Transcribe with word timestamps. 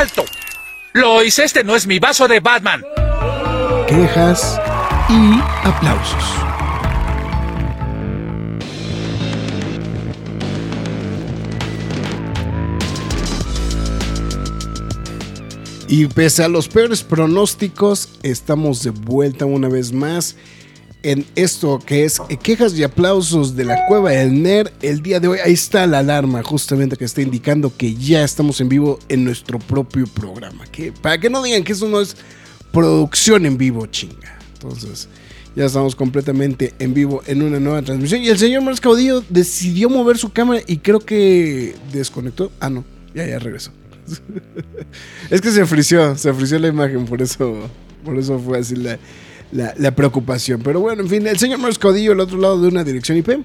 ¡Alto! 0.00 0.24
Lois, 0.94 1.38
este 1.38 1.62
no 1.62 1.76
es 1.76 1.86
mi 1.86 1.98
vaso 1.98 2.26
de 2.26 2.40
Batman. 2.40 2.82
Quejas 3.86 4.58
y 5.10 5.38
aplausos. 5.62 6.24
Y 15.86 16.06
pese 16.06 16.44
a 16.44 16.48
los 16.48 16.68
peores 16.68 17.02
pronósticos, 17.02 18.08
estamos 18.22 18.82
de 18.82 18.92
vuelta 18.92 19.44
una 19.44 19.68
vez 19.68 19.92
más 19.92 20.34
en 21.02 21.26
esto 21.34 21.78
que 21.84 22.04
es 22.04 22.20
quejas 22.42 22.74
y 22.74 22.82
aplausos 22.82 23.56
de 23.56 23.64
la 23.64 23.86
cueva 23.86 24.10
del 24.10 24.42
NER. 24.42 24.72
El 24.82 25.02
día 25.02 25.20
de 25.20 25.28
hoy, 25.28 25.38
ahí 25.44 25.52
está 25.52 25.86
la 25.86 26.00
alarma 26.00 26.42
justamente 26.42 26.96
que 26.96 27.04
está 27.04 27.22
indicando 27.22 27.74
que 27.76 27.94
ya 27.94 28.22
estamos 28.24 28.60
en 28.60 28.68
vivo 28.68 28.98
en 29.08 29.24
nuestro 29.24 29.58
propio 29.58 30.06
programa. 30.06 30.66
Que, 30.66 30.92
para 30.92 31.18
que 31.18 31.30
no 31.30 31.42
digan 31.42 31.64
que 31.64 31.72
eso 31.72 31.88
no 31.88 32.00
es 32.00 32.16
producción 32.72 33.46
en 33.46 33.56
vivo, 33.56 33.86
chinga. 33.86 34.38
Entonces, 34.54 35.08
ya 35.56 35.64
estamos 35.64 35.96
completamente 35.96 36.74
en 36.78 36.94
vivo 36.94 37.22
en 37.26 37.42
una 37.42 37.58
nueva 37.58 37.82
transmisión. 37.82 38.22
Y 38.22 38.28
el 38.28 38.38
señor 38.38 38.62
Marcos 38.62 38.80
Caudillo 38.80 39.24
decidió 39.28 39.88
mover 39.88 40.18
su 40.18 40.32
cámara 40.32 40.60
y 40.66 40.78
creo 40.78 41.00
que 41.00 41.74
desconectó. 41.92 42.52
Ah, 42.60 42.70
no, 42.70 42.84
ya, 43.14 43.26
ya 43.26 43.38
regresó. 43.38 43.72
es 45.30 45.40
que 45.40 45.50
se 45.50 45.64
frició, 45.66 46.16
se 46.16 46.32
frició 46.34 46.58
la 46.58 46.68
imagen, 46.68 47.04
por 47.06 47.22
eso, 47.22 47.68
por 48.04 48.18
eso 48.18 48.38
fue 48.38 48.58
así 48.58 48.74
la 48.74 48.98
la, 49.52 49.90
preocupación. 49.94 50.60
Pero 50.62 50.80
bueno, 50.80 51.02
en 51.02 51.08
fin, 51.08 51.26
el 51.26 51.38
señor 51.38 51.58
Marcos 51.58 51.78
Codillo, 51.78 52.12
al 52.12 52.20
otro 52.20 52.38
lado 52.38 52.60
de 52.60 52.68
una 52.68 52.84
dirección 52.84 53.18
IP. 53.18 53.44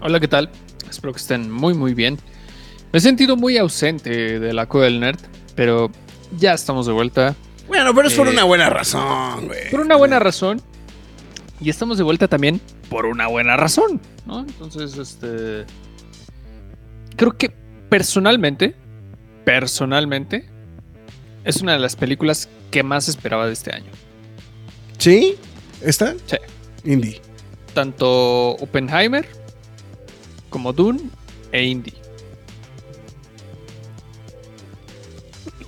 Hola, 0.00 0.20
¿qué 0.20 0.28
tal? 0.28 0.50
Espero 0.88 1.12
que 1.12 1.20
estén 1.20 1.50
muy, 1.50 1.74
muy 1.74 1.94
bien. 1.94 2.18
Me 2.92 2.98
he 2.98 3.00
sentido 3.00 3.36
muy 3.36 3.58
ausente 3.58 4.38
de 4.38 4.52
la 4.52 4.66
Cueva 4.66 4.86
del 4.86 5.00
Nerd, 5.00 5.18
pero 5.54 5.90
ya 6.38 6.54
estamos 6.54 6.86
de 6.86 6.92
vuelta. 6.92 7.34
Bueno, 7.66 7.94
pero 7.94 8.08
es 8.08 8.14
por 8.14 8.28
eh, 8.28 8.30
una 8.30 8.44
buena 8.44 8.70
razón, 8.70 9.46
güey. 9.46 9.70
Por 9.70 9.80
una 9.80 9.96
buena 9.96 10.18
razón. 10.18 10.62
Y 11.60 11.70
estamos 11.70 11.98
de 11.98 12.04
vuelta 12.04 12.28
también 12.28 12.60
por 12.88 13.04
una 13.04 13.26
buena 13.26 13.56
razón, 13.56 14.00
¿no? 14.26 14.40
Entonces, 14.40 14.96
este. 14.96 15.66
Creo 17.16 17.36
que 17.36 17.50
personalmente, 17.88 18.76
personalmente, 19.44 20.48
es 21.44 21.60
una 21.60 21.72
de 21.72 21.80
las 21.80 21.96
películas 21.96 22.48
que 22.70 22.82
más 22.82 23.08
esperaba 23.08 23.46
de 23.46 23.52
este 23.52 23.74
año. 23.74 23.90
¿Sí? 24.98 25.36
¿Está? 25.80 26.14
Sí. 26.26 26.36
Indie. 26.84 27.20
Tanto 27.74 28.50
Oppenheimer 28.56 29.28
como 30.50 30.72
Dune 30.72 31.00
e 31.52 31.64
Indie. 31.64 31.94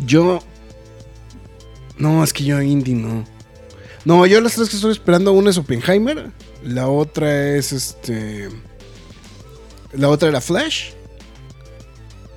Yo. 0.00 0.40
No, 1.98 2.24
es 2.24 2.32
que 2.32 2.44
yo 2.44 2.60
Indie 2.60 2.94
no. 2.94 3.24
No, 4.04 4.26
yo 4.26 4.40
las 4.40 4.54
tres 4.54 4.70
que 4.70 4.76
estoy 4.76 4.92
esperando, 4.92 5.32
una 5.32 5.50
es 5.50 5.58
Oppenheimer, 5.58 6.30
la 6.64 6.88
otra 6.88 7.54
es 7.56 7.72
este. 7.72 8.48
La 9.92 10.08
otra 10.08 10.28
era 10.28 10.40
Flash. 10.40 10.92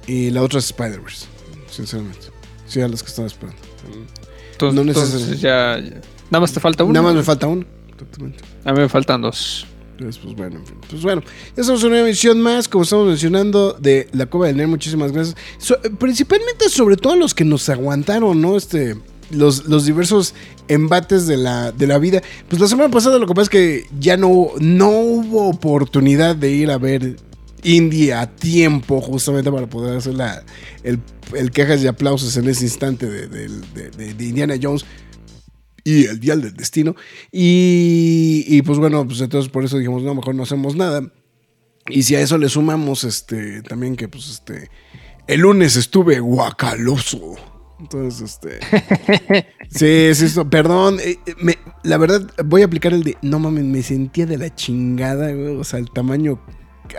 Y 0.05 0.31
la 0.31 0.43
otra 0.43 0.59
es 0.59 0.65
Spider-Verse, 0.65 1.25
sinceramente. 1.71 2.27
Sí, 2.67 2.81
a 2.81 2.87
las 2.89 3.01
que 3.01 3.09
están 3.09 3.25
esperando. 3.25 3.61
Entonces, 4.51 4.75
no 4.75 4.81
entonces 4.81 5.41
ya, 5.41 5.81
Nada 6.33 6.41
más 6.41 6.51
te 6.51 6.59
falta 6.59 6.83
uno. 6.83 6.93
Nada 6.93 7.03
más 7.05 7.13
me 7.13 7.21
falta 7.21 7.45
uno. 7.45 7.63
A 8.65 8.73
mí 8.73 8.79
me 8.79 8.89
faltan 8.89 9.21
dos. 9.21 9.67
Pues, 9.99 10.17
pues 10.17 10.35
bueno, 10.35 10.61
pues 10.89 11.03
bueno, 11.03 11.21
ya 11.55 11.61
estamos 11.61 11.83
en 11.83 11.89
una 11.91 11.99
emisión 11.99 12.41
más, 12.41 12.67
como 12.67 12.85
estamos 12.85 13.07
mencionando, 13.07 13.73
de 13.73 14.07
la 14.13 14.25
Cueva 14.25 14.47
del 14.47 14.57
Nerd. 14.57 14.69
Muchísimas 14.69 15.11
gracias. 15.11 15.35
principalmente 15.99 16.69
sobre 16.69 16.97
todo 16.97 17.13
a 17.13 17.17
los 17.17 17.35
que 17.35 17.45
nos 17.45 17.69
aguantaron, 17.69 18.41
¿no? 18.41 18.57
Este, 18.57 18.97
los, 19.29 19.67
los 19.67 19.85
diversos 19.85 20.33
embates 20.69 21.27
de 21.27 21.37
la, 21.37 21.71
de 21.71 21.85
la 21.85 21.99
vida. 21.99 22.23
Pues 22.49 22.59
la 22.59 22.67
semana 22.67 22.89
pasada 22.89 23.19
lo 23.19 23.27
que 23.27 23.35
pasa 23.35 23.43
es 23.43 23.49
que 23.49 23.85
ya 23.99 24.17
no, 24.17 24.47
no 24.59 24.89
hubo 24.89 25.49
oportunidad 25.49 26.35
de 26.35 26.49
ir 26.49 26.71
a 26.71 26.79
ver 26.79 27.17
Indie 27.61 28.11
a 28.11 28.25
tiempo, 28.25 29.01
justamente 29.01 29.51
para 29.51 29.67
poder 29.67 29.97
hacer 29.97 30.15
la, 30.15 30.43
el, 30.81 30.99
el 31.35 31.51
quejas 31.51 31.83
y 31.83 31.87
aplausos 31.87 32.35
en 32.37 32.49
ese 32.49 32.63
instante 32.63 33.07
de, 33.07 33.27
de 33.27 34.25
Indiana 34.25 34.55
Jones 34.59 34.83
y 35.83 36.05
el 36.05 36.19
Dial 36.19 36.41
del 36.41 36.53
Destino. 36.53 36.95
Y, 37.31 38.61
pues 38.63 38.79
bueno, 38.79 39.05
pues 39.05 39.21
entonces 39.21 39.51
por 39.51 39.63
eso 39.63 39.77
dijimos, 39.77 40.03
no, 40.03 40.15
mejor 40.15 40.35
no 40.35 40.43
hacemos 40.43 40.75
nada. 40.75 41.01
Y 41.89 42.03
si 42.03 42.15
a 42.15 42.21
eso 42.21 42.37
le 42.37 42.49
sumamos, 42.49 43.03
este, 43.03 43.61
también 43.61 43.95
que 43.95 44.07
pues 44.07 44.29
este, 44.29 44.69
el 45.27 45.41
lunes 45.41 45.75
estuve 45.75 46.19
guacaloso. 46.19 47.35
Entonces, 47.79 48.39
este. 48.41 49.45
sí, 50.15 50.29
sí, 50.29 50.39
perdón. 50.49 50.99
Eh, 51.01 51.19
eh, 51.25 51.55
la 51.83 51.97
verdad, 51.97 52.21
voy 52.45 52.61
a 52.61 52.65
aplicar 52.65 52.93
el 52.93 53.03
de. 53.03 53.17
No 53.21 53.39
mames, 53.39 53.65
me 53.65 53.83
sentía 53.83 54.25
de 54.25 54.37
la 54.37 54.53
chingada, 54.55 55.33
güey. 55.33 55.57
O 55.57 55.63
sea, 55.65 55.79
el 55.79 55.89
tamaño. 55.91 56.39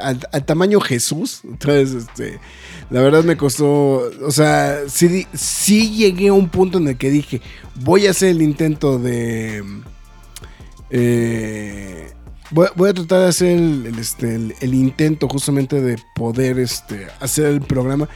Al, 0.01 0.45
tamaño 0.45 0.81
Jesús. 0.81 1.41
Entonces, 1.45 1.95
este. 1.95 2.39
La 2.91 3.01
verdad 3.01 3.25
me 3.25 3.37
costó. 3.37 4.11
O 4.25 4.31
sea, 4.31 4.83
sí, 4.89 5.27
sí 5.33 5.91
llegué 5.91 6.29
a 6.29 6.33
un 6.33 6.49
punto 6.49 6.79
en 6.79 6.89
el 6.89 6.97
que 6.97 7.11
dije 7.11 7.41
voy 7.75 8.07
a 8.07 8.11
hacer 8.11 8.31
el 8.31 8.43
intento 8.43 8.99
de... 8.99 9.65
Eh, 10.91 12.13
voy, 12.51 12.89
a 12.89 12.95
tratar 12.95 13.23
de 13.23 13.29
hacer 13.29 13.59
este, 13.99 14.35
el, 14.61 14.75
intento 14.75 15.29
justamente 15.29 15.81
de 15.81 15.99
poder 16.15 16.59
este, 16.59 17.09
hacer 17.21 17.47
el 17.47 17.61
programa. 17.61 18.09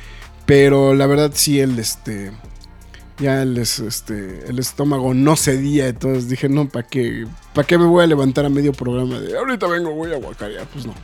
Pero 0.46 0.94
la 0.94 1.06
verdad 1.06 1.32
sí, 1.34 1.60
el, 1.60 1.78
este, 1.78 2.30
ya 3.18 3.42
el, 3.42 3.58
este, 3.58 4.48
el 4.48 4.58
estómago 4.58 5.12
no 5.12 5.36
cedía. 5.36 5.88
Entonces 5.88 6.28
dije, 6.28 6.48
no, 6.48 6.68
¿para 6.68 6.86
qué, 6.86 7.26
¿para 7.52 7.66
qué 7.66 7.78
me 7.78 7.86
voy 7.86 8.04
a 8.04 8.06
levantar 8.06 8.46
a 8.46 8.48
medio 8.48 8.72
programa? 8.72 9.18
De 9.18 9.36
ahorita 9.36 9.66
vengo, 9.66 9.92
voy 9.92 10.12
a 10.12 10.16
guacarear. 10.16 10.66
Pues 10.68 10.86
no. 10.86 10.94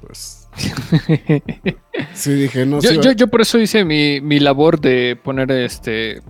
Pues... 0.00 0.43
sí, 2.14 2.32
dije, 2.32 2.66
no. 2.66 2.80
Yo, 2.80 3.12
yo, 3.12 3.28
por 3.28 3.40
eso 3.40 3.58
hice 3.58 3.84
mi, 3.84 4.20
mi 4.20 4.38
labor 4.38 4.80
de 4.80 5.18
poner 5.22 5.50
este 5.50 6.22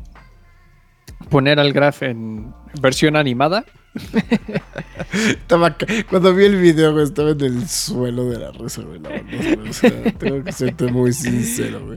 poner 1.29 1.59
al 1.59 1.73
Graf 1.73 2.03
en 2.03 2.53
versión 2.81 3.17
animada. 3.17 3.65
cuando 6.11 6.35
vi 6.35 6.47
el 6.47 6.57
video, 6.57 7.01
estaba 7.01 7.31
en 7.31 7.41
el 7.41 7.69
suelo 7.69 8.29
de 8.29 8.39
la 8.39 8.51
risa, 8.51 8.83
tengo 10.19 10.43
que 10.43 10.53
serte 10.53 10.91
muy 10.91 11.13
sincero, 11.13 11.97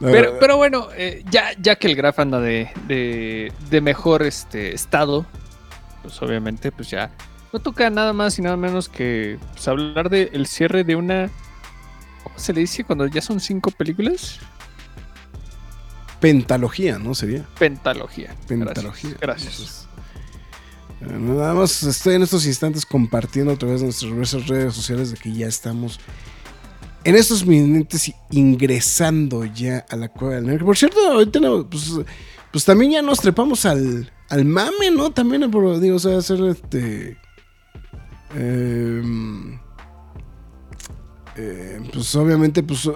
pero, 0.00 0.56
bueno, 0.56 0.88
eh, 0.96 1.22
ya, 1.30 1.50
ya 1.60 1.76
que 1.76 1.88
el 1.88 1.96
Graf 1.96 2.18
anda 2.18 2.40
de, 2.40 2.70
de, 2.88 3.80
mejor 3.82 4.22
este, 4.22 4.74
estado, 4.74 5.26
pues 6.02 6.20
obviamente, 6.22 6.72
pues 6.72 6.90
ya 6.90 7.10
no 7.54 7.60
toca 7.60 7.88
nada 7.88 8.12
más 8.12 8.36
y 8.40 8.42
nada 8.42 8.56
menos 8.56 8.88
que 8.88 9.38
pues, 9.52 9.68
hablar 9.68 10.10
del 10.10 10.46
cierre 10.48 10.82
de 10.82 10.96
una. 10.96 11.30
¿Cómo 12.24 12.36
se 12.36 12.52
le 12.52 12.62
dice 12.62 12.82
cuando 12.82 13.06
ya 13.06 13.22
son 13.22 13.38
cinco 13.38 13.70
películas? 13.70 14.40
pentalogía, 16.20 16.98
¿no? 16.98 17.14
Sería. 17.14 17.44
Pentalogía. 17.58 18.34
Pentalogía. 18.48 19.14
Gracias. 19.20 19.86
nada 21.00 21.52
más 21.52 21.82
estoy 21.82 22.14
en 22.14 22.22
estos 22.22 22.46
instantes 22.46 22.86
compartiendo 22.86 23.52
a 23.52 23.56
través 23.56 23.82
de 23.82 24.08
nuestras 24.08 24.48
redes 24.48 24.74
sociales 24.74 25.12
de 25.12 25.18
que 25.18 25.32
ya 25.32 25.46
estamos 25.46 26.00
en 27.04 27.14
estos 27.14 27.44
minutos 27.44 28.10
ingresando 28.30 29.44
ya 29.44 29.84
a 29.90 29.96
la 29.96 30.08
cueva 30.08 30.40
del 30.40 30.64
Por 30.64 30.76
cierto, 30.78 30.98
ahorita 31.06 31.40
pues, 31.70 31.92
pues, 32.50 32.64
también 32.64 32.92
ya 32.92 33.02
nos 33.02 33.20
trepamos 33.20 33.66
al, 33.66 34.10
al 34.30 34.44
mame, 34.44 34.90
¿no? 34.90 35.12
También, 35.12 35.42
digo, 35.80 35.96
o 35.96 35.98
sea, 36.00 36.18
hacer 36.18 36.42
este. 36.44 37.18
Em, 38.34 39.58
eh, 41.36 41.80
pues 41.92 42.14
obviamente, 42.16 42.62
pues 42.62 42.88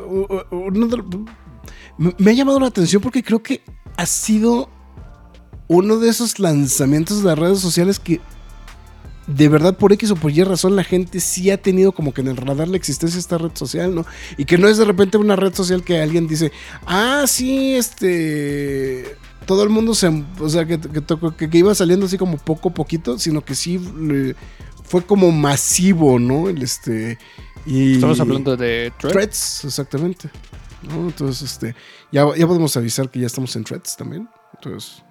me 2.19 2.31
ha 2.31 2.35
llamado 2.35 2.61
la 2.61 2.67
atención 2.69 3.02
porque 3.02 3.23
creo 3.23 3.43
que 3.43 3.62
ha 3.96 4.06
sido 4.06 4.69
uno 5.67 5.99
de 5.99 6.08
esos 6.08 6.38
lanzamientos 6.38 7.23
de 7.23 7.29
las 7.29 7.38
redes 7.38 7.61
sociales 7.61 7.99
que 7.99 8.20
de 9.26 9.49
verdad 9.49 9.76
por 9.76 9.93
X 9.93 10.11
o 10.12 10.17
por 10.17 10.31
Y 10.31 10.43
razón 10.43 10.75
la 10.76 10.85
gente 10.85 11.20
sí 11.20 11.50
ha 11.50 11.61
tenido 11.61 11.93
como 11.93 12.14
que 12.14 12.23
en 12.23 12.29
el 12.29 12.37
radar 12.38 12.69
la 12.69 12.79
existencia 12.79 13.17
de 13.17 13.20
esta 13.20 13.37
red 13.37 13.50
social, 13.55 13.94
¿no? 13.94 14.06
Y 14.38 14.46
que 14.46 14.56
no 14.56 14.69
es 14.69 14.79
de 14.79 14.87
repente 14.87 15.19
una 15.19 15.37
red 15.37 15.52
social 15.55 15.82
que 15.85 16.00
alguien 16.00 16.26
dice, 16.26 16.52
ah, 16.87 17.25
sí, 17.26 17.75
este... 17.75 19.17
Todo 19.44 19.62
el 19.62 19.70
mundo 19.70 19.94
se... 19.94 20.08
O 20.40 20.49
sea, 20.49 20.67
que, 20.67 20.79
que- 20.79 21.49
que 21.50 21.58
iba 21.58 21.75
saliendo 21.75 22.05
así 22.06 22.17
como 22.19 22.37
poco 22.37 22.69
a 22.70 22.75
poquito, 22.75 23.19
sino 23.19 23.43
que 23.44 23.55
sí 23.55 23.81
eh, 24.11 24.35
fue 24.88 25.05
como 25.05 25.31
masivo, 25.32 26.19
¿no? 26.19 26.49
El 26.49 26.62
este... 26.62 27.19
Y, 27.67 27.96
Estamos 27.96 28.19
hablando 28.20 28.56
de 28.56 28.93
Threads. 28.99 29.12
Threads, 29.12 29.64
exactamente. 29.64 30.31
¿no? 30.82 31.08
Entonces, 31.08 31.50
este, 31.52 31.75
ya, 32.11 32.25
ya 32.35 32.46
podemos 32.46 32.76
avisar 32.76 33.11
que 33.11 33.20
ya 33.20 33.26
estamos 33.26 33.55
en 33.56 33.64
Threads 33.64 33.96
también. 33.96 34.29
Entonces, 34.55 35.02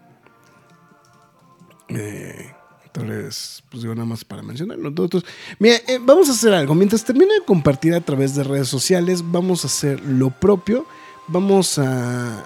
eh, 1.89 2.53
entonces, 2.85 3.63
pues 3.69 3.83
digo 3.83 3.93
nada 3.93 4.05
más 4.05 4.25
para 4.25 4.41
mencionarlo. 4.41 4.89
Entonces, 4.89 5.23
mira, 5.59 5.75
eh, 5.87 5.99
vamos 6.01 6.29
a 6.29 6.31
hacer 6.31 6.53
algo. 6.53 6.73
Mientras 6.73 7.03
termine 7.03 7.33
de 7.33 7.45
compartir 7.45 7.93
a 7.93 8.01
través 8.01 8.35
de 8.35 8.43
redes 8.43 8.67
sociales, 8.67 9.23
vamos 9.23 9.63
a 9.63 9.67
hacer 9.67 10.01
lo 10.01 10.31
propio. 10.31 10.85
Vamos 11.27 11.77
a, 11.77 12.45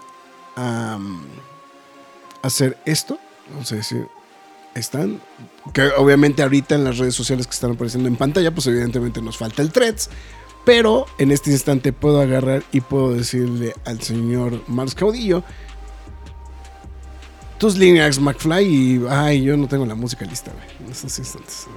a, 0.55 0.97
um, 0.97 1.21
hacer 2.41 2.77
esto. 2.85 3.17
Vamos 3.51 3.71
a 3.71 3.75
decir, 3.75 4.07
están. 4.75 5.21
Que 5.73 5.89
obviamente 5.97 6.43
ahorita 6.43 6.75
en 6.75 6.83
las 6.83 6.97
redes 6.97 7.15
sociales 7.15 7.47
que 7.47 7.53
están 7.53 7.71
apareciendo 7.71 8.07
en 8.07 8.15
pantalla, 8.15 8.51
pues 8.51 8.67
evidentemente 8.67 9.21
nos 9.21 9.37
falta 9.37 9.61
el 9.61 9.71
threads. 9.71 10.09
Pero 10.65 11.07
en 11.17 11.31
este 11.31 11.51
instante 11.51 11.91
puedo 11.91 12.21
agarrar 12.21 12.63
y 12.71 12.81
puedo 12.81 13.13
decirle 13.13 13.73
al 13.85 14.01
señor 14.01 14.61
Mars 14.67 14.93
Caudillo 14.93 15.43
tus 17.57 17.77
líneas 17.77 18.19
McFly 18.19 18.65
y 18.65 19.05
ay 19.07 19.43
yo 19.43 19.55
no 19.55 19.67
tengo 19.67 19.85
la 19.85 19.93
música 19.93 20.25
lista 20.25 20.51
güey, 20.51 20.65
en 20.83 20.91
estos 20.91 21.19
instantes 21.19 21.67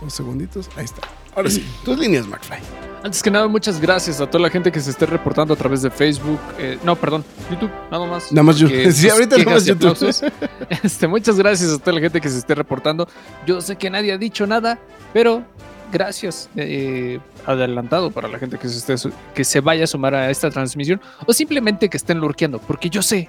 unos 0.00 0.14
segunditos 0.14 0.70
ahí 0.76 0.84
está 0.84 1.00
ahora 1.34 1.50
sí 1.50 1.66
tus 1.84 1.98
líneas 1.98 2.26
McFly 2.26 2.58
Antes 3.04 3.22
que 3.22 3.30
nada, 3.30 3.46
muchas 3.48 3.82
gracias 3.82 4.18
a 4.22 4.26
toda 4.26 4.40
la 4.40 4.48
gente 4.48 4.72
que 4.72 4.80
se 4.80 4.88
esté 4.88 5.04
reportando 5.04 5.52
a 5.52 5.56
través 5.58 5.82
de 5.82 5.90
Facebook. 5.90 6.40
eh, 6.58 6.78
no, 6.82 6.96
perdón, 6.96 7.22
YouTube, 7.50 7.70
nada 7.90 8.06
más. 8.06 8.32
Nada 8.32 8.42
más 8.44 8.56
YouTube. 8.56 8.90
Sí, 8.92 9.10
ahorita 9.10 9.36
nada 9.36 9.50
más 9.50 9.66
YouTube. 9.66 10.32
Este, 10.82 11.06
muchas 11.06 11.36
gracias 11.36 11.70
a 11.70 11.78
toda 11.78 11.92
la 11.92 12.00
gente 12.00 12.18
que 12.18 12.30
se 12.30 12.38
esté 12.38 12.54
reportando. 12.54 13.06
Yo 13.46 13.60
sé 13.60 13.76
que 13.76 13.90
nadie 13.90 14.10
ha 14.10 14.16
dicho 14.16 14.46
nada, 14.46 14.78
pero 15.12 15.44
gracias 15.92 16.48
eh, 16.56 17.20
adelantado 17.44 18.10
para 18.10 18.26
la 18.26 18.38
gente 18.38 18.56
que 18.58 18.70
se, 18.70 18.94
esté, 18.94 19.10
que 19.34 19.44
se 19.44 19.60
vaya 19.60 19.84
a 19.84 19.86
sumar 19.86 20.14
a 20.14 20.30
esta 20.30 20.50
transmisión 20.50 20.98
o 21.26 21.34
simplemente 21.34 21.90
que 21.90 21.98
estén 21.98 22.20
lurkeando, 22.20 22.58
porque 22.58 22.88
yo 22.88 23.02
sé 23.02 23.28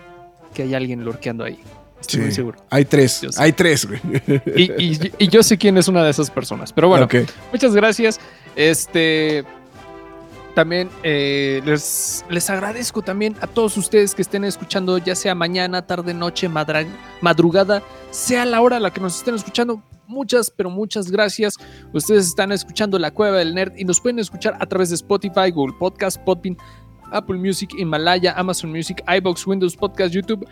que 0.54 0.64
hay 0.64 0.74
alguien 0.74 1.04
lurkeando 1.04 1.44
ahí. 1.44 1.60
Estoy 2.08 2.22
muy 2.22 2.30
Sí, 2.30 2.36
seguro. 2.36 2.58
hay 2.70 2.86
tres 2.86 3.22
hay 3.38 3.52
tres 3.54 3.86
güey 3.88 4.00
Y, 4.56 4.64
y- 4.84 5.12
y 5.20 5.28
yo 5.28 5.44
sé 5.44 5.58
quién 5.58 5.78
es 5.78 5.88
una 5.88 6.04
de 6.04 6.12
esas 6.12 6.30
personas. 6.32 6.72
Pero 6.74 6.88
bueno. 6.88 7.08
Muchas 7.52 7.74
gracias. 7.76 8.20
Este. 8.56 9.44
También 10.54 10.90
eh, 11.04 11.62
les, 11.66 12.24
les 12.30 12.50
agradezco 12.50 13.02
también 13.02 13.36
a 13.42 13.48
todos 13.48 13.76
ustedes 13.76 14.16
que 14.16 14.22
estén 14.22 14.46
escuchando, 14.46 14.98
ya 15.00 15.14
sea 15.14 15.36
mañana, 15.36 15.86
tarde, 15.86 16.14
noche, 16.14 16.48
madra- 16.48 16.86
madrugada, 17.20 17.84
sea 18.10 18.46
la 18.46 18.62
hora 18.62 18.78
a 18.78 18.80
la 18.80 18.94
que 18.94 19.02
nos 19.02 19.18
estén 19.18 19.36
escuchando. 19.36 19.84
Muchas, 20.08 20.50
pero 20.52 20.70
muchas 20.70 21.12
gracias. 21.12 21.56
Ustedes 21.92 22.28
están 22.28 22.54
escuchando 22.54 22.98
La 23.00 23.12
Cueva 23.12 23.40
del 23.40 23.54
Nerd 23.54 23.74
y 23.76 23.84
nos 23.84 24.00
pueden 24.00 24.20
escuchar 24.20 24.56
a 24.62 24.66
través 24.66 24.90
de 24.92 24.96
Spotify, 24.96 25.52
Google 25.54 25.76
Podcast, 25.78 26.22
Podbean, 26.24 26.56
Apple 27.12 27.38
Music, 27.38 27.72
Himalaya, 27.78 28.32
Amazon 28.38 28.72
Music, 28.72 29.04
iBox, 29.18 29.46
Windows 29.46 29.76
Podcast, 29.76 30.14
YouTube, 30.14 30.48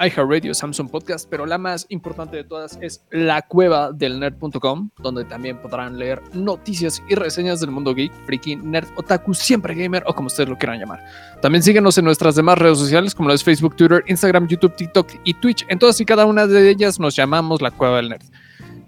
iHeartRadio, 0.00 0.54
Samsung 0.54 0.90
Podcast, 0.90 1.28
pero 1.28 1.46
la 1.46 1.58
más 1.58 1.86
importante 1.88 2.36
de 2.36 2.44
todas 2.44 2.78
es 2.80 3.04
la 3.10 3.42
cueva 3.42 3.92
del 3.92 4.20
nerd.com, 4.20 4.90
donde 4.98 5.24
también 5.24 5.58
podrán 5.58 5.98
leer 5.98 6.20
noticias 6.34 7.02
y 7.08 7.14
reseñas 7.14 7.60
del 7.60 7.70
mundo 7.70 7.94
geek, 7.94 8.12
freaky, 8.26 8.56
nerd, 8.56 8.88
otaku, 8.96 9.34
siempre 9.34 9.74
gamer 9.74 10.02
o 10.06 10.14
como 10.14 10.28
ustedes 10.28 10.48
lo 10.48 10.56
quieran 10.56 10.78
llamar. 10.78 11.04
También 11.42 11.62
síguenos 11.62 11.98
en 11.98 12.04
nuestras 12.04 12.34
demás 12.34 12.58
redes 12.58 12.78
sociales 12.78 13.14
como 13.14 13.28
las 13.28 13.44
Facebook, 13.44 13.76
Twitter, 13.76 14.04
Instagram, 14.06 14.48
YouTube, 14.48 14.74
TikTok 14.76 15.08
y 15.24 15.34
Twitch. 15.34 15.64
En 15.68 15.78
todas 15.78 16.00
y 16.00 16.04
cada 16.04 16.26
una 16.26 16.46
de 16.46 16.70
ellas 16.70 16.98
nos 16.98 17.16
llamamos 17.16 17.60
la 17.60 17.70
cueva 17.70 17.96
del 17.96 18.08
nerd. 18.08 18.24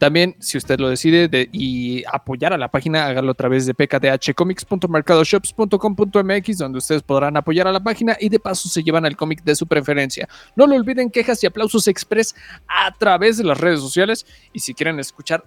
También, 0.00 0.34
si 0.40 0.58
usted 0.58 0.80
lo 0.80 0.88
decide 0.88 1.28
de- 1.28 1.48
y 1.52 2.02
apoyar 2.12 2.52
a 2.52 2.58
la 2.58 2.68
página, 2.70 3.06
hágalo 3.06 3.30
a 3.32 3.34
través 3.34 3.66
de 3.66 3.74
pkdhcomics.mercadoshops.com.mx, 3.74 6.58
donde 6.58 6.78
ustedes 6.78 7.02
podrán 7.02 7.36
apoyar 7.36 7.68
a 7.68 7.72
la 7.72 7.80
página 7.80 8.16
y 8.18 8.28
de 8.28 8.40
paso 8.40 8.68
se 8.68 8.82
llevan 8.82 9.06
el 9.06 9.16
cómic 9.16 9.42
de 9.44 9.54
su 9.54 9.66
preferencia. 9.66 10.28
No 10.56 10.66
lo 10.66 10.74
olviden, 10.74 11.10
quejas 11.10 11.42
y 11.44 11.46
aplausos 11.46 11.86
express 11.88 12.34
a 12.66 12.92
través 12.92 13.38
de 13.38 13.44
las 13.44 13.58
redes 13.58 13.80
sociales. 13.80 14.26
Y 14.52 14.60
si 14.60 14.74
quieren 14.74 14.98
escuchar 14.98 15.44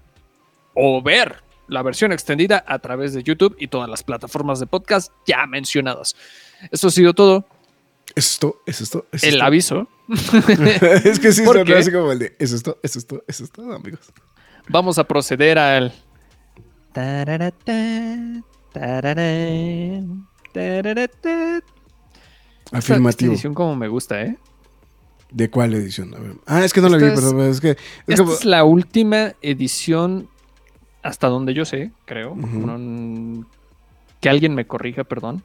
o 0.75 1.01
ver 1.01 1.43
la 1.67 1.81
versión 1.81 2.11
extendida 2.11 2.63
a 2.67 2.79
través 2.79 3.13
de 3.13 3.23
YouTube 3.23 3.55
y 3.59 3.67
todas 3.67 3.89
las 3.89 4.03
plataformas 4.03 4.59
de 4.59 4.67
podcast 4.67 5.11
ya 5.25 5.45
mencionadas. 5.47 6.15
Esto 6.71 6.87
ha 6.87 6.91
sido 6.91 7.13
todo. 7.13 7.45
es 8.15 8.31
esto 8.33 8.61
es 8.65 8.81
esto 8.81 9.05
es 9.11 9.23
El 9.23 9.35
esto. 9.35 9.45
aviso. 9.45 9.87
es 11.05 11.19
que 11.19 11.31
sí 11.31 11.41
¿Por 11.43 11.53
sonó 11.55 11.65
qué? 11.65 11.75
así 11.75 11.91
como 11.91 12.11
el 12.11 12.19
de 12.19 12.35
es 12.37 12.51
esto 12.51 12.77
es 12.83 12.95
esto 12.97 13.23
es 13.27 13.39
esto 13.41 13.61
amigos 13.73 14.11
Vamos 14.69 14.97
a 14.99 15.03
proceder 15.03 15.57
al. 15.59 15.93
Tararata. 16.93 17.73
Esta- 20.33 21.57
Esta 22.65 22.77
afirmativo 22.77 23.31
edición 23.33 23.53
como 23.53 23.75
me 23.75 23.87
gusta, 23.87 24.21
¿eh? 24.21 24.37
de 25.31 25.49
cuál 25.49 25.73
edición 25.73 26.13
a 26.13 26.19
ver 26.19 26.35
ah 26.45 26.63
es 26.63 26.73
que 26.73 26.79
no 26.81 26.89
la 26.89 26.97
vi 26.97 27.05
Esta 27.05 27.15
es- 27.15 27.19
perdón 27.25 27.49
es 27.49 27.59
que 27.61 27.69
es 27.71 27.77
Esta 28.07 28.23
como- 28.23 28.33
es 28.35 28.45
la 28.45 28.63
última 28.63 29.33
edición, 29.41 30.29
hasta 31.01 31.27
donde 31.27 31.53
yo 31.55 31.65
sé, 31.65 31.91
creo. 32.05 32.33
Ujú. 32.33 32.45
No- 32.67 33.47
que 34.21 34.29
alguien 34.29 34.53
me 34.55 34.65
corrija, 34.67 35.03
perdón. 35.03 35.43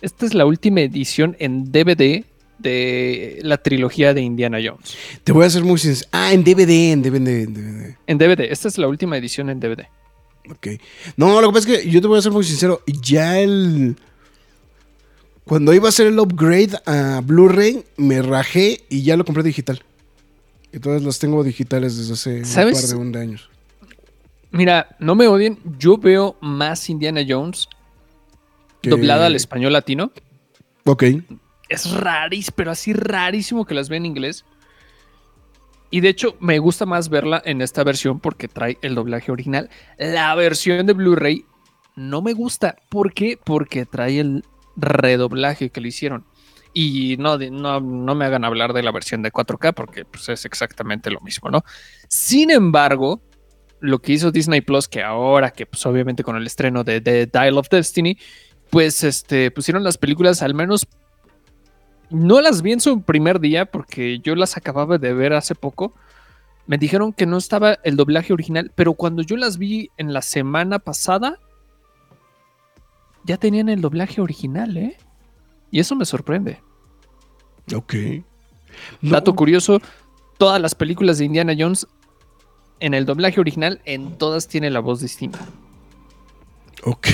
Esta 0.00 0.24
es 0.26 0.32
la 0.34 0.46
última 0.46 0.80
edición 0.80 1.36
en 1.38 1.70
DVD 1.70 2.24
de 2.60 3.38
la 3.42 3.56
trilogía 3.58 4.12
de 4.14 4.20
Indiana 4.22 4.58
Jones. 4.62 4.96
te 5.24 5.32
voy 5.32 5.44
a 5.46 5.50
ser 5.50 5.64
muy 5.64 5.78
sincero 5.78 6.08
ah 6.12 6.32
en 6.32 6.44
DVD 6.44 6.92
en 6.92 7.02
DVD 7.02 7.28
en 7.44 7.54
DVD 7.54 7.96
En 8.06 8.18
DVD, 8.18 8.40
esta 8.52 8.68
es 8.68 8.78
la 8.78 8.88
última 8.88 9.16
edición 9.16 9.50
en 9.50 9.60
DVD. 9.60 9.86
Ok. 10.50 10.66
No, 11.16 11.40
lo 11.40 11.48
que 11.48 11.54
pasa 11.54 11.70
es 11.72 11.82
que 11.84 11.90
yo 11.90 12.00
te 12.00 12.06
voy 12.08 12.18
a 12.18 12.22
ser 12.22 12.32
muy 12.32 12.42
sincero. 12.44 12.82
Ya 13.02 13.38
el. 13.38 13.96
Cuando 15.44 15.72
iba 15.74 15.86
a 15.86 15.88
hacer 15.90 16.06
el 16.06 16.18
upgrade 16.18 16.78
a 16.86 17.20
Blu-ray, 17.24 17.84
me 17.96 18.22
rajé 18.22 18.80
y 18.88 19.02
ya 19.02 19.16
lo 19.16 19.24
compré 19.24 19.42
digital. 19.42 19.82
Entonces 20.72 21.02
las 21.02 21.18
tengo 21.18 21.42
digitales 21.44 21.96
desde 21.96 22.12
hace 22.14 22.44
¿Sabes? 22.44 22.76
un 22.76 22.80
par 22.82 22.90
de, 22.90 22.96
un 22.96 23.12
de 23.12 23.20
años. 23.20 23.50
Mira, 24.52 24.96
no 24.98 25.14
me 25.14 25.26
odien, 25.28 25.58
yo 25.78 25.96
veo 25.98 26.36
más 26.40 26.88
Indiana 26.90 27.20
Jones 27.28 27.68
Que- 28.80 28.90
doblada 28.90 29.26
al 29.26 29.36
español 29.36 29.72
latino. 29.72 30.12
Ok. 30.84 31.04
Es 31.70 31.90
rarísimo, 31.90 32.54
pero 32.56 32.70
así 32.70 32.92
rarísimo 32.92 33.64
que 33.64 33.74
las 33.74 33.88
ve 33.88 33.96
en 33.96 34.06
inglés. 34.06 34.44
Y 35.90 36.00
de 36.00 36.08
hecho, 36.08 36.36
me 36.40 36.58
gusta 36.58 36.84
más 36.84 37.08
verla 37.08 37.42
en 37.44 37.62
esta 37.62 37.82
versión 37.82 38.20
porque 38.20 38.48
trae 38.48 38.78
el 38.82 38.94
doblaje 38.94 39.32
original. 39.32 39.70
La 39.98 40.34
versión 40.34 40.86
de 40.86 40.92
Blu-ray 40.92 41.44
no 41.96 42.22
me 42.22 42.32
gusta. 42.32 42.76
¿Por 42.88 43.12
qué? 43.12 43.38
Porque 43.42 43.86
trae 43.86 44.20
el 44.20 44.44
redoblaje 44.76 45.70
que 45.70 45.80
le 45.80 45.88
hicieron. 45.88 46.24
Y 46.72 47.16
no, 47.18 47.36
no, 47.38 47.80
no 47.80 48.14
me 48.14 48.24
hagan 48.24 48.44
hablar 48.44 48.72
de 48.72 48.82
la 48.82 48.92
versión 48.92 49.22
de 49.22 49.32
4K 49.32 49.74
porque 49.74 50.04
pues, 50.04 50.28
es 50.28 50.44
exactamente 50.44 51.10
lo 51.10 51.20
mismo, 51.20 51.50
¿no? 51.50 51.64
Sin 52.08 52.50
embargo, 52.52 53.20
lo 53.80 54.00
que 54.00 54.12
hizo 54.12 54.30
Disney 54.30 54.60
Plus, 54.60 54.86
que 54.86 55.02
ahora 55.02 55.50
que 55.50 55.66
pues 55.66 55.84
obviamente 55.86 56.22
con 56.22 56.36
el 56.36 56.46
estreno 56.46 56.84
de 56.84 57.00
The 57.00 57.26
Dial 57.26 57.58
of 57.58 57.68
Destiny, 57.68 58.16
pues 58.70 59.02
este, 59.02 59.50
pusieron 59.50 59.82
las 59.82 59.98
películas 59.98 60.42
al 60.42 60.54
menos 60.54 60.86
no 62.10 62.40
las 62.40 62.62
vi 62.62 62.72
en 62.72 62.80
su 62.80 63.02
primer 63.02 63.40
día 63.40 63.66
porque 63.66 64.18
yo 64.20 64.34
las 64.34 64.56
acababa 64.56 64.98
de 64.98 65.14
ver 65.14 65.32
hace 65.32 65.54
poco. 65.54 65.94
Me 66.66 66.78
dijeron 66.78 67.12
que 67.12 67.26
no 67.26 67.38
estaba 67.38 67.78
el 67.84 67.96
doblaje 67.96 68.32
original, 68.32 68.72
pero 68.74 68.94
cuando 68.94 69.22
yo 69.22 69.36
las 69.36 69.58
vi 69.58 69.90
en 69.96 70.12
la 70.12 70.22
semana 70.22 70.78
pasada, 70.78 71.38
ya 73.24 73.36
tenían 73.36 73.68
el 73.68 73.80
doblaje 73.80 74.20
original, 74.20 74.76
¿eh? 74.76 74.96
Y 75.70 75.80
eso 75.80 75.94
me 75.96 76.04
sorprende. 76.04 76.60
Ok. 77.74 77.94
No, 79.00 79.12
Dato 79.12 79.34
curioso, 79.34 79.80
todas 80.38 80.60
las 80.60 80.74
películas 80.74 81.18
de 81.18 81.24
Indiana 81.24 81.54
Jones 81.58 81.86
en 82.80 82.94
el 82.94 83.04
doblaje 83.04 83.40
original, 83.40 83.80
en 83.84 84.16
todas 84.16 84.48
tiene 84.48 84.70
la 84.70 84.80
voz 84.80 85.00
distinta. 85.00 85.40
Ok. 86.84 87.08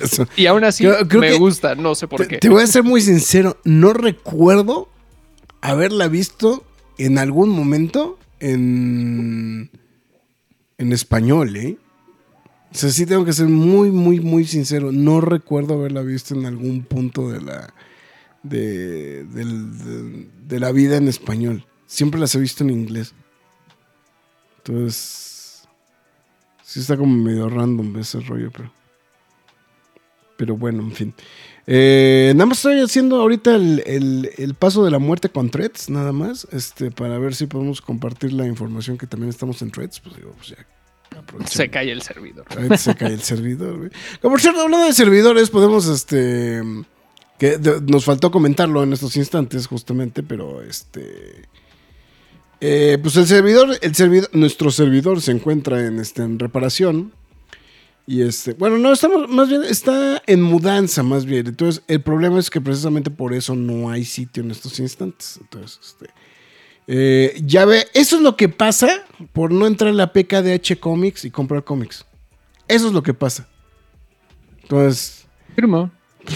Eso. 0.00 0.26
Y 0.36 0.46
aún 0.46 0.64
así 0.64 0.84
Creo- 0.84 1.06
creo 1.08 1.20
me 1.20 1.34
gusta, 1.38 1.74
no 1.74 1.94
sé 1.94 2.08
por 2.08 2.20
Te, 2.20 2.28
qué. 2.28 2.38
te 2.38 2.48
voy 2.48 2.62
a 2.62 2.66
ser 2.66 2.82
muy 2.82 3.00
sincero. 3.00 3.58
No 3.64 3.92
recuerdo 3.92 4.88
haberla 5.60 6.08
visto 6.08 6.64
en 6.98 7.18
algún 7.18 7.48
momento 7.50 8.18
en, 8.40 9.70
en 10.78 10.92
español, 10.92 11.56
¿eh? 11.56 11.78
O 12.70 12.74
sea, 12.74 12.90
sí 12.90 13.06
tengo 13.06 13.24
que 13.24 13.32
ser 13.32 13.46
muy, 13.48 13.90
muy, 13.90 14.20
muy 14.20 14.44
sincero. 14.44 14.92
No 14.92 15.20
recuerdo 15.22 15.74
haberla 15.74 16.02
visto 16.02 16.34
en 16.34 16.44
algún 16.44 16.82
punto 16.84 17.30
de 17.30 17.40
la, 17.40 17.72
de- 18.42 19.24
de 19.24 20.60
la 20.60 20.70
vida 20.72 20.96
en 20.96 21.08
español. 21.08 21.64
Siempre 21.86 22.20
las 22.20 22.34
he 22.34 22.40
visto 22.40 22.64
en 22.64 22.70
inglés. 22.70 23.14
Entonces, 24.58 25.66
Sí 26.62 26.80
está 26.80 26.98
como 26.98 27.16
medio 27.16 27.48
random 27.48 27.96
ese 27.96 28.20
rollo, 28.20 28.50
pero... 28.54 28.70
Pero 30.38 30.56
bueno, 30.56 30.82
en 30.82 30.92
fin. 30.92 31.14
Eh, 31.66 32.32
nada 32.34 32.46
más 32.46 32.58
estoy 32.58 32.80
haciendo 32.80 33.16
ahorita 33.20 33.54
el, 33.56 33.82
el- 33.86 34.30
el 34.38 34.54
paso 34.54 34.82
de 34.86 34.90
la 34.90 34.98
muerte 34.98 35.28
con 35.28 35.50
threads, 35.50 35.90
nada 35.90 36.12
más, 36.12 36.48
este, 36.50 36.90
para 36.90 37.18
ver 37.18 37.34
si 37.34 37.44
podemos 37.46 37.82
compartir 37.82 38.32
la 38.32 38.46
información 38.46 38.96
que 38.96 39.06
también 39.06 39.28
estamos 39.28 39.60
en 39.60 39.70
threads. 39.70 40.00
Pues 40.00 40.16
digo, 40.16 40.32
pues 40.38 40.48
ya. 40.48 40.66
Se 41.46 41.68
cae 41.68 41.90
el 41.90 42.00
servidor. 42.00 42.46
Se 42.78 42.94
cae 42.94 43.12
el 43.12 43.20
servidor, 43.20 43.76
güey. 43.76 43.90
Como 44.22 44.32
por 44.32 44.40
cierto, 44.40 44.62
hablando 44.62 44.86
de 44.86 44.94
servidores, 44.94 45.50
podemos, 45.50 45.86
este. 45.88 46.62
Que 47.38 47.58
de- 47.58 47.80
nos 47.82 48.04
faltó 48.04 48.30
comentarlo 48.30 48.82
en 48.82 48.92
estos 48.94 49.16
instantes, 49.16 49.66
justamente, 49.66 50.22
pero 50.22 50.62
este. 50.62 51.42
eh, 52.60 52.98
pues 53.02 53.16
el 53.16 53.26
servidor, 53.26 53.76
el 53.80 53.94
servidor, 53.94 54.30
nuestro 54.32 54.70
servidor 54.70 55.20
se 55.20 55.32
encuentra 55.32 55.84
en, 55.86 55.98
este, 56.00 56.22
en 56.22 56.38
reparación. 56.38 57.12
Y 58.10 58.22
este, 58.22 58.54
bueno, 58.54 58.78
no, 58.78 58.90
estamos, 58.90 59.28
más 59.28 59.50
bien, 59.50 59.62
está 59.64 60.22
en 60.26 60.40
mudanza, 60.40 61.02
más 61.02 61.26
bien. 61.26 61.46
Entonces, 61.46 61.82
el 61.88 62.00
problema 62.00 62.38
es 62.38 62.48
que 62.48 62.58
precisamente 62.58 63.10
por 63.10 63.34
eso 63.34 63.54
no 63.54 63.90
hay 63.90 64.06
sitio 64.06 64.42
en 64.42 64.50
estos 64.50 64.80
instantes. 64.80 65.38
Entonces, 65.42 65.78
este. 65.82 66.06
eh, 66.86 67.38
ya 67.44 67.66
ve, 67.66 67.86
eso 67.92 68.16
es 68.16 68.22
lo 68.22 68.34
que 68.34 68.48
pasa 68.48 68.88
por 69.34 69.52
no 69.52 69.66
entrar 69.66 69.90
a 69.90 69.92
la 69.92 70.10
PKDH 70.10 70.80
Comics 70.80 71.26
y 71.26 71.30
comprar 71.30 71.64
cómics. 71.64 72.06
Eso 72.66 72.86
es 72.86 72.94
lo 72.94 73.02
que 73.02 73.12
pasa. 73.12 73.46
Entonces, 74.62 75.26
Firmo. 75.54 75.90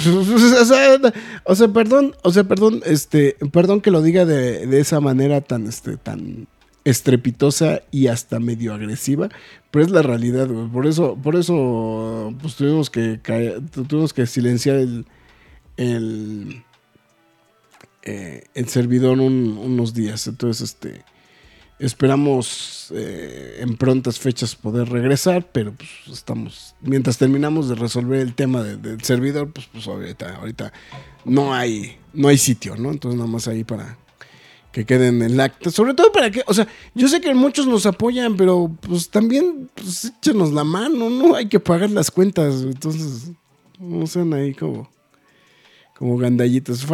o 0.61 0.65
sea, 0.67 1.01
o 1.45 1.55
sea, 1.55 1.69
perdón, 1.69 2.15
o 2.23 2.31
sea, 2.33 2.45
perdón, 2.45 2.83
este, 2.85 3.39
perdón 3.51 3.81
que 3.81 3.91
lo 3.91 4.03
diga 4.03 4.27
de, 4.27 4.67
de 4.67 4.79
esa 4.79 5.01
manera 5.01 5.41
tan, 5.41 5.67
este, 5.67 5.97
tan 5.97 6.49
estrepitosa 6.85 7.83
y 7.91 8.09
hasta 8.09 8.41
medio 8.41 8.75
agresiva, 8.75 9.29
pero 9.71 9.85
es 9.85 9.91
la 9.91 10.03
realidad. 10.03 10.49
Por 10.73 10.87
eso, 10.87 11.17
por 11.23 11.37
eso, 11.37 12.35
pues 12.41 12.57
tuvimos 12.57 12.91
que 12.91 13.21
caer- 13.23 13.63
que 14.15 14.27
silenciar 14.27 14.77
el, 14.77 15.07
el, 15.77 16.63
eh, 18.03 18.45
el 18.55 18.69
servidor 18.69 19.21
un- 19.21 19.57
unos 19.59 19.95
días. 19.95 20.27
Entonces, 20.27 20.71
este, 20.75 21.05
esperamos 21.79 22.93
eh, 22.95 23.59
en 23.61 23.77
prontas 23.77 24.19
fechas 24.19 24.55
poder 24.57 24.89
regresar, 24.89 25.47
pero 25.53 25.73
pues 25.73 25.89
estamos, 26.13 26.75
mientras 26.81 27.17
terminamos 27.19 27.69
de 27.69 27.75
resolver 27.77 28.21
el 28.21 28.35
tema 28.35 28.63
de- 28.63 28.77
del 28.77 29.01
servidor, 29.03 29.53
pues, 29.53 29.67
pues 29.73 29.87
ahorita, 29.87 30.37
ahorita 30.37 30.73
no 31.25 31.55
hay, 31.55 31.97
no 32.13 32.29
hay 32.29 32.39
sitio, 32.39 32.77
¿no? 32.77 32.91
Entonces 32.91 33.19
nada 33.19 33.31
más 33.31 33.47
ahí 33.49 33.65
para 33.65 33.97
que 34.73 34.85
queden 34.87 35.23
en 35.23 35.41
acta. 35.41 35.71
Sobre 35.71 35.95
todo 35.95 36.11
para 36.11 36.31
que, 36.31 36.43
o 36.47 36.55
sea, 36.55 36.67
yo 36.95 37.07
sé 37.07 37.21
que 37.21 37.33
muchos 37.35 37.67
nos 37.67 37.87
apoyan, 37.87 38.37
pero 38.37 38.75
pues 38.81 39.11
también, 39.11 39.71
pues 39.75 40.07
échenos 40.07 40.53
la 40.53 40.65
mano, 40.65 41.11
¿no? 41.11 41.35
Hay 41.35 41.47
que 41.47 41.61
pagar 41.61 41.91
las 41.91 42.11
cuentas, 42.11 42.63
entonces 42.63 43.31
no 43.79 44.07
sean 44.07 44.33
ahí 44.33 44.55
como, 44.55 44.91
como 45.97 46.17
gandallitos. 46.17 46.87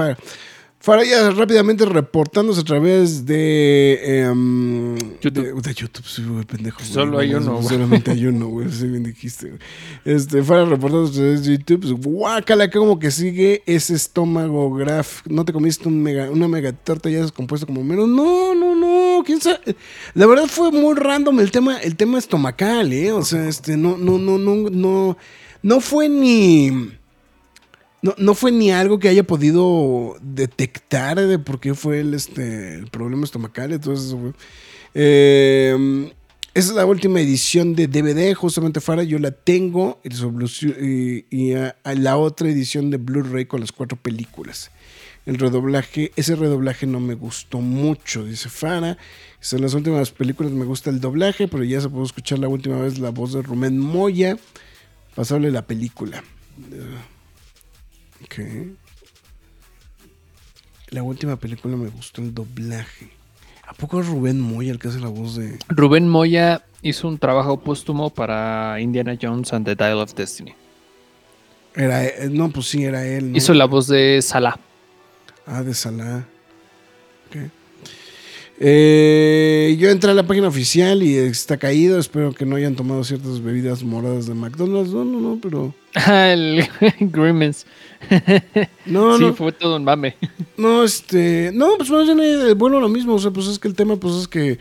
Fara, 0.81 1.03
Fara 1.03 1.05
ya 1.05 1.31
rápidamente 1.31 1.85
reportándose 1.85 2.61
a 2.61 2.65
través 2.65 3.27
de, 3.27 4.21
em, 4.21 4.97
YouTube. 5.21 5.33
de, 5.33 5.69
de 5.69 5.75
YouTube, 5.75 6.07
sí, 6.07 6.23
güey, 6.25 6.45
pendejo. 6.45 6.79
güey. 6.79 6.91
Solo 6.91 7.19
hay 7.19 7.35
uno, 7.35 7.57
güey. 7.57 7.69
Solamente 7.69 8.11
hay 8.13 8.27
uno, 8.27 8.47
güey, 8.49 8.71
sí 8.71 8.87
bien 8.87 9.03
dijiste, 9.03 9.49
güey. 9.49 9.61
Este, 10.05 10.43
Fara 10.43 10.65
reportándose 10.65 11.13
a 11.13 11.17
través 11.17 11.45
de 11.45 11.57
YouTube, 11.57 11.81
pues, 11.81 11.93
guácala, 11.93 12.71
como 12.71 12.99
que 12.99 13.11
sigue 13.11 13.63
ese 13.67 13.95
estómago 13.95 14.73
graf. 14.75 15.23
No 15.27 15.45
te 15.45 15.53
comiste 15.53 15.89
un 15.89 16.03
mega, 16.03 16.31
una 16.31 16.47
mega 16.49 16.73
torta 16.73 17.11
ya 17.11 17.23
descompuesta 17.23 17.67
como 17.67 17.83
menos. 17.83 18.09
No, 18.09 18.55
no, 18.55 18.75
no, 18.75 19.25
quién 19.25 19.41
sabe. 19.41 19.77
La 20.15 20.27
verdad 20.27 20.47
fue 20.47 20.71
muy 20.71 20.95
random 20.95 21.41
el 21.41 21.51
tema, 21.51 21.79
el 21.79 21.97
tema 21.97 22.19
estomacal, 22.19 22.93
eh. 22.93 23.13
O 23.13 23.25
sea, 23.25 23.49
este, 23.49 23.77
no, 23.77 23.99
no, 23.99 24.17
no, 24.19 24.39
no, 24.39 24.71
no, 24.71 25.17
no 25.63 25.81
fue 25.81 26.09
ni. 26.09 26.98
No, 28.01 28.15
no 28.17 28.35
fue 28.35 28.53
ni 28.53 28.71
algo 28.71 28.99
que 28.99 29.09
haya 29.09 29.25
podido 29.25 30.17
detectar 30.21 31.21
de 31.21 31.39
por 31.39 31.59
qué 31.59 31.75
fue 31.75 32.01
el, 32.01 32.15
este, 32.15 32.75
el 32.77 32.87
problema 32.89 33.25
estomacal. 33.25 33.73
Entonces. 33.73 34.17
Eh, 34.95 36.11
esa 36.59 36.71
es 36.71 36.75
la 36.75 36.87
última 36.87 37.21
edición 37.21 37.77
de 37.77 37.87
DVD, 37.87 38.35
justamente 38.35 38.81
Fara, 38.81 39.05
yo 39.05 39.21
la 39.21 39.31
tengo. 39.31 40.01
Y, 40.03 41.53
la 41.85 42.17
otra 42.17 42.49
edición 42.49 42.91
de 42.91 42.97
Blu-ray 42.97 43.47
con 43.47 43.61
las 43.61 43.71
cuatro 43.71 43.97
películas. 43.97 44.73
El 45.25 45.39
redoblaje, 45.39 46.11
ese 46.17 46.35
redoblaje 46.35 46.87
no 46.89 46.99
me 46.99 47.15
gustó 47.15 47.61
mucho, 47.61 48.25
dice 48.25 48.49
Fara. 48.49 48.99
En 49.53 49.63
las 49.63 49.75
últimas 49.75 50.11
películas 50.11 50.51
me 50.51 50.65
gusta 50.65 50.91
el 50.91 51.01
doblaje, 51.01 51.47
pero 51.47 51.63
ya 51.63 51.81
se 51.81 51.89
pudo 51.91 52.03
escuchar 52.03 52.41
la 52.41 52.49
última 52.49 52.81
vez 52.81 52.99
la 52.99 53.11
voz 53.11 53.35
de 53.35 53.43
Rubén 53.43 53.79
Moya. 53.79 54.37
Pasable 55.15 55.53
la 55.53 55.65
película. 55.65 56.25
Ok. 58.25 58.39
La 60.91 61.03
última 61.03 61.37
película 61.37 61.77
me 61.77 61.89
gustó 61.89 62.23
el 62.23 62.35
doblaje. 62.35 63.11
¿A 63.67 63.75
poco 63.75 64.01
es 64.01 64.07
Rubén 64.07 64.41
Moya 64.41 64.73
el 64.73 64.79
que 64.79 64.89
hace 64.89 65.01
la 65.01 65.09
voz 65.09 65.37
de.? 65.37 65.59
Rubén 65.69 66.09
Moya 66.09 66.65
hizo 66.83 67.09
un 67.09 67.19
trabajo 67.19 67.61
póstumo 67.61 68.11
para 68.11 68.81
Indiana 68.81 69.19
Jones 69.21 69.53
and 69.53 69.67
the 69.67 69.75
Dial 69.75 69.99
of 69.99 70.15
Destiny. 70.15 70.55
Era, 71.75 72.03
no, 72.31 72.49
pues 72.49 72.67
sí, 72.67 72.85
era 72.85 73.07
él. 73.07 73.33
¿no? 73.33 73.37
Hizo 73.37 73.53
la 73.53 73.67
voz 73.67 73.87
de 73.87 74.21
Salah. 74.23 74.59
Ah, 75.47 75.63
de 75.63 75.75
Salah. 75.75 76.25
Ok. 77.29 77.51
Eh, 78.61 79.77
yo 79.79 79.89
entré 79.89 80.11
a 80.11 80.15
la 80.15 80.27
página 80.27 80.49
oficial 80.49 81.03
y 81.03 81.17
está 81.17 81.57
caído. 81.57 81.99
Espero 81.99 82.33
que 82.33 82.45
no 82.45 82.57
hayan 82.57 82.75
tomado 82.75 83.05
ciertas 83.05 83.41
bebidas 83.43 83.85
moradas 83.85 84.27
de 84.27 84.35
McDonald's. 84.35 84.93
No, 84.93 85.05
no, 85.05 85.21
no, 85.21 85.39
pero. 85.41 85.75
Ah, 85.95 86.29
el 86.33 86.67
Grimmins. 87.01 87.67
No, 88.85 89.17
sí, 89.17 89.25
no. 89.25 89.35
fue 89.35 89.53
todo 89.53 89.77
un 89.77 89.85
mame. 89.85 90.17
No, 90.57 90.83
este. 90.83 91.53
No, 91.55 91.77
pues 91.77 91.91
más 91.91 92.05
bien, 92.05 92.21
eh, 92.21 92.55
bueno, 92.55 92.81
lo 92.81 92.89
mismo. 92.89 93.15
O 93.15 93.19
sea, 93.19 93.31
pues 93.31 93.47
es 93.47 93.59
que 93.59 93.69
el 93.69 93.75
tema, 93.75 93.97
pues 93.97 94.15
es 94.15 94.29
que 94.29 94.59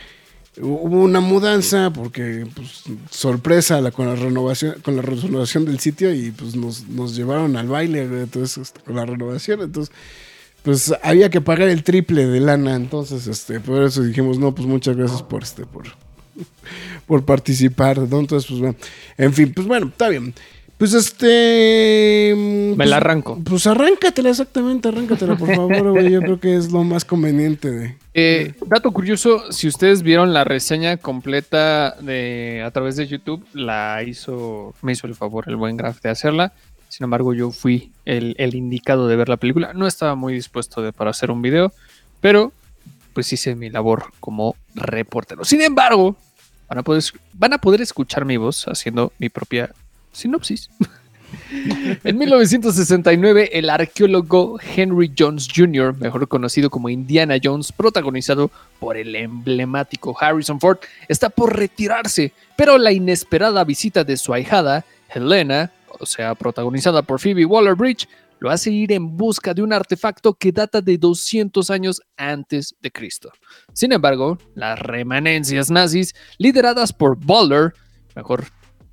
hubo 0.60 1.02
una 1.02 1.20
mudanza, 1.20 1.92
porque, 1.92 2.48
pues, 2.56 2.84
sorpresa 3.12 3.82
la, 3.82 3.92
con 3.92 4.08
la 4.08 4.16
renovación, 4.16 4.76
con 4.82 4.96
la 4.96 5.02
renovación 5.02 5.66
del 5.66 5.80
sitio, 5.80 6.14
y 6.14 6.32
pues 6.32 6.56
nos, 6.56 6.88
nos 6.88 7.16
llevaron 7.16 7.56
al 7.58 7.68
baile, 7.68 8.04
entonces, 8.04 8.74
con 8.86 8.96
la 8.96 9.06
renovación. 9.06 9.62
Entonces, 9.62 9.94
pues 10.68 10.94
había 11.02 11.30
que 11.30 11.40
pagar 11.40 11.70
el 11.70 11.82
triple 11.82 12.28
de 12.28 12.42
lana. 12.42 12.76
Entonces, 12.76 13.26
este, 13.26 13.62
por 13.62 13.84
eso 13.84 14.04
dijimos, 14.04 14.38
no, 14.38 14.54
pues 14.54 14.68
muchas 14.68 14.98
gracias 14.98 15.24
por 15.24 15.44
este, 15.44 15.66
por, 15.66 15.86
por 17.08 17.24
participar, 17.24 18.00
¿no? 18.00 18.20
Entonces, 18.20 18.50
pues 18.50 18.60
bueno. 18.60 18.76
En 19.18 19.32
fin, 19.32 19.54
pues 19.56 19.66
bueno, 19.66 19.88
está 19.88 20.10
bien. 20.10 20.34
Pues 20.78 20.94
este. 20.94 22.34
Me 22.36 22.76
pues, 22.76 22.90
la 22.90 22.98
arranco. 22.98 23.40
Pues 23.46 23.66
arráncatela, 23.66 24.30
exactamente, 24.30 24.90
arráncatela, 24.90 25.38
por 25.38 25.56
favor, 25.56 25.92
güey. 25.94 26.12
Yo 26.12 26.20
creo 26.20 26.38
que 26.42 26.58
es 26.58 26.70
lo 26.70 26.84
más 26.84 27.06
conveniente 27.06 27.72
de. 27.72 27.96
Eh, 28.14 28.54
dato 28.66 28.92
curioso, 28.92 29.50
si 29.54 29.70
ustedes 29.70 30.04
vieron 30.04 30.34
la 30.34 30.44
reseña 30.44 30.98
completa 30.98 31.96
de 32.02 32.62
a 32.66 32.72
través 32.72 32.98
de 32.98 33.08
YouTube, 33.08 33.46
la 33.54 34.04
hizo, 34.06 34.76
me 34.82 34.92
hizo 34.92 35.08
el 35.08 35.16
favor 35.16 35.46
el 35.48 35.56
buen 35.56 35.78
Graf 35.78 36.02
de 36.02 36.10
hacerla. 36.10 36.52
Sin 36.98 37.04
embargo, 37.04 37.36
yo 37.36 37.52
fui 37.52 37.92
el, 38.06 38.56
indicado 38.56 39.08
de 39.08 39.16
ver 39.16 39.30
la 39.30 39.38
película. 39.38 39.72
No 39.72 39.86
estaba 39.86 40.16
muy 40.16 40.34
dispuesto 40.34 40.82
de, 40.82 40.92
para 40.92 41.12
hacer 41.12 41.30
un 41.30 41.44
video, 41.44 41.72
pero 42.22 42.52
pues 43.14 43.32
hice 43.32 43.54
mi 43.54 43.70
labor 43.70 44.06
como 44.20 44.56
reportero. 44.74 45.46
Sin 45.46 45.62
embargo, 45.62 46.16
van 46.68 46.80
a 46.80 46.82
poder, 46.82 47.04
van 47.34 47.54
a 47.54 47.60
poder 47.60 47.82
escuchar 47.82 48.26
mi 48.26 48.38
voz 48.38 48.68
haciendo 48.68 49.14
mi 49.20 49.30
propia 49.30 49.72
sinopsis. 50.12 50.72
En 52.04 52.18
1969, 52.18 53.50
el 53.54 53.70
arqueólogo 53.70 54.58
Henry 54.76 55.14
Jones 55.16 55.48
Jr., 55.54 55.96
mejor 55.98 56.28
conocido 56.30 56.70
como 56.70 56.88
Indiana 56.88 57.36
Jones, 57.42 57.74
protagonizado 57.74 58.50
por 58.80 58.96
el 58.96 59.14
emblemático 59.14 60.16
Harrison 60.18 60.60
Ford, 60.60 60.80
está 61.10 61.30
por 61.30 61.56
retirarse, 61.56 62.32
pero 62.56 62.78
la 62.78 62.94
inesperada 62.94 63.66
visita 63.66 64.06
de 64.06 64.16
su 64.16 64.34
ahijada, 64.34 64.86
Helena, 65.14 65.72
o 66.00 66.06
sea, 66.06 66.36
protagonizada 66.36 67.02
por 67.02 67.20
Phoebe 67.20 67.46
Waller-Bridge, 67.46 68.08
lo 68.40 68.52
hace 68.52 68.70
ir 68.70 68.92
en 68.92 69.18
busca 69.18 69.54
de 69.54 69.64
un 69.64 69.74
artefacto 69.74 70.34
que 70.36 70.52
data 70.52 70.80
de 70.82 70.98
200 70.98 71.70
años 71.72 72.02
antes 72.18 72.76
de 72.82 72.92
Cristo. 72.92 73.32
Sin 73.74 73.92
embargo, 73.92 74.38
las 74.54 74.78
remanencias 74.78 75.72
nazis, 75.72 76.14
lideradas 76.38 76.94
por 76.94 77.18
Waller, 77.26 77.74
mejor 78.16 78.46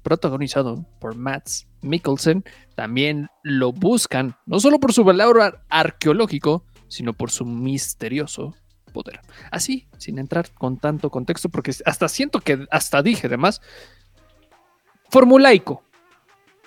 protagonizado 0.02 0.86
por 0.98 1.14
Mads 1.14 1.66
Mikkelsen, 1.82 2.44
también 2.74 3.28
lo 3.42 3.72
buscan, 3.72 4.36
no 4.46 4.60
solo 4.60 4.80
por 4.80 4.92
su 4.94 5.04
valor 5.04 5.40
ar- 5.40 5.62
arqueológico, 5.68 6.64
sino 6.88 7.12
por 7.12 7.30
su 7.30 7.44
misterioso 7.44 8.54
poder. 8.94 9.20
Así, 9.50 9.88
sin 9.98 10.18
entrar 10.18 10.52
con 10.54 10.78
tanto 10.78 11.10
contexto, 11.10 11.48
porque 11.50 11.74
hasta 11.84 12.08
siento 12.08 12.40
que 12.40 12.66
hasta 12.70 13.02
dije 13.02 13.26
además, 13.26 13.60
formulaico, 15.10 15.83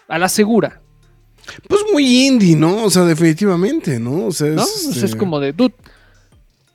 a 0.08 0.18
la 0.18 0.30
segura, 0.30 0.82
Pues 1.68 1.82
muy 1.94 2.28
indie, 2.28 2.56
¿no? 2.56 2.84
O 2.84 2.90
sea, 2.90 3.04
definitivamente, 3.04 4.00
¿no? 4.00 4.26
O 4.28 4.32
sea, 4.32 4.48
es, 4.48 4.56
¿no? 4.56 4.64
O 4.64 4.66
sea, 4.66 4.92
es 4.92 5.04
este, 5.04 5.18
como 5.18 5.40
de, 5.40 5.54
dude, 5.54 5.74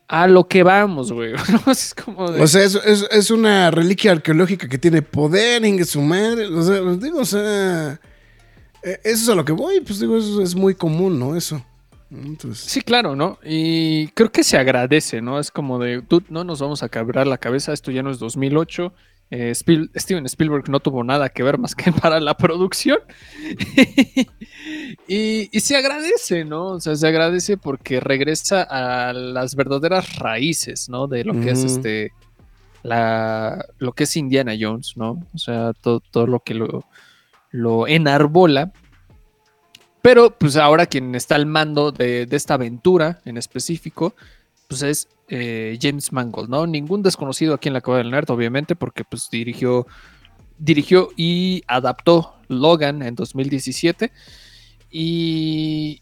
a 0.08 0.26
lo 0.26 0.46
que 0.46 0.62
vamos, 0.62 1.12
güey. 1.12 1.32
¿no? 1.66 1.72
Es 1.72 1.94
como 1.94 2.30
de- 2.30 2.42
O 2.42 2.46
sea, 2.46 2.62
es, 2.62 2.74
es- 2.74 3.08
es 3.10 3.30
una 3.30 3.70
reliquia 3.70 4.12
arqueológica 4.12 4.68
que 4.68 4.78
tiene 4.78 5.02
poder 5.02 5.64
en 5.64 5.84
su 5.84 6.00
madre. 6.02 6.46
O 6.46 6.62
sea, 6.62 6.80
digo, 6.96 7.20
o 7.20 7.24
sea, 7.24 8.00
eh, 8.82 9.00
eso 9.04 9.22
es 9.22 9.28
a 9.28 9.34
lo 9.34 9.44
que 9.44 9.52
voy. 9.52 9.80
Pues 9.80 10.00
digo, 10.00 10.16
eso 10.18 10.42
es 10.42 10.54
muy 10.54 10.74
común, 10.74 11.18
¿no? 11.18 11.34
Eso. 11.36 11.64
Entonces, 12.10 12.70
Sí, 12.70 12.82
claro, 12.82 13.16
¿no? 13.16 13.38
Y 13.42 14.08
creo 14.08 14.30
que 14.30 14.44
se 14.44 14.58
agradece, 14.58 15.22
¿no? 15.22 15.38
Es 15.40 15.50
como 15.50 15.78
de, 15.78 16.02
tú, 16.02 16.22
no 16.28 16.44
nos 16.44 16.60
vamos 16.60 16.82
a 16.82 16.90
quebrar 16.90 17.26
la 17.26 17.38
cabeza, 17.38 17.72
esto 17.72 17.90
ya 17.90 18.02
no 18.02 18.10
es 18.10 18.18
2008. 18.18 18.92
Eh, 19.34 19.50
Spiel- 19.54 19.90
Steven 19.96 20.26
Spielberg 20.26 20.68
no 20.68 20.78
tuvo 20.78 21.02
nada 21.02 21.30
que 21.30 21.42
ver 21.42 21.56
más 21.56 21.74
que 21.74 21.90
para 22.02 22.20
la 22.20 22.36
producción. 22.36 22.98
y, 25.08 25.48
y 25.56 25.60
se 25.60 25.76
agradece, 25.76 26.44
¿no? 26.44 26.66
O 26.72 26.80
sea, 26.80 26.94
se 26.96 27.06
agradece 27.08 27.56
porque 27.56 27.98
regresa 27.98 28.62
a 28.62 29.12
las 29.12 29.54
verdaderas 29.54 30.16
raíces, 30.16 30.88
¿no? 30.88 31.06
De 31.06 31.24
lo 31.24 31.32
que 31.40 31.50
es 31.50 31.64
este, 31.64 32.12
la, 32.82 33.64
lo 33.78 33.92
que 33.92 34.04
es 34.04 34.16
Indiana 34.16 34.52
Jones, 34.58 34.96
¿no? 34.96 35.24
O 35.34 35.38
sea, 35.38 35.72
todo, 35.72 36.00
todo 36.00 36.26
lo 36.26 36.40
que 36.40 36.54
lo, 36.54 36.84
lo 37.50 37.86
enarbola. 37.88 38.72
Pero 40.02 40.36
pues 40.36 40.56
ahora 40.56 40.86
quien 40.86 41.14
está 41.14 41.36
al 41.36 41.46
mando 41.46 41.92
de, 41.92 42.26
de 42.26 42.36
esta 42.36 42.54
aventura 42.54 43.20
en 43.24 43.36
específico, 43.38 44.14
pues 44.72 44.82
es 44.82 45.08
eh, 45.28 45.78
James 45.80 46.12
Mangold, 46.12 46.48
¿no? 46.48 46.66
Ningún 46.66 47.02
desconocido 47.02 47.54
aquí 47.54 47.68
en 47.68 47.74
la 47.74 47.80
Cueva 47.80 47.98
del 47.98 48.10
Nerd, 48.10 48.30
obviamente, 48.30 48.74
porque 48.76 49.04
pues 49.04 49.28
dirigió, 49.30 49.86
dirigió 50.58 51.08
y 51.16 51.62
adaptó 51.66 52.34
Logan 52.48 53.02
en 53.02 53.14
2017. 53.14 54.10
Y... 54.90 56.00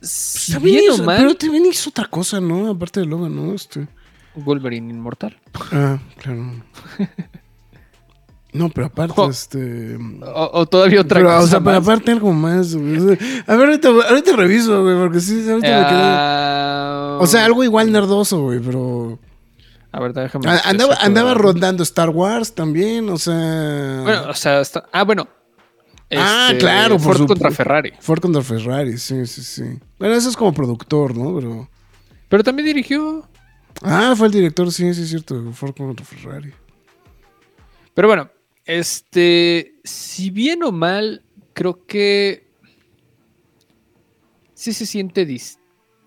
Si 0.00 0.52
también 0.52 0.76
bien 0.80 0.90
o 0.90 0.94
hizo- 0.94 1.04
mal, 1.04 1.16
pero 1.18 1.34
también 1.34 1.64
hizo 1.66 1.88
otra 1.90 2.06
cosa, 2.06 2.40
¿no? 2.40 2.70
Aparte 2.70 3.00
de 3.00 3.06
Logan, 3.06 3.34
¿no? 3.34 3.54
Este. 3.54 3.86
Wolverine 4.34 4.90
Inmortal. 4.90 5.38
Ah, 5.72 5.98
claro. 6.18 6.62
No, 8.54 8.68
pero 8.70 8.86
aparte, 8.86 9.14
Oh. 9.16 9.28
este. 9.28 9.96
O, 10.22 10.50
o 10.60 10.66
todavía 10.66 11.00
otra 11.02 11.18
pero, 11.18 11.28
cosa 11.30 11.42
o 11.42 11.46
sea, 11.48 11.58
pero 11.60 11.80
más. 11.80 11.88
aparte 11.88 12.12
algo 12.12 12.32
más, 12.32 12.74
güey. 12.74 13.18
A 13.46 13.56
ver, 13.56 13.66
ahorita, 13.68 13.88
ahorita 13.88 14.36
reviso, 14.36 14.82
güey, 14.82 14.96
porque 14.96 15.20
sí, 15.20 15.40
ahorita 15.50 15.68
me 15.80 15.86
quedé. 15.86 16.00
Ah, 16.02 17.18
O 17.20 17.26
sea, 17.26 17.44
algo 17.44 17.62
igual 17.64 17.90
nerdoso, 17.92 18.40
güey, 18.42 18.60
pero. 18.60 19.18
A 19.92 20.00
ver, 20.00 20.12
déjame. 20.12 20.48
Ah, 20.48 20.60
Andaba, 20.64 20.94
andaba 21.00 21.34
rondando 21.34 21.82
Star 21.82 22.10
Wars 22.10 22.54
también, 22.54 23.10
o 23.10 23.18
sea. 23.18 24.00
Bueno, 24.04 24.30
o 24.30 24.34
sea, 24.34 24.60
está- 24.60 24.84
ah, 24.92 25.02
bueno. 25.04 25.28
Ah, 26.16 26.48
Este, 26.50 26.58
claro, 26.60 26.98
Ford 27.00 27.26
contra 27.26 27.50
Ferrari. 27.50 27.92
Ford 27.98 28.20
contra 28.20 28.40
Ferrari, 28.42 28.98
sí, 28.98 29.26
sí, 29.26 29.42
sí. 29.42 29.64
Bueno, 29.98 30.14
eso 30.14 30.28
es 30.28 30.36
como 30.36 30.54
productor, 30.54 31.16
¿no? 31.16 31.34
Pero. 31.40 31.68
Pero 32.28 32.44
también 32.44 32.66
dirigió. 32.66 33.26
Ah, 33.82 34.14
fue 34.16 34.28
el 34.28 34.32
director, 34.32 34.70
sí, 34.70 34.94
sí, 34.94 35.02
es 35.02 35.08
cierto. 35.08 35.50
Ford 35.52 35.74
contra 35.76 36.06
Ferrari. 36.06 36.52
Pero 37.94 38.08
bueno, 38.08 38.28
este, 38.66 39.74
si 39.84 40.30
bien 40.30 40.62
o 40.62 40.72
mal, 40.72 41.22
creo 41.52 41.84
que 41.86 42.46
sí 44.54 44.72
se 44.72 44.86
siente 44.86 45.26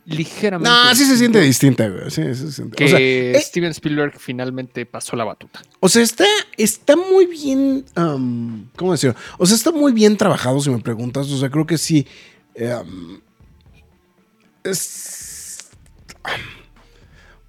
ligeramente. 0.06 0.70
No, 0.70 0.96
sí 0.96 1.06
se 1.06 1.18
siente 1.18 1.40
distinta, 1.42 1.88
güey. 1.88 2.10
Sí, 2.10 2.24
sí 2.34 2.36
se 2.36 2.52
siente. 2.52 2.76
Que 2.76 2.86
O 2.86 2.88
sea, 2.88 3.00
eh, 3.00 3.38
Steven 3.42 3.72
Spielberg 3.72 4.14
finalmente 4.18 4.86
pasó 4.86 5.16
la 5.16 5.26
batuta. 5.26 5.62
O 5.80 5.90
sea, 5.90 6.02
está, 6.02 6.26
está 6.58 6.96
muy 6.96 7.26
bien. 7.26 7.86
¿Cómo 8.76 8.94
decirlo? 8.94 9.16
O 9.38 9.46
sea, 9.46 9.56
está 9.56 9.72
muy 9.72 9.92
bien 9.92 10.18
trabajado, 10.18 10.60
si 10.60 10.70
me 10.70 10.80
preguntas. 10.80 11.30
O 11.30 11.38
sea, 11.38 11.50
creo 11.50 11.68
que 11.68 11.78
sí. 11.78 12.08
es. 14.64 15.70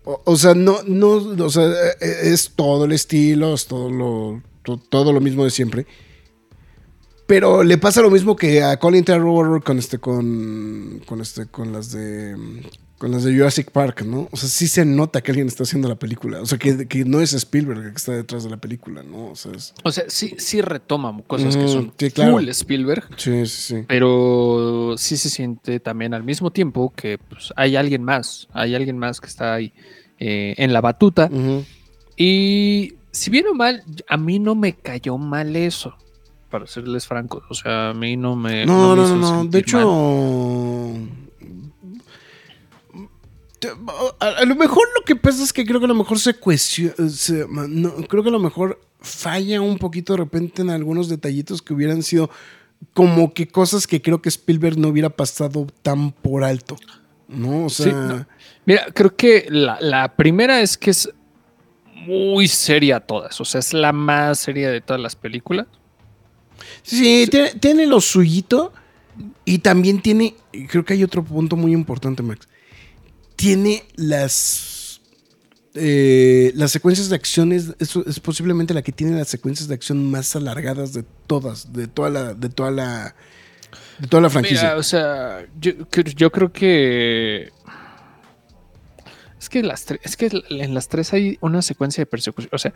O, 0.05 0.21
o 0.25 0.37
sea, 0.37 0.55
no, 0.55 0.83
no. 0.85 1.13
O 1.45 1.51
sea, 1.51 1.65
eh, 2.01 2.33
es 2.33 2.53
todo 2.55 2.85
el 2.85 2.93
estilo, 2.93 3.55
es 3.55 3.67
todo 3.67 3.91
lo, 3.91 4.43
todo 4.77 5.13
lo 5.13 5.21
mismo 5.21 5.45
de 5.45 5.51
siempre. 5.51 5.87
Pero 7.27 7.63
le 7.63 7.77
pasa 7.77 8.01
lo 8.01 8.11
mismo 8.11 8.37
que 8.37 8.63
a 8.63 8.79
Colin 8.79 9.05
Trevorrow 9.05 9.63
con 9.63 9.79
este, 9.79 9.99
con, 9.99 11.03
con 11.05 11.21
este, 11.21 11.45
con 11.47 11.73
las 11.75 11.93
de, 11.93 12.35
con 12.97 13.11
las 13.11 13.23
de 13.23 13.37
Jurassic 13.37 13.71
Park, 13.71 14.01
¿no? 14.07 14.29
O 14.33 14.37
sea, 14.39 14.49
sí 14.49 14.67
se 14.67 14.87
nota 14.87 15.21
que 15.21 15.33
alguien 15.33 15.47
está 15.47 15.65
haciendo 15.65 15.89
la 15.91 15.97
película. 15.97 16.41
O 16.41 16.47
sea, 16.47 16.57
que, 16.57 16.89
que 16.89 17.05
no 17.05 17.21
es 17.21 17.35
Spielberg 17.35 17.81
el 17.85 17.91
que 17.91 17.97
está 17.99 18.13
detrás 18.13 18.45
de 18.45 18.51
la 18.51 18.57
película, 18.57 19.03
¿no? 19.03 19.27
O 19.33 19.37
sea, 19.37 19.53
es- 19.53 19.75
O 19.85 19.93
sea, 19.93 20.05
sí, 20.09 20.37
sí 20.39 20.63
retoma 20.63 21.15
cosas 21.27 21.55
que 21.55 21.69
son 21.69 21.93
sí, 21.99 22.11
claro. 22.13 22.33
full 22.39 22.49
Spielberg, 22.49 23.05
sí, 23.19 23.45
sí, 23.45 23.75
sí. 23.77 23.85
pero 23.87 24.95
sí 24.97 25.19
se 25.19 25.29
siente 25.29 25.81
también 25.81 26.15
al 26.15 26.25
mismo 26.25 26.51
tiempo 26.51 26.95
que 26.97 27.19
pues, 27.19 27.53
hay 27.57 27.77
alguien 27.77 28.03
más, 28.05 28.49
hay 28.55 28.75
alguien 28.75 28.97
más 28.97 29.21
que 29.21 29.27
está 29.27 29.53
ahí 29.53 29.75
eh, 30.19 30.55
en 30.57 30.73
la 30.73 30.81
batuta. 30.81 31.31
Y 32.17 32.95
si 33.19 33.31
bien 33.31 33.47
o 33.49 33.55
mal, 33.55 33.83
a 34.09 34.17
mí 34.17 34.39
no 34.39 34.55
me 34.55 34.75
cayó 34.75 35.19
mal 35.19 35.57
eso, 35.57 35.97
para 36.51 36.67
serles 36.67 37.07
francos. 37.07 37.45
O 37.51 37.55
sea, 37.55 37.91
a 37.91 37.95
mí 37.95 38.17
no 38.17 38.37
me. 38.37 38.65
No, 38.65 38.95
no, 38.97 39.07
no, 39.07 39.17
no. 39.17 39.45
De 39.45 39.59
hecho. 39.59 40.95
A, 44.21 44.27
a 44.27 44.45
lo 44.45 44.55
mejor 44.55 44.87
lo 44.97 45.05
que 45.05 45.17
pasa 45.17 45.43
es 45.43 45.53
que 45.53 45.67
creo 45.67 45.81
que 45.81 45.87
a 45.87 45.89
lo 45.89 45.95
mejor 45.95 46.19
se 46.21 46.35
cuestiona. 46.35 46.95
no, 47.69 47.93
creo 48.07 48.23
que 48.23 48.29
a 48.29 48.33
lo 48.33 48.39
mejor 48.39 48.81
falla 49.01 49.61
un 49.61 49.79
poquito 49.79 50.13
de 50.13 50.19
repente 50.19 50.63
en 50.63 50.71
algunos 50.71 51.09
detallitos 51.09 51.61
que 51.61 51.75
hubieran 51.75 52.03
sido 52.05 52.31
como 52.95 53.35
que 53.35 53.49
cosas 53.49 53.89
que 53.89 54.01
creo 54.01 54.23
que 54.23 54.29
Spielberg 54.29 54.79
no 54.79 54.89
hubiera 54.89 55.11
pasado 55.11 55.67
tan 55.83 56.13
por 56.13 56.45
alto. 56.45 56.77
¿No? 57.27 57.67
O 57.67 57.69
sea. 57.69 57.87
Sí, 57.87 57.93
no. 57.93 58.27
Mira, 58.65 58.87
creo 58.95 59.17
que 59.17 59.47
la, 59.49 59.79
la 59.81 60.15
primera 60.15 60.61
es 60.61 60.79
que 60.79 60.91
es 60.91 61.11
muy 62.07 62.49
seria 62.49 63.01
todas. 63.01 63.41
O 63.41 63.45
sea, 63.45 63.59
es 63.61 63.73
la 63.73 63.93
más 63.93 64.39
seria 64.39 64.71
de 64.71 64.81
todas 64.81 65.01
las 65.01 65.17
películas. 65.17 65.67
Sí, 66.83 67.27
Tiene, 67.31 67.51
tiene 67.55 67.87
lo 67.87 68.01
suyito 68.01 68.73
y 69.45 69.59
también 69.59 70.01
tiene, 70.01 70.35
creo 70.69 70.85
que 70.85 70.95
hay 70.95 71.05
otro 71.05 71.25
punto 71.25 71.57
muy 71.57 71.73
importante, 71.73 72.23
Max. 72.23 72.49
Tiene 73.37 73.85
las 73.95 74.79
eh, 75.81 76.51
las 76.57 76.73
secuencias 76.73 77.09
de 77.09 77.15
acciones, 77.15 77.75
eso 77.79 78.03
es 78.07 78.19
posiblemente 78.19 78.75
la 78.75 78.83
que 78.83 78.91
tiene 78.91 79.17
las 79.17 79.29
secuencias 79.29 79.69
de 79.69 79.75
acción 79.75 80.11
más 80.11 80.35
alargadas 80.35 80.93
de 80.93 81.05
todas, 81.27 81.73
de 81.73 81.87
toda 81.87 82.11
la, 82.11 82.35
de 82.35 82.49
toda 82.49 82.71
la, 82.73 83.15
de 83.99 84.09
toda 84.09 84.23
la 84.23 84.31
franquicia. 84.31 84.63
Mira, 84.63 84.77
o 84.77 84.83
sea, 84.83 85.47
yo, 85.61 85.73
yo 86.17 86.33
creo 86.33 86.53
que. 86.53 87.53
Es 89.41 89.49
que, 89.49 89.63
las 89.63 89.87
es 90.03 90.17
que 90.17 90.31
en 90.51 90.75
las 90.75 90.89
tres 90.89 91.13
hay 91.13 91.39
una 91.41 91.63
secuencia 91.63 92.03
de 92.03 92.07
persecución. 92.07 92.51
O 92.53 92.59
sea, 92.59 92.73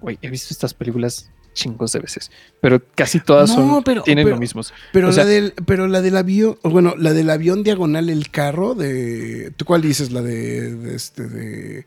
güey, 0.00 0.18
he 0.22 0.28
visto 0.30 0.48
estas 0.52 0.74
películas 0.74 1.30
chingos 1.54 1.92
de 1.92 2.00
veces, 2.00 2.30
pero 2.60 2.82
casi 2.94 3.18
todas 3.18 3.48
No, 3.50 3.54
son, 3.56 3.82
pero- 3.84 4.02
tienen 4.02 4.24
pero- 4.26 4.36
lo 4.36 4.40
mismo. 4.40 4.60
pero 4.92 5.08
o 5.08 5.12
sea- 5.12 5.24
la 5.24 5.30
del, 5.30 5.54
pero 5.64 5.86
la 5.86 6.02
del 6.02 6.16
avión, 6.18 6.58
bueno, 6.62 6.94
la 6.98 7.14
del 7.14 7.30
avión 7.30 7.62
diagonal, 7.62 8.10
el 8.10 8.30
carro 8.30 8.74
de, 8.74 9.52
¿tú 9.56 9.64
cuál 9.64 9.80
dices? 9.80 10.12
La 10.12 10.20
de, 10.20 10.74
de 10.74 10.94
este, 10.94 11.26
de, 11.28 11.86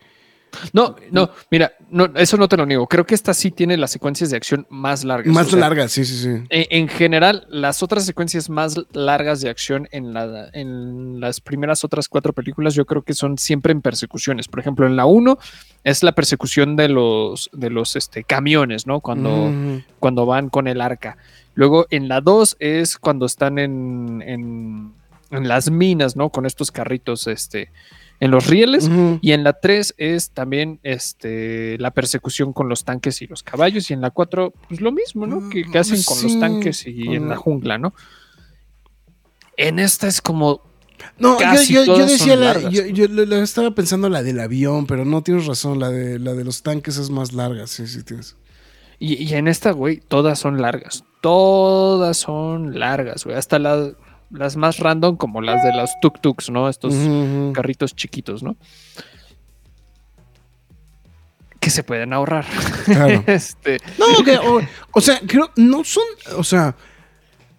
No, 0.74 0.96
no, 1.12 1.30
mira, 1.52 1.74
no, 1.90 2.06
eso 2.16 2.38
no 2.38 2.48
te 2.48 2.58
lo 2.58 2.66
niego. 2.66 2.88
Creo 2.88 3.06
que 3.06 3.16
esta 3.16 3.34
sí 3.34 3.52
tiene 3.52 3.78
las 3.78 3.92
secuencias 3.92 4.30
de 4.30 4.38
acción 4.38 4.66
más 4.70 5.04
largas. 5.04 5.34
más 5.34 5.48
o 5.48 5.52
sea, 5.52 5.60
larga, 5.60 5.88
sí, 5.88 6.06
sí, 6.06 6.18
sí. 6.18 6.30
En, 6.50 6.66
en 6.70 6.88
general, 6.88 7.46
las 7.50 7.84
otras 7.84 8.06
secuencias 8.06 8.50
más 8.50 8.76
largas 8.92 9.42
de 9.42 9.50
acción 9.50 9.88
en, 9.92 10.14
la, 10.14 10.50
en 10.54 11.20
las 11.20 11.42
primeras 11.42 11.84
otras 11.84 12.10
cuatro 12.10 12.34
películas, 12.34 12.74
yo 12.74 12.86
creo 12.86 13.02
que 13.02 13.14
son 13.14 13.38
siempre 13.38 13.72
en 13.72 13.82
persecuciones. 13.82 14.48
Por 14.48 14.60
ejemplo, 14.60 14.86
en 14.86 14.96
la 14.96 15.06
1 15.06 15.38
es 15.84 16.04
la 16.04 16.14
persecución 16.14 16.76
de 16.76 16.90
los, 16.90 17.50
de 17.54 17.70
los 17.70 17.96
este, 17.96 18.24
camiones, 18.24 18.88
¿no? 18.88 19.00
Cuando, 19.00 19.52
cuando 20.00 20.26
van 20.26 20.50
con 20.50 20.68
el 20.68 20.82
arca. 20.82 21.18
Luego 21.56 21.88
en 21.90 22.08
la 22.08 22.22
2 22.22 22.58
es 22.60 22.98
cuando 22.98 23.26
están 23.26 23.60
en, 23.60 24.24
en, 24.26 24.94
en 25.32 25.48
las 25.48 25.70
minas, 25.70 26.16
¿no? 26.16 26.30
Con 26.30 26.46
estos 26.46 26.72
carritos 26.72 27.28
este, 27.28 27.72
en 28.20 28.32
los 28.32 28.48
rieles. 28.48 28.90
Y 29.22 29.32
en 29.32 29.44
la 29.44 29.54
3 29.54 29.96
es 29.98 30.32
también 30.32 30.80
este, 30.84 31.78
la 31.80 31.92
persecución 31.92 32.52
con 32.54 32.68
los 32.70 32.84
tanques 32.84 33.22
y 33.22 33.28
los 33.28 33.44
caballos. 33.44 33.90
Y 33.90 33.94
en 33.94 34.02
la 34.02 34.12
4, 34.12 34.54
pues 34.68 34.82
lo 34.82 34.92
mismo, 34.92 35.26
¿no? 35.28 35.50
Que, 35.50 35.64
que 35.64 35.78
hacen 35.78 36.02
con 36.04 36.22
los 36.22 36.40
tanques 36.40 36.86
y 36.88 37.16
en 37.16 37.24
la 37.24 37.36
la- 37.36 37.38
jungla, 37.38 37.78
¿no? 37.78 37.94
En 39.58 39.80
esta 39.80 40.08
es 40.08 40.22
como. 40.22 40.62
No, 41.18 41.34
yo, 41.34 41.40
Casi 41.40 41.74
yo, 41.74 41.86
yo 41.86 42.06
decía, 42.06 42.36
la, 42.36 42.60
yo, 42.70 42.86
yo 42.86 43.06
estaba 43.42 43.72
pensando 43.72 44.10
la 44.10 44.22
del 44.22 44.40
avión, 44.42 44.86
pero 44.86 45.06
no 45.06 45.22
tienes 45.24 45.46
razón, 45.46 45.80
la 45.80 45.90
de, 45.90 46.20
la 46.20 46.34
de 46.34 46.44
los 46.44 46.62
tanques 46.62 46.98
es 46.98 47.10
más 47.10 47.32
larga, 47.32 47.68
sí, 47.68 47.88
sí 47.88 48.04
tienes. 48.04 48.36
Y, 49.00 49.14
y 49.24 49.34
en 49.36 49.48
esta, 49.48 49.72
güey, 49.72 50.02
todas 50.06 50.40
son 50.40 50.62
largas. 50.62 51.06
Todas 51.22 52.18
son 52.18 52.80
largas, 52.80 53.24
güey. 53.24 53.38
Hasta 53.38 53.60
la- 53.60 53.94
las 54.32 54.56
más 54.56 54.78
random, 54.80 55.18
como 55.18 55.42
las 55.42 55.63
de 55.63 55.74
los 55.74 55.89
tuk-tuks, 56.02 56.52
¿no? 56.52 56.70
Estos 56.70 56.94
carritos 57.54 57.96
chiquitos, 57.96 58.44
¿no? 58.44 58.56
Que 61.60 61.70
se 61.70 61.84
pueden 61.84 62.13
ahorrar. 62.13 62.46
Claro. 62.86 63.24
este, 63.28 63.80
No, 63.98 64.24
que, 64.24 64.38
o, 64.38 64.62
o 64.94 65.02
sea, 65.02 65.20
creo, 65.28 65.52
no 65.58 65.84
son, 65.84 66.04
o 66.38 66.44
sea, 66.44 66.76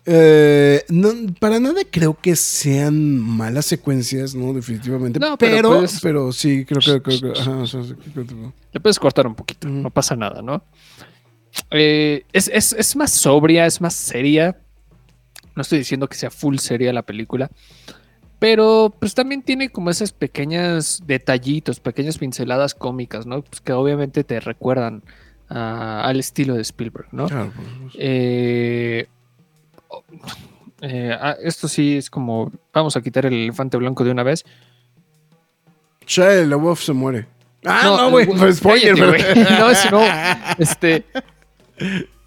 Eh, 0.06 0.82
no, 0.88 1.10
para 1.38 1.60
nada 1.60 1.82
creo 1.88 2.14
que 2.18 2.34
sean 2.34 3.18
malas 3.18 3.66
secuencias, 3.66 4.34
¿no? 4.34 4.54
Definitivamente. 4.54 5.20
No, 5.20 5.36
pero 5.36 5.56
pero, 5.70 5.84
pero, 6.02 6.32
sí, 6.32 6.64
creo 6.64 6.80
que. 6.80 7.02
creo 7.02 7.32
que- 7.34 7.38
ajá, 7.40 7.50
o 7.58 7.66
sea, 7.66 7.82
sí, 7.84 7.94
creo 8.14 8.26
que- 8.26 8.34
Le 8.72 8.80
puedes 8.80 8.98
cortar 8.98 9.26
un 9.26 9.34
poquito, 9.34 9.68
no 9.68 9.90
pasa 9.90 10.16
nada, 10.16 10.40
¿no? 10.40 10.64
Eh, 11.70 12.24
es, 12.32 12.48
es- 12.48 12.72
es 12.72 12.96
más 12.96 13.10
sobria, 13.12 13.66
es 13.66 13.80
más 13.82 13.92
seria. 13.94 14.58
No 15.56 15.62
estoy 15.62 15.78
diciendo 15.78 16.08
que 16.08 16.16
sea 16.16 16.30
full 16.30 16.56
seria 16.58 16.92
la 16.92 17.02
película. 17.02 17.50
Pero 18.38 18.94
pues 18.98 19.14
también 19.14 19.42
tiene 19.42 19.68
como 19.68 19.90
esas 19.90 20.12
pequeñas 20.12 21.02
detallitos, 21.06 21.78
pequeñas 21.80 22.16
pinceladas 22.18 22.74
cómicas, 22.74 23.26
¿no? 23.26 23.42
Pues 23.42 23.60
que 23.60 23.72
obviamente 23.72 24.24
te 24.24 24.40
recuerdan 24.40 25.02
a- 25.48 26.02
al 26.04 26.18
estilo 26.20 26.54
de 26.54 26.62
Spielberg, 26.62 27.08
¿no? 27.12 27.26
Claro, 27.28 27.50
por 27.54 27.64
supuesto. 27.66 27.98
Eh, 28.00 29.08
oh, 29.88 30.02
eh, 30.80 31.14
ah, 31.20 31.36
esto 31.42 31.68
sí 31.68 31.98
es 31.98 32.08
como, 32.08 32.50
vamos 32.72 32.96
a 32.96 33.02
quitar 33.02 33.26
el 33.26 33.34
elefante 33.34 33.76
blanco 33.76 34.04
de 34.04 34.10
una 34.12 34.22
vez. 34.22 34.44
Shia 36.06 36.46
LaBeouf 36.46 36.80
se 36.82 36.92
muere. 36.94 37.26
Ah, 37.66 37.80
no, 37.84 37.96
No, 37.98 38.10
güey. 38.10 38.26
pues, 38.26 38.56
spoiler, 38.56 38.94
pero- 38.94 39.08
güey. 39.08 39.22
No, 39.58 39.68
eso 39.70 39.90
no. 39.90 40.02
Este. 40.58 41.04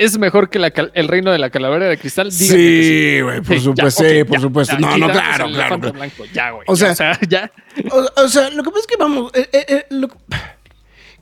Es 0.00 0.18
mejor 0.18 0.48
que 0.50 0.58
la 0.58 0.72
el 0.94 1.08
reino 1.08 1.30
de 1.30 1.38
la 1.38 1.50
calavera 1.50 1.86
de 1.86 1.98
cristal. 1.98 2.32
Sí, 2.32 3.20
güey, 3.20 3.40
por 3.42 3.60
supuesto, 3.60 4.02
sí, 4.04 4.24
por 4.24 4.40
supuesto. 4.40 4.78
No, 4.78 4.96
no, 4.96 5.10
claro, 5.10 5.20
claro. 5.20 5.46
elefante 5.48 5.80
claro. 5.80 5.92
blanco, 5.92 6.24
ya, 6.32 6.50
güey. 6.50 6.64
O 6.68 6.76
sea- 6.76 6.94
ya. 7.28 7.50
O, 7.90 8.22
o 8.22 8.28
sea, 8.28 8.50
lo 8.50 8.62
que 8.62 8.70
pasa 8.70 8.80
es 8.80 8.86
que 8.86 8.96
vamos. 8.96 9.30
eh, 9.34 9.48
eh, 9.52 9.64
eh, 9.68 9.86
lo- 9.90 10.08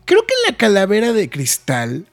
creo 0.05 0.23
que 0.27 0.35
la 0.49 0.57
calavera 0.57 1.13
de 1.13 1.29
cristal 1.29 2.07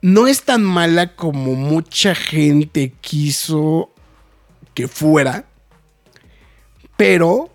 no 0.00 0.26
es 0.26 0.42
tan 0.42 0.62
mala 0.62 1.14
como 1.16 1.54
mucha 1.54 2.14
gente 2.14 2.92
quiso 3.00 3.90
que 4.74 4.86
fuera, 4.88 5.44
pero 6.96 7.50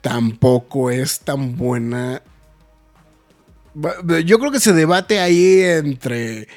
tampoco 0.00 0.90
es 0.90 1.20
tan 1.20 1.56
buena. 1.56 2.22
Yo 4.24 4.38
creo 4.38 4.50
que 4.50 4.60
se 4.60 4.72
debate 4.72 5.20
ahí 5.20 5.60
entre. 5.62 6.48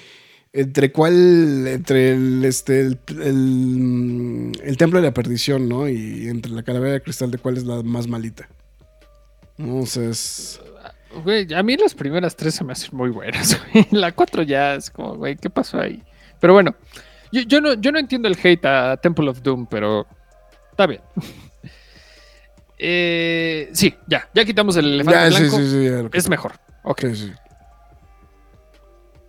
Entre 0.52 0.92
cuál. 0.92 1.68
Entre 1.68 2.12
el, 2.12 2.46
este, 2.46 2.82
el, 2.82 3.00
el, 3.22 4.52
el 4.64 4.78
templo 4.78 5.00
de 5.00 5.06
la 5.08 5.14
perdición, 5.14 5.68
¿no? 5.68 5.88
Y 5.90 6.28
entre 6.28 6.52
la 6.52 6.64
calavera 6.64 6.94
de 6.94 7.02
cristal 7.02 7.32
de 7.32 7.38
cuál 7.38 7.58
es 7.58 7.64
la 7.66 7.82
más 7.84 8.08
malita. 8.08 8.48
No, 9.58 9.80
o 9.80 9.86
sea, 9.86 10.10
es. 10.10 10.60
Güey, 11.24 11.54
a 11.54 11.62
mí 11.62 11.78
las 11.78 11.94
primeras 11.94 12.36
tres 12.36 12.56
se 12.56 12.64
me 12.64 12.74
hacen 12.74 12.90
muy 12.94 13.10
buenas. 13.12 13.60
güey. 13.74 13.88
La 13.92 14.12
cuatro 14.12 14.42
ya 14.44 14.76
es 14.76 14.90
como, 14.90 15.16
güey, 15.16 15.36
¿qué 15.36 15.50
pasó 15.50 15.80
ahí? 15.80 16.02
Pero 16.40 16.54
bueno, 16.54 16.76
yo, 17.32 17.42
yo 17.42 17.62
no, 17.62 17.76
yo 17.76 17.92
no 17.92 18.00
entiendo 18.00 18.28
el 18.28 18.38
hate 18.44 18.66
a 18.66 18.98
Temple 18.98 19.30
of 19.30 19.42
Doom, 19.42 19.68
pero 19.68 20.06
está 20.72 20.88
bien. 20.88 21.02
Eh, 22.86 23.70
sí, 23.72 23.94
ya, 24.08 24.28
ya 24.34 24.44
quitamos 24.44 24.76
el 24.76 24.96
elefante 24.96 25.18
Ya, 25.20 25.28
blanco. 25.30 25.58
sí, 25.58 25.70
sí, 25.70 25.88
Es 26.12 26.28
mejor. 26.28 26.54
Ok. 26.84 27.06
sí. 27.14 27.32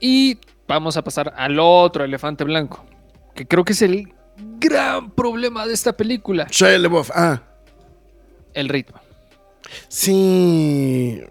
Y 0.01 0.39
vamos 0.69 0.97
a 0.97 1.03
pasar 1.03 1.33
al 1.37 1.59
otro 1.59 2.05
elefante 2.05 2.45
blanco, 2.45 2.85
que 3.35 3.47
creo 3.47 3.65
que 3.65 3.73
es 3.73 3.83
el 3.83 4.13
gran 4.59 5.11
problema 5.11 5.67
de 5.67 5.75
esta 5.75 5.97
película, 5.97 6.47
Shia 6.51 6.79
LaBeouf, 6.79 7.11
ah. 7.15 7.43
el 8.53 8.69
ritmo. 8.69 9.01
Sí. 9.89 11.23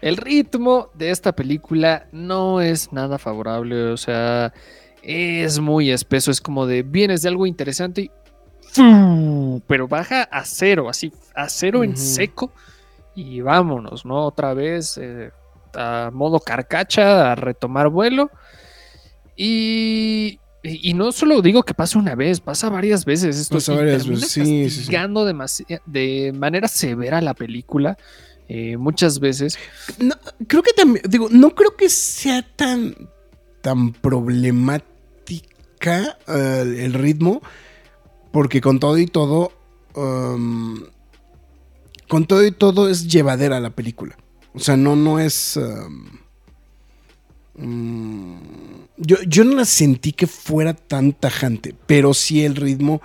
El 0.00 0.16
ritmo 0.16 0.90
de 0.94 1.10
esta 1.10 1.34
película 1.34 2.06
no 2.12 2.60
es 2.60 2.92
nada 2.92 3.18
favorable, 3.18 3.92
o 3.92 3.96
sea, 3.96 4.52
es 5.02 5.58
muy 5.58 5.90
espeso, 5.90 6.30
es 6.30 6.40
como 6.40 6.66
de 6.66 6.82
vienes 6.82 7.22
de 7.22 7.28
algo 7.28 7.46
interesante 7.46 8.02
y 8.02 8.10
pero 9.66 9.88
baja 9.88 10.24
a 10.24 10.44
cero, 10.44 10.88
así 10.88 11.12
a 11.34 11.48
cero 11.48 11.82
en 11.82 11.96
seco 11.96 12.52
y 13.18 13.40
vámonos, 13.40 14.04
¿no? 14.04 14.26
Otra 14.26 14.54
vez 14.54 14.96
eh, 14.96 15.32
a 15.74 16.10
modo 16.12 16.38
carcacha, 16.38 17.32
a 17.32 17.34
retomar 17.34 17.88
vuelo 17.88 18.30
y, 19.36 20.38
y 20.62 20.94
no 20.94 21.10
solo 21.10 21.42
digo 21.42 21.64
que 21.64 21.74
pasa 21.74 21.98
una 21.98 22.14
vez, 22.14 22.40
pasa 22.40 22.68
varias 22.68 23.04
veces. 23.04 23.36
Esto 23.38 23.56
Pasa 23.56 23.74
varias 23.74 24.06
veces, 24.06 24.30
sí, 24.30 24.70
sí, 24.70 24.84
sí. 24.84 25.76
de 25.86 26.32
manera 26.32 26.68
severa 26.68 27.20
la 27.20 27.34
película. 27.34 27.96
eh, 28.48 28.76
muchas 28.76 29.20
veces. 29.20 29.58
No, 29.98 30.14
creo 30.46 30.62
que 30.62 30.72
también, 30.72 31.04
digo, 31.08 31.28
no 31.30 31.54
creo 31.54 31.76
que 31.76 31.88
sea 31.88 32.42
tan, 32.56 32.94
tan 33.60 33.92
problemática 33.92 34.96
eh, 36.26 36.74
el 36.84 36.94
ritmo, 36.94 37.42
porque 38.32 38.60
con 38.60 38.80
todo 38.80 38.98
y 38.98 39.06
todo, 39.06 39.52
um, 39.94 40.80
con 42.08 42.26
todo 42.26 42.44
y 42.46 42.50
todo 42.52 42.88
es 42.88 43.06
llevadera 43.08 43.60
la 43.60 43.70
película. 43.70 44.16
O 44.54 44.58
sea, 44.58 44.76
no, 44.76 44.96
no 44.96 45.18
es... 45.20 45.56
um, 45.56 46.08
mm, 47.54 48.38
yo, 48.96 49.16
yo 49.26 49.44
no 49.44 49.54
la 49.56 49.64
sentí 49.64 50.12
que 50.12 50.26
fuera 50.26 50.74
tan 50.74 51.12
tajante, 51.12 51.74
pero 51.86 52.14
sí 52.14 52.44
el 52.44 52.56
ritmo... 52.56 53.00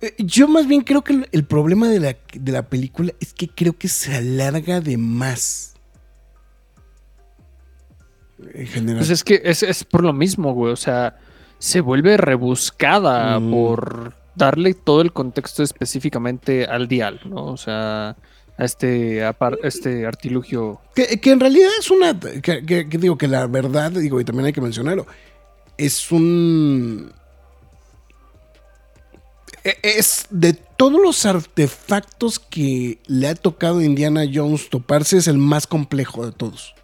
eh, 0.00 0.14
Yo 0.18 0.48
más 0.48 0.66
bien 0.66 0.80
creo 0.82 1.02
que 1.04 1.12
el, 1.12 1.28
el 1.32 1.44
problema 1.44 1.88
de 1.88 2.00
la, 2.00 2.16
de 2.32 2.52
la 2.52 2.68
película 2.68 3.12
es 3.20 3.32
que 3.32 3.48
creo 3.48 3.76
que 3.78 3.88
se 3.88 4.16
alarga 4.16 4.80
de 4.80 4.96
más. 4.96 5.74
En 8.54 8.66
general. 8.66 8.98
Pues 8.98 9.10
es 9.10 9.22
que 9.22 9.40
es, 9.44 9.62
es 9.62 9.84
por 9.84 10.02
lo 10.02 10.12
mismo, 10.12 10.52
güey. 10.54 10.72
O 10.72 10.76
sea, 10.76 11.18
se 11.58 11.80
vuelve 11.80 12.16
rebuscada 12.16 13.38
Mm. 13.38 13.50
por 13.50 14.14
darle 14.34 14.72
todo 14.74 15.02
el 15.02 15.12
contexto 15.12 15.62
específicamente 15.62 16.64
al 16.64 16.88
dial, 16.88 17.20
¿no? 17.26 17.44
O 17.46 17.56
sea, 17.58 18.16
este, 18.60 19.22
este 19.62 20.06
artilugio. 20.06 20.80
Que, 20.94 21.20
que 21.20 21.30
en 21.32 21.40
realidad 21.40 21.70
es 21.78 21.90
una. 21.90 22.18
Que, 22.18 22.40
que- 22.64 22.88
que 22.88 22.98
digo 22.98 23.16
que 23.18 23.28
la 23.28 23.46
verdad, 23.46 23.90
digo, 23.90 24.20
y 24.20 24.24
también 24.24 24.46
hay 24.46 24.52
que 24.52 24.60
mencionarlo. 24.60 25.06
Es 25.76 26.10
un. 26.12 27.12
e- 29.64 29.78
Es 29.82 30.26
de 30.30 30.52
todos 30.54 31.00
los 31.02 31.26
artefactos 31.26 32.38
que 32.38 32.98
le 33.06 33.28
ha 33.28 33.34
tocado 33.34 33.78
a 33.78 33.84
Indiana 33.84 34.22
Jones 34.32 34.70
toparse, 34.70 35.18
es 35.18 35.26
el 35.28 35.38
más 35.38 35.66
complejo 35.66 36.24
de 36.26 36.32
todos. 36.32 36.74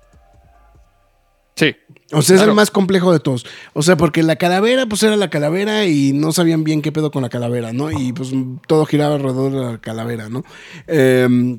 O 2.13 2.23
sea, 2.23 2.37
es 2.37 2.43
el 2.43 2.53
más 2.55 2.71
complejo 2.71 3.13
de 3.13 3.19
todos. 3.21 3.45
O 3.73 3.83
sea, 3.83 3.97
porque 3.97 4.23
la 4.23 4.37
calavera, 4.37 4.87
pues 4.87 5.03
era 5.03 5.17
la 5.17 5.29
calavera 5.31 5.87
y 5.87 6.13
no 6.13 6.33
sabían 6.33 6.63
bien 6.63 6.81
qué 6.83 6.93
pedo 6.93 7.11
con 7.11 7.23
la 7.23 7.29
calavera, 7.29 7.73
¿no? 7.73 7.91
Y 7.91 8.13
pues 8.13 8.31
todo 8.69 8.87
giraba 8.87 9.17
alrededor 9.17 9.53
de 9.53 9.73
la 9.73 9.79
calavera, 9.79 10.29
¿no? 10.29 10.45
Eh, 10.87 11.59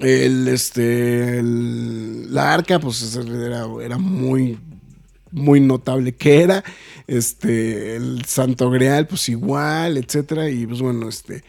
el, 0.00 0.48
este, 0.48 1.38
el- 1.38 2.32
la 2.32 2.52
arca, 2.54 2.78
pues 2.78 3.16
era, 3.16 3.66
era 3.82 3.98
muy, 3.98 4.58
muy 5.32 5.60
notable 5.60 6.14
que 6.14 6.42
era. 6.42 6.62
Este, 7.06 7.96
el 7.96 8.24
Santo 8.26 8.70
Grial, 8.70 9.06
pues 9.06 9.28
igual, 9.28 9.96
etcétera. 9.96 10.48
Y 10.50 10.66
pues 10.66 10.80
bueno, 10.80 11.08
este. 11.08 11.42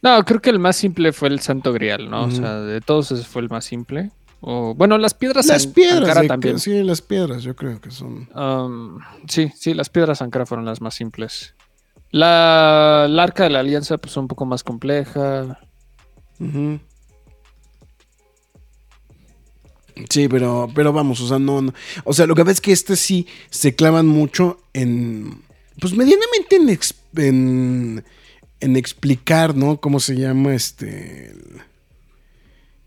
No, 0.00 0.24
creo 0.24 0.40
que 0.40 0.50
el 0.50 0.58
más 0.58 0.74
simple 0.76 1.12
fue 1.12 1.28
el 1.28 1.38
Santo 1.40 1.72
Grial, 1.72 2.10
¿no? 2.10 2.24
O 2.24 2.30
sea, 2.30 2.60
de 2.60 2.80
todos 2.80 3.12
ese 3.12 3.22
fue 3.24 3.42
el 3.42 3.48
más 3.50 3.64
simple. 3.64 4.10
O, 4.44 4.74
bueno, 4.74 4.98
las 4.98 5.14
piedras 5.14 5.46
Las 5.46 5.66
An- 5.66 5.72
piedras, 5.72 6.00
Ankara 6.00 6.22
de- 6.22 6.28
también. 6.28 6.58
sí, 6.58 6.82
las 6.82 7.00
piedras, 7.00 7.44
yo 7.44 7.54
creo 7.54 7.80
que 7.80 7.92
son. 7.92 8.28
Um, 8.34 8.98
sí, 9.28 9.52
sí, 9.56 9.72
las 9.72 9.88
piedras 9.88 10.20
Ankara 10.20 10.46
fueron 10.46 10.64
las 10.66 10.80
más 10.80 10.94
simples. 10.94 11.54
La, 12.10 13.06
la 13.08 13.22
arca 13.22 13.44
de 13.44 13.50
la 13.50 13.60
alianza, 13.60 13.98
pues 13.98 14.16
un 14.16 14.26
poco 14.28 14.44
más 14.44 14.64
compleja. 14.64 15.60
Sí, 20.08 20.26
pero, 20.28 20.68
pero 20.74 20.92
vamos, 20.92 21.20
o 21.20 21.28
sea, 21.28 21.38
no, 21.38 21.60
no- 21.62 21.74
O 22.04 22.12
sea, 22.12 22.26
lo 22.26 22.34
que 22.34 22.42
ves 22.42 22.54
es 22.54 22.60
que 22.60 22.72
este 22.72 22.96
sí 22.96 23.26
se 23.50 23.74
clavan 23.74 24.06
mucho 24.06 24.60
en. 24.72 25.42
Pues 25.80 25.94
medianamente 25.94 26.56
en, 26.56 26.78
en, 27.16 28.04
en 28.60 28.76
explicar, 28.76 29.54
¿no? 29.54 29.78
Cómo 29.80 30.00
se 30.00 30.16
llama 30.16 30.54
este. 30.54 31.30
el- 31.30 31.62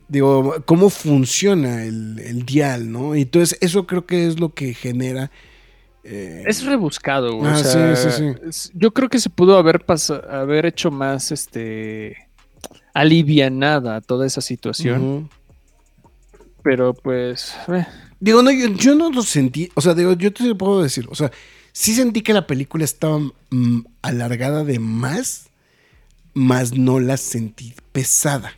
digo, 0.07 0.55
cómo 0.65 0.89
funciona 0.89 1.83
el, 1.83 2.19
el 2.19 2.45
dial, 2.45 2.91
¿no? 2.91 3.15
Y 3.15 3.23
entonces, 3.23 3.57
eso 3.61 3.85
creo 3.87 4.05
que 4.05 4.27
es 4.27 4.39
lo 4.39 4.53
que 4.53 4.73
genera. 4.73 5.31
eh, 6.03 6.43
Es 6.47 6.63
rebuscado, 6.65 7.35
güey. 7.37 7.51
o 7.51 7.55
Ah, 7.55 7.63
sea, 7.63 7.95
sí, 7.95 8.09
sí, 8.09 8.17
sí. 8.17 8.47
es- 8.47 8.71
Yo 8.73 8.91
creo 8.93 9.09
que 9.09 9.19
se 9.19 9.29
pudo 9.29 9.57
haber, 9.57 9.83
haber 10.29 10.65
hecho 10.67 10.91
más, 10.91 11.31
este, 11.31 12.15
alivianada 12.93 14.01
toda 14.01 14.25
esa 14.25 14.41
situación. 14.41 15.29
Pero 16.63 16.93
pues, 16.93 17.53
eh, 17.67 17.85
Digo, 18.19 18.41
no, 18.41 18.49
yo, 18.51 18.67
yo 18.69 18.95
no 18.95 19.11
lo 19.11 19.21
sentí. 19.21 19.69
O 19.75 19.81
sea, 19.81 19.93
digo, 19.93 20.13
yo 20.13 20.31
te 20.33 20.55
puedo 20.55 20.81
decir. 20.81 21.05
O 21.09 21.15
sea, 21.15 21.31
sí 21.71 21.93
sentí 21.93 22.21
que 22.21 22.33
la 22.33 22.47
película 22.47 22.83
estaba 22.85 23.19
mm, 23.49 23.81
alargada 24.01 24.63
de 24.63 24.79
más, 24.79 25.47
más 26.33 26.73
no 26.73 26.99
la 26.99 27.17
sentí 27.17 27.73
pesada. 27.91 28.53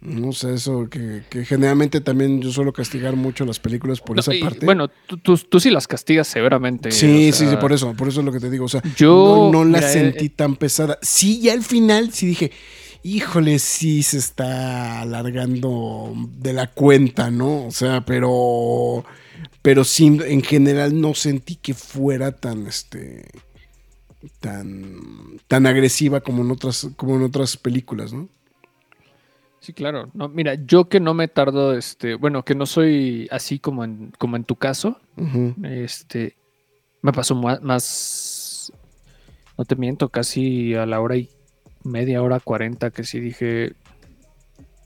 No 0.00 0.32
sé, 0.32 0.54
eso 0.54 0.88
que, 0.90 1.22
que 1.30 1.44
generalmente 1.44 2.00
también 2.00 2.40
yo 2.40 2.52
suelo 2.52 2.72
castigar 2.72 3.16
mucho 3.16 3.44
las 3.44 3.58
películas 3.58 4.00
por 4.00 4.16
No, 4.16 4.20
esa 4.20 4.34
y, 4.34 4.40
parte. 4.40 4.66
Bueno, 4.66 4.88
tú, 4.88 5.16
tú, 5.16 5.36
tú 5.38 5.58
sí 5.58 5.70
las 5.70 5.88
castigas 5.88 6.28
severamente. 6.28 6.92
Sí, 6.92 7.30
o 7.30 7.32
sí, 7.32 7.48
sí, 7.48 7.56
por 7.56 7.72
eso, 7.72 7.94
por 7.94 8.08
eso 8.08 8.20
es 8.20 8.26
lo 8.26 8.32
que 8.32 8.38
te 8.38 8.50
digo. 8.50 8.66
O 8.66 8.68
sea, 8.68 8.82
Yo, 8.96 9.50
no, 9.52 9.64
no 9.64 9.64
la 9.64 9.78
mira, 9.78 9.90
sentí 9.90 10.26
eh, 10.26 10.32
tan 10.34 10.56
pesada. 10.56 10.98
Sí, 11.00 11.40
ya 11.40 11.54
al 11.54 11.62
final 11.62 12.12
sí 12.12 12.26
dije, 12.26 12.52
híjole, 13.02 13.58
sí 13.58 14.02
se 14.02 14.18
está 14.18 15.00
alargando 15.00 16.12
de 16.38 16.52
la 16.52 16.66
cuenta, 16.72 17.30
¿no? 17.30 17.66
O 17.66 17.70
sea, 17.70 18.04
pero, 18.04 19.04
pero 19.62 19.82
sí, 19.82 20.18
en 20.26 20.42
general 20.42 21.00
no 21.00 21.14
sentí 21.14 21.56
que 21.56 21.72
fuera 21.72 22.32
tan, 22.32 22.66
este, 22.66 23.24
tan, 24.40 25.40
tan 25.48 25.66
agresiva 25.66 26.20
como 26.20 26.42
en 26.42 26.50
otras, 26.50 26.88
como 26.96 27.16
en 27.16 27.22
otras 27.22 27.56
películas, 27.56 28.12
¿no? 28.12 28.28
Sí, 29.60 29.72
claro. 29.72 30.10
No, 30.14 30.28
mira, 30.28 30.54
yo 30.54 30.88
que 30.88 31.00
no 31.00 31.12
me 31.14 31.28
tardo, 31.28 31.74
este, 31.76 32.14
bueno, 32.14 32.44
que 32.44 32.54
no 32.54 32.66
soy 32.66 33.26
así 33.32 33.58
como 33.58 33.84
en, 33.84 34.12
como 34.18 34.36
en 34.36 34.44
tu 34.44 34.54
caso, 34.56 35.00
este, 35.64 36.36
me 37.02 37.12
pasó 37.12 37.34
más, 37.34 38.72
no 39.58 39.64
te 39.64 39.74
miento, 39.76 40.08
casi 40.08 40.74
a 40.74 40.86
la 40.86 41.00
hora 41.00 41.16
y 41.16 41.30
media 41.82 42.22
hora 42.22 42.38
cuarenta 42.40 42.90
que 42.90 43.02
sí 43.04 43.18
dije, 43.18 43.72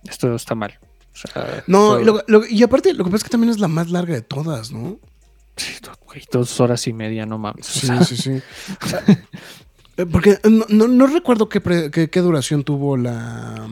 esto 0.08 0.34
está 0.34 0.54
mal. 0.54 0.78
O 1.12 1.16
sea, 1.16 1.64
No, 1.66 1.98
lo- 1.98 2.22
lo- 2.28 2.46
y 2.46 2.62
aparte, 2.62 2.94
lo 2.94 3.04
que 3.04 3.10
pasa 3.10 3.18
es 3.18 3.24
que 3.24 3.30
también 3.30 3.50
es 3.50 3.58
la 3.58 3.68
más 3.68 3.90
larga 3.90 4.14
de 4.14 4.22
todas, 4.22 4.72
¿no? 4.72 4.98
sí, 5.56 5.74
güey, 6.06 6.22
dos 6.32 6.58
horas 6.60 6.86
y 6.86 6.94
media, 6.94 7.26
no 7.26 7.36
mames. 7.36 7.68
o 7.68 7.72
Sí, 7.80 7.86
sea, 7.86 8.02
sí, 8.04 8.16
sí. 8.16 8.40
Eh, 9.96 10.06
Porque 10.06 10.38
no, 10.48 10.64
no- 10.70 10.88
no 10.88 11.06
recuerdo 11.08 11.48
qué, 11.50 11.60
pre- 11.60 11.90
qué- 11.90 12.08
qué 12.08 12.20
duración 12.20 12.64
tuvo 12.64 12.96
la... 12.96 13.68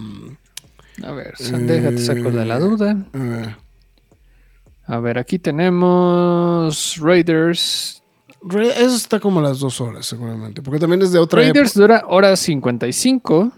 a 1.02 1.12
ver, 1.12 1.34
déjate 1.38 1.98
saco 1.98 2.30
de 2.30 2.44
la 2.44 2.56
Eh, 2.56 2.60
duda. 2.60 2.96
A 3.12 3.18
ver. 3.18 3.56
A 4.86 4.98
ver, 5.00 5.18
aquí 5.18 5.38
tenemos 5.38 6.96
Raiders. 7.00 8.02
Ra- 8.42 8.64
Eso 8.66 8.96
está 8.96 9.20
como 9.20 9.40
a 9.40 9.42
las 9.42 9.58
dos 9.58 9.80
horas, 9.80 10.06
seguramente. 10.06 10.62
Porque 10.62 10.78
también 10.80 11.02
es 11.02 11.12
de 11.12 11.18
otra 11.18 11.42
Raiders 11.42 11.70
época. 11.76 11.80
dura 11.80 12.04
hora 12.08 12.36
55, 12.36 13.52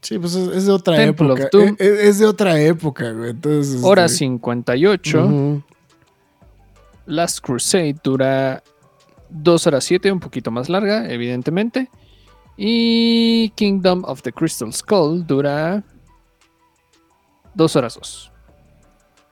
Sí, 0.00 0.16
pues 0.18 0.34
es, 0.36 0.66
de 0.66 0.72
otra 0.72 0.96
Temple 0.96 1.32
of 1.32 1.38
época. 1.40 1.48
Doom. 1.58 1.76
Es, 1.78 1.88
es 2.00 2.18
de 2.20 2.26
otra 2.26 2.60
época, 2.60 3.10
güey. 3.12 3.30
Entonces. 3.30 3.82
hora 3.82 4.04
este, 4.04 4.18
58. 4.18 5.24
ujú. 5.24 5.62
Last 7.06 7.40
Crusade 7.40 7.96
dura 8.02 8.62
2 9.30 9.66
horas 9.66 9.84
7, 9.84 10.12
un 10.12 10.20
poquito 10.20 10.50
más 10.50 10.68
larga, 10.68 11.08
evidentemente. 11.10 11.90
Y 12.56 13.50
Kingdom 13.50 14.02
of 14.04 14.22
the 14.22 14.32
Crystal 14.32 14.72
Skull 14.72 15.26
dura 15.26 15.82
2 17.58 17.76
horas 17.76 17.94
2. 17.96 18.32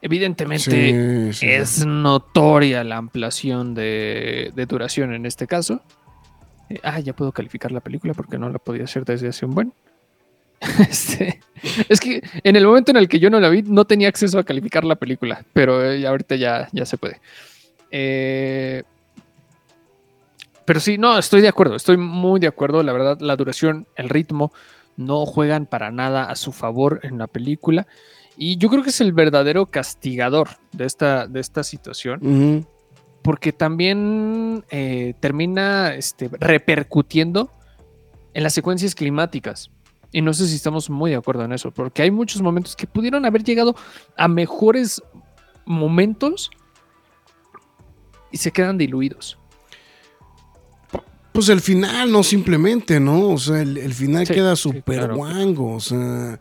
Evidentemente 0.01 1.31
Sí, 1.31 1.33
sí. 1.33 1.47
es 1.49 1.85
notoria 1.85 2.83
la 2.83 2.97
ampliación 2.97 3.73
de, 3.73 4.51
de 4.53 4.65
duración 4.67 5.13
en 5.13 5.25
este 5.25 5.47
caso. 5.47 5.81
Eh, 6.69 6.79
ah, 6.83 6.99
ya 6.99 7.13
puedo 7.13 7.31
calificar 7.31 7.71
la 7.71 7.79
película 7.79 8.13
porque 8.13 8.37
no 8.37 8.49
la 8.49 8.59
podía 8.59 8.83
hacer 8.83 9.05
desde 9.05 9.29
hace 9.29 9.45
un 9.45 9.55
buen. 9.55 9.73
Este, 10.89 11.39
es 11.87 11.99
que 11.99 12.21
en 12.43 12.55
el 12.55 12.65
momento 12.65 12.91
en 12.91 12.97
el 12.97 13.07
que 13.07 13.19
yo 13.19 13.29
no 13.29 13.39
la 13.39 13.49
vi, 13.49 13.61
no 13.63 13.85
tenía 13.85 14.09
acceso 14.09 14.37
a 14.37 14.43
calificar 14.43 14.83
la 14.83 14.95
película, 14.95 15.43
pero 15.53 15.83
eh, 15.83 16.05
ahorita 16.05 16.35
ya, 16.35 16.67
ya 16.71 16.85
se 16.85 16.97
puede. 16.97 17.19
Eh, 17.91 18.83
pero 20.65 20.79
sí, 20.79 20.97
no, 20.97 21.17
estoy 21.17 21.41
de 21.41 21.47
acuerdo, 21.47 21.75
estoy 21.75 21.95
muy 21.97 22.39
de 22.39 22.47
acuerdo. 22.47 22.83
La 22.83 22.91
verdad, 22.91 23.19
la 23.21 23.35
duración, 23.35 23.87
el 23.95 24.09
ritmo, 24.09 24.51
no 24.97 25.25
juegan 25.25 25.65
para 25.65 25.91
nada 25.91 26.25
a 26.25 26.35
su 26.35 26.51
favor 26.51 26.99
en 27.03 27.17
la 27.17 27.27
película. 27.27 27.87
Y 28.35 28.57
yo 28.57 28.69
creo 28.69 28.83
que 28.83 28.89
es 28.89 29.01
el 29.01 29.13
verdadero 29.13 29.67
castigador 29.67 30.49
de 30.73 30.85
esta, 30.85 31.27
de 31.27 31.39
esta 31.39 31.63
situación 31.63 32.65
porque 33.27 33.51
también 33.51 34.63
eh, 34.69 35.13
termina 35.19 35.93
este, 35.93 36.29
repercutiendo 36.39 37.51
en 38.33 38.41
las 38.41 38.53
secuencias 38.53 38.95
climáticas. 38.95 39.69
Y 40.13 40.21
no 40.21 40.33
sé 40.33 40.47
si 40.47 40.55
estamos 40.55 40.89
muy 40.89 41.11
de 41.11 41.17
acuerdo 41.17 41.43
en 41.43 41.51
eso, 41.51 41.71
porque 41.71 42.03
hay 42.03 42.09
muchos 42.09 42.41
momentos 42.41 42.73
que 42.73 42.87
pudieron 42.87 43.25
haber 43.25 43.43
llegado 43.43 43.75
a 44.15 44.29
mejores 44.29 45.03
momentos 45.65 46.49
y 48.31 48.37
se 48.37 48.49
quedan 48.51 48.77
diluidos. 48.77 49.37
Pues 51.37 51.49
el 51.49 51.61
final, 51.61 52.11
no 52.11 52.23
simplemente, 52.23 52.99
¿no? 52.99 53.29
O 53.29 53.37
sea, 53.37 53.61
el, 53.61 53.77
el 53.77 53.93
final 53.93 54.25
Sí, 54.25 54.33
queda 54.33 54.55
sí, 54.55 54.63
súper 54.63 54.97
claro. 54.97 55.17
guango. 55.17 55.75
O 55.75 55.79
sea. 55.79 56.39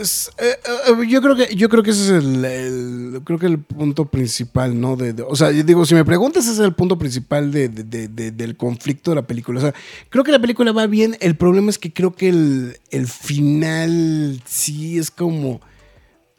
es, 0.00 0.30
eh, 0.38 0.56
eh, 0.88 1.06
yo 1.08 1.20
creo 1.22 1.36
que 1.36 1.54
yo 1.54 1.68
creo 1.68 1.82
que 1.82 1.90
ese 1.90 2.04
es 2.16 2.24
el, 2.24 2.44
el- 2.44 3.20
creo 3.24 3.38
que 3.38 3.46
el 3.46 3.58
punto 3.58 4.06
principal 4.06 4.78
no 4.80 4.96
de, 4.96 5.12
de- 5.12 5.22
o 5.22 5.36
sea 5.36 5.52
yo 5.52 5.62
digo 5.62 5.84
si 5.86 5.94
me 5.94 6.04
preguntas 6.04 6.44
ese 6.44 6.54
es 6.54 6.58
el 6.60 6.72
punto 6.74 6.98
principal 6.98 7.52
de, 7.52 7.68
de- 7.68 7.84
de- 7.84 8.08
de- 8.08 8.30
del 8.32 8.56
conflicto 8.56 9.10
de 9.10 9.16
la 9.16 9.26
película 9.26 9.58
o 9.60 9.62
sea 9.62 9.74
creo 10.08 10.24
que 10.24 10.32
la 10.32 10.40
película 10.40 10.72
va 10.72 10.86
bien 10.86 11.16
el 11.20 11.36
problema 11.36 11.70
es 11.70 11.78
que 11.78 11.92
creo 11.92 12.14
que 12.14 12.30
el, 12.30 12.78
el 12.90 13.06
final 13.06 14.40
sí 14.46 14.98
es 14.98 15.10
como 15.10 15.60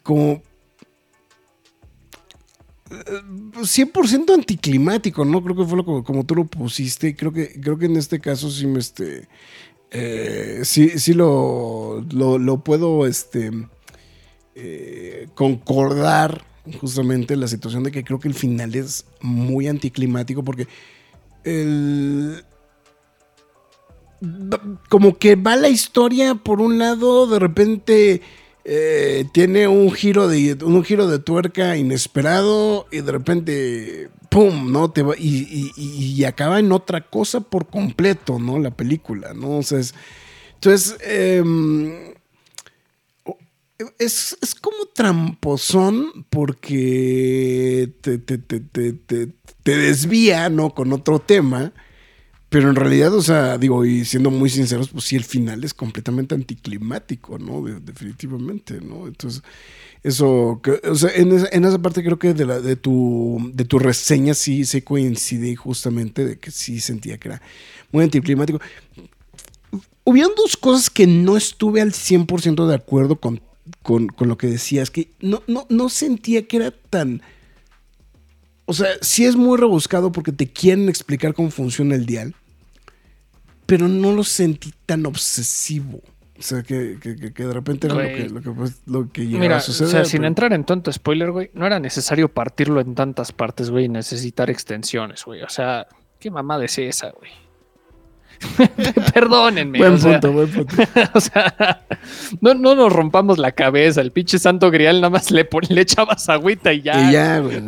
como 0.02 0.42
100% 2.88 4.34
anticlimático, 4.34 5.24
¿no? 5.24 5.42
Creo 5.42 5.56
que 5.56 5.64
fue 5.64 5.76
lo 5.78 6.04
como, 6.04 6.24
tú 6.24 6.34
lo 6.36 6.44
pusiste. 6.46 7.16
Creo 7.16 7.32
que, 7.32 7.60
creo 7.60 7.78
que 7.78 7.86
en 7.86 7.96
este 7.96 8.20
caso 8.20 8.50
sí 8.50 8.66
me 8.66 8.78
este. 8.78 9.28
eh, 9.90 10.60
sí, 10.64 10.98
sí 10.98 11.12
lo, 11.14 12.04
lo, 12.12 12.38
lo 12.38 12.58
puedo 12.64 13.06
este. 13.06 13.50
eh, 14.54 15.28
concordar 15.34 16.44
justamente 16.80 17.36
la 17.36 17.48
situación 17.48 17.84
de 17.84 17.92
que 17.92 18.04
creo 18.04 18.18
que 18.18 18.28
el 18.28 18.34
final 18.34 18.74
es 18.74 19.06
muy 19.20 19.68
anticlimático 19.68 20.42
porque 20.42 20.66
el 21.44 22.44
como 24.88 25.18
que 25.18 25.36
va 25.36 25.56
la 25.56 25.68
historia 25.68 26.34
por 26.34 26.60
un 26.60 26.78
lado, 26.78 27.26
de 27.26 27.38
repente 27.38 28.22
eh, 28.68 29.24
tiene 29.32 29.68
un 29.68 29.92
giro 29.92 30.26
de 30.26 30.58
un 30.64 30.82
giro 30.82 31.06
de 31.06 31.20
tuerca 31.20 31.76
inesperado 31.76 32.88
y 32.90 33.00
de 33.00 33.12
repente 33.12 34.10
pum, 34.28 34.72
¿no? 34.72 34.90
Te 34.90 35.04
y, 35.18 36.24
acaba 36.24 36.58
en 36.58 36.72
otra 36.72 37.02
cosa 37.02 37.40
por 37.40 37.68
completo, 37.68 38.40
¿no? 38.40 38.58
La 38.58 38.72
película, 38.72 39.34
¿no? 39.34 39.58
O 39.58 39.62
entonces 40.54 40.96
em, 41.00 42.12
es, 43.98 44.36
es 44.42 44.54
como 44.56 44.76
tramposón 44.92 46.26
porque 46.28 47.92
te- 48.00 48.18
te- 48.18 48.38
te- 48.38 49.28
te 49.62 49.76
desvía, 49.76 50.48
¿no? 50.48 50.74
Con 50.74 50.92
otro 50.92 51.20
tema. 51.20 51.72
Pero 52.56 52.70
en 52.70 52.76
realidad, 52.76 53.12
o 53.14 53.20
sea, 53.20 53.58
digo, 53.58 53.84
y 53.84 54.06
siendo 54.06 54.30
muy 54.30 54.48
sinceros, 54.48 54.88
pues 54.88 55.04
sí, 55.04 55.14
el 55.14 55.24
final 55.24 55.62
es 55.62 55.74
completamente 55.74 56.34
anticlimático, 56.34 57.38
¿no? 57.38 57.60
De- 57.60 57.80
definitivamente, 57.80 58.80
¿no? 58.80 59.06
Entonces, 59.06 59.42
eso, 60.02 60.62
o 60.88 60.94
sea, 60.94 61.10
en 61.14 61.32
esa, 61.34 61.78
parte 61.82 62.02
creo 62.02 62.18
que 62.18 62.32
de, 62.32 62.76
tu, 62.76 63.50
de 63.52 63.66
tu 63.66 63.78
reseña 63.78 64.32
sí, 64.32 64.64
sí 64.64 64.80
coincidí 64.80 65.54
justamente 65.54 66.24
de 66.24 66.38
que 66.38 66.50
sí 66.50 66.80
sentía 66.80 67.18
que 67.18 67.28
era 67.28 67.42
muy 67.92 68.04
anticlimático. 68.04 68.58
Hubieron 70.04 70.32
dos 70.34 70.56
cosas 70.56 70.88
que 70.88 71.06
no 71.06 71.36
estuve 71.36 71.82
al 71.82 71.92
100% 71.92 72.66
de 72.66 72.74
acuerdo 72.74 73.16
con, 73.16 73.42
con, 73.82 74.06
con 74.06 74.28
lo 74.28 74.38
que 74.38 74.46
decías, 74.46 74.90
que 74.90 75.10
no, 75.20 75.42
no, 75.46 75.66
no 75.68 75.90
sentía 75.90 76.48
que 76.48 76.56
era 76.56 76.70
tan... 76.70 77.20
O 78.64 78.72
sea, 78.72 78.88
sí 79.02 79.26
es 79.26 79.36
muy 79.36 79.58
rebuscado 79.58 80.10
porque 80.10 80.32
te 80.32 80.50
quieren 80.50 80.88
explicar 80.88 81.34
cómo 81.34 81.50
funciona 81.50 81.94
el 81.94 82.06
dial, 82.06 82.34
pero 83.66 83.88
no 83.88 84.12
lo 84.12 84.24
sentí 84.24 84.72
tan 84.86 85.04
obsesivo. 85.06 86.00
O 86.38 86.42
sea, 86.42 86.62
que, 86.62 86.98
que- 87.00 87.44
de 87.46 87.52
repente 87.52 87.86
era 87.86 87.96
lo 87.96 88.02
que, 88.02 88.28
lo 88.28 88.42
que, 88.42 88.50
pues, 88.50 88.82
lo 88.86 89.10
que 89.10 89.22
llegaba 89.24 89.40
Mira, 89.40 89.54
a 89.56 89.58
o 89.58 89.62
suceder. 89.62 89.90
sea, 89.90 90.04
sin 90.04 90.24
entrar 90.24 90.52
en 90.52 90.64
tanto 90.64 90.92
spoiler, 90.92 91.30
güey, 91.30 91.50
no 91.54 91.66
era 91.66 91.80
necesario 91.80 92.28
partirlo 92.28 92.80
en 92.80 92.94
tantas 92.94 93.32
partes, 93.32 93.70
güey, 93.70 93.86
y 93.86 93.88
necesitar 93.88 94.50
extensiones, 94.50 95.24
güey. 95.24 95.42
O 95.42 95.48
sea, 95.48 95.86
qué 96.20 96.30
mamada 96.30 96.64
es 96.66 96.76
esa, 96.78 97.10
güey. 97.10 97.30
Perdónenme. 99.14 99.78
Buen 99.78 99.94
o 99.94 99.98
sea, 99.98 100.20
punto, 100.20 100.32
buen 100.32 100.50
punto. 100.50 100.76
o 101.14 101.20
sea, 101.20 101.82
no, 102.42 102.52
no 102.52 102.74
nos 102.74 102.92
rompamos 102.92 103.38
la 103.38 103.52
cabeza. 103.52 104.02
El 104.02 104.12
pinche 104.12 104.38
santo 104.38 104.70
grial 104.70 105.00
nada 105.00 105.08
más 105.10 105.30
le, 105.30 105.48
le 105.70 105.80
echabas 105.80 106.28
agüita 106.28 106.70
y 106.74 106.82
ya. 106.82 107.08
Y 107.08 107.12
ya, 107.14 107.38
güey. 107.38 107.62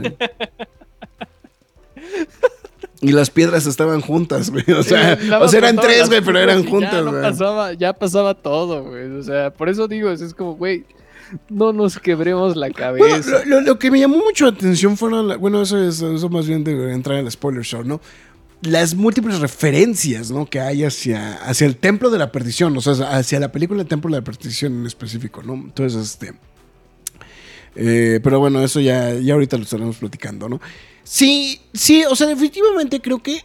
Y 3.00 3.12
las 3.12 3.30
piedras 3.30 3.66
estaban 3.66 4.00
juntas, 4.00 4.50
güey. 4.50 4.64
O 4.76 4.82
sea, 4.82 5.16
o 5.40 5.48
sea 5.48 5.58
eran 5.58 5.76
tres, 5.76 6.08
güey, 6.08 6.20
pero 6.20 6.38
eran 6.40 6.64
juntas, 6.64 6.92
ya, 6.92 7.02
no 7.02 7.10
güey. 7.12 7.22
pasaba, 7.22 7.72
ya 7.74 7.92
pasaba 7.92 8.34
todo, 8.34 8.82
güey. 8.84 9.10
O 9.12 9.22
sea, 9.22 9.50
por 9.52 9.68
eso 9.68 9.86
digo, 9.86 10.10
es 10.10 10.34
como, 10.34 10.56
güey, 10.56 10.84
no 11.48 11.72
nos 11.72 11.98
quebremos 11.98 12.56
la 12.56 12.68
Bueno, 12.70 12.76
cabeza. 12.76 13.30
lo, 13.44 13.44
lo- 13.44 13.60
lo 13.60 13.78
que 13.78 13.90
me 13.90 14.00
llamó 14.00 14.16
mucho 14.16 14.46
la 14.46 14.50
atención 14.50 14.96
fueron, 14.96 15.28
la- 15.28 15.36
bueno, 15.36 15.62
eso 15.62 15.78
es 15.82 16.00
eso 16.02 16.28
más 16.28 16.48
bien 16.48 16.64
de 16.64 16.92
entrar 16.92 17.18
en 17.18 17.26
el 17.26 17.30
spoiler 17.30 17.62
show, 17.64 17.84
¿no? 17.84 18.00
las 18.60 18.96
múltiples 18.96 19.38
referencias, 19.38 20.32
¿no? 20.32 20.44
Que 20.46 20.58
hay 20.58 20.82
hacia, 20.82 21.34
hacia 21.34 21.64
el 21.64 21.76
templo 21.76 22.10
de 22.10 22.18
la 22.18 22.32
perdición, 22.32 22.76
o 22.76 22.80
sea, 22.80 23.16
hacia 23.16 23.38
la 23.38 23.52
película 23.52 23.82
El 23.82 23.86
templo 23.86 24.10
de 24.10 24.18
la 24.20 24.24
perdición 24.24 24.80
en 24.80 24.84
específico, 24.86 25.44
¿no? 25.44 25.54
Entonces, 25.54 26.02
este... 26.04 26.32
eh, 27.76 28.18
pero 28.22 28.40
bueno, 28.40 28.60
eso 28.62 28.80
ya, 28.80 29.14
ya 29.14 29.34
ahorita 29.34 29.56
lo 29.56 29.62
estaremos 29.62 29.96
platicando, 29.98 30.48
¿no? 30.48 30.60
Sí, 31.08 31.62
sí, 31.72 32.04
o 32.04 32.14
sea, 32.14 32.26
definitivamente 32.26 33.00
creo 33.00 33.18
que... 33.22 33.42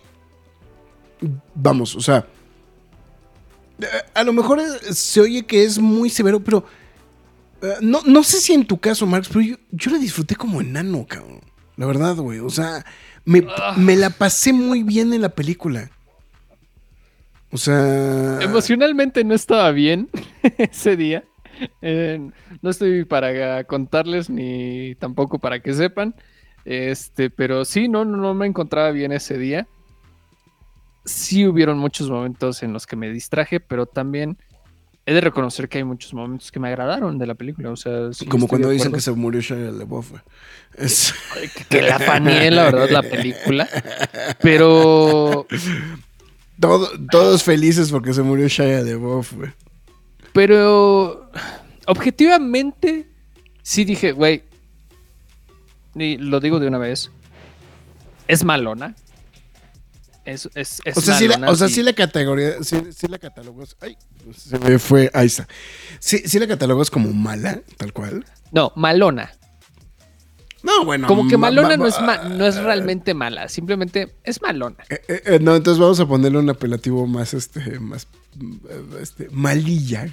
Vamos, 1.56 1.96
o 1.96 2.02
sea... 2.02 2.28
A 4.14 4.24
lo 4.26 4.34
mejor 4.34 4.62
se 4.92 5.22
oye 5.22 5.46
que 5.46 5.64
es 5.64 5.80
muy 5.80 6.10
severo, 6.10 6.42
pero... 6.44 6.66
eh, 7.62 7.76
no, 7.80 8.02
no 8.06 8.22
sé 8.22 8.42
si 8.42 8.52
en 8.52 8.68
tu 8.68 8.78
caso, 8.80 9.06
Marx, 9.06 9.30
pero 9.30 9.40
yo, 9.40 9.56
yo 9.72 9.92
la 9.92 9.98
disfruté 9.98 10.36
como 10.36 10.60
enano, 10.60 11.06
cabrón. 11.08 11.40
La 11.78 11.86
verdad, 11.86 12.18
güey. 12.18 12.40
O 12.40 12.50
sea, 12.50 12.86
me, 13.24 13.48
me 13.78 13.96
la 13.96 14.10
pasé 14.10 14.52
muy 14.52 14.84
bien 14.84 15.14
en 15.14 15.22
la 15.22 15.30
película. 15.30 15.90
O 17.50 17.58
sea. 17.58 18.40
Emocionalmente 18.42 19.24
no 19.24 19.34
estaba 19.34 19.72
bien 19.72 20.10
ese 20.58 20.98
día. 20.98 21.24
Eh, 21.82 22.30
no 22.62 22.70
estoy 22.70 23.06
para 23.06 23.64
contarles 23.64 24.30
ni 24.30 24.96
tampoco 24.96 25.40
para 25.40 25.62
que 25.62 25.74
sepan. 25.74 26.14
Este, 26.66 27.30
pero 27.30 27.66
sí, 27.66 27.88
no, 27.88 28.06
no, 28.06 28.34
me 28.34 28.48
encontraba 28.48 28.92
bien 28.92 29.12
ese 29.12 29.38
día. 29.38 29.68
Sí 31.06 31.46
hubieron 31.46 31.78
muchos 31.78 32.10
momentos 32.10 32.64
en 32.64 32.72
los 32.74 32.88
que 32.88 32.96
me 32.96 33.10
distraje, 33.10 33.60
pero 33.60 33.86
también 33.86 34.38
he 35.06 35.14
de 35.14 35.20
reconocer 35.20 35.68
que 35.68 35.80
hay 35.80 35.84
muchos 35.84 36.14
momentos 36.14 36.50
que 36.50 36.62
me 36.62 36.70
agradaron 36.70 37.18
de 37.18 37.28
la 37.28 37.36
película. 37.36 37.72
O 37.72 37.76
sea, 37.76 38.14
sí 38.14 38.26
como 38.26 38.48
cuando 38.48 38.70
dicen 38.70 38.94
que 38.94 39.02
se 39.02 39.12
murió 39.12 39.42
Shia 39.42 39.58
LaBeouf. 39.72 40.14
Es- 40.78 41.14
que, 41.58 41.66
que 41.66 41.82
la 41.82 42.00
faneé, 42.00 42.50
la 42.52 42.64
verdad, 42.64 42.90
la 42.90 43.04
película. 43.04 43.68
Pero, 44.42 45.46
todo- 46.60 46.90
todos 47.12 47.44
felices 47.44 47.92
porque 47.92 48.14
se 48.14 48.22
murió 48.22 48.48
Shia 48.48 48.80
LaBeouf, 48.82 49.34
güey. 49.34 49.52
pero 50.32 51.30
objetivamente 51.86 53.08
sí 53.62 53.84
dije, 53.84 54.14
güey, 54.14 54.44
y 55.96 56.18
lo 56.18 56.40
digo 56.40 56.60
de 56.60 56.68
una 56.68 56.78
vez, 56.78 57.12
es 58.28 58.44
malona. 58.44 58.96
Es, 60.26 60.50
es, 60.56 60.82
es 60.86 60.98
O 60.98 61.02
sea, 61.02 61.18
sí 61.18 61.28
la, 61.28 61.34
malona, 61.36 61.52
o 61.52 61.56
sea, 61.56 61.68
sí. 61.68 61.76
sí 61.76 61.84
la 61.84 61.92
categoría, 61.94 62.64
sí, 62.64 62.78
sí 62.92 63.08
la 63.08 63.20
catalogas. 63.20 63.76
Ay, 63.82 63.98
se 64.38 64.58
me 64.58 64.80
fue. 64.80 65.12
Ahí 65.14 65.28
está. 65.28 65.48
Sí, 66.00 66.20
sí 66.26 66.40
la 66.40 66.48
catalogas 66.48 66.90
como 66.90 67.12
mala, 67.12 67.62
tal 67.78 67.92
cual. 67.92 68.26
No, 68.52 68.72
malona. 68.78 69.32
No, 70.64 70.86
bueno. 70.86 71.08
Como 71.10 71.28
que 71.28 71.36
ma- 71.36 71.48
malona 71.48 71.70
ma- 71.70 71.78
no 71.78 71.88
es, 71.88 72.00
ma- 72.02 72.24
no 72.30 72.46
es 72.46 72.56
realmente 72.56 73.14
mala, 73.14 73.50
simplemente 73.50 74.16
es 74.24 74.42
malona. 74.42 74.78
Eh, 74.90 75.02
eh, 75.10 75.22
eh, 75.26 75.40
no, 75.42 75.58
entonces 75.58 75.78
vamos 75.82 76.00
a 76.00 76.06
ponerle 76.08 76.38
un 76.40 76.50
apelativo 76.50 77.06
más, 77.06 77.34
este, 77.34 77.80
más, 77.82 78.08
este, 79.02 79.28
malilla. 79.30 80.08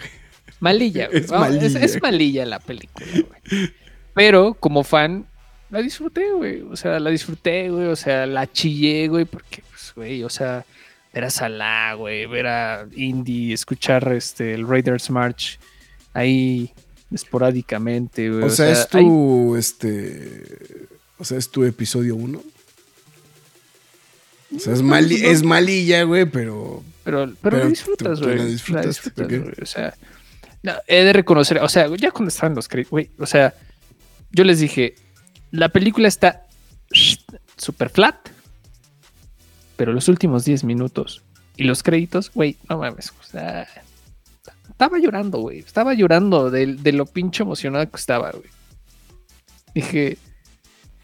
Malilla, 0.59 1.05
es, 1.13 1.31
malilla. 1.31 1.79
es 1.85 2.03
malilla 2.03 2.47
la 2.47 2.59
película, 2.59 3.07
güey. 3.13 3.71
Pero 4.13 4.55
como 4.55 4.83
fan, 4.83 5.29
la 5.71 5.81
disfruté, 5.83 6.33
güey. 6.33 6.63
O 6.63 6.77
sea, 6.77 6.99
la 7.01 7.11
disfruté, 7.11 7.71
güey. 7.71 7.87
O 7.87 7.97
sea, 7.97 8.27
la 8.27 8.51
chillé, 8.51 9.09
güey, 9.09 9.25
porque, 9.25 9.63
pues, 9.71 9.93
güey, 9.95 10.23
o 10.25 10.29
sea, 10.29 10.65
ver 11.13 11.25
a 11.25 11.31
Salah, 11.31 11.95
güey, 11.95 12.27
ver 12.27 12.47
a 12.47 12.87
Indy, 12.95 13.53
escuchar 13.53 14.13
este, 14.13 14.55
el 14.55 14.67
Raiders 14.67 15.11
March 15.11 15.59
ahí 16.13 16.73
esporádicamente, 17.13 18.31
güey. 18.31 18.45
O 18.45 18.51
sea, 18.51 18.71
es 18.71 18.87
hay- 18.93 19.03
tu, 19.05 19.57
este, 19.57 20.87
o 21.19 21.25
sea, 21.25 21.39
es 21.39 21.51
tu 21.51 21.65
episodio 21.65 22.15
uno. 22.17 22.43
O 24.55 24.59
sea, 24.59 24.73
es, 24.73 24.83
mali- 24.83 25.25
es 25.25 25.43
malilla, 25.45 26.03
güey, 26.03 26.25
pero 26.27 26.83
Pero, 27.05 27.27
pero, 27.27 27.37
Pero 27.43 27.59
la 27.59 27.67
disfrutas, 27.67 28.21
güey. 28.21 28.37
la 28.37 28.45
disfrutas, 28.47 29.01
güey. 29.29 29.43
O 29.63 29.67
sea, 29.67 29.95
no, 30.63 30.73
he 30.89 31.05
de 31.05 31.13
reconocer, 31.13 31.59
o 31.59 31.69
sea, 31.69 31.87
ya 31.97 32.11
cuando 32.11 32.29
estaban 32.29 32.55
los 32.55 32.69
créditos, 32.69 32.91
güey, 32.91 33.11
o 33.19 33.27
sea, 33.27 33.55
yo 34.33 34.45
les 34.45 34.59
dije, 34.61 34.95
la 35.51 35.69
película 35.69 36.09
está 36.09 36.47
super 37.57 37.91
flat, 37.91 38.17
pero 39.77 39.93
los 39.93 40.09
últimos 40.09 40.45
10 40.45 40.65
minutos 40.65 41.23
y 41.57 41.65
los 41.65 41.83
créditos, 41.83 42.31
güey, 42.33 42.57
no 42.69 42.79
mames, 42.79 43.13
estaba 44.69 44.99
llorando, 44.99 45.39
güey, 45.39 45.59
estaba 45.59 45.95
llorando 45.95 46.51
de, 46.51 46.93
lo 46.93 47.07
pinche 47.07 47.43
emocionado 47.43 47.89
que 47.91 47.97
estaba, 47.97 48.31
güey. 48.31 48.49
Dije, 49.75 50.19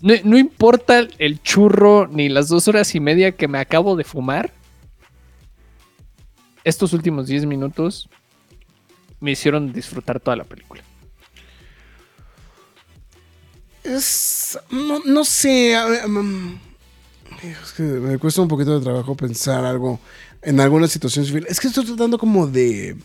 no, 0.01 0.15
no 0.25 0.39
importa 0.39 1.07
el 1.19 1.43
churro 1.43 2.09
ni 2.09 2.29
las 2.29 2.49
dos 2.49 2.69
horas 2.69 2.95
y 2.95 3.01
media 3.01 3.33
que 3.33 3.49
me 3.49 3.59
acabo 3.59 3.97
de 3.97 4.05
fumar, 4.05 4.53
estos 6.65 6.93
últimos 6.93 7.29
10 7.29 7.47
minutos 7.47 8.09
me 9.21 9.31
hicieron 9.31 9.73
disfrutar 9.73 10.21
toda 10.21 10.37
la 10.37 10.45
película. 10.45 10.83
Es, 13.87 14.59
no, 14.71 15.01
no 15.05 15.25
sé, 15.25 15.77
mm, 16.07 16.55
es 17.43 17.73
que 17.73 17.83
me 17.83 18.19
cuesta 18.19 18.43
un 18.43 18.49
poquito 18.49 18.79
de 18.79 18.85
trabajo 18.85 19.15
pensar 19.17 19.65
algo 19.65 20.01
en 20.43 20.61
alguna 20.61 20.89
situación 20.89 21.25
civil. 21.25 21.47
Es 21.49 21.61
que 21.61 21.69
estoy 21.69 21.85
tratando 21.85 22.19
como 22.19 22.47
de, 22.47 22.97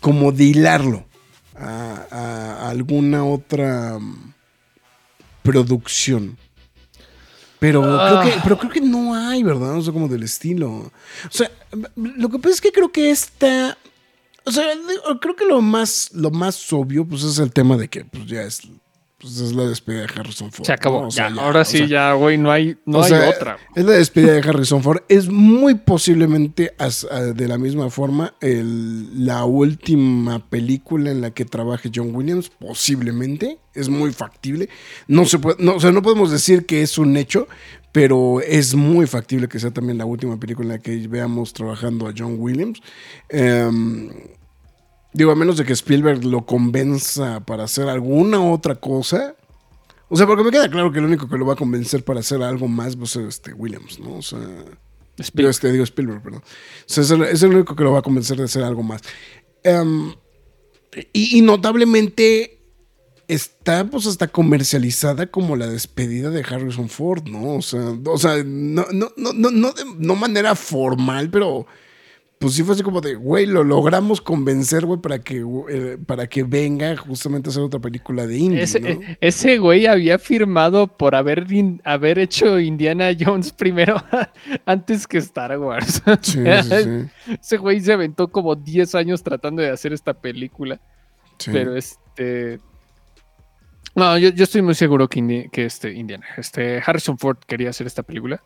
como 0.00 0.32
de 0.32 0.44
hilarlo 0.44 1.04
a, 1.56 2.68
alguna 2.68 3.24
otra 3.24 3.98
mm, 3.98 4.34
producción. 5.42 6.36
Pero, 7.58 7.80
creo 7.80 8.20
que, 8.20 8.40
pero 8.42 8.58
creo 8.58 8.72
que 8.72 8.80
no 8.80 9.14
hay, 9.14 9.42
¿verdad? 9.42 9.78
O 9.78 9.82
sea, 9.82 9.92
como 9.92 10.08
del 10.08 10.22
estilo. 10.22 10.70
O 10.70 10.92
sea, 11.30 11.50
lo 11.94 12.28
que 12.28 12.38
pasa 12.38 12.56
es 12.56 12.60
que 12.60 12.72
creo 12.72 12.92
que 12.92 13.10
esta. 13.10 13.78
O 14.44 14.52
sea, 14.52 14.66
creo 15.22 15.34
que 15.34 15.46
lo 15.46 15.62
más, 15.62 16.10
lo 16.12 16.30
más 16.30 16.70
obvio, 16.74 17.06
pues 17.06 17.22
es 17.22 17.38
el 17.38 17.50
tema 17.50 17.78
de 17.78 17.88
que 17.88 18.04
pues, 18.04 18.26
ya 18.26 18.42
es, 18.42 18.68
pues, 19.18 19.38
es 19.40 19.52
la 19.54 19.64
despedida 19.64 20.02
de 20.02 20.08
Harrison 20.20 20.50
Ford. 20.52 20.66
Se 20.66 20.72
acabó. 20.72 21.02
¿no? 21.02 21.08
O 21.08 21.10
sea, 21.10 21.28
ya, 21.30 21.36
ya, 21.36 21.42
ahora 21.42 21.60
o 21.62 21.64
sí, 21.64 21.78
sea, 21.78 21.86
ya, 21.86 22.12
güey, 22.14 22.36
no 22.38 22.50
hay, 22.50 22.76
no 22.84 23.02
hay 23.02 23.10
sea, 23.10 23.30
otra. 23.30 23.56
Es 23.74 23.84
la 23.84 23.92
despedida 23.92 24.32
de 24.32 24.40
Harrison 24.48 24.82
Ford. 24.82 25.02
Es 25.08 25.28
muy 25.28 25.74
posiblemente 25.76 26.74
as- 26.78 27.06
a- 27.10 27.20
de 27.32 27.48
la 27.48 27.56
misma 27.58 27.88
forma 27.90 28.34
el- 28.40 29.24
la 29.26 29.44
última 29.44 30.38
película 30.48 31.10
en 31.10 31.20
la 31.20 31.30
que 31.32 31.44
trabaje 31.44 31.90
John 31.94 32.14
Williams. 32.14 32.50
Posiblemente. 32.58 33.58
Es 33.74 33.88
muy 33.88 34.12
factible. 34.12 34.68
No 35.08 35.24
se 35.24 35.38
puede, 35.38 35.56
no, 35.62 35.74
o 35.76 35.80
sea, 35.80 35.90
no 35.90 36.00
podemos 36.02 36.30
decir 36.30 36.64
que 36.64 36.82
es 36.82 36.96
un 36.96 37.16
hecho, 37.16 37.48
pero 37.90 38.40
es 38.40 38.74
muy 38.76 39.06
factible 39.06 39.48
que 39.48 39.58
sea 39.58 39.72
también 39.72 39.98
la 39.98 40.04
última 40.04 40.38
película 40.38 40.66
en 40.66 40.72
la 40.74 40.78
que 40.78 41.08
veamos 41.08 41.52
trabajando 41.52 42.06
a 42.06 42.12
John 42.16 42.36
Williams. 42.38 42.80
Em, 43.28 44.10
digo, 45.14 45.30
a 45.30 45.36
menos 45.36 45.56
de 45.56 45.64
que 45.64 45.72
Spielberg 45.72 46.24
lo 46.24 46.44
convenza 46.44 47.40
para 47.40 47.64
hacer 47.64 47.88
alguna 47.88 48.42
otra 48.42 48.74
cosa. 48.74 49.36
O 50.08 50.16
sea, 50.16 50.26
porque 50.26 50.44
me 50.44 50.50
queda 50.50 50.68
claro 50.68 50.92
que 50.92 50.98
el 50.98 51.06
único 51.06 51.28
que 51.28 51.38
lo 51.38 51.46
va 51.46 51.54
a 51.54 51.56
convencer 51.56 52.04
para 52.04 52.20
hacer 52.20 52.42
algo 52.42 52.68
más 52.68 52.98
va 52.98 53.04
a 53.04 53.06
ser 53.06 53.26
este 53.26 53.54
Williams, 53.54 53.98
¿no? 54.00 54.16
O 54.16 54.22
sea, 54.22 54.40
Spielberg. 55.16 55.50
este, 55.50 55.72
digo 55.72 55.84
Spielberg, 55.84 56.22
perdón. 56.22 56.42
O 56.42 56.84
sea, 56.84 57.02
es 57.04 57.10
el, 57.10 57.22
es 57.22 57.42
el 57.42 57.54
único 57.54 57.74
que 57.74 57.84
lo 57.84 57.92
va 57.92 58.00
a 58.00 58.02
convencer 58.02 58.36
de 58.36 58.44
hacer 58.44 58.64
algo 58.64 58.82
más. 58.82 59.00
Em, 59.62 60.12
y, 61.12 61.38
y 61.38 61.42
notablemente 61.42 62.60
está 63.28 63.86
pues 63.86 64.06
hasta 64.06 64.28
comercializada 64.28 65.28
como 65.28 65.56
la 65.56 65.66
despedida 65.66 66.30
de 66.30 66.42
Harrison 66.42 66.88
Ford, 66.88 67.24
¿no? 67.26 67.54
O 67.54 67.62
sea, 67.62 67.96
o 68.04 68.18
sea 68.18 68.42
no, 68.44 68.86
no, 68.92 69.12
no, 69.16 69.32
no, 69.32 69.50
no 69.50 69.72
de 69.72 69.84
no 69.96 70.14
manera 70.16 70.54
formal, 70.54 71.30
pero 71.30 71.66
pues 72.44 72.54
sí 72.56 72.62
fue 72.62 72.74
así 72.74 72.82
como 72.82 73.00
de, 73.00 73.14
güey, 73.14 73.46
lo 73.46 73.64
logramos 73.64 74.20
convencer, 74.20 74.84
güey, 74.86 75.00
para 75.00 75.18
que, 75.18 75.44
eh, 75.70 75.98
para 76.06 76.26
que 76.26 76.42
venga 76.42 76.96
justamente 76.96 77.48
a 77.48 77.50
hacer 77.50 77.62
otra 77.62 77.80
película 77.80 78.26
de 78.26 78.36
indie, 78.36 78.62
Ese, 78.62 78.80
¿no? 78.80 78.88
eh, 78.88 79.18
ese 79.20 79.58
güey 79.58 79.86
había 79.86 80.18
firmado 80.18 80.86
por 80.86 81.14
haber, 81.14 81.50
in- 81.50 81.80
haber 81.84 82.18
hecho 82.18 82.60
Indiana 82.60 83.10
Jones 83.18 83.52
primero 83.56 83.96
antes 84.66 85.06
que 85.06 85.18
Star 85.18 85.58
Wars. 85.58 86.02
Sí, 86.22 86.40
sí, 86.62 86.70
sí. 86.82 87.34
Ese 87.40 87.56
güey 87.56 87.80
se 87.80 87.92
aventó 87.92 88.28
como 88.28 88.54
10 88.54 88.94
años 88.94 89.22
tratando 89.22 89.62
de 89.62 89.70
hacer 89.70 89.92
esta 89.92 90.12
película. 90.14 90.80
Pero 91.46 91.76
este. 91.76 92.58
No, 93.96 94.18
yo, 94.18 94.30
yo 94.30 94.44
estoy 94.44 94.60
muy 94.62 94.74
seguro 94.74 95.08
que, 95.08 95.20
Indi- 95.20 95.50
que 95.50 95.64
este 95.66 95.92
Indiana, 95.92 96.26
este 96.36 96.82
Harrison 96.84 97.16
Ford 97.18 97.38
quería 97.46 97.70
hacer 97.70 97.86
esta 97.86 98.02
película. 98.02 98.42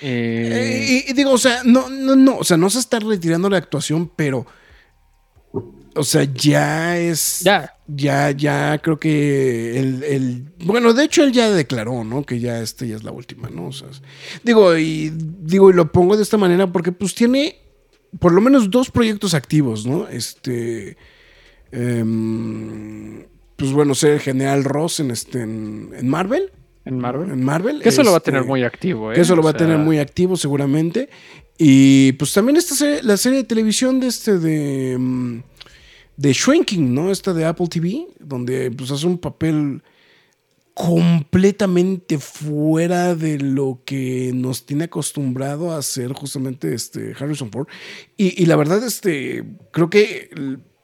Eh, 0.00 0.50
Eh, 0.52 1.04
y, 1.06 1.10
y 1.10 1.14
digo, 1.14 1.32
o 1.32 1.38
sea, 1.38 1.62
no, 1.64 1.88
no, 1.88 2.14
no, 2.16 2.36
o 2.38 2.44
sea, 2.44 2.56
no 2.56 2.68
se 2.70 2.78
está 2.78 2.98
retirando 3.00 3.48
la 3.48 3.56
actuación, 3.58 4.10
pero, 4.14 4.46
o 5.94 6.04
sea, 6.04 6.24
ya 6.24 6.98
es, 6.98 7.40
ya, 7.40 7.74
ya, 7.86 8.30
ya 8.32 8.78
creo 8.82 8.98
que 9.00 9.78
el, 9.78 10.02
el- 10.04 10.52
bueno, 10.64 10.92
de 10.92 11.04
hecho 11.04 11.22
él 11.24 11.32
ya 11.32 11.50
declaró, 11.50 12.04
¿no? 12.04 12.24
Que 12.24 12.38
ya 12.40 12.60
este 12.60 12.86
ya 12.88 12.96
es 12.96 13.04
la 13.04 13.12
última, 13.12 13.48
¿no? 13.48 13.68
O 13.68 13.72
sea, 13.72 13.88
es- 13.88 14.02
digo, 14.44 14.76
y 14.76 15.10
digo, 15.14 15.70
y 15.70 15.72
lo 15.72 15.90
pongo 15.92 16.16
de 16.18 16.22
esta 16.22 16.36
manera 16.36 16.70
porque 16.70 16.92
pues 16.92 17.14
tiene 17.14 17.56
por 18.20 18.32
lo 18.32 18.40
menos 18.42 18.70
dos 18.70 18.90
proyectos 18.90 19.32
activos, 19.32 19.86
¿no? 19.86 20.06
Este, 20.08 20.98
em, 21.72 23.24
pues 23.56 23.72
bueno, 23.72 23.94
ser 23.94 24.12
el 24.12 24.20
general 24.20 24.64
Ross 24.64 25.00
en, 25.00 25.10
este, 25.10 25.40
en, 25.42 25.90
en 25.96 26.08
Marvel 26.08 26.52
En 26.86 26.98
Marvel. 26.98 27.30
En 27.30 27.44
Marvel. 27.44 27.82
Que 27.82 27.90
eso 27.90 28.02
lo 28.02 28.12
va 28.12 28.18
a 28.18 28.20
tener 28.20 28.40
Este, 28.40 28.48
muy 28.48 28.62
activo, 28.62 29.12
¿eh? 29.12 29.14
Que 29.16 29.20
eso 29.20 29.34
lo 29.36 29.42
O 29.42 29.44
va 29.44 29.50
a 29.50 29.56
tener 29.56 29.76
muy 29.78 29.98
activo 29.98 30.36
seguramente. 30.36 31.08
Y 31.58 32.12
pues 32.12 32.32
también 32.32 32.56
esta 32.56 32.74
serie- 32.74 33.02
la 33.02 33.16
serie 33.18 33.38
de 33.38 33.44
televisión 33.44 34.00
de 34.00 34.06
este 34.06 34.38
de 34.38 34.96
mm, 34.98 35.42
de 36.16 36.32
Shrinking, 36.32 36.94
¿no? 36.94 37.10
Esta 37.10 37.34
de 37.34 37.44
Apple 37.44 37.68
TV, 37.68 38.06
donde 38.20 38.70
pues 38.70 38.90
hace 38.90 39.06
un 39.06 39.18
papel 39.18 39.82
completamente 40.74 42.18
fuera 42.18 43.14
de 43.14 43.38
lo 43.38 43.80
que 43.84 44.30
nos 44.34 44.66
tiene 44.66 44.84
acostumbrado 44.84 45.72
a 45.72 45.78
hacer 45.78 46.12
justamente 46.12 46.74
este 46.74 47.14
Harrison 47.18 47.50
Ford. 47.50 47.66
Y, 48.16 48.42
y 48.42 48.46
la 48.46 48.56
verdad, 48.56 48.84
este, 48.84 49.44
creo 49.72 49.88
que 49.90 50.30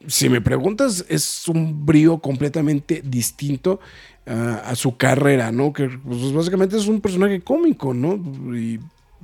si 0.06 0.28
me 0.30 0.40
preguntas, 0.40 1.04
es 1.08 1.46
un 1.46 1.84
brío 1.86 2.18
completamente 2.18 3.02
distinto 3.04 3.80
a 4.26 4.74
su 4.74 4.96
carrera, 4.96 5.50
¿no? 5.52 5.72
Que 5.72 5.88
pues, 5.88 6.32
básicamente 6.32 6.76
es 6.76 6.86
un 6.86 7.00
personaje 7.00 7.40
cómico, 7.40 7.92
¿no? 7.94 8.14
Y, 8.56 8.78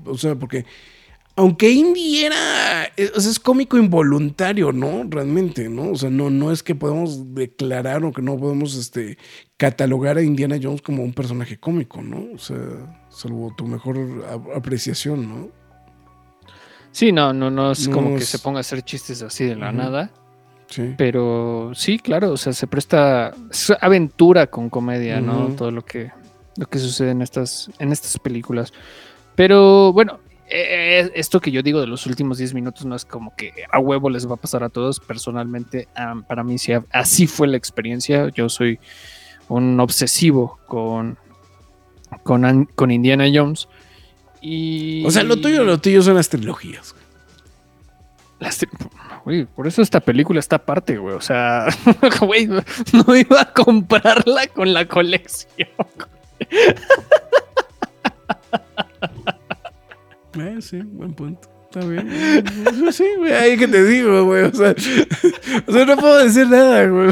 o 0.04 0.16
sea, 0.18 0.34
porque 0.34 0.64
aunque 1.36 1.70
Indy 1.70 2.24
era, 2.24 2.90
o 3.14 3.20
sea, 3.20 3.30
es 3.30 3.38
cómico 3.38 3.78
involuntario, 3.78 4.72
¿no? 4.72 5.04
Realmente, 5.08 5.68
¿no? 5.68 5.92
O 5.92 5.94
sea, 5.94 6.10
no, 6.10 6.30
no 6.30 6.50
es 6.50 6.64
que 6.64 6.74
podemos 6.74 7.32
declarar 7.32 8.04
o 8.04 8.10
que 8.12 8.22
no 8.22 8.36
podemos 8.36 8.74
este, 8.74 9.18
catalogar 9.56 10.18
a 10.18 10.22
Indiana 10.22 10.58
Jones 10.60 10.82
como 10.82 11.04
un 11.04 11.12
personaje 11.12 11.56
cómico, 11.58 12.02
¿no? 12.02 12.26
O 12.34 12.38
sea, 12.38 12.56
salvo 13.08 13.54
tu 13.56 13.68
mejor 13.68 14.24
ap- 14.28 14.56
apreciación, 14.56 15.28
¿no? 15.28 15.48
Sí, 16.90 17.12
no, 17.12 17.32
no, 17.32 17.50
no 17.52 17.70
es 17.70 17.86
No 17.86 17.94
como 17.94 18.16
que 18.16 18.24
se 18.24 18.40
ponga 18.40 18.58
a 18.58 18.60
hacer 18.62 18.82
chistes 18.82 19.22
así 19.22 19.44
de 19.44 19.54
la 19.54 19.70
nada. 19.70 20.10
Sí. 20.68 20.94
Pero 20.96 21.72
sí, 21.74 21.98
claro, 21.98 22.32
o 22.32 22.36
sea, 22.36 22.52
se 22.52 22.66
presta 22.66 23.32
es 23.50 23.72
aventura 23.80 24.48
con 24.48 24.68
comedia, 24.68 25.20
¿no? 25.20 25.48
Todo 25.56 25.70
lo 25.70 25.84
que, 25.84 26.10
lo 26.56 26.66
que 26.66 26.78
sucede 26.78 27.10
en 27.10 27.22
estas, 27.22 27.70
en 27.78 27.90
estas 27.90 28.18
películas. 28.18 28.72
Pero 29.34 29.92
bueno, 29.92 30.20
eh, 30.50 31.10
esto 31.14 31.40
que 31.40 31.50
yo 31.50 31.62
digo 31.62 31.80
de 31.80 31.86
los 31.86 32.06
últimos 32.06 32.38
10 32.38 32.54
minutos 32.54 32.84
no 32.84 32.96
es 32.96 33.04
como 33.04 33.34
que 33.36 33.52
a 33.70 33.78
huevo 33.78 34.10
les 34.10 34.28
va 34.28 34.34
a 34.34 34.36
pasar 34.36 34.62
a 34.62 34.68
todos. 34.68 35.00
Personalmente, 35.00 35.88
am, 35.94 36.22
para 36.22 36.44
mí 36.44 36.58
sí, 36.58 36.72
así 36.90 37.26
fue 37.26 37.48
la 37.48 37.56
experiencia. 37.56 38.28
Yo 38.28 38.48
soy 38.48 38.78
un 39.48 39.80
obsesivo 39.80 40.58
con, 40.66 41.18
con, 42.22 42.66
con 42.74 42.90
Indiana 42.90 43.26
Jones. 43.32 43.68
Y... 44.40 45.04
O 45.06 45.10
sea, 45.10 45.22
lo 45.22 45.36
tuyo, 45.40 45.64
lo 45.64 45.78
tuyo 45.80 46.02
son 46.02 46.14
las 46.14 46.28
trilogías. 46.28 46.92
güey. 46.92 47.07
Güey, 49.24 49.44
por 49.46 49.66
eso 49.66 49.82
esta 49.82 50.00
película 50.00 50.40
está 50.40 50.56
aparte, 50.56 50.96
güey. 50.96 51.14
O 51.14 51.20
sea, 51.20 51.66
güey, 52.20 52.46
no 52.46 53.16
iba 53.16 53.40
a 53.40 53.52
comprarla 53.52 54.46
con 54.48 54.72
la 54.72 54.86
colección. 54.86 55.68
Eh, 60.38 60.58
sí, 60.60 60.80
buen 60.82 61.14
punto. 61.14 61.48
Está 61.64 61.86
bien. 61.86 62.08
Sí, 62.92 63.04
güey, 63.18 63.32
ahí 63.32 63.58
que 63.58 63.68
te 63.68 63.84
digo, 63.84 64.24
güey. 64.24 64.44
O 64.44 64.54
sea, 64.54 64.70
o 65.66 65.72
sea, 65.72 65.84
no 65.84 65.96
puedo 65.96 66.24
decir 66.24 66.48
nada, 66.48 66.86
güey. 66.86 67.10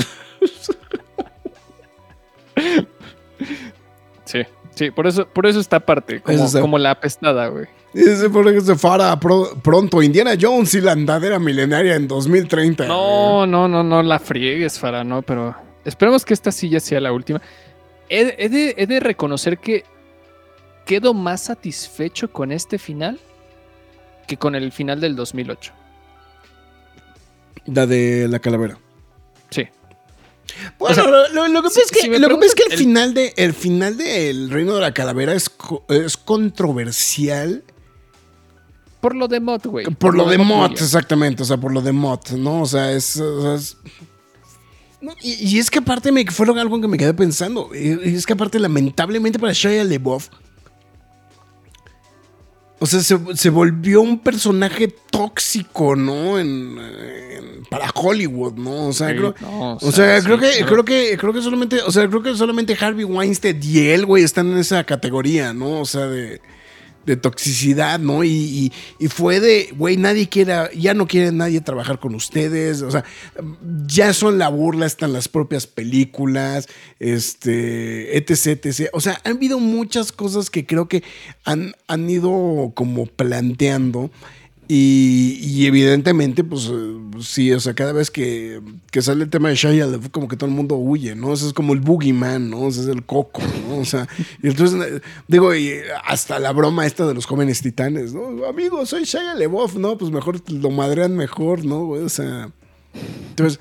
Sí, 4.77 4.91
por 4.93 5.07
eso, 5.09 5.27
por 5.27 5.47
eso 5.47 5.59
está 5.59 5.77
aparte, 5.79 6.21
como, 6.21 6.37
Eso 6.37 6.45
está- 6.47 6.61
como 6.61 6.79
la 6.79 6.93
apestada, 6.93 7.49
güey. 7.49 7.67
Dice 7.93 8.29
por 8.31 8.53
que 8.53 8.61
se 8.61 8.77
fara 8.77 9.19
pro- 9.19 9.57
pronto 9.63 10.03
Indiana 10.03 10.33
Jones 10.41 10.75
y 10.75 10.81
la 10.83 10.93
andadera 10.93 11.39
milenaria 11.39 11.97
en 11.97 12.07
2030. 12.07 12.87
No, 12.87 13.47
no, 13.47 13.67
no, 13.67 13.83
no 13.83 14.03
la 14.03 14.19
friegues, 14.19 14.79
Fara, 14.79 15.03
no, 15.03 15.23
pero 15.23 15.57
esperemos 15.85 16.25
que 16.25 16.35
esta 16.35 16.53
sí 16.53 16.69
ya 16.69 16.79
sea 16.79 17.01
la 17.01 17.11
última. 17.13 17.41
He, 18.11 18.35
he 18.39 18.49
de, 18.51 18.75
he 18.77 18.87
de 18.87 19.01
reconocer 19.01 19.57
que 19.59 19.85
quedo 20.85 21.15
más 21.15 21.41
satisfecho 21.45 22.31
con 22.31 22.53
este 22.53 22.79
final 22.79 23.19
que 24.29 24.37
con 24.37 24.55
el 24.55 24.73
final 24.73 25.01
del 25.01 25.17
2008. 25.17 25.73
La 27.67 27.87
de 27.87 28.29
la 28.29 28.39
calavera. 28.39 28.79
Sí. 29.51 29.67
Bueno, 30.79 30.93
O 30.93 30.95
sea, 30.95 31.05
lo, 31.11 31.29
lo- 31.29 31.49
lo 31.49 31.63
que 31.63 31.71
si- 31.71 31.75
pasa 31.81 31.81
es 31.87 31.91
que, 31.93 32.01
si 32.01 32.09
lo 32.19 32.29
que 32.29 32.35
pasa 32.37 32.47
es 32.47 32.55
que 32.55 32.63
el, 32.75 32.79
final 32.79 33.15
de 33.15 33.35
el 33.37 33.53
final 33.55 33.97
del 33.97 34.51
Reino 34.51 34.75
de 34.75 34.81
la 34.81 34.93
Calavera 34.95 35.35
es, 35.35 35.51
es 35.89 36.17
controversial 36.17 37.65
Por 39.01 39.15
lo 39.15 39.29
de 39.29 39.41
Mott, 39.41 39.67
güey. 39.67 39.87
por 39.87 40.17
lo 40.17 40.29
de 40.29 40.39
Mott, 40.39 40.71
Williams. 40.71 40.83
exactamente, 40.83 41.43
o 41.43 41.47
sea, 41.47 41.57
por 41.59 41.73
lo 41.73 41.83
de 41.83 41.93
Mott, 41.93 42.31
¿no? 42.31 42.63
O 42.63 42.67
sea, 42.67 42.93
es, 42.93 43.17
o 43.19 43.43
sea, 43.43 43.55
es- 43.55 43.77
no, 45.01 45.13
y, 45.23 45.35
y 45.55 45.59
es 45.59 45.71
que 45.71 45.79
aparte 45.81 46.11
me 46.11 46.25
fue 46.31 46.47
algo 46.59 46.81
que 46.81 46.89
me 46.89 46.97
quedé 46.97 47.13
pensando, 47.15 47.71
y- 47.75 48.15
es 48.17 48.25
que 48.27 48.33
aparte 48.33 48.59
lamentablemente 48.59 49.39
para 49.39 49.53
Shia 49.53 49.85
LaBeouf 49.85 50.29
o 52.79 52.87
sea, 52.87 53.01
se, 53.01 53.19
se 53.35 53.51
volvió 53.51 54.01
un 54.03 54.19
personaje 54.21 54.89
tóxico, 55.11 55.97
¿no? 55.97 56.39
En, 56.39 56.79
en- 56.79 57.65
para 57.71 57.91
Hollywood, 57.95 58.55
¿no? 58.55 58.87
O 58.89 58.93
sea, 58.93 59.09
Sí, 59.11 59.17
creo, 59.17 59.35
no, 59.41 59.75
o 59.81 59.93
sea, 59.93 60.21
sí, 60.21 60.27
creo 60.27 60.39
que, 60.39 60.65
creo 60.67 60.85
que, 60.85 61.17
creo 61.19 61.33
que 61.33 61.43
solamente, 61.43 61.81
o 61.83 61.91
sea, 61.91 62.07
creo 62.09 62.23
que 62.23 62.35
solamente 62.37 62.77
Harvey 62.79 63.05
Weinstein 63.05 63.59
y 63.63 63.89
él, 63.89 64.07
güey, 64.07 64.23
están 64.23 64.53
en 64.53 64.59
esa 64.59 64.85
categoría, 64.85 65.53
¿no? 65.53 65.81
O 65.81 65.85
sea, 65.85 66.07
de, 66.07 66.41
de 67.07 67.17
toxicidad, 67.17 67.99
¿no? 67.99 68.25
Y, 68.25 68.73
y- 68.99 69.09
fue 69.09 69.41
de, 69.41 69.73
güey, 69.77 69.97
nadie 69.97 70.29
quiere, 70.29 70.55
ya 70.77 70.93
no 70.93 71.07
quiere 71.07 71.33
nadie 71.33 71.61
trabajar 71.61 72.01
con 72.01 72.15
ustedes, 72.15 72.83
o 72.83 72.91
sea, 72.91 73.05
ya 73.87 74.13
son 74.13 74.39
la 74.39 74.49
burla, 74.49 74.85
están 74.87 75.13
las 75.13 75.29
propias 75.29 75.67
películas, 75.67 76.69
este, 76.99 78.19
etc, 78.19 78.65
etc. 78.67 78.91
O 78.93 79.01
sea, 79.01 79.21
han 79.25 79.37
habido 79.37 79.59
muchas 79.61 80.13
cosas 80.13 80.51
que 80.51 80.67
creo 80.67 80.89
que 80.89 81.03
han, 81.45 81.75
han 81.87 82.11
ido 82.11 82.73
como 82.75 83.07
planteando. 83.07 84.11
Y, 84.69 85.65
evidentemente, 85.67 86.43
pues 86.43 86.69
eh, 86.73 86.97
sí, 87.21 87.53
o 87.53 87.61
sea, 87.61 87.75
cada 87.75 87.93
vez 87.93 88.11
que, 88.11 88.61
que 88.91 89.01
sale 89.01 89.25
el 89.25 89.31
tema 89.31 89.49
de 89.49 89.55
Shia 89.55 89.87
LaBeouf, 89.87 90.09
como 90.11 90.27
que 90.27 90.37
todo 90.37 90.51
el 90.51 90.57
mundo 90.57 90.75
huye, 90.77 91.15
¿no? 91.15 91.33
Ese 91.33 91.47
es 91.47 91.53
como 91.53 91.73
el 91.73 91.81
boogeyman, 91.81 92.51
¿no? 92.51 92.67
Ese 92.67 92.81
es 92.81 92.89
el 92.89 93.05
coco, 93.05 93.43
¿no? 93.69 93.79
O 93.79 93.85
sea, 93.85 94.09
y 94.43 94.49
entonces, 94.49 94.81
eh, 94.85 95.01
digo, 95.29 95.55
y 95.55 95.73
hasta 96.05 96.41
la 96.41 96.53
broma 96.53 96.85
esta 96.85 97.07
de 97.07 97.15
los 97.15 97.27
jóvenes 97.27 97.63
titanes, 97.63 98.13
¿no? 98.13 98.45
Amigo, 98.47 98.85
soy 98.87 99.05
Shia 99.05 99.35
LaBeouf, 99.35 99.77
¿no? 99.77 99.97
Pues 99.97 100.11
mejor 100.11 100.43
lo 100.51 100.71
madrean 100.71 101.17
mejor, 101.17 101.65
¿no? 101.65 101.89
O 101.89 102.09
sea, 102.09 102.51
entonces, 103.31 103.61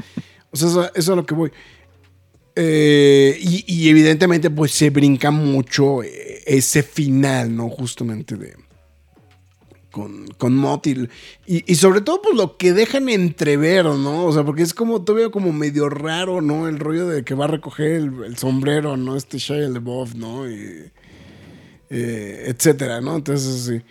o 0.51 0.57
sea, 0.57 0.69
eso, 0.69 0.83
eso 0.85 0.91
es 0.95 1.09
a 1.09 1.15
lo 1.15 1.25
que 1.25 1.35
voy. 1.35 1.51
Eh, 2.55 3.37
y, 3.41 3.89
evidentemente, 3.89 4.49
pues 4.49 4.71
se 4.71 4.89
brinca 4.89 5.29
mucho 5.29 6.03
eh, 6.03 6.41
ese 6.45 6.83
final, 6.83 7.53
¿no? 7.53 7.69
Justamente 7.69 8.37
de 8.37 8.55
con, 9.95 10.27
con 10.37 10.53
Mott 10.57 10.87
y, 10.87 11.07
y, 11.45 11.75
sobre 11.75 12.01
todo 12.01 12.21
pues 12.21 12.35
lo 12.35 12.57
que 12.57 12.73
dejan 12.73 13.07
entrever, 13.07 13.85
¿no? 13.85 14.25
O 14.25 14.33
sea, 14.33 14.43
porque 14.43 14.61
es 14.61 14.73
como 14.73 15.05
todavía 15.05 15.31
como 15.31 15.53
medio 15.53 15.87
raro, 15.87 16.41
¿no? 16.41 16.67
El 16.67 16.79
rollo 16.79 17.07
de 17.07 17.23
que 17.23 17.33
va 17.33 17.45
a 17.45 17.47
recoger 17.47 17.91
el, 17.93 18.37
sombrero, 18.37 18.97
¿no? 18.97 19.15
Este 19.15 19.37
Shia 19.37 19.69
LaBeouf, 19.69 20.15
¿no? 20.15 20.51
Y, 20.51 20.91
eh, 21.89 22.43
etcétera, 22.47 22.99
¿no? 22.99 23.15
Entonces, 23.15 23.63
sí. 23.63 23.81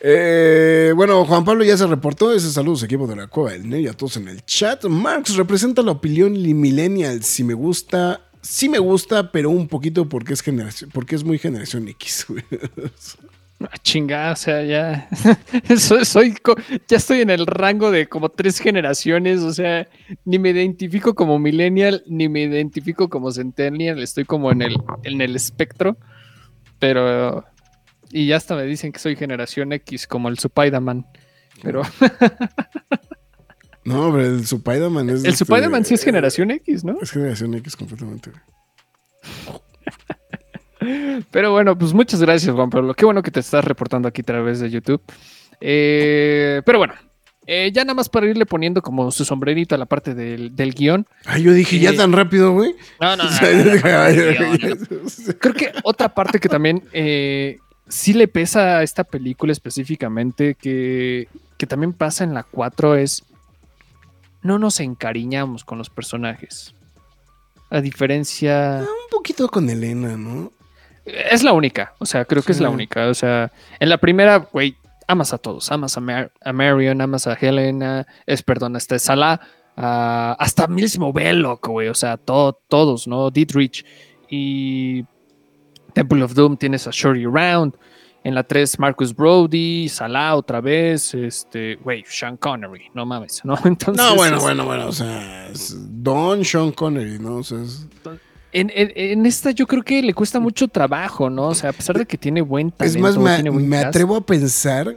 Eh, 0.00 0.94
bueno, 0.96 1.26
Juan 1.26 1.44
Pablo 1.44 1.64
ya 1.64 1.76
se 1.76 1.86
reportó. 1.86 2.32
Ese 2.32 2.50
saludos, 2.50 2.82
equipo 2.82 3.06
de 3.06 3.16
la 3.16 3.26
Cueva 3.26 3.52
del 3.52 3.68
Nerd 3.68 3.80
y 3.80 3.88
a 3.88 3.92
todos 3.92 4.16
en 4.16 4.28
el 4.28 4.42
chat. 4.46 4.86
Marx 4.86 5.36
representa 5.36 5.82
la 5.82 5.92
opinión 5.92 6.32
millennial. 6.32 7.22
Si 7.24 7.44
me 7.44 7.52
gusta, 7.52 8.22
sí 8.40 8.70
me 8.70 8.78
gusta, 8.78 9.32
pero 9.32 9.50
un 9.50 9.68
poquito 9.68 10.08
porque 10.08 10.32
es 10.32 10.40
generación, 10.40 10.88
porque 10.94 11.14
es 11.14 11.24
muy 11.24 11.38
generación 11.38 11.88
X. 11.88 12.24
Ah, 13.60 13.76
Chingada, 13.82 14.32
o 14.32 14.36
sea, 14.36 14.62
ya. 14.62 15.08
soy, 15.76 16.34
ya 16.86 16.96
estoy 16.96 17.20
en 17.22 17.30
el 17.30 17.46
rango 17.46 17.90
de 17.90 18.08
como 18.08 18.28
tres 18.28 18.60
generaciones. 18.60 19.40
O 19.40 19.52
sea, 19.52 19.88
ni 20.24 20.38
me 20.38 20.50
identifico 20.50 21.14
como 21.14 21.38
millennial, 21.38 22.04
ni 22.06 22.28
me 22.28 22.42
identifico 22.42 23.08
como 23.08 23.32
centennial. 23.32 24.02
Estoy 24.02 24.24
como 24.24 24.52
en 24.52 24.62
el, 24.62 24.76
en 25.02 25.20
el 25.20 25.34
espectro. 25.34 25.96
Pero. 26.78 27.44
Y 28.10 28.28
ya 28.28 28.36
hasta 28.36 28.54
me 28.54 28.62
dicen 28.64 28.92
que 28.92 29.00
soy 29.00 29.16
generación 29.16 29.72
X, 29.72 30.06
como 30.06 30.28
el 30.28 30.34
Spider-Man. 30.34 31.06
Pero 31.62 31.82
No, 33.88 34.12
pero 34.12 34.26
el 34.26 34.40
Spider-Man 34.40 35.08
es. 35.08 35.24
el 35.24 35.30
este, 35.30 35.44
Spider-Man 35.44 35.84
sí 35.84 35.94
es 35.94 36.04
generación 36.04 36.50
X, 36.50 36.84
¿no? 36.84 36.98
Es 37.00 37.10
generación 37.10 37.54
X 37.54 37.74
completamente. 37.74 38.30
Pero 41.30 41.52
bueno, 41.52 41.76
pues 41.76 41.92
muchas 41.92 42.20
gracias, 42.20 42.54
Juan 42.54 42.70
Pablo. 42.70 42.94
Qué 42.94 43.04
bueno 43.04 43.22
que 43.22 43.30
te 43.30 43.40
estás 43.40 43.64
reportando 43.64 44.08
aquí 44.08 44.22
a 44.22 44.24
través 44.24 44.60
de 44.60 44.70
YouTube. 44.70 45.02
Eh, 45.60 46.62
pero 46.64 46.78
bueno, 46.78 46.94
eh, 47.50 47.72
ya 47.72 47.82
nada 47.82 47.94
más 47.94 48.10
para 48.10 48.26
irle 48.26 48.44
poniendo 48.44 48.82
como 48.82 49.10
su 49.10 49.24
sombrerito 49.24 49.74
a 49.74 49.78
la 49.78 49.86
parte 49.86 50.14
del, 50.14 50.54
del 50.54 50.74
guion. 50.74 51.06
Ay, 51.24 51.44
yo 51.44 51.54
dije, 51.54 51.78
ya 51.78 51.92
Eh, 51.92 51.96
tan 51.96 52.12
rápido, 52.12 52.52
güey. 52.52 52.76
No, 53.00 53.16
no, 53.16 53.24
Creo 55.38 55.54
que 55.54 55.72
otra 55.82 56.14
parte 56.14 56.40
que 56.40 56.50
también 56.50 56.84
eh, 56.92 57.56
sí 57.88 58.12
le 58.12 58.28
pesa 58.28 58.76
a 58.76 58.82
esta 58.82 59.02
película 59.02 59.50
específicamente, 59.50 60.56
que, 60.56 61.28
que 61.56 61.66
también 61.66 61.94
pasa 61.94 62.22
en 62.22 62.34
la 62.34 62.42
4, 62.42 62.96
es 62.96 63.24
no 64.42 64.58
nos 64.58 64.80
encariñamos 64.80 65.64
con 65.64 65.78
los 65.78 65.88
personajes. 65.88 66.74
A 67.70 67.80
diferencia... 67.80 68.80
Un 68.82 69.10
poquito 69.10 69.48
con 69.48 69.70
Elena, 69.70 70.18
¿no? 70.18 70.52
Es 71.30 71.42
la 71.42 71.52
única, 71.52 71.94
o 71.98 72.06
sea, 72.06 72.24
creo 72.24 72.42
que 72.42 72.52
es 72.52 72.60
la 72.60 72.70
única. 72.70 73.06
O 73.08 73.14
sea, 73.14 73.50
en 73.80 73.88
la 73.88 73.98
primera, 73.98 74.38
güey, 74.38 74.76
amas 75.06 75.32
a 75.32 75.38
todos. 75.38 75.70
Amas 75.72 75.96
a, 75.96 76.00
Mar- 76.00 76.32
a 76.42 76.52
Marion, 76.52 77.00
amas 77.00 77.26
a 77.26 77.34
Helena, 77.34 78.06
es, 78.26 78.42
perdón, 78.42 78.76
este 78.76 78.98
Salah, 78.98 79.40
hasta 79.76 80.66
mismo 80.66 81.12
Belloc, 81.12 81.66
güey. 81.68 81.88
O 81.88 81.94
sea, 81.94 82.16
to- 82.16 82.60
todos, 82.68 83.06
¿no? 83.06 83.30
Dietrich 83.30 83.84
y 84.28 85.04
Temple 85.94 86.22
of 86.22 86.34
Doom 86.34 86.56
tienes 86.56 86.86
a 86.86 86.90
Shorty 86.92 87.24
Round. 87.26 87.74
En 88.24 88.34
la 88.34 88.42
3, 88.42 88.80
Marcus 88.80 89.14
Brody, 89.14 89.88
Salah 89.88 90.34
otra 90.34 90.60
vez, 90.60 91.14
este, 91.14 91.76
güey, 91.76 92.04
Sean 92.06 92.36
Connery, 92.36 92.90
no 92.92 93.06
mames, 93.06 93.42
¿no? 93.44 93.56
Entonces, 93.64 94.04
No, 94.04 94.16
bueno, 94.16 94.36
es- 94.36 94.42
bueno, 94.42 94.64
bueno, 94.66 94.88
o 94.88 94.92
sea, 94.92 95.48
es 95.48 95.74
Don 96.02 96.44
Sean 96.44 96.72
Connery, 96.72 97.18
¿no? 97.20 97.36
O 97.36 97.42
sea, 97.44 97.58
es, 97.62 97.86
En, 98.52 98.70
en- 98.74 98.92
en 98.94 99.26
esta 99.26 99.50
yo 99.50 99.66
creo 99.66 99.82
que 99.82 100.02
le 100.02 100.14
cuesta 100.14 100.40
mucho 100.40 100.68
trabajo, 100.68 101.28
¿no? 101.30 101.48
O 101.48 101.54
sea, 101.54 101.70
a 101.70 101.72
pesar 101.72 101.98
de 101.98 102.06
que 102.06 102.16
tiene 102.16 102.40
buen 102.40 102.70
talento, 102.70 102.96
es 102.98 103.02
más, 103.02 103.18
me, 103.18 103.34
tiene 103.34 103.50
buen 103.50 103.68
me 103.68 103.76
cast, 103.76 103.88
atrevo 103.88 104.16
a 104.16 104.24
pensar 104.24 104.96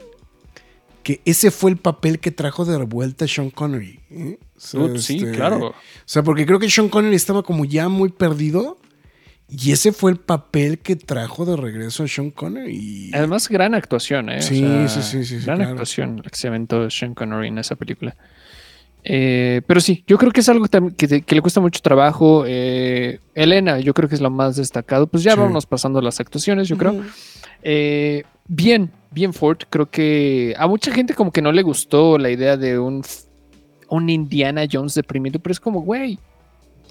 que 1.03 1.19
ese 1.25 1.51
fue 1.51 1.71
el 1.71 1.77
papel 1.77 2.19
que 2.19 2.31
trajo 2.31 2.63
de 2.63 2.77
vuelta 2.85 3.27
Sean 3.27 3.49
Connery. 3.49 3.99
¿eh? 4.11 4.37
O 4.55 4.59
sea, 4.59 4.79
Dude, 4.79 4.99
sí, 4.99 5.17
este, 5.17 5.31
claro. 5.31 5.67
O 5.67 5.73
sea, 6.05 6.23
porque 6.23 6.45
creo 6.45 6.59
que 6.59 6.69
Sean 6.69 6.89
Connery 6.89 7.15
estaba 7.15 7.43
como 7.43 7.65
ya 7.65 7.89
muy 7.89 8.09
perdido. 8.09 8.77
Y 9.53 9.73
ese 9.73 9.91
fue 9.91 10.11
el 10.11 10.17
papel 10.17 10.79
que 10.79 10.95
trajo 10.95 11.43
de 11.43 11.57
regreso 11.57 12.03
a 12.03 12.07
Sean 12.07 12.31
Connery. 12.31 13.11
Además, 13.13 13.49
gran 13.49 13.73
actuación, 13.75 14.29
¿eh? 14.29 14.37
O 14.37 14.41
Sí, 14.41 14.59
sea, 14.61 14.87
sí, 14.87 15.01
sí, 15.01 15.25
sí, 15.25 15.39
sí, 15.39 15.45
Gran 15.45 15.57
claro. 15.57 15.71
actuación 15.71 16.21
la 16.23 16.29
que 16.29 16.37
se 16.37 16.47
aventó 16.47 16.89
Sean 16.89 17.13
Connery 17.15 17.49
en 17.49 17.57
esa 17.57 17.75
película. 17.75 18.15
Eh, 19.03 19.61
pero 19.65 19.81
sí, 19.81 20.03
yo 20.05 20.17
creo 20.17 20.31
que 20.31 20.41
es 20.41 20.49
algo 20.49 20.65
que, 20.97 21.07
te- 21.07 21.21
que 21.23 21.35
le 21.35 21.41
cuesta 21.41 21.59
mucho 21.59 21.81
trabajo. 21.81 22.43
Eh, 22.47 23.19
Elena, 23.33 23.79
yo 23.79 23.93
creo 23.93 24.07
que 24.07 24.15
es 24.15 24.21
lo 24.21 24.29
más 24.29 24.55
destacado. 24.55 25.07
Pues 25.07 25.23
ya 25.23 25.33
Sí. 25.33 25.39
vámonos 25.39 25.65
pasando 25.65 26.01
las 26.01 26.19
actuaciones, 26.19 26.67
yo 26.67 26.77
creo. 26.77 27.01
Eh, 27.63 28.23
bien, 28.47 28.91
bien 29.11 29.33
Ford. 29.33 29.57
Creo 29.69 29.89
que 29.89 30.53
a 30.57 30.67
mucha 30.67 30.91
gente 30.91 31.13
como 31.15 31.31
que 31.31 31.41
no 31.41 31.51
le 31.51 31.61
gustó 31.63 32.17
la 32.17 32.29
idea 32.29 32.57
de 32.57 32.77
un, 32.79 33.03
un 33.89 34.09
Indiana 34.09 34.63
Jones 34.71 34.93
deprimido, 34.93 35.39
pero 35.39 35.51
es 35.53 35.59
como, 35.59 35.81
güey, 35.81 36.19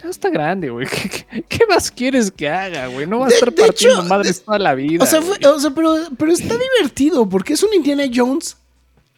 ya 0.03 0.09
está 0.09 0.31
grande, 0.31 0.71
güey. 0.71 0.87
¿Qué, 1.49 1.61
más 1.69 1.91
quieres 1.91 2.31
que 2.33 2.49
haga, 2.49 2.89
güey? 2.89 3.07
No 3.07 3.21
va 3.21 3.27
a 3.27 3.29
De- 3.29 3.35
estar 3.35 3.55
partiendo 3.55 4.01
hecho, 4.01 4.09
madres 4.09 4.39
de- 4.41 4.45
toda 4.45 4.59
la 4.59 4.75
vida. 4.75 5.05
O 5.05 5.07
sea, 5.07 5.23
fue- 5.23 5.39
o 5.47 5.61
sea, 5.61 5.71
pero, 5.71 5.95
pero 6.19 6.33
está 6.33 6.55
divertido 6.57 7.29
porque 7.29 7.53
es 7.53 7.63
un 7.63 7.73
Indiana 7.75 8.05
Jones 8.13 8.57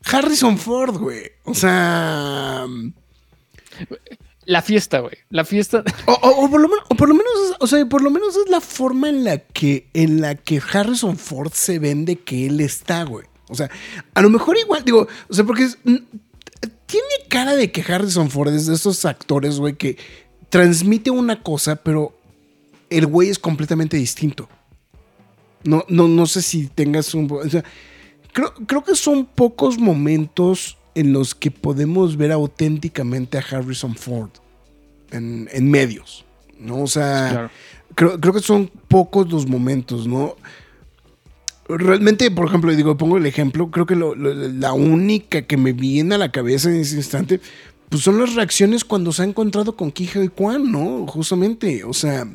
Harrison 0.05 0.59
Ford, 0.59 0.97
güey. 0.99 1.23
O 1.45 1.55
sea. 1.55 2.67
La 4.45 4.61
fiesta, 4.63 4.99
güey. 5.01 5.15
La 5.31 5.45
fiesta. 5.45 5.85
O, 6.07 6.13
o- 6.13 6.45
o 6.47 6.51
por 6.51 6.61
lo 6.61 6.69
menos, 6.69 6.85
o 6.91 6.95
por 6.97 7.09
lo 7.09 7.15
menos, 7.15 7.33
es- 7.51 7.57
o 7.61 7.67
sea, 7.67 7.87
por 7.87 8.03
lo 8.03 8.11
menos 8.11 8.37
es 8.37 8.51
la 8.51 8.61
forma 8.61 9.09
en 9.09 9.25
la 9.25 9.39
que, 9.39 9.89
en 9.95 10.21
la 10.21 10.35
que 10.35 10.61
Harrison 10.73 11.17
Ford 11.17 11.53
se 11.55 11.79
vende 11.79 12.17
que 12.17 12.47
él 12.47 12.61
está, 12.61 13.05
güey. 13.05 13.27
O 13.49 13.55
sea, 13.55 13.71
a 14.15 14.23
lo 14.23 14.31
mejor 14.31 14.57
igual, 14.59 14.85
digo, 14.85 15.07
o 15.29 15.35
sea, 15.35 15.45
porque 15.45 15.65
es- 15.65 15.79
tiene 15.85 17.09
cara 17.29 17.55
de 17.55 17.71
que 17.71 17.83
Harrison 17.83 18.31
Ford 18.31 18.53
es 18.53 18.67
de 18.67 18.75
esos 18.75 19.05
actores, 19.05 19.59
güey, 19.59 19.75
que 19.77 19.97
transmite 20.49 21.11
una 21.11 21.43
cosa, 21.43 21.77
pero 21.77 22.19
el 22.91 23.07
güey 23.07 23.31
es 23.31 23.39
completamente 23.39 23.97
distinto. 23.97 24.49
No, 25.65 25.85
no, 25.89 26.09
no 26.09 26.27
sé 26.27 26.43
si 26.43 26.67
tengas 26.67 27.15
un. 27.15 27.31
O 27.31 27.49
sea, 27.49 27.63
creo, 28.33 28.53
creo 28.67 28.83
que 28.85 28.95
son 28.97 29.25
pocos 29.27 29.79
momentos 29.79 30.77
en 30.95 31.13
los 31.13 31.35
que 31.35 31.51
podemos 31.51 32.17
ver 32.17 32.33
auténticamente 32.33 33.39
a 33.39 33.41
Harrison 33.51 33.95
Ford 33.95 34.31
en, 35.11 35.49
en 35.53 35.71
medios, 35.71 36.25
¿no? 36.59 36.83
O 36.83 36.87
sea, 36.87 37.29
Claro. 37.31 37.51
creo, 37.95 38.21
creo 38.21 38.33
que 38.35 38.41
son 38.41 38.71
pocos 38.89 39.31
los 39.31 39.47
momentos, 39.47 40.07
¿no? 40.07 40.37
Realmente, 41.69 42.31
por 42.31 42.47
ejemplo, 42.49 42.75
digo, 42.75 42.97
pongo 42.99 43.17
el 43.17 43.25
ejemplo, 43.27 43.71
creo 43.71 43.87
que 43.87 43.95
lo- 43.97 44.15
lo- 44.15 44.35
la 44.35 44.73
única 44.73 45.43
que 45.43 45.57
me 45.57 45.73
viene 45.73 46.17
a 46.17 46.19
la 46.19 46.33
cabeza 46.33 46.69
en 46.69 46.77
ese 46.77 46.97
instante, 46.97 47.41
pues 47.89 48.03
son 48.03 48.19
las 48.19 48.35
reacciones 48.35 48.85
cuando 48.85 49.13
se 49.13 49.23
ha 49.23 49.27
encontrado 49.27 49.77
con 49.77 49.91
Kije 49.93 50.25
y 50.25 50.29
Kwan, 50.29 50.71
¿no? 50.71 51.07
Justamente, 51.07 51.85
o 51.85 51.93
sea, 51.93 52.27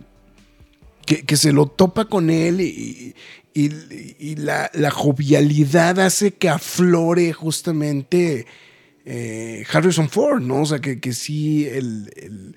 que, 1.06 1.24
que 1.24 1.38
se 1.38 1.52
lo 1.52 1.68
topa 1.68 2.06
con 2.06 2.30
él 2.30 2.62
y, 2.62 3.14
y- 3.66 4.16
y 4.20 4.36
la, 4.36 4.70
la 4.74 4.92
jovialidad 4.92 6.00
hace 6.00 6.32
que 6.34 6.50
aflore 6.50 7.34
justamente 7.34 8.46
eh, 9.06 9.66
Harrison 9.72 10.10
Ford, 10.10 10.42
¿no? 10.42 10.62
O 10.62 10.66
sea, 10.66 10.80
que, 10.80 11.00
que 11.00 11.14
sí, 11.14 11.66
el, 11.66 12.12
el- 12.16 12.56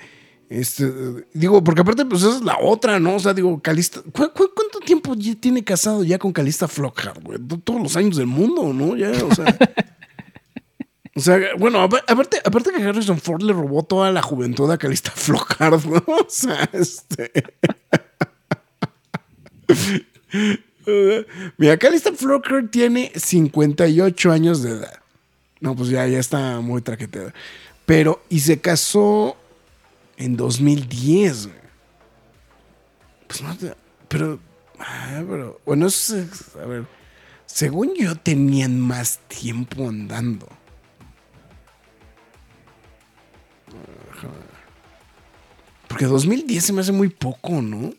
este, 0.49 0.85
digo, 1.33 1.63
porque 1.63 1.83
aparte, 1.83 2.05
pues 2.05 2.23
esa 2.23 2.37
es 2.37 2.43
la 2.43 2.59
otra, 2.61 2.99
¿no? 2.99 3.15
O 3.15 3.21
sea, 3.21 3.33
digo, 3.33 3.63
Calista, 3.63 4.01
¿cu- 4.03 4.33
cu- 4.35 4.51
cuánto 4.55 4.81
tiempo 4.85 5.15
ya 5.17 5.37
tiene 5.37 5.63
casado 5.63 6.03
ya 6.03 6.19
con 6.19 6.33
Calista 6.33 6.67
Flockhart, 6.67 7.23
güey? 7.23 7.39
To- 7.39 7.59
Todos 7.61 7.81
los 7.81 7.97
años 7.97 8.17
del 8.17 8.27
mundo, 8.27 8.73
¿no? 8.73 8.97
Ya, 8.97 9.11
o 9.25 9.35
sea. 9.35 9.57
O 11.17 11.21
sea, 11.23 11.39
bueno, 11.59 11.81
apa- 11.83 12.03
aparte, 12.07 12.39
aparte 12.45 12.71
que 12.73 12.83
Harrison 12.83 13.19
Ford 13.19 13.43
le 13.43 13.53
robó 13.53 13.83
toda 13.83 14.11
la 14.13 14.23
juventud 14.23 14.71
a 14.71 14.79
Calista 14.79 15.11
Flockhart, 15.11 15.85
¿no? 15.85 16.03
O 16.07 16.27
sea, 16.29 16.71
este. 16.73 17.33
Mira, 21.57 21.77
Calista 21.77 22.13
Flockhart 22.13 22.71
tiene 22.71 23.13
58 23.15 24.33
años 24.33 24.63
de 24.63 24.71
edad. 24.71 25.01
No, 25.61 25.77
pues 25.77 25.91
ya, 25.91 26.07
ya 26.07 26.19
está 26.19 26.61
muy 26.61 26.81
traqueteada. 26.83 27.35
Pero, 27.87 28.23
y 28.29 28.41
se 28.41 28.61
casó 28.61 29.37
en 30.17 30.37
2010, 30.37 31.47
güey. 31.49 31.61
Pues 33.27 33.43
no, 33.43 33.57
pero, 34.09 34.39
ah, 34.79 35.23
pero, 35.29 35.61
bueno, 35.67 35.87
es- 35.87 36.11
a 36.61 36.67
ver, 36.67 36.85
según 37.47 37.95
yo 37.95 38.17
tenían 38.17 38.81
más 38.81 39.19
tiempo 39.29 39.89
andando. 39.89 40.49
Porque 45.89 46.07
2010 46.07 46.65
se 46.65 46.73
me 46.73 46.81
hace 46.81 46.93
muy 46.93 47.09
poco, 47.09 47.61
¿no? 47.63 47.93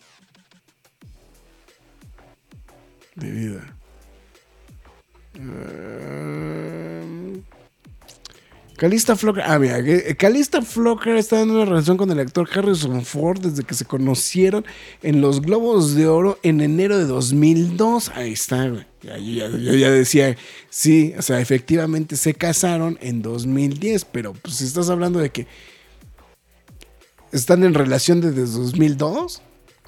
Calista 8.81 9.15
Flocker. 9.15 9.43
Ah, 9.45 9.59
mira, 9.59 9.83
que- 9.83 10.15
Calista 10.17 10.63
Flocker 10.63 11.15
está 11.15 11.39
en 11.39 11.51
una 11.51 11.65
relación 11.65 11.97
con 11.97 12.09
el 12.09 12.19
actor 12.19 12.49
Harrison 12.51 13.05
Ford 13.05 13.39
desde 13.39 13.61
que 13.63 13.75
se 13.75 13.85
conocieron 13.85 14.65
en 15.03 15.21
los 15.21 15.39
Globos 15.43 15.93
de 15.93 16.07
Oro 16.07 16.39
en 16.41 16.61
enero 16.61 16.97
de 16.97 17.05
2002. 17.05 18.09
Ahí 18.15 18.33
está, 18.33 18.67
güey. 18.69 18.83
Ya, 19.03 19.19
yo, 19.19 19.49
ya, 19.49 19.55
yo 19.55 19.73
ya 19.75 19.91
decía, 19.91 20.35
sí, 20.71 21.13
o 21.15 21.21
sea, 21.21 21.39
efectivamente 21.39 22.15
se 22.15 22.33
casaron 22.33 22.97
en 23.01 23.21
2010, 23.21 24.03
pero 24.05 24.33
pues 24.33 24.55
si 24.55 24.63
estás 24.65 24.89
hablando 24.89 25.19
de 25.19 25.29
que 25.29 25.45
están 27.31 27.63
en 27.63 27.75
relación 27.75 28.19
desde 28.19 28.41
2002. 28.47 29.43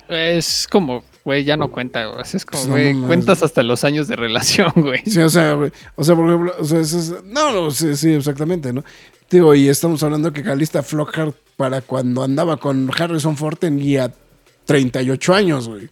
Es 0.09 0.67
como, 0.69 1.03
güey, 1.23 1.43
ya 1.43 1.57
no 1.57 1.71
cuenta, 1.71 2.05
güey. 2.07 2.21
Es 2.33 2.45
como, 2.45 2.61
Pues 2.63 2.67
no 2.67 2.73
güey, 2.99 3.07
cuentas 3.07 3.41
hasta 3.43 3.63
los 3.63 3.83
años 3.83 4.07
de 4.07 4.15
relación, 4.15 4.71
güey. 4.75 5.01
Sí, 5.05 5.19
o 5.19 5.29
sea, 5.29 5.53
güey, 5.53 5.71
o 5.95 6.03
sea, 6.03 6.15
por 6.15 6.27
ejemplo, 6.29 6.53
o 6.59 6.65
sea, 6.65 6.79
eso 6.79 6.99
es- 6.99 7.23
no, 7.25 7.71
sí, 7.71 7.95
sí, 7.95 8.13
exactamente, 8.13 8.73
¿no? 8.73 8.83
Digo, 9.29 9.55
y 9.55 9.67
estamos 9.69 10.03
hablando 10.03 10.31
que 10.33 10.43
Calista 10.43 10.83
Flockhart 10.83 11.35
para 11.57 11.81
cuando 11.81 12.23
andaba 12.23 12.57
con 12.57 12.89
Harrison 12.95 13.35
Ford 13.37 13.57
tenía 13.57 14.13
38 14.65 15.33
años, 15.33 15.67
güey. 15.67 15.89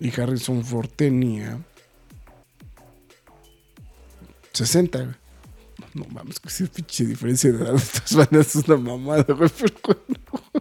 Y 0.00 0.18
Harrison 0.18 0.64
Ford 0.64 0.88
tenía 0.96 1.58
60, 4.52 4.98
güey. 4.98 5.14
No 5.94 6.04
mames, 6.10 6.38
que 6.40 6.48
esa 6.48 6.66
pinche 6.66 7.04
diferencia 7.04 7.50
de 7.52 7.64
edad 7.64 7.74
estas 7.76 8.14
bandas 8.14 8.54
es 8.54 8.68
una 8.68 8.76
mamada, 8.76 9.24
güey. 9.34 9.50
Pero. 9.58 10.59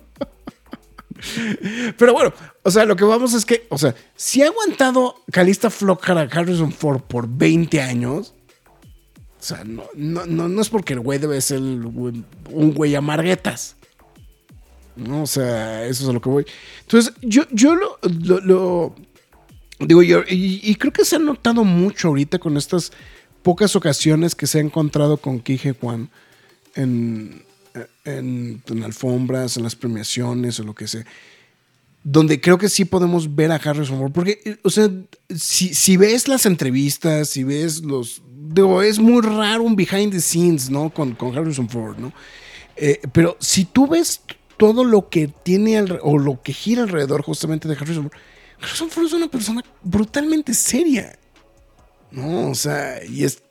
Pero 1.98 2.14
bueno, 2.14 2.34
o 2.64 2.72
sea, 2.72 2.86
lo 2.86 2.96
que 2.96 3.04
vamos 3.04 3.34
es 3.34 3.46
que, 3.46 3.68
o 3.70 3.78
sea, 3.78 3.96
si 4.16 4.42
ha 4.42 4.48
aguantado 4.48 5.16
Calista 5.32 5.70
Flockhart 5.70 6.34
a 6.34 6.40
Harrison 6.40 6.72
Ford 6.72 7.02
por 7.02 7.28
20 7.28 7.82
años, 7.82 8.34
o 9.40 9.44
sea, 9.44 9.64
no, 9.64 9.84
no, 9.96 10.26
no, 10.26 10.48
no 10.48 10.62
es 10.62 10.70
porque 10.70 10.94
el 10.94 11.00
güey 11.00 11.20
debe 11.20 11.40
ser 11.42 11.60
un 11.60 12.74
güey 12.74 12.96
amarguetas. 12.96 13.76
No, 14.96 15.24
o 15.24 15.28
sea, 15.28 15.86
eso 15.86 16.04
es 16.04 16.10
a 16.10 16.14
lo 16.14 16.22
que 16.22 16.30
voy. 16.30 16.46
Entonces, 16.82 17.14
yo, 17.22 17.44
yo 17.52 17.76
lo, 17.76 18.96
digo 19.80 20.04
yo, 20.04 20.24
y, 20.28 20.76
creo 20.76 20.92
que 20.92 21.06
se 21.06 21.16
ha 21.16 21.20
notado 21.20 21.64
mucho 21.64 22.10
ahorita 22.10 22.40
con 22.40 22.58
estas 22.58 22.92
pocas 23.42 23.78
ocasiones 23.78 24.36
que 24.36 24.46
se 24.46 24.58
ha 24.58 24.62
encontrado 24.62 25.16
con 25.18 25.40
Kije 25.40 25.74
Juan 25.80 26.10
en, 26.76 27.46
en, 28.06 28.62
en 28.68 28.84
alfombras, 28.84 29.58
en 29.58 29.64
las 29.64 29.76
premiaciones 29.76 30.60
o 30.60 30.64
lo 30.64 30.74
que 30.74 30.88
sea. 30.88 31.06
Donde 32.04 32.40
creo 32.40 32.58
que 32.58 32.70
sí 32.70 32.86
podemos 32.86 33.36
ver 33.36 33.52
a 33.52 33.56
Harrison 33.56 34.00
Ford. 34.00 34.12
Porque, 34.14 34.40
eh, 34.46 34.58
o 34.64 34.70
sea, 34.70 34.90
si, 35.36 35.74
si 35.74 35.98
ves 35.98 36.28
las 36.28 36.46
entrevistas, 36.46 37.30
si 37.30 37.44
ves 37.44 37.84
los. 37.84 38.22
Digo, 38.52 38.82
es 38.82 39.00
muy 39.00 39.22
raro 39.22 39.64
un 39.64 39.76
behind 39.76 40.12
the 40.12 40.22
scenes, 40.22 40.70
¿no? 40.70 40.90
Con, 40.90 41.14
con 41.14 41.38
Harrison 41.38 41.70
Ford, 41.70 41.98
¿no? 41.98 42.14
Eh, 42.78 43.02
pero 43.12 43.36
si 43.42 43.66
tú 43.66 43.86
ves 43.88 44.22
todo 44.56 44.86
lo 44.86 45.10
que 45.10 45.28
tiene 45.28 45.78
alre- 45.80 46.00
o 46.02 46.18
lo 46.18 46.42
que 46.42 46.54
gira 46.54 46.84
alrededor 46.84 47.22
justamente 47.22 47.68
de 47.68 47.76
Harrison 47.76 48.04
Ford, 48.10 48.20
Harrison 48.62 48.90
Ford 48.90 49.06
es 49.06 49.14
una 49.14 49.28
persona 49.28 49.62
brutalmente 49.84 50.54
seria. 50.54 51.19
No, 52.12 52.50
o 52.50 52.56
sea, 52.56 53.04
y, 53.06 53.24
es, 53.24 53.44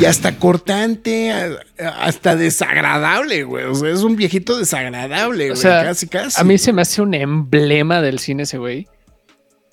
y 0.00 0.04
hasta 0.06 0.36
cortante, 0.36 1.30
hasta 1.78 2.34
desagradable, 2.34 3.44
güey. 3.44 3.64
O 3.64 3.74
sea, 3.74 3.90
es 3.90 4.02
un 4.02 4.16
viejito 4.16 4.58
desagradable, 4.58 5.44
güey. 5.44 5.50
O 5.50 5.56
sea, 5.56 5.84
casi, 5.84 6.08
casi. 6.08 6.40
A 6.40 6.44
mí 6.44 6.58
se 6.58 6.72
me 6.72 6.82
hace 6.82 7.00
un 7.00 7.14
emblema 7.14 8.02
del 8.02 8.18
cine 8.18 8.42
ese 8.42 8.58
güey. 8.58 8.88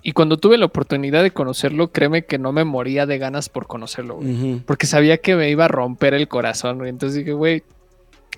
Y 0.01 0.13
cuando 0.13 0.37
tuve 0.37 0.57
la 0.57 0.65
oportunidad 0.65 1.23
de 1.23 1.31
conocerlo, 1.31 1.91
créeme 1.91 2.25
que 2.25 2.37
no 2.37 2.51
me 2.51 2.63
moría 2.63 3.05
de 3.05 3.17
ganas 3.17 3.49
por 3.49 3.67
conocerlo, 3.67 4.17
güey. 4.17 4.59
Porque 4.65 4.85
sabía 4.85 5.17
que 5.17 5.35
me 5.35 5.49
iba 5.49 5.65
a 5.65 5.67
romper 5.67 6.13
el 6.13 6.27
corazón, 6.27 6.77
güey. 6.77 6.89
Entonces 6.89 7.17
dije, 7.17 7.33
güey, 7.33 7.63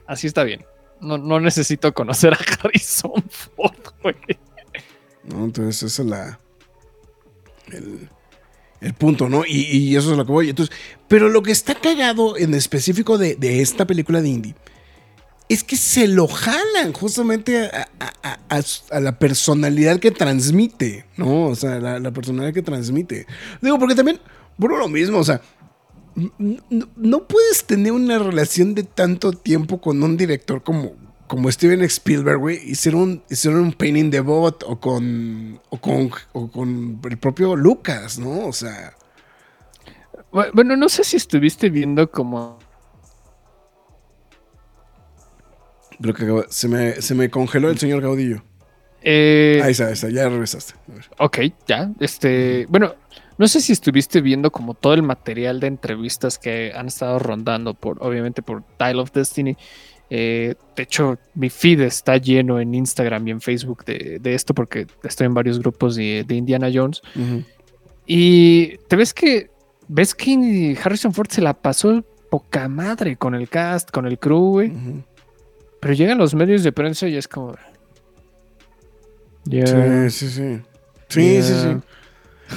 así 0.08 0.26
está 0.26 0.44
bien. 0.44 0.66
No, 1.02 1.18
no 1.18 1.40
necesito 1.40 1.94
conocer 1.94 2.34
a 2.34 2.38
Harrison 2.64 3.24
Ford, 3.30 3.94
güey. 4.02 4.16
¿no? 5.26 5.46
Entonces, 5.46 5.84
esa 5.84 6.02
es 6.02 6.08
la. 6.08 6.40
El, 7.72 8.10
el 8.82 8.94
punto, 8.94 9.30
¿no? 9.30 9.44
Y, 9.48 9.96
eso 9.96 10.12
es 10.12 10.18
lo 10.18 10.26
que 10.26 10.32
voy. 10.32 10.50
Entonces, 10.50 10.76
pero 11.08 11.30
lo 11.30 11.44
que 11.44 11.52
está 11.52 11.76
cagado 11.76 12.36
en 12.38 12.54
específico 12.54 13.18
de, 13.18 13.36
de 13.36 13.62
esta 13.62 13.86
película 13.86 14.22
de 14.22 14.30
indie 14.30 14.56
es 15.48 15.64
que 15.64 15.76
se 15.76 16.08
lo 16.08 16.28
jalan 16.28 16.94
justamente 16.94 17.66
a, 17.68 17.88
a- 18.24 18.40
a- 18.90 19.00
la 19.00 19.20
personalidad 19.20 20.00
que 20.00 20.10
transmite, 20.12 21.06
¿no? 21.18 21.48
O 21.48 21.56
sea, 21.56 21.80
la, 21.80 22.12
personalidad 22.12 22.54
que 22.54 22.62
transmite. 22.62 23.28
Digo, 23.62 23.78
porque 23.78 23.94
también, 23.96 24.20
bueno, 24.58 24.78
lo 24.78 24.88
mismo, 24.88 25.18
o 25.20 25.24
sea. 25.24 25.42
No 26.98 27.28
puedes 27.28 27.64
tener 27.66 27.94
una 27.94 28.20
relación 28.20 28.76
de 28.76 28.84
tanto 28.84 29.32
tiempo 29.32 29.80
con 29.80 30.02
un 30.04 30.18
director 30.18 30.62
como, 30.64 30.94
como 31.32 31.50
Steven 31.50 31.82
Spielberg, 31.84 32.40
güey, 32.40 32.76
ser 32.76 32.94
un, 32.94 33.24
ser 33.30 33.54
un 33.56 33.72
pain 33.72 33.96
in 33.96 34.12
the 34.12 34.20
butt 34.20 34.64
o 34.68 34.78
con, 34.82 35.62
o 35.70 35.78
con, 35.80 36.12
o 36.34 36.52
con 36.52 37.00
el 37.10 37.18
propio 37.18 37.56
Lucas, 37.56 38.20
¿no? 38.20 38.48
O 38.48 38.52
sea, 38.52 38.94
Bu- 40.30 40.52
Bueno, 40.54 40.76
no 40.76 40.90
sé 40.90 41.06
si 41.06 41.16
estuviste 41.16 41.70
viendo 41.70 42.12
como... 42.12 42.60
creo 46.02 46.44
que 46.44 46.52
se 46.52 46.68
me, 46.68 47.02
se 47.02 47.16
me 47.16 47.30
congeló 47.30 47.70
el 47.70 47.80
señor 47.80 48.02
Gaudillo. 48.02 48.44
eh, 49.02 49.62
Ahí 49.64 49.72
está, 49.72 49.88
ahí 49.88 49.94
está, 49.94 50.10
ya 50.10 50.28
regresaste. 50.28 50.74
A 50.90 50.94
ver. 50.96 51.10
Ok, 51.20 51.38
ya. 51.66 51.92
Este, 52.02 52.66
bueno, 52.68 52.96
no 53.38 53.48
sé 53.48 53.62
si 53.62 53.72
estuviste 53.72 54.20
viendo 54.20 54.52
como 54.52 54.74
todo 54.74 54.96
el 54.96 55.04
material 55.04 55.62
de 55.62 55.68
entrevistas 55.68 56.38
que 56.38 56.74
han 56.76 56.88
estado 56.88 57.20
rondando 57.20 57.74
por, 57.74 58.04
obviamente, 58.06 58.42
por 58.42 58.64
Dial 58.78 59.00
of 59.00 59.14
Destiny. 59.14 59.56
Eh, 60.14 60.56
de 60.76 60.84
hecho, 60.84 61.18
mi 61.36 61.50
feed 61.50 61.80
está 61.80 62.18
lleno 62.18 62.60
en 62.60 62.76
Instagram 62.76 63.30
y 63.30 63.32
en 63.32 63.40
Facebook 63.40 63.86
de, 63.86 64.20
de 64.20 64.34
esto 64.34 64.54
porque 64.54 64.86
estoy 65.04 65.28
en 65.28 65.34
varios 65.34 65.58
grupos 65.58 65.96
de, 65.96 66.26
de 66.28 66.36
Indiana 66.36 66.70
Jones. 66.72 67.02
Y 68.06 68.78
te 68.90 68.98
ves 68.98 69.14
que 69.14 69.50
ves 69.88 70.14
que 70.14 70.78
Harrison 70.84 71.14
Ford 71.14 71.30
se 71.30 71.42
la 71.42 71.54
pasó 71.54 72.04
poca 72.30 72.68
madre 72.68 73.16
con 73.16 73.36
el 73.36 73.48
cast, 73.48 73.90
con 73.90 74.06
el 74.06 74.20
crew, 74.20 74.52
güey. 74.52 74.74
Pero 75.80 75.94
llegan 75.94 76.18
los 76.18 76.36
medios 76.36 76.64
de 76.64 76.74
prensa 76.74 77.08
y 77.08 77.16
es 77.16 77.30
como. 77.30 77.56
Ya. 79.46 80.10
Sí, 80.10 80.10
sí, 80.10 80.30
sí. 80.30 80.62
Sí, 81.08 81.42
sí, 81.42 81.54
sí. 81.54 81.78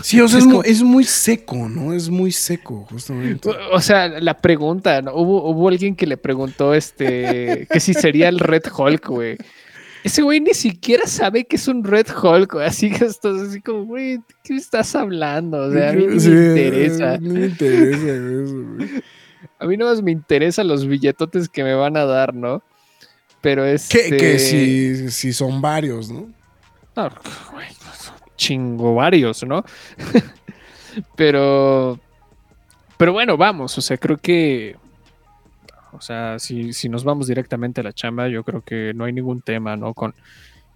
Sí, 0.03 0.21
o 0.21 0.29
sea, 0.29 0.39
Es 0.39 0.45
es, 0.45 0.49
como- 0.49 0.57
mu- 0.57 0.63
es 0.65 0.83
muy 0.83 1.05
seco, 1.05 1.69
¿no? 1.69 1.93
Es 1.93 2.09
muy 2.09 2.33
seco, 2.33 2.87
justamente. 2.91 3.49
O 3.49 3.77
o 3.77 3.81
sea, 3.81 4.09
la 4.09 4.35
pregunta, 4.39 5.01
¿no? 5.03 5.15
hubo, 5.15 5.49
hubo 5.51 5.69
alguien 5.69 5.95
que 5.97 6.07
le 6.07 6.17
preguntó 6.17 6.75
este 6.75 7.67
que 7.71 7.81
si 7.81 7.95
sería 7.95 8.29
el 8.29 8.39
Red 8.39 8.65
Hulk, 8.77 9.07
güey. 9.09 9.37
Ese 10.03 10.21
güey 10.23 10.39
ni 10.41 10.53
siquiera 10.53 11.07
sabe 11.07 11.45
que 11.45 11.57
es 11.57 11.67
un 11.67 11.83
Red 11.83 12.09
Hulk, 12.23 12.53
güey. 12.55 12.67
Así 12.67 12.91
que 12.91 13.07
estás 13.07 13.41
así 13.41 13.63
como, 13.63 13.85
güey, 13.87 14.19
¿de 14.19 14.23
¿qué 14.43 14.55
estás 14.57 14.95
hablando? 14.95 15.59
O 15.69 15.73
sea, 15.73 15.91
a 15.91 15.93
mí 15.95 16.07
ni 16.07 16.21
Sí, 16.21 16.29
me 16.29 16.49
interesa. 16.49 17.19
No 17.19 17.33
me 17.35 17.47
interesa 17.47 18.43
eso, 18.45 18.65
güey. 18.77 18.91
A 19.59 19.67
mí 19.67 19.77
nomás 19.79 20.03
me 20.03 20.11
interesan 20.11 20.69
los 20.69 20.87
billetotes 20.87 21.49
que 21.49 21.63
me 21.65 21.75
van 21.75 21.97
a 21.97 22.05
dar, 22.05 22.35
¿no? 22.35 22.63
Pero 23.41 23.65
es. 23.65 23.89
Que, 23.89 24.15
que 24.17 24.39
si, 24.39 25.11
si 25.11 25.33
son 25.33 25.63
varios, 25.63 26.11
¿no? 26.11 26.29
No, 26.97 27.11
güey, 27.53 27.67
son 27.99 28.14
chingo 28.37 28.95
varios, 28.95 29.45
¿no? 29.45 29.65
pero, 31.17 31.99
pero 32.97 33.13
bueno, 33.13 33.37
vamos, 33.37 33.77
o 33.79 33.81
sea, 33.81 33.97
creo 33.97 34.17
que, 34.19 34.77
o 35.93 36.01
sea, 36.01 36.39
si, 36.39 36.73
si 36.73 36.89
nos 36.89 37.05
vamos 37.05 37.27
directamente 37.27 37.81
a 37.81 37.85
la 37.85 37.93
chamba, 37.93 38.29
yo 38.29 38.45
creo 38.45 38.63
que 38.63 38.93
no 38.95 39.05
hay 39.05 39.13
ningún 39.13 39.43
tema, 39.43 39.77
¿no? 39.77 39.95
Con, 39.95 40.15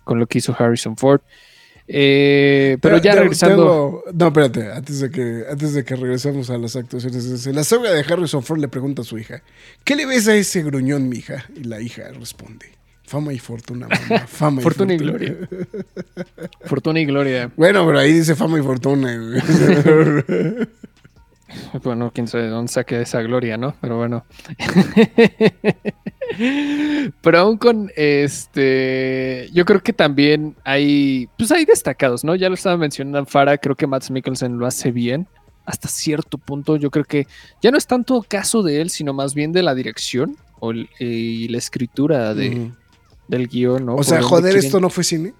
con 0.05 0.19
lo 0.19 0.27
que 0.27 0.39
hizo 0.39 0.55
Harrison 0.59 0.97
Ford. 0.97 1.21
Eh, 1.91 2.77
pero 2.83 2.99
ya 2.99 3.15
regresando, 3.15 3.57
tengo- 3.57 4.05
no, 4.13 4.27
espérate, 4.27 4.73
antes 4.73 5.01
de, 5.01 5.11
que, 5.11 5.45
antes 5.51 5.73
de 5.73 5.85
que 5.85 5.97
regresemos 5.97 6.51
a 6.51 6.59
las 6.59 6.77
actuaciones. 6.77 7.25
es- 7.25 7.47
La 7.47 7.65
saga 7.65 7.91
de 7.93 8.01
Harrison 8.01 8.43
Ford 8.43 8.59
le 8.61 8.69
pregunta 8.69 9.01
a 9.01 9.05
su 9.07 9.17
hija: 9.19 9.43
¿Qué 9.85 9.97
le 9.97 10.05
ves 10.05 10.29
a 10.29 10.35
ese 10.35 10.63
gruñón, 10.63 11.09
mija? 11.09 11.47
Y 11.57 11.65
la 11.65 11.81
hija 11.81 12.03
responde: 12.13 12.67
Fama 13.09 13.33
y 13.33 13.39
fortuna, 13.39 13.89
mamá. 13.89 14.27
Fama 14.29 14.61
y 14.61 14.65
Fortuna 14.65 14.93
y 14.95 14.99
fortuna. 14.99 15.19
gloria. 15.19 15.49
fortuna 16.65 17.01
y 17.01 17.05
gloria. 17.07 17.51
Bueno, 17.57 17.87
pero 17.87 17.99
ahí 17.99 18.13
dice 18.13 18.35
fama 18.37 18.59
y 18.59 18.63
fortuna. 18.63 19.19
Bueno, 21.83 22.11
quién 22.15 22.29
sabe 22.29 22.45
de 22.45 22.51
dónde 22.51 22.71
saque 22.71 23.01
esa 23.01 23.23
gloria, 23.23 23.57
¿no? 23.57 23.75
Pero 23.81 23.97
bueno. 23.97 24.27
Pero 27.23 27.39
aún 27.39 27.57
con 27.57 27.91
este, 27.97 29.49
yo 29.55 29.65
creo 29.65 29.83
que 29.83 29.95
también 29.95 30.55
hay, 30.63 31.27
pues 31.39 31.51
hay 31.51 31.65
destacados, 31.65 32.23
¿no? 32.23 32.35
Ya 32.35 32.49
lo 32.51 32.55
estaba 32.55 32.77
mencionando 32.77 33.25
Fara, 33.25 33.57
creo 33.57 33.75
que 33.77 33.87
Matt 33.87 34.11
Mikkelsen 34.11 34.59
lo 34.59 34.67
hace 34.67 34.91
bien 34.93 35.27
hasta 35.65 35.89
cierto 35.89 36.37
punto. 36.39 36.77
Yo 36.77 36.91
creo 36.91 37.05
que 37.07 37.27
ya 37.63 37.71
no 37.71 37.79
es 37.79 37.87
tanto 37.87 38.23
caso 38.29 38.63
de 38.63 38.83
él, 38.83 38.91
sino 38.91 39.15
más 39.15 39.35
bien 39.35 39.53
de 39.53 39.63
la 39.63 39.75
dirección 39.75 40.37
o 40.61 40.71
el- 40.73 40.89
y 40.99 41.49
la 41.49 41.57
escritura 41.59 42.35
de. 42.35 42.71
Del 43.29 43.47
guion, 43.49 43.87
¿no? 43.87 43.93
O 43.93 43.97
Por 43.97 44.05
sea, 44.05 44.23
joder, 44.23 44.53
quieren- 44.53 44.67
esto 44.67 44.81
no 44.81 44.91
fue 44.91 45.05
cine. 45.05 45.35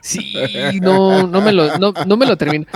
Sí, 0.00 0.32
no, 0.80 1.26
no 1.26 1.40
me 1.40 1.52
lo, 1.52 1.76
no, 1.78 1.92
no 2.06 2.16
me 2.16 2.24
lo 2.26 2.36
termino. 2.36 2.66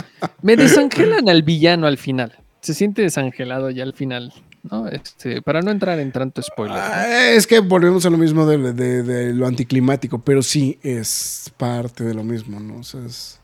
Me 0.42 0.56
desangelan 0.56 1.28
al 1.28 1.42
villano 1.42 1.86
al 1.86 1.96
final. 1.96 2.36
Se 2.60 2.74
siente 2.74 3.02
desangelado 3.02 3.70
ya 3.70 3.84
al 3.84 3.94
final, 3.94 4.32
¿no? 4.70 4.88
Este, 4.88 5.40
para 5.40 5.62
no 5.62 5.70
entrar 5.70 5.98
en 5.98 6.12
tanto 6.12 6.42
spoiler. 6.42 6.76
¿no? 6.76 6.82
Ah, 6.84 7.30
es 7.30 7.46
que 7.46 7.60
volvemos 7.60 8.04
a 8.06 8.10
lo 8.10 8.18
mismo 8.18 8.44
de, 8.46 8.72
de- 8.72 9.02
de 9.02 9.32
lo 9.34 9.46
anticlimático, 9.46 10.18
pero 10.18 10.42
sí 10.42 10.78
es 10.82 11.50
parte 11.56 12.04
de 12.04 12.14
lo 12.14 12.24
mismo, 12.24 12.60
¿no? 12.60 12.78
O 12.78 12.82
sea, 12.82 13.00
es... 13.06 13.38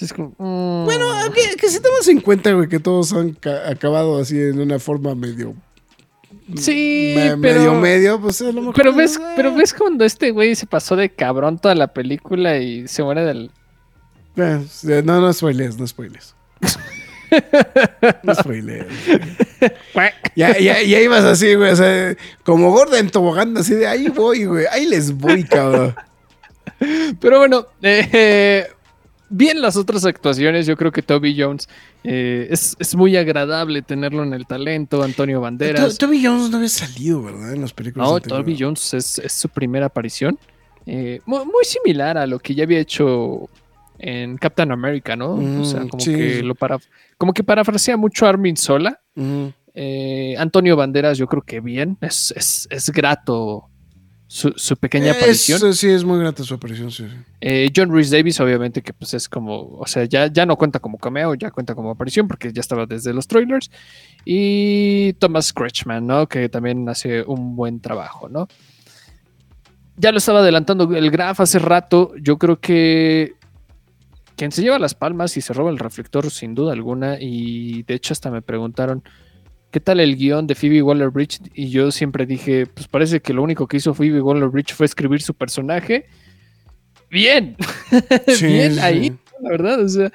Es 0.00 0.14
como, 0.14 0.30
mm, 0.38 0.84
Bueno, 0.86 1.06
que, 1.34 1.56
que 1.56 1.68
si 1.68 1.78
tomas 1.80 2.08
en 2.08 2.20
cuenta, 2.22 2.50
güey, 2.52 2.68
que 2.68 2.80
todos 2.80 3.12
han 3.12 3.32
ca- 3.32 3.68
acabado 3.68 4.18
así 4.18 4.40
en 4.40 4.58
una 4.58 4.78
forma 4.78 5.14
medio. 5.14 5.54
Sí, 6.56 7.12
me- 7.16 7.36
pero- 7.38 7.58
Medio, 7.60 7.74
medio, 7.74 8.20
pues 8.20 8.40
a 8.42 8.44
lo 8.46 8.52
mejor. 8.54 8.74
pero 8.74 8.92
ves, 8.94 9.16
eh, 9.16 9.32
pero 9.36 9.54
ves 9.54 9.74
cuando 9.74 10.04
este 10.04 10.30
güey 10.30 10.54
se 10.54 10.66
pasó 10.66 10.96
de 10.96 11.08
cabrón 11.10 11.58
toda 11.58 11.74
la 11.74 11.88
película 11.92 12.58
y 12.58 12.86
se 12.88 13.02
muere 13.02 13.24
del. 13.24 13.50
eh, 14.36 15.02
No, 15.04 15.20
no 15.20 15.32
spoilees, 15.32 15.78
no 15.78 15.86
spoilees. 15.86 16.34
No 18.22 18.34
spoilees. 18.34 18.86
Ya, 20.36 20.56
ya, 20.58 20.80
ya 20.82 21.00
ibas 21.00 21.24
así, 21.24 21.54
güey, 21.54 21.70
o 21.72 21.76
sea, 21.76 22.16
como 22.44 22.70
gorda 22.70 22.98
en 22.98 23.10
tobogán, 23.10 23.56
así 23.58 23.74
de 23.74 23.86
ahí 23.86 24.08
voy, 24.08 24.44
güey, 24.46 24.64
ahí 24.70 24.86
les 24.86 25.12
voy, 25.12 25.44
cabrón. 25.44 25.94
Pero 27.20 27.38
bueno, 27.38 27.66
eh, 27.82 28.66
bien 29.30 29.62
las 29.62 29.76
otras 29.76 30.04
actuaciones. 30.04 30.66
Yo 30.66 30.76
creo 30.76 30.92
que 30.92 31.00
Toby 31.02 31.34
Jones 31.40 31.68
eh, 32.04 32.48
es, 32.50 32.76
es 32.78 32.94
muy 32.94 33.16
agradable 33.16 33.80
tenerlo 33.82 34.22
en 34.22 34.34
el 34.34 34.46
talento. 34.46 35.02
Antonio 35.02 35.40
Banderas. 35.40 35.96
To- 35.96 36.06
Toby 36.06 36.22
Jones 36.24 36.50
no 36.50 36.58
había 36.58 36.68
salido, 36.68 37.22
¿verdad? 37.22 37.54
En 37.54 37.62
las 37.62 37.72
películas. 37.72 38.08
No, 38.08 38.16
anteriores. 38.16 38.44
Toby 38.44 38.56
Jones 38.58 38.94
es, 38.94 39.18
es 39.18 39.32
su 39.32 39.48
primera 39.48 39.86
aparición. 39.86 40.38
Eh, 40.86 41.20
mu- 41.24 41.44
muy, 41.44 41.64
similar 41.64 42.18
a 42.18 42.26
lo 42.26 42.38
que 42.38 42.54
ya 42.54 42.64
había 42.64 42.80
hecho 42.80 43.48
en 43.98 44.36
Captain 44.38 44.72
America, 44.72 45.14
¿no? 45.14 45.34
o 45.34 45.64
sea, 45.64 45.80
Mm, 45.84 45.88
como 45.88 46.02
sí. 46.02 46.14
que 46.14 46.42
lo 46.42 46.54
para, 46.54 46.78
como 47.18 47.32
que 47.34 47.44
parafrasea 47.44 47.96
mucho 47.96 48.26
a 48.26 48.30
Armin 48.30 48.56
Sola. 48.56 48.98
Eh, 49.74 50.34
Antonio 50.38 50.74
Banderas, 50.76 51.16
yo 51.18 51.26
creo 51.28 51.42
que 51.42 51.60
bien. 51.60 51.96
Es, 52.00 52.32
es, 52.36 52.66
es 52.70 52.90
grato 52.90 53.69
su, 54.32 54.52
su 54.54 54.76
pequeña 54.76 55.10
aparición. 55.10 55.74
sí, 55.74 55.88
es 55.88 56.04
muy 56.04 56.20
grata 56.20 56.44
su 56.44 56.54
aparición, 56.54 56.92
sí. 56.92 57.04
sí. 57.04 57.16
Eh, 57.40 57.68
John 57.74 57.92
Rhys 57.92 58.10
Davis, 58.10 58.38
obviamente, 58.38 58.80
que 58.80 58.92
pues 58.92 59.12
es 59.12 59.28
como, 59.28 59.72
o 59.76 59.86
sea, 59.88 60.04
ya, 60.04 60.28
ya 60.28 60.46
no 60.46 60.54
cuenta 60.56 60.78
como 60.78 60.98
cameo, 60.98 61.34
ya 61.34 61.50
cuenta 61.50 61.74
como 61.74 61.90
aparición, 61.90 62.28
porque 62.28 62.52
ya 62.52 62.60
estaba 62.60 62.86
desde 62.86 63.12
los 63.12 63.26
trailers. 63.26 63.72
Y 64.24 65.14
Thomas 65.14 65.52
Kretschmann, 65.52 66.06
¿no? 66.06 66.28
Que 66.28 66.48
también 66.48 66.88
hace 66.88 67.22
un 67.22 67.56
buen 67.56 67.80
trabajo, 67.80 68.28
¿no? 68.28 68.46
Ya 69.96 70.12
lo 70.12 70.18
estaba 70.18 70.38
adelantando 70.38 70.84
el 70.94 71.10
Graf 71.10 71.40
hace 71.40 71.58
rato. 71.58 72.12
Yo 72.22 72.38
creo 72.38 72.60
que 72.60 73.32
quien 74.36 74.52
se 74.52 74.62
lleva 74.62 74.78
las 74.78 74.94
palmas 74.94 75.36
y 75.36 75.40
se 75.40 75.52
roba 75.52 75.70
el 75.70 75.78
reflector, 75.80 76.30
sin 76.30 76.54
duda 76.54 76.72
alguna. 76.72 77.16
Y 77.20 77.82
de 77.82 77.94
hecho, 77.94 78.12
hasta 78.12 78.30
me 78.30 78.42
preguntaron. 78.42 79.02
¿Qué 79.70 79.78
tal 79.80 80.00
el 80.00 80.16
guion 80.16 80.46
de 80.46 80.54
Phoebe 80.54 80.82
Waller 80.82 81.10
Bridge? 81.10 81.40
Y 81.54 81.70
yo 81.70 81.92
siempre 81.92 82.26
dije, 82.26 82.66
pues 82.66 82.88
parece 82.88 83.20
que 83.20 83.32
lo 83.32 83.42
único 83.42 83.68
que 83.68 83.76
hizo 83.76 83.94
Phoebe 83.94 84.20
Waller 84.20 84.48
Bridge 84.48 84.74
fue 84.74 84.86
escribir 84.86 85.22
su 85.22 85.34
personaje. 85.34 86.06
Bien, 87.10 87.56
Sí, 88.28 88.46
bien 88.46 88.74
sí, 88.74 88.80
ahí. 88.80 89.12
la 89.40 89.50
verdad. 89.50 89.80
O 89.84 89.88
sea, 89.88 90.10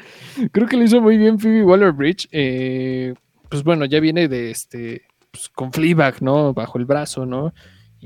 creo 0.52 0.68
que 0.68 0.78
lo 0.78 0.84
hizo 0.84 1.02
muy 1.02 1.18
bien 1.18 1.40
Phoebe 1.40 1.64
Waller 1.64 1.92
Bridge. 1.94 2.28
Eh, 2.32 3.14
pues 3.50 3.64
bueno, 3.64 3.86
ya 3.86 4.00
viene 4.00 4.28
de 4.28 4.52
este, 4.52 5.04
pues, 5.32 5.48
con 5.50 5.72
Fleabag, 5.72 6.22
¿no? 6.22 6.54
Bajo 6.54 6.78
el 6.78 6.86
brazo, 6.86 7.26
¿no? 7.26 7.54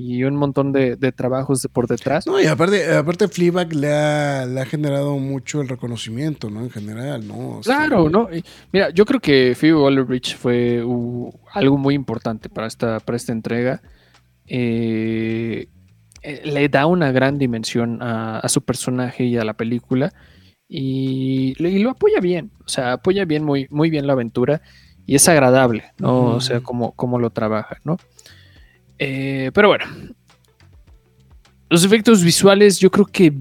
Y 0.00 0.24
un 0.24 0.36
montón 0.36 0.72
de, 0.72 0.96
de 0.96 1.12
trabajos 1.12 1.66
por 1.72 1.86
detrás. 1.86 2.26
No, 2.26 2.40
y 2.40 2.46
aparte, 2.46 2.92
aparte 2.94 3.28
Fleabag 3.28 3.72
le 3.74 3.92
ha, 3.92 4.46
le 4.46 4.60
ha 4.60 4.66
generado 4.66 5.18
mucho 5.18 5.60
el 5.60 5.68
reconocimiento, 5.68 6.48
¿no? 6.50 6.60
En 6.60 6.70
general, 6.70 7.26
¿no? 7.26 7.58
O 7.58 7.62
sea, 7.62 7.86
Claro, 7.86 8.08
¿no? 8.08 8.28
Y 8.32 8.44
Mira, 8.72 8.90
yo 8.90 9.04
creo 9.04 9.20
que 9.20 9.54
Phoebe 9.54 9.76
Waller-Bridge 9.76 10.36
fue 10.36 10.82
uh, 10.84 11.30
algo 11.52 11.76
muy 11.76 11.94
importante 11.94 12.48
para 12.48 12.66
esta, 12.66 13.00
para 13.00 13.16
esta 13.16 13.32
entrega. 13.32 13.82
Eh, 14.46 15.68
eh, 16.22 16.42
le 16.44 16.68
da 16.68 16.86
una 16.86 17.12
gran 17.12 17.38
dimensión 17.38 18.02
a, 18.02 18.38
a 18.38 18.48
su 18.48 18.62
personaje 18.62 19.24
y 19.24 19.36
a 19.36 19.44
la 19.44 19.54
película 19.54 20.12
y, 20.72 21.54
y 21.58 21.78
lo 21.80 21.90
apoya 21.90 22.20
bien, 22.20 22.52
o 22.64 22.68
sea, 22.68 22.92
apoya 22.92 23.24
bien, 23.24 23.42
muy, 23.42 23.66
muy 23.70 23.90
bien 23.90 24.06
la 24.06 24.12
aventura 24.12 24.62
y 25.04 25.16
es 25.16 25.28
agradable, 25.28 25.84
¿no? 25.98 26.26
O 26.26 26.40
sea, 26.40 26.60
cómo, 26.60 26.92
cómo 26.92 27.18
lo 27.18 27.30
trabaja, 27.30 27.78
¿no? 27.82 27.96
Eh, 29.02 29.50
pero 29.54 29.68
bueno, 29.68 29.86
los 31.70 31.84
efectos 31.84 32.22
visuales 32.22 32.78
yo 32.78 32.90
creo 32.90 33.06
que 33.06 33.32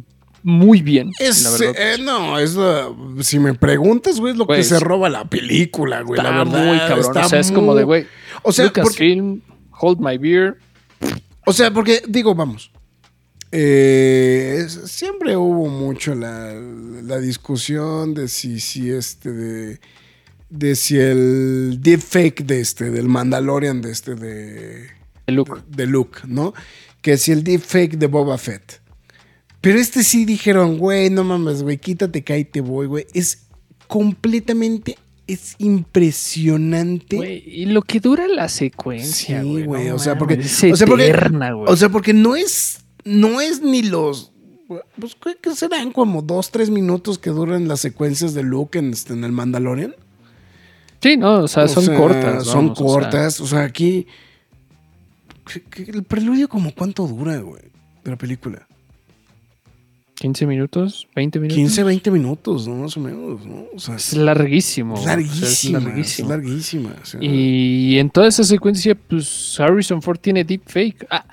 muy 0.41 0.81
bien. 0.81 1.11
Es, 1.19 1.43
la 1.43 1.49
verdad. 1.51 1.75
eh, 1.77 1.97
no, 1.99 2.39
es 2.39 2.55
la- 2.55 2.89
si 3.19 3.39
me 3.39 3.53
preguntas, 3.55 4.21
güey, 4.21 4.31
es 4.31 4.37
lo 4.39 4.45
que 4.47 4.53
Pues, 4.55 4.69
se 4.69 4.79
roba 4.79 5.09
la 5.09 5.25
película, 5.29 6.01
güey. 6.01 6.17
Está 6.17 6.31
la 6.31 6.37
verdad, 6.45 6.65
muy 6.65 6.77
cabrón. 6.77 6.99
está 6.99 7.25
o 7.25 7.29
sea, 7.29 7.39
es 7.41 7.51
como 7.51 7.75
de, 7.75 7.83
güey, 7.83 8.07
O 8.43 8.53
sea, 8.53 8.67
porque, 8.71 8.79
Lucasfilm, 8.81 9.41
Hold 9.81 9.99
My 9.99 10.17
Beer. 10.17 10.57
o 11.45 11.51
sea, 11.51 11.71
porque 11.73 12.01
digo, 12.07 12.33
vamos. 12.35 12.71
eh, 13.51 14.65
siempre 14.85 15.35
hubo 15.35 15.67
mucho 15.67 16.15
la, 16.15 16.53
la 16.53 17.17
discusión 17.19 18.13
de 18.13 18.27
si, 18.29 18.59
si 18.61 18.91
este 18.91 19.31
de, 19.33 19.79
de 20.49 20.75
si 20.75 20.97
el 20.99 21.79
deepfake 21.81 22.45
de 22.45 22.61
este 22.61 22.91
del 22.91 23.09
Mandalorian 23.09 23.81
de 23.81 23.91
este 23.91 24.15
de 24.15 24.87
de 25.29 25.35
Luke. 25.35 25.61
de 25.67 25.85
Luke, 25.87 26.19
¿no? 26.27 26.53
Que 27.01 27.17
si 27.17 27.31
el 27.31 27.43
deepfake 27.43 27.97
de 27.97 28.07
Boba 28.07 28.37
Fett. 28.37 28.81
Pero 29.61 29.79
este 29.79 30.03
sí 30.03 30.25
dijeron, 30.25 30.77
güey, 30.77 31.09
no 31.09 31.23
mames, 31.23 31.63
güey, 31.63 31.77
quítate 31.77 32.23
que 32.23 32.33
ahí 32.33 32.45
te 32.45 32.61
voy, 32.61 32.87
güey. 32.87 33.05
Es 33.13 33.47
completamente, 33.87 34.97
es 35.27 35.55
impresionante. 35.57 37.15
Güey, 37.17 37.43
y 37.45 37.65
lo 37.65 37.81
que 37.81 37.99
dura 37.99 38.27
la 38.27 38.49
secuencia, 38.49 39.41
Sí, 39.41 39.47
güey. 39.49 39.63
güey, 39.65 39.87
no 39.89 39.95
o 39.95 39.99
sea, 39.99 40.17
porque- 40.17 40.35
es 40.35 40.63
o 40.63 40.75
sea, 40.75 40.87
porque- 40.87 41.07
eterna, 41.07 41.51
güey. 41.53 41.71
O 41.71 41.75
sea, 41.75 41.89
porque 41.89 42.13
no 42.13 42.35
es, 42.35 42.79
no 43.03 43.41
es 43.41 43.61
ni 43.61 43.81
los, 43.83 44.31
pues 44.99 45.15
que 45.41 45.55
serán 45.55 45.91
como 45.91 46.21
dos, 46.21 46.51
tres 46.51 46.69
minutos 46.69 47.17
que 47.19 47.29
duran 47.31 47.67
las 47.67 47.79
secuencias 47.81 48.33
de 48.33 48.43
Luke 48.43 48.77
en, 48.79 48.91
este, 48.91 49.13
en 49.13 49.23
el 49.23 49.31
Mandalorian. 49.31 49.95
sí, 51.01 51.17
no, 51.17 51.39
o 51.43 51.47
sea, 51.47 51.63
O 51.63 51.67
son 51.67 51.85
sea, 51.85 51.97
cortas. 51.97 52.45
Son 52.45 52.67
vamos, 52.67 52.79
o 52.79 52.83
sea, 52.83 52.93
cortas. 52.93 53.41
O 53.41 53.47
sea, 53.47 53.63
aquí. 53.63 54.07
El 55.87 56.03
preludio, 56.03 56.47
como 56.49 56.73
cuánto 56.73 57.07
dura, 57.07 57.37
güey, 57.37 57.63
de 58.03 58.11
la 58.11 58.17
película. 58.17 58.67
15 60.15 60.45
minutos, 60.47 61.07
20 61.15 61.39
minutos. 61.39 61.55
15, 61.57 61.83
20 61.85 62.11
minutos, 62.11 62.67
¿no? 62.67 62.75
Más 62.75 62.97
o 62.97 62.99
menos, 62.99 63.45
¿no? 63.45 63.67
O 63.73 63.79
sea, 63.79 63.95
Es 63.95 64.13
larguísimo. 64.17 64.95
es 64.95 64.99
o 64.99 65.03
sea, 65.05 65.15
larguísima. 65.15 65.79
es 65.97 66.19
Es 66.73 66.73
o 66.73 67.05
sea. 67.05 67.19
Y 67.23 67.97
en 67.99 68.09
toda 68.09 68.27
esa 68.27 68.43
secuencia, 68.43 68.95
pues 68.95 69.57
Harrison 69.57 70.01
Ford 70.01 70.19
tiene 70.19 70.43
deepfake. 70.43 71.07
Ah. 71.09 71.25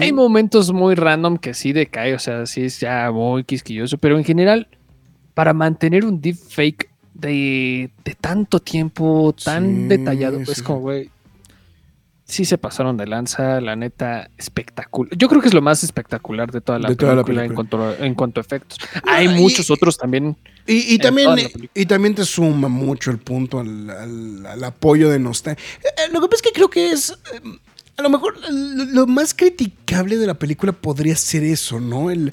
Hay 0.00 0.12
momentos 0.12 0.72
muy 0.72 0.96
random 0.96 1.36
que 1.38 1.54
sí 1.54 1.72
decae, 1.72 2.12
o 2.14 2.18
sea, 2.18 2.44
sí 2.46 2.62
es 2.62 2.80
ya 2.80 3.08
muy 3.12 3.44
quisquilloso, 3.44 3.98
pero 3.98 4.18
en 4.18 4.24
general, 4.24 4.66
para 5.34 5.54
mantener 5.54 6.04
un 6.04 6.20
deepfake 6.20 6.90
de, 7.14 7.88
de 8.04 8.14
tanto 8.16 8.58
tiempo, 8.58 9.32
tan 9.44 9.64
Sí, 9.82 9.82
detallado, 9.86 10.40
es 10.40 10.48
sí. 10.48 10.62
como, 10.62 10.80
güey, 10.80 11.08
sí 12.24 12.44
se 12.44 12.56
pasaron 12.58 12.96
de 12.96 13.06
lanza, 13.06 13.60
la 13.60 13.76
neta, 13.76 14.30
espectacular. 14.38 15.16
Yo 15.16 15.28
creo 15.28 15.40
que 15.42 15.48
es 15.48 15.54
lo 15.54 15.60
más 15.62 15.84
espectacular 15.84 16.50
de 16.50 16.60
toda 16.60 16.78
la, 16.78 16.88
De 16.88 16.96
película, 16.96 17.22
toda 17.22 17.34
la 17.34 17.44
En, 17.44 17.54
cuanto 17.54 17.82
a, 17.82 17.96
en 17.98 18.14
cuanto 18.14 18.40
a 18.40 18.42
efectos. 18.42 18.78
Hay 19.06 19.26
y- 19.26 19.28
muchos 19.40 19.70
otros 19.70 19.96
también. 19.98 20.36
Y, 20.66 20.96
también, 20.98 21.28
y 21.74 21.84
también 21.84 22.14
te 22.14 22.24
suma 22.24 22.68
mucho 22.68 23.10
el 23.10 23.18
punto 23.18 23.60
al, 23.60 23.90
al- 23.90 24.46
al 24.46 24.64
apoyo 24.64 25.10
de 25.10 25.18
nostalgia. 25.18 25.62
Eh, 25.82 25.88
eh, 26.06 26.12
Lo 26.12 26.20
que 26.22 26.28
pasa 26.28 26.36
es 26.36 26.42
que 26.42 26.52
creo 26.52 26.70
que 26.70 26.90
es. 26.92 27.10
eh, 27.10 27.40
A 27.98 28.02
lo 28.02 28.08
mejor 28.08 28.34
lo, 28.50 28.84
lo 28.86 29.06
más 29.06 29.34
criticable 29.34 30.16
de 30.16 30.26
la 30.26 30.34
película 30.34 30.72
podría 30.72 31.16
ser 31.16 31.42
eso, 31.44 31.80
¿no? 31.80 32.10
El. 32.10 32.32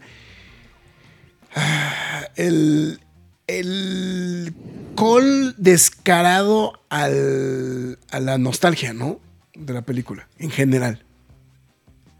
ah, 1.55 2.27
El. 2.35 2.99
El 3.47 4.53
call 4.95 5.55
descarado 5.57 6.81
al, 6.89 7.99
a 8.11 8.19
la 8.21 8.37
nostalgia, 8.37 8.93
¿no? 8.93 9.19
De 9.65 9.73
la 9.73 9.81
película, 9.83 10.27
en 10.39 10.49
general. 10.49 11.03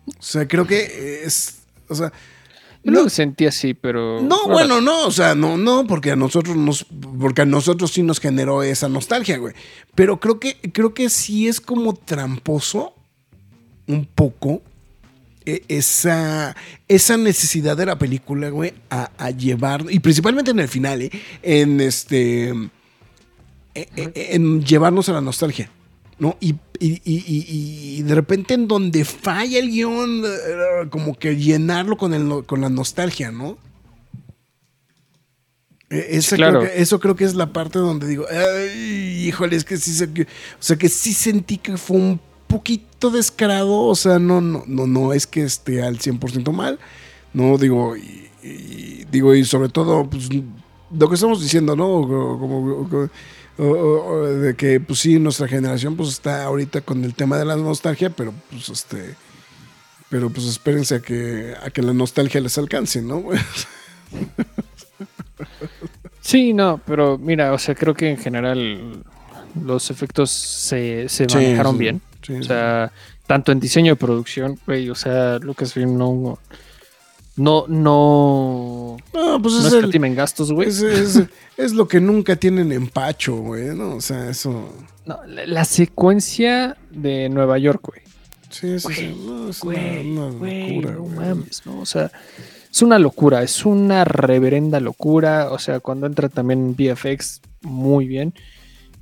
O 0.08 0.22
sea, 0.24 0.48
creo 0.48 0.66
que 0.68 1.22
es. 1.26 1.64
O 1.88 1.96
sea. 1.96 2.12
Yo 2.84 2.92
no 2.92 3.04
lo 3.04 3.10
sentí 3.10 3.46
así, 3.46 3.74
pero. 3.74 4.22
No, 4.22 4.48
bueno, 4.48 4.82
no, 4.82 5.06
o 5.06 5.12
sea, 5.12 5.36
no, 5.36 5.58
no, 5.58 5.86
porque 5.86 6.12
a 6.12 6.16
nosotros 6.16 6.56
nos, 6.58 6.86
porque 7.20 7.44
a 7.44 7.46
nosotros 7.46 7.92
sí 7.92 8.02
nos 8.02 8.20
generó 8.20 8.64
esa 8.64 8.90
nostalgia, 8.90 9.38
güey. 9.38 9.54
Pero 9.94 10.20
creo 10.20 10.40
que, 10.40 10.58
creo 10.74 10.94
que 10.94 11.10
sí 11.10 11.48
es 11.48 11.62
como 11.62 11.94
tramposo 11.94 12.96
un 13.88 14.06
poco 14.06 14.64
e- 15.46 15.64
esa, 15.68 16.56
esa 16.88 17.18
necesidad 17.18 17.78
de 17.78 17.86
la 17.86 18.00
película, 18.00 18.50
güey, 18.50 18.74
a, 18.90 19.12
a 19.18 19.30
llevar, 19.32 19.86
y 19.90 20.00
principalmente 20.00 20.50
en 20.52 20.60
el 20.60 20.68
final, 20.68 21.04
¿eh? 21.04 21.12
en 21.44 21.82
este, 21.82 22.50
e- 23.76 23.90
e- 23.96 24.36
en 24.36 24.64
llevarnos 24.64 25.08
a 25.10 25.14
la 25.14 25.22
nostalgia. 25.22 25.70
¿No? 26.22 26.38
Y, 26.40 26.54
y- 26.80 27.02
y- 27.04 28.02
de 28.04 28.14
repente 28.16 28.54
en 28.54 28.68
donde 28.68 29.04
falla 29.06 29.58
el 29.58 29.72
guion, 29.72 30.24
eh, 30.24 30.88
como 30.92 31.18
que 31.18 31.36
llenarlo 31.36 31.98
con, 31.98 32.14
el, 32.14 32.46
con 32.46 32.62
la 32.62 32.70
nostalgia, 32.70 33.32
¿no? 33.32 33.58
Eh, 35.90 36.08
esa 36.12 36.36
claro. 36.38 36.60
creo 36.60 36.72
que- 36.72 36.82
eso 36.82 37.00
creo 37.00 37.16
que 37.16 37.24
es 37.26 37.36
la 37.36 37.52
parte 37.52 37.80
donde 37.80 38.08
digo, 38.08 38.26
ay, 38.30 39.26
híjole, 39.28 39.56
es 39.56 39.66
que 39.66 39.78
sí, 39.78 39.94
se- 39.94 40.06
o 40.06 40.26
sea, 40.60 40.78
que 40.78 40.90
sí 40.90 41.14
sentí 41.14 41.58
que 41.58 41.76
fue 41.78 41.98
un 41.98 42.20
poquito 42.48 43.10
descarado, 43.10 43.82
o 43.82 43.96
sea, 43.96 44.20
no, 44.20 44.42
no, 44.42 44.64
no, 44.68 44.86
no 44.88 45.14
es 45.14 45.26
que 45.28 45.42
esté 45.44 45.82
al 45.84 46.00
100% 46.00 46.52
mal, 46.54 46.80
no, 47.34 47.58
digo, 47.58 47.96
digo, 49.12 49.36
y 49.36 49.44
sobre 49.44 49.70
todo, 49.70 50.10
pues, 50.10 50.30
lo 50.98 51.10
que 51.10 51.16
estamos 51.16 51.42
diciendo, 51.42 51.76
¿no? 51.76 51.88
Como, 51.88 52.40
como- 52.40 52.90
como- 52.90 53.10
o- 53.58 53.64
o- 53.64 54.06
o 54.14 54.26
de 54.28 54.56
que, 54.56 54.80
pues 54.80 55.00
sí, 55.00 55.20
nuestra 55.20 55.48
generación, 55.48 55.96
pues 55.96 56.10
está 56.10 56.44
ahorita 56.46 56.82
con 56.82 57.04
el 57.04 57.14
tema 57.14 57.38
de 57.38 57.46
la 57.46 57.56
nostalgia, 57.56 58.10
pero, 58.10 58.34
pues, 58.50 58.70
este, 58.70 59.16
pero, 60.10 60.30
pues, 60.30 60.46
espérense 60.48 60.96
a 60.96 61.00
que, 61.02 61.54
a 61.62 61.70
que 61.70 61.82
la 61.82 61.94
nostalgia 61.94 62.42
les 62.42 62.58
alcance, 62.58 63.02
¿no? 63.02 63.24
Sí, 66.22 66.54
no, 66.54 66.80
pero 66.86 67.18
mira, 67.18 67.52
o 67.54 67.58
sea, 67.58 67.74
creo 67.76 67.94
que 67.96 68.10
en 68.10 68.18
general 68.18 69.04
los 69.64 69.90
efectos 69.90 70.30
se, 70.30 71.10
se 71.10 71.26
Sí, 71.28 71.34
manejaron 71.36 71.74
sí, 71.74 71.80
bien. 71.80 72.02
sí, 72.22 72.34
O 72.36 72.44
sea, 72.44 72.92
tanto 73.26 73.52
en 73.52 73.60
diseño 73.60 73.94
de 73.94 73.96
producción, 73.96 74.60
güey, 74.66 74.90
o 74.90 74.96
sea, 74.96 75.40
Lucasfilm 75.40 75.98
no. 75.98 76.38
No, 77.42 77.66
no. 77.68 78.98
No, 79.14 79.42
pues 79.42 79.56
No 79.56 79.68
es, 79.68 79.74
el- 79.74 80.16
gastos, 80.16 80.52
güey. 80.52 80.70
es, 80.70 80.82
es- 80.82 81.24
es 81.58 81.74
lo 81.74 81.88
que 81.88 82.00
nunca 82.00 82.36
tienen 82.36 82.72
empacho, 82.72 83.36
güey, 83.38 83.76
¿no? 83.76 83.96
O 83.96 84.02
sea, 84.02 84.30
eso. 84.30 84.74
No, 85.06 85.20
la, 85.26 85.46
la 85.46 85.66
secuencia 85.66 86.78
de 86.92 87.30
Nueva 87.30 87.58
York, 87.58 87.82
güey. 87.88 88.02
Sí, 88.50 88.80
sí. 88.80 88.86
Güey, 88.86 89.16
No, 89.16 89.50
es 89.50 89.60
Güey, 89.62 90.10
una, 90.12 90.26
una 90.28 90.38
güey, 90.38 90.82
locura, 90.82 90.92
no 90.94 91.06
mames, 91.06 91.62
¿no? 91.66 91.80
O 91.80 91.86
sea, 91.86 92.12
es 92.72 92.82
una 92.82 93.00
locura, 93.00 93.44
es 93.44 93.66
una 93.66 94.04
reverenda 94.06 94.80
locura. 94.80 95.52
O 95.52 95.58
sea, 95.60 95.80
cuando 95.80 96.06
entra 96.08 96.30
también 96.30 96.76
VFX, 96.76 97.42
muy 97.62 98.08
bien. 98.08 98.34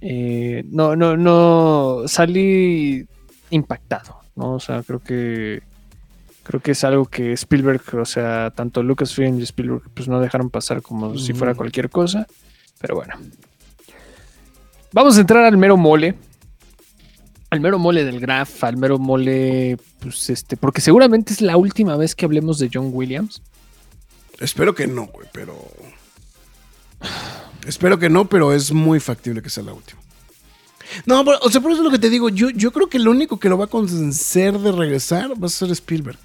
Eh, 0.01 0.63
no, 0.71 0.95
no, 0.95 1.17
no, 1.17 2.03
salí 2.07 3.05
impactado, 3.49 4.19
¿no? 4.35 4.53
O 4.53 4.59
sea, 4.59 4.81
creo 4.83 4.99
que 4.99 5.61
creo 6.49 6.61
que 6.63 6.71
es 6.71 6.83
algo 6.83 7.05
que 7.05 7.31
Spielberg, 7.33 7.83
o 7.93 8.05
sea, 8.05 8.51
tanto 8.55 8.81
Lucasfilm 8.81 9.39
y 9.39 9.43
Spielberg, 9.43 9.83
pues 9.93 10.07
no 10.07 10.19
dejaron 10.19 10.49
pasar 10.49 10.81
como 10.81 11.15
si 11.15 11.33
fuera 11.33 11.51
Ujú. 11.51 11.59
cualquier 11.59 11.91
cosa. 11.91 12.25
Pero 12.81 12.95
bueno. 12.95 13.13
Vamos 14.91 15.15
a 15.15 15.21
entrar 15.21 15.45
al 15.45 15.57
mero 15.57 15.77
mole. 15.77 16.15
Al 17.51 17.59
mero 17.59 17.77
mole 17.77 18.03
del 18.03 18.19
Graf, 18.19 18.63
al 18.63 18.77
mero 18.77 18.97
mole, 18.97 19.77
pues 19.99 20.27
este, 20.31 20.57
porque 20.57 20.81
seguramente 20.81 21.33
es 21.33 21.41
la 21.41 21.55
última 21.55 21.95
vez 21.97 22.15
que 22.15 22.25
hablemos 22.25 22.57
de 22.57 22.71
John 22.73 22.89
Williams. 22.93 23.43
Espero 24.39 24.73
que 24.73 24.87
no, 24.87 25.05
güey, 25.05 25.27
pero. 25.31 25.55
Espero 27.67 27.99
que 27.99 28.09
no, 28.09 28.25
pero 28.25 28.53
es 28.53 28.71
muy 28.71 28.99
factible 28.99 29.43
que 29.43 29.51
sea 29.51 29.63
la 29.63 29.73
última. 29.73 30.01
No, 31.05 31.23
pero, 31.23 31.37
o 31.43 31.51
sea, 31.51 31.61
por 31.61 31.71
eso 31.71 31.81
es 31.81 31.85
lo 31.85 31.91
que 31.91 31.99
te 31.99 32.09
digo. 32.09 32.29
Yo, 32.29 32.49
yo 32.49 32.71
creo 32.71 32.87
que 32.89 32.97
lo 32.97 33.11
único 33.11 33.39
que 33.39 33.49
lo 33.49 33.57
va 33.59 33.65
a 33.65 33.67
convencer 33.67 34.57
de 34.57 34.71
regresar 34.71 35.31
va 35.39 35.45
a 35.45 35.49
ser 35.49 35.69
Spielberg. 35.69 36.17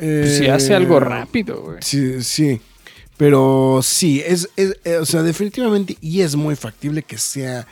Pues 0.00 0.38
si 0.38 0.44
Eh, 0.46 0.50
hace 0.50 0.74
algo 0.74 0.98
rápido, 0.98 1.62
güey. 1.62 1.78
Sí, 1.82 2.22
sí. 2.22 2.60
Pero 3.16 3.80
sí, 3.82 4.22
es, 4.24 4.48
es, 4.56 4.76
eh, 4.84 4.96
o 4.96 5.04
sea, 5.04 5.22
definitivamente, 5.22 5.96
y 6.00 6.22
es 6.22 6.34
muy 6.36 6.56
factible 6.56 7.02
que 7.02 7.18
sea. 7.18 7.66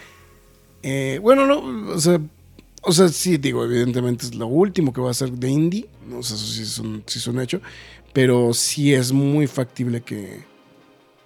eh, 0.82 1.18
bueno, 1.22 1.46
no, 1.46 1.92
o 1.94 1.98
sea, 1.98 2.20
o 2.82 2.92
sea, 2.92 3.08
sí, 3.08 3.38
digo, 3.38 3.64
evidentemente 3.64 4.26
es 4.26 4.34
lo 4.34 4.46
último 4.46 4.92
que 4.92 5.00
va 5.00 5.10
a 5.10 5.14
ser 5.14 5.30
de 5.32 5.48
indie. 5.48 5.86
O 6.14 6.22
sea, 6.22 6.36
eso 6.36 6.46
sí 6.46 6.62
es 6.62 6.78
un, 6.78 7.02
sí 7.06 7.18
es 7.18 7.26
un 7.26 7.40
hecho. 7.40 7.60
Pero 8.12 8.52
sí 8.54 8.92
es 8.94 9.10
muy 9.12 9.46
factible 9.46 10.02
que, 10.02 10.42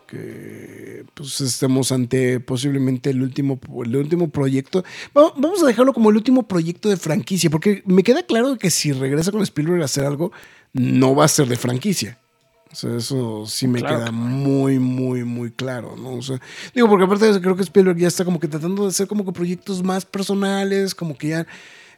que 0.06 1.04
pues 1.14 1.40
estemos 1.40 1.90
ante 1.92 2.40
posiblemente 2.40 3.10
el 3.10 3.22
último, 3.22 3.58
el 3.84 3.96
último 3.96 4.28
proyecto. 4.28 4.84
Va- 5.16 5.32
Vamos 5.36 5.62
a 5.62 5.66
dejarlo 5.66 5.92
como 5.92 6.10
el 6.10 6.16
último 6.16 6.46
proyecto 6.46 6.88
de 6.88 6.96
franquicia, 6.96 7.50
porque 7.50 7.82
me 7.86 8.02
queda 8.02 8.22
claro 8.24 8.56
que 8.58 8.70
si 8.70 8.92
regresa 8.92 9.32
con 9.32 9.42
Spielberg 9.42 9.82
a 9.82 9.86
hacer 9.86 10.04
algo, 10.04 10.32
no 10.72 11.14
va 11.14 11.24
a 11.24 11.28
ser 11.28 11.46
de 11.48 11.56
franquicia. 11.56 12.18
O 12.70 12.74
sea, 12.74 12.96
eso 12.96 13.44
sí 13.46 13.68
me 13.68 13.80
Claro 13.80 13.98
queda 13.98 14.12
muy, 14.12 14.78
muy, 14.78 15.24
muy 15.24 15.50
claro, 15.50 15.94
¿no? 15.96 16.14
O 16.14 16.22
sea, 16.22 16.40
digo, 16.74 16.88
porque 16.88 17.04
aparte 17.04 17.26
de 17.26 17.32
eso, 17.32 17.40
creo 17.42 17.54
que 17.54 17.62
Spielberg 17.62 17.98
ya 17.98 18.08
está 18.08 18.24
como 18.24 18.40
que 18.40 18.48
tratando 18.48 18.84
de 18.84 18.88
hacer 18.88 19.06
como 19.06 19.26
que 19.26 19.32
proyectos 19.32 19.82
más 19.82 20.06
personales, 20.06 20.94
como 20.94 21.16
que 21.18 21.28
ya 21.28 21.46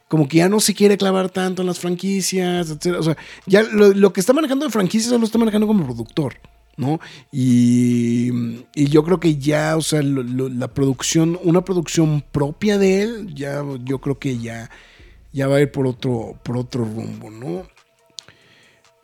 como 0.09 0.27
que 0.27 0.37
ya 0.37 0.49
no 0.49 0.59
se 0.59 0.73
quiere 0.75 0.97
clavar 0.97 1.29
tanto 1.29 1.61
en 1.63 1.67
las 1.67 1.79
franquicias, 1.79 2.69
etc. 2.69 2.97
O 2.99 3.03
sea, 3.03 3.17
ya 3.47 3.63
lo, 3.63 3.87
lo 3.93 4.13
que 4.13 4.19
está 4.19 4.33
manejando 4.33 4.65
de 4.65 4.71
franquicias 4.71 5.17
lo 5.19 5.25
está 5.25 5.37
manejando 5.39 5.65
como 5.65 5.85
productor, 5.85 6.35
¿no? 6.77 6.99
Y, 7.31 8.29
y 8.75 8.87
yo 8.89 9.03
creo 9.03 9.19
que 9.19 9.37
ya, 9.37 9.77
o 9.77 9.81
sea, 9.81 10.01
lo- 10.03 10.23
lo- 10.23 10.49
la 10.49 10.67
producción, 10.67 11.39
una 11.43 11.63
producción 11.63 12.21
propia 12.31 12.77
de 12.77 13.01
él, 13.01 13.33
ya 13.33 13.63
yo 13.83 13.99
creo 13.99 14.19
que 14.19 14.37
ya, 14.37 14.69
ya 15.31 15.47
va 15.47 15.55
a 15.57 15.61
ir 15.61 15.71
por 15.71 15.87
otro, 15.87 16.37
por 16.43 16.57
otro 16.57 16.83
rumbo, 16.85 17.31
¿no? 17.31 17.63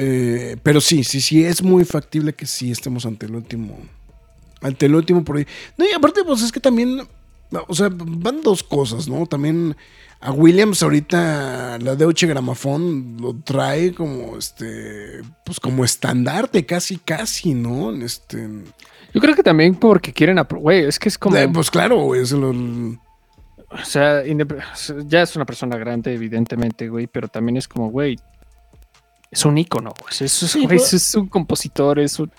Eh, 0.04 0.58
pero 0.64 0.82
sí, 0.82 1.04
sí, 1.04 1.22
sí, 1.22 1.46
es 1.46 1.62
muy 1.62 1.86
factible 1.86 2.34
que 2.34 2.48
sí 2.48 2.72
estemos 2.72 3.06
ante 3.06 3.28
el 3.28 3.36
último. 3.36 3.78
Ante 4.60 4.88
el 4.88 4.96
último 4.96 5.24
proyecto. 5.24 5.54
No, 5.78 5.86
y 5.86 5.94
aparte, 5.94 6.24
pues 6.26 6.42
es 6.42 6.52
que 6.52 6.60
también. 6.60 7.08
O 7.68 7.76
sea, 7.76 7.90
van 7.92 8.42
dos 8.42 8.64
cosas, 8.64 9.08
¿no? 9.08 9.28
También 9.28 9.76
a 10.20 10.32
Williams 10.32 10.82
ahorita 10.82 11.78
la 11.80 11.96
Deutsche 11.96 12.26
Grammophon 12.26 13.18
lo 13.22 13.36
trae 13.36 13.94
como 13.94 14.38
este. 14.38 15.22
Pues 15.46 15.60
como 15.60 15.86
estandarte, 15.86 16.66
casi, 16.66 16.98
casi, 16.98 17.54
¿no? 17.54 17.92
Este. 17.94 18.50
Yo 19.14 19.22
creo 19.22 19.36
que 19.36 19.44
también 19.44 19.76
porque 19.76 20.14
quieren. 20.14 20.40
Güey, 20.50 20.86
es 20.86 20.98
que 20.98 21.10
es 21.10 21.18
como. 21.20 21.38
eh, 21.38 21.48
pues 21.48 21.70
claro, 21.70 21.98
güey. 22.06 22.22
O 22.24 23.86
sea, 23.86 24.24
ya 25.06 25.22
es 25.22 25.36
una 25.36 25.46
persona 25.46 25.78
grande, 25.78 26.14
evidentemente, 26.14 26.90
güey, 26.90 27.06
pero 27.06 27.28
también 27.28 27.58
es 27.58 27.68
como, 27.68 27.90
güey, 27.92 28.18
es 29.32 29.46
un 29.46 29.58
ícono, 29.58 29.94
güey. 30.00 30.10
Es, 30.12 30.22
es- 30.44 30.52
Sí, 30.52 30.68
es- 30.70 30.94
es 30.94 31.16
un 31.16 31.28
compositor, 31.28 31.98
es 32.00 32.20
un, 32.20 32.32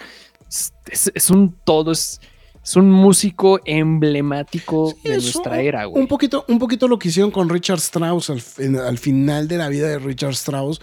es, 0.91 1.31
un 1.31 1.55
todo, 1.65 1.91
es, 1.93 2.21
es 2.63 2.77
un 2.77 2.91
músico 2.91 3.59
emblemático 3.65 4.91
Sí, 5.03 5.09
de 5.09 5.17
es 5.17 5.23
nuestra 5.25 5.53
un- 5.55 5.59
era, 5.61 5.85
güey. 5.87 6.03
Un 6.03 6.09
poquito, 6.09 6.45
un 6.49 6.59
poquito 6.59 6.87
lo 6.89 6.99
que 6.99 7.09
hicieron 7.09 7.31
con 7.31 7.49
Richard 7.49 7.79
Strauss 7.79 8.31
al, 8.31 8.43
en- 8.59 8.77
al 8.77 8.99
final 8.99 9.49
de 9.49 9.57
la 9.57 9.69
vida 9.69 9.89
de 9.89 9.99
Richard 9.99 10.33
Strauss. 10.33 10.81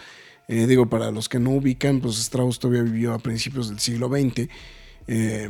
Eh, 0.48 0.66
digo, 0.66 0.90
para 0.90 1.12
los 1.12 1.30
que 1.30 1.38
no 1.40 1.52
ubican, 1.52 2.02
pues 2.02 2.18
Strauss 2.20 2.58
todavía 2.58 2.82
vivió 2.82 3.14
a 3.14 3.20
principios 3.20 3.70
del 3.70 3.80
siglo 3.80 4.08
XX. 4.10 4.50
Eh, 5.08 5.48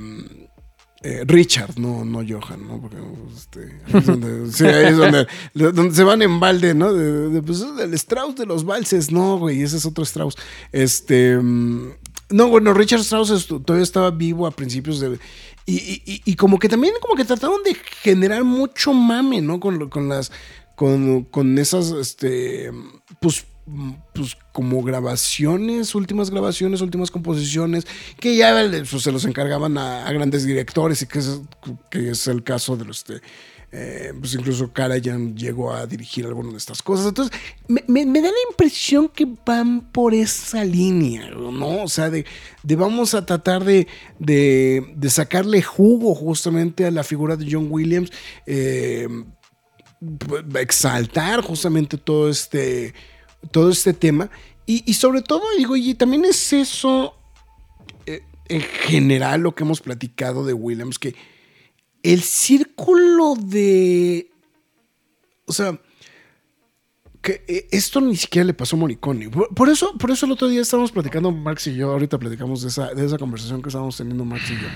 eh, 1.01 1.23
Richard, 1.25 1.77
no, 1.79 2.03
no 2.03 2.19
Johan, 2.27 2.67
¿no? 2.67 2.81
Porque 2.81 2.97
este, 3.35 3.79
ahí 3.87 3.99
es 3.99 4.05
donde, 4.05 4.51
sí, 4.51 4.65
ahí 4.65 4.85
es 4.87 4.97
donde, 4.97 5.27
donde 5.53 5.95
se 5.95 6.03
van 6.03 6.21
en 6.21 6.39
balde, 6.39 6.73
¿no? 6.73 6.93
De, 6.93 7.29
de, 7.29 7.41
pues 7.41 7.63
el 7.79 7.93
Strauss 7.93 8.35
de 8.35 8.45
los 8.45 8.65
valses, 8.65 9.11
no, 9.11 9.37
güey, 9.37 9.61
ese 9.61 9.77
es 9.77 9.85
otro 9.85 10.03
Strauss. 10.03 10.35
Este, 10.71 11.37
mm, 11.37 11.89
no, 12.31 12.47
bueno, 12.49 12.73
Richard 12.73 12.99
Strauss 13.01 13.47
todavía 13.47 13.83
estaba 13.83 14.11
vivo 14.11 14.45
a 14.45 14.51
principios 14.51 14.99
de... 14.99 15.17
Y, 15.65 16.01
y- 16.05 16.21
y- 16.25 16.35
como 16.35 16.57
que 16.57 16.67
también 16.67 16.93
como 17.01 17.15
que 17.15 17.25
trataron 17.25 17.61
de 17.63 17.75
generar 18.01 18.43
mucho 18.43 18.91
mame, 18.93 19.41
¿no? 19.41 19.59
Con, 19.59 19.89
con 19.89 20.09
las... 20.09 20.31
Con, 20.75 21.25
con 21.25 21.57
esas, 21.59 21.91
este, 21.91 22.71
pues, 23.19 23.45
pues 24.13 24.37
como 24.51 24.81
grabaciones, 24.83 25.95
últimas 25.95 26.29
grabaciones, 26.29 26.81
últimas 26.81 27.11
composiciones, 27.11 27.85
que 28.19 28.35
ya 28.35 28.53
pues, 28.89 29.03
se 29.03 29.11
los 29.11 29.25
encargaban 29.25 29.77
a, 29.77 30.11
grandes 30.11 30.45
directores 30.45 31.01
y 31.01 31.07
que 31.07 31.19
es, 32.09 32.27
el 32.27 32.43
caso 32.43 32.75
de 32.77 32.85
los... 32.85 33.05
De, 33.05 33.21
eh, 33.71 34.13
pues 34.19 34.33
incluso 34.33 34.73
Karajan 34.73 35.37
llegó 35.37 35.71
a 35.71 35.85
dirigir 35.85 36.25
algunas 36.25 36.53
de 36.53 36.57
estas 36.57 36.81
cosas. 36.81 37.05
Entonces, 37.05 37.39
me 37.67 38.03
da 38.03 38.29
la 38.29 38.49
impresión 38.49 39.09
que 39.09 39.27
van 39.45 39.91
por 39.91 40.15
esa 40.15 40.65
línea, 40.65 41.29
¿no? 41.29 41.83
O 41.83 41.87
sea, 41.87 42.09
de, 42.09 42.25
de 42.63 42.75
vamos 42.75 43.13
a 43.13 43.27
tratar 43.27 43.63
de, 43.63 43.87
de- 44.17 44.91
de 44.95 45.09
sacarle 45.11 45.61
jugo 45.61 46.15
justamente 46.15 46.83
a 46.87 46.89
la 46.89 47.03
figura 47.03 47.35
de 47.35 47.47
John 47.51 47.67
Williams. 47.69 48.11
eh, 48.47 49.07
exaltar 50.59 51.41
justamente 51.41 51.97
todo 51.97 52.29
este, 52.29 52.93
todo 53.51 53.69
este 53.69 53.93
tema. 53.93 54.29
Y, 54.65 54.93
sobre 54.93 55.23
todo, 55.23 55.41
digo, 55.57 55.75
y 55.75 55.95
también 55.95 56.25
es 56.25 56.53
eso 56.53 57.15
eh, 58.05 58.21
en 58.49 58.61
general 58.61 59.41
lo 59.41 59.55
que 59.55 59.63
hemos 59.63 59.81
platicado 59.81 60.45
de 60.45 60.53
Williams, 60.53 60.99
que 60.99 61.15
el 62.03 62.21
círculo 62.21 63.33
de... 63.35 64.29
O 65.45 65.53
sea, 65.53 65.79
que 67.21 67.43
eh, 67.47 67.67
esto 67.71 67.99
ni 67.99 68.15
siquiera 68.15 68.45
le 68.45 68.53
pasó 68.53 68.75
a 68.75 68.79
Morricone. 68.79 69.29
Por, 69.29 69.53
por 69.55 69.69
eso, 69.69 69.97
por 69.97 70.11
eso 70.11 70.27
el 70.27 70.33
otro 70.33 70.47
día 70.47 70.61
estábamos 70.61 70.91
platicando 70.91 71.31
Max 71.31 71.65
y 71.65 71.75
yo, 71.75 71.91
ahorita 71.91 72.19
platicamos 72.19 72.61
de 72.61 72.67
esa, 72.67 72.93
de 72.93 73.05
esa 73.05 73.17
conversación 73.17 73.63
que 73.63 73.69
estábamos 73.69 73.97
teniendo 73.97 74.23
Max 74.23 74.51
y 74.51 74.53
yo. 74.53 74.67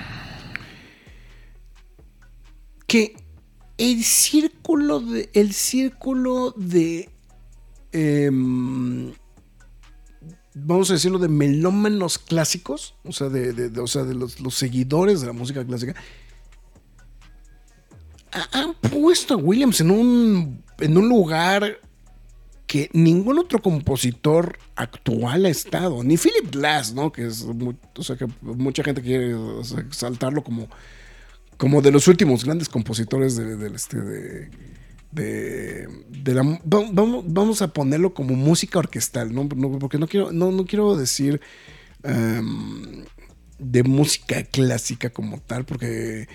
Que 2.87 3.15
el 3.77 4.03
círculo 4.03 4.99
de. 4.99 5.29
El 5.33 5.53
círculo 5.53 6.51
de. 6.57 7.09
Em, 7.93 9.13
vamos 10.55 10.89
a 10.89 10.93
decirlo, 10.93 11.19
de 11.19 11.29
melómanos 11.29 12.17
clásicos. 12.19 12.95
O 13.03 13.11
sea, 13.11 13.29
de, 13.29 13.79
o 13.79 13.87
sea, 13.87 14.03
de 14.03 14.13
los, 14.15 14.35
seguidores 14.55 15.21
de 15.21 15.27
la 15.27 15.33
música 15.33 15.63
clásica. 15.65 15.95
ha- 18.31 18.49
Han 18.61 18.73
puesto 18.75 19.35
a 19.35 19.37
Williams 19.37 19.79
en 19.81 19.91
un. 19.91 20.63
en 20.79 20.97
un 20.97 21.07
lugar 21.09 21.79
que 22.65 22.89
ningún 22.93 23.37
otro 23.37 23.61
compositor 23.61 24.57
actual 24.75 25.45
ha 25.45 25.49
estado, 25.49 26.01
ni 26.03 26.17
Philip 26.17 26.49
Glass, 26.51 26.93
¿no? 26.93 27.11
Que 27.11 27.27
es, 27.27 27.43
mu- 27.45 27.73
o 27.95 28.01
que 28.17 28.25
mucha 28.41 28.83
gente 28.83 29.01
quiere 29.03 29.35
o 29.35 29.63
sea, 29.63 29.81
exaltarlo 29.81 30.43
como, 30.43 30.67
como 31.57 31.81
de 31.83 31.91
los 31.91 32.07
últimos 32.07 32.43
grandes 32.43 32.69
compositores 32.69 33.35
de, 33.35 33.67
este, 33.75 34.01
de, 34.01 34.49
de, 35.13 35.87
de 36.09 36.33
la, 36.33 36.43
va- 36.43 36.89
vamos, 36.91 37.25
vamos 37.27 37.61
a 37.61 37.69
ponerlo 37.73 38.13
como 38.13 38.35
música 38.35 38.79
orquestal, 38.79 39.33
¿no? 39.33 39.43
No, 39.55 39.79
porque 39.79 39.97
no 39.97 40.07
quiero, 40.07 40.31
no, 40.31 40.51
no 40.51 40.65
quiero 40.65 40.95
decir 40.97 41.41
em, 42.03 43.05
de 43.59 43.83
música 43.83 44.43
clásica 44.43 45.09
como 45.11 45.39
tal, 45.41 45.65
porque 45.65 46.27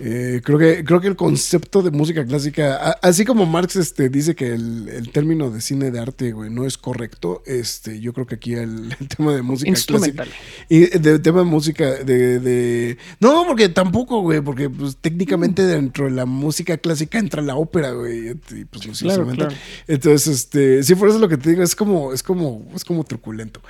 eh, 0.00 0.40
creo, 0.44 0.58
que, 0.58 0.82
creo 0.84 1.00
que 1.00 1.06
el 1.08 1.14
concepto 1.16 1.80
de 1.82 1.90
música 1.92 2.24
clásica, 2.26 2.74
a- 2.76 2.98
así 3.02 3.24
como 3.24 3.46
Marx 3.46 3.76
este, 3.76 4.08
dice 4.08 4.34
que 4.34 4.52
el, 4.52 4.88
el 4.88 5.10
término 5.12 5.50
de 5.50 5.60
cine 5.60 5.90
de 5.92 6.00
arte, 6.00 6.32
güey, 6.32 6.50
no 6.50 6.66
es 6.66 6.76
correcto, 6.76 7.42
este, 7.46 8.00
yo 8.00 8.12
creo 8.12 8.26
que 8.26 8.34
aquí 8.34 8.54
el, 8.54 8.94
el 9.00 9.08
tema 9.08 9.34
de 9.34 9.42
música 9.42 9.68
Instrumental. 9.70 10.26
clásica... 10.28 10.66
Y 10.68 10.98
de 10.98 11.18
tema 11.20 11.38
de 11.40 11.44
música, 11.46 11.84
de, 12.04 12.40
de- 12.40 12.98
No, 13.20 13.44
porque 13.46 13.68
tampoco, 13.68 14.20
güey, 14.22 14.40
porque 14.40 14.68
pues 14.68 14.96
técnicamente 14.96 15.62
dentro 15.62 16.06
de 16.06 16.10
la 16.10 16.26
música 16.26 16.76
clásica 16.76 17.18
entra 17.18 17.40
la 17.42 17.54
ópera, 17.56 17.92
güey, 17.92 18.30
y 18.30 18.64
pues 18.64 18.86
no 18.86 18.92
Claro, 18.94 19.26
claro. 19.28 19.54
Entonces, 19.86 20.34
este, 20.34 20.82
sí, 20.82 20.94
por 20.96 21.08
eso 21.08 21.18
lo 21.18 21.28
que 21.28 21.36
te 21.36 21.50
digo 21.50 21.62
es 21.62 21.76
como, 21.76 22.12
es 22.12 22.22
como, 22.22 22.66
es 22.74 22.84
como 22.84 23.04
truculento. 23.04 23.60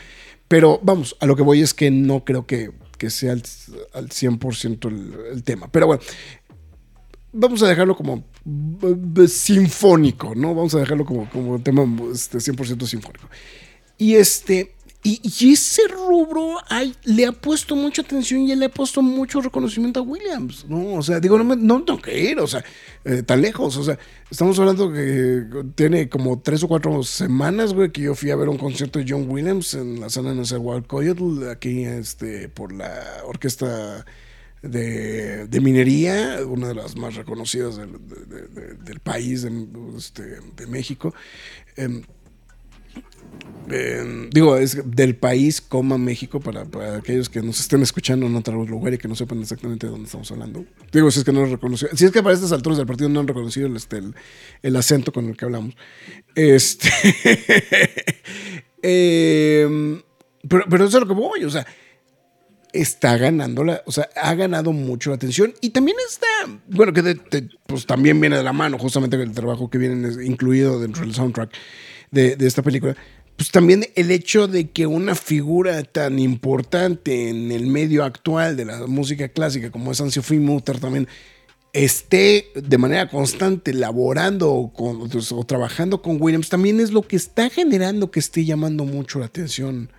Pero 0.48 0.78
vamos, 0.82 1.16
a 1.20 1.26
lo 1.26 1.36
que 1.36 1.42
voy 1.42 1.60
es 1.62 1.72
que 1.74 1.90
no 1.90 2.24
creo 2.24 2.46
que, 2.46 2.70
que 2.98 3.10
sea 3.10 3.32
al, 3.32 3.42
al 3.92 4.08
100% 4.08 4.88
el, 4.88 5.32
el 5.32 5.42
tema. 5.42 5.68
Pero 5.70 5.86
bueno, 5.86 6.02
vamos 7.32 7.62
a 7.62 7.68
dejarlo 7.68 7.96
como 7.96 8.24
sinfónico, 9.28 10.34
¿no? 10.34 10.54
Vamos 10.54 10.74
a 10.74 10.78
dejarlo 10.78 11.04
como, 11.04 11.28
como 11.30 11.60
tema 11.60 11.84
este, 12.12 12.38
100% 12.38 12.86
sinfónico. 12.86 13.28
Y 13.98 14.14
este, 14.14 14.73
y, 15.04 15.20
y 15.22 15.52
ese 15.52 15.82
rubro 15.86 16.56
le 17.04 17.26
ha 17.26 17.32
puesto 17.32 17.76
mucha 17.76 18.02
atención 18.02 18.40
y 18.40 18.56
le 18.56 18.64
ha 18.64 18.68
puesto 18.70 19.02
mucho 19.02 19.40
reconocimiento 19.40 20.00
a 20.00 20.02
Williams, 20.02 20.64
¿no? 20.68 20.94
O 20.94 21.02
sea, 21.02 21.20
digo, 21.20 21.38
no, 21.38 21.44
me- 21.44 21.56
no 21.56 21.84
tengo 21.84 22.00
que 22.02 22.18
ir, 22.18 22.40
o 22.40 22.46
sea, 22.46 22.64
eh, 23.04 23.22
tan 23.22 23.42
lejos, 23.42 23.76
o 23.76 23.84
sea, 23.84 23.98
estamos 24.30 24.58
hablando 24.58 24.90
que 24.92 25.44
tiene 25.74 26.08
como 26.08 26.40
tres 26.40 26.62
o 26.62 26.68
cuatro 26.68 27.02
semanas, 27.02 27.74
güey, 27.74 27.92
que 27.92 28.00
yo 28.00 28.14
fui 28.14 28.30
a 28.30 28.36
ver 28.36 28.48
un 28.48 28.56
concierto 28.58 28.98
de 28.98 29.04
John 29.08 29.28
Williams 29.30 29.74
en 29.74 30.00
la 30.00 30.08
sala 30.08 30.32
Nezahualcóyotl, 30.34 31.48
aquí, 31.50 31.84
este, 31.84 32.48
por 32.48 32.72
la 32.72 33.22
orquesta 33.26 34.04
de, 34.62 35.46
de 35.46 35.60
minería, 35.60 36.38
una 36.48 36.68
de 36.68 36.74
las 36.74 36.96
más 36.96 37.14
reconocidas 37.16 37.76
del, 37.76 37.92
de- 38.08 38.46
de- 38.48 38.74
de- 38.74 39.00
país, 39.00 39.42
de, 39.42 39.52
este, 39.98 40.22
de 40.56 40.66
México. 40.66 41.12
Em, 41.76 42.02
digo, 44.30 44.56
es 44.56 44.78
del 44.84 45.16
país, 45.16 45.60
coma 45.60 45.96
México, 45.98 46.40
para, 46.40 46.64
para 46.64 46.96
aquellos 46.96 47.28
que 47.28 47.42
nos 47.42 47.60
estén 47.60 47.82
escuchando 47.82 48.26
en 48.26 48.36
otro 48.36 48.64
lugar 48.64 48.94
y 48.94 48.98
que 48.98 49.08
no 49.08 49.14
sepan 49.14 49.40
exactamente 49.40 49.86
de 49.86 49.92
dónde 49.92 50.06
estamos 50.06 50.30
hablando. 50.30 50.64
Digo, 50.92 51.10
si 51.10 51.20
es 51.20 51.24
que 51.24 51.32
no 51.32 51.44
reconoció, 51.46 51.88
si 51.94 52.04
es 52.04 52.10
que 52.10 52.22
para 52.22 52.34
estas 52.34 52.52
alturas 52.52 52.78
del 52.78 52.86
partido 52.86 53.08
no 53.08 53.20
han 53.20 53.28
reconocido 53.28 53.66
el, 53.66 53.76
este, 53.76 54.02
el, 54.62 54.76
acento 54.76 55.12
con 55.12 55.26
el 55.26 55.36
que 55.36 55.44
hablamos. 55.44 55.74
Este. 56.34 56.88
eh, 58.82 60.02
pero, 60.46 60.64
pero 60.68 60.84
eso 60.84 60.98
es 60.98 61.02
lo 61.02 61.08
que 61.08 61.14
voy, 61.14 61.44
o 61.44 61.50
sea, 61.50 61.66
está 62.74 63.16
ganando 63.16 63.64
o 63.86 63.92
sea, 63.92 64.10
ha 64.20 64.34
ganado 64.34 64.72
mucho 64.72 65.10
la 65.10 65.16
atención 65.16 65.54
y 65.60 65.70
también 65.70 65.96
está, 66.06 66.26
bueno, 66.68 66.92
que 66.92 67.16
pues 67.66 67.86
también 67.86 68.20
viene 68.20 68.36
de 68.36 68.42
la 68.42 68.52
mano 68.52 68.78
justamente 68.78 69.16
el 69.16 69.32
trabajo 69.32 69.70
que 69.70 69.78
viene 69.78 70.24
incluido 70.24 70.80
dentro 70.80 71.02
del 71.02 71.14
soundtrack 71.14 71.50
de, 72.10 72.36
de 72.36 72.46
esta 72.46 72.62
película. 72.62 72.96
Pues 73.36 73.50
también 73.50 73.86
el 73.96 74.10
hecho 74.12 74.46
de 74.46 74.70
que 74.70 74.86
una 74.86 75.14
figura 75.16 75.82
tan 75.82 76.18
importante 76.20 77.28
en 77.30 77.50
el 77.50 77.66
medio 77.66 78.04
actual 78.04 78.56
de 78.56 78.64
la 78.64 78.86
música 78.86 79.28
clásica 79.28 79.70
como 79.70 79.90
es 79.90 80.00
Anne-Sophie 80.00 80.38
Mutter 80.38 80.78
también 80.78 81.08
esté 81.72 82.46
de 82.54 82.78
manera 82.78 83.08
constante 83.08 83.74
laborando 83.74 84.70
con- 84.72 85.10
o 85.12 85.44
trabajando 85.44 86.00
con 86.00 86.22
Williams 86.22 86.48
también 86.48 86.78
es 86.78 86.92
lo 86.92 87.02
que 87.02 87.16
está 87.16 87.50
generando 87.50 88.12
que 88.12 88.20
esté 88.20 88.44
llamando 88.44 88.84
mucho 88.84 89.18
la 89.18 89.26
atención 89.26 89.90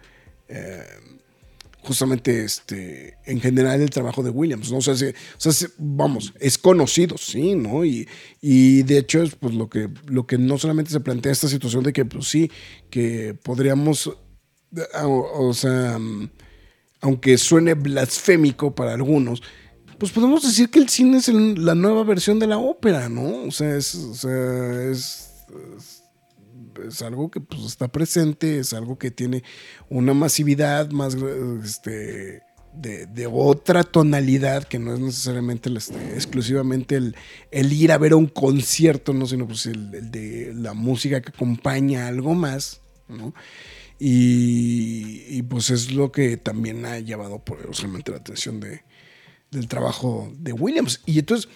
justamente 1.85 2.43
este, 2.43 3.17
en 3.25 3.39
general 3.39 3.81
el 3.81 3.89
trabajo 3.89 4.23
de 4.23 4.29
Williams, 4.31 4.71
¿no? 4.71 4.77
O 4.77 4.81
sea, 4.81 4.95
se- 4.95 5.11
o 5.11 5.39
sea, 5.39 5.51
se- 5.53 5.69
vamos, 5.77 6.33
es 6.39 6.57
conocido, 6.57 7.17
sí, 7.17 7.55
¿no? 7.55 7.85
Y, 7.85 8.07
y 8.41 8.83
de 8.83 8.97
hecho 8.99 9.21
es 9.23 9.35
pues 9.35 9.53
lo 9.53 9.69
que, 9.69 9.89
lo 10.07 10.25
que 10.27 10.37
no 10.37 10.57
solamente 10.57 10.91
se 10.91 10.99
plantea 10.99 11.31
esta 11.31 11.47
situación 11.47 11.83
de 11.83 11.93
que, 11.93 12.05
pues 12.05 12.27
sí, 12.27 12.51
que 12.89 13.35
podríamos, 13.43 14.11
o, 15.03 15.53
sea, 15.53 15.99
aunque 17.01 17.37
suene 17.37 17.73
blasfémico 17.75 18.73
para 18.75 18.93
algunos, 18.93 19.41
pues 19.97 20.11
podemos 20.11 20.43
decir 20.43 20.69
que 20.69 20.79
el 20.79 20.89
cine 20.89 21.17
es 21.17 21.29
la 21.29 21.75
nueva 21.75 22.03
versión 22.03 22.39
de 22.39 22.47
la 22.47 22.57
ópera, 22.57 23.07
¿no? 23.07 23.43
O 23.47 23.51
sea, 23.51 23.77
es, 23.77 23.95
o 23.95 24.13
sea, 24.13 24.83
es 24.91 25.31
algo 27.01 27.31
que 27.31 27.41
pues, 27.41 27.63
está 27.65 27.87
presente, 27.87 28.59
es 28.59 28.73
algo 28.73 28.97
que 28.97 29.11
tiene 29.11 29.43
una 29.89 30.13
masividad 30.13 30.89
más 30.91 31.15
este, 31.63 32.41
de, 32.73 33.27
otra 33.31 33.83
tonalidad 33.83 34.63
que 34.65 34.79
no 34.79 34.93
es 34.93 34.99
necesariamente 34.99 35.69
este, 35.75 36.13
exclusivamente 36.13 36.95
el, 36.95 37.15
el 37.51 37.73
ir 37.73 37.91
a 37.91 37.97
ver 37.97 38.13
a 38.13 38.17
un 38.17 38.27
concierto, 38.27 39.13
¿no? 39.13 39.25
sino 39.25 39.47
pues 39.47 39.65
el, 39.65 40.11
de 40.11 40.53
la 40.53 40.73
música 40.73 41.21
que 41.21 41.29
acompaña 41.29 42.07
algo 42.07 42.33
más, 42.33 42.81
¿no? 43.07 43.33
Y, 43.97 45.23
y, 45.29 45.41
pues 45.43 45.69
es 45.69 45.93
lo 45.93 46.11
que 46.11 46.35
también 46.35 46.85
ha 46.85 46.99
llevado 46.99 47.39
poderosamente 47.39 48.11
la 48.11 48.17
atención 48.17 48.59
de, 48.59 48.83
del 49.51 49.69
trabajo 49.69 50.29
de 50.35 50.51
Williams. 50.51 51.01
Y 51.05 51.19
entonces 51.19 51.49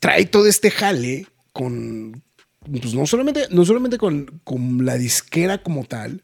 trae 0.00 0.26
todo 0.26 0.46
este 0.46 0.70
jale 0.70 1.26
con, 1.54 2.22
pues 2.70 2.94
no 2.94 3.06
solamente, 3.06 3.46
no 3.50 3.64
solamente 3.64 3.98
con, 3.98 4.40
con 4.44 4.84
la 4.84 4.96
disquera 4.96 5.62
como 5.62 5.84
tal, 5.84 6.22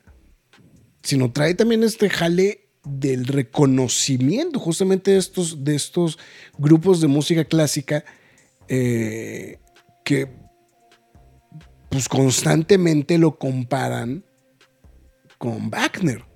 sino 1.02 1.32
trae 1.32 1.54
también 1.54 1.82
este 1.82 2.10
jale 2.10 2.68
del 2.84 3.26
reconocimiento 3.26 4.58
justamente 4.58 5.12
de 5.12 5.18
estos, 5.18 5.64
de 5.64 5.74
estos 5.74 6.18
grupos 6.56 7.00
de 7.00 7.08
música 7.08 7.44
clásica 7.44 8.04
eh, 8.68 9.58
que 10.04 10.28
pues 11.90 12.08
constantemente 12.08 13.18
lo 13.18 13.38
comparan 13.38 14.24
con 15.38 15.70
Wagner. 15.70 16.27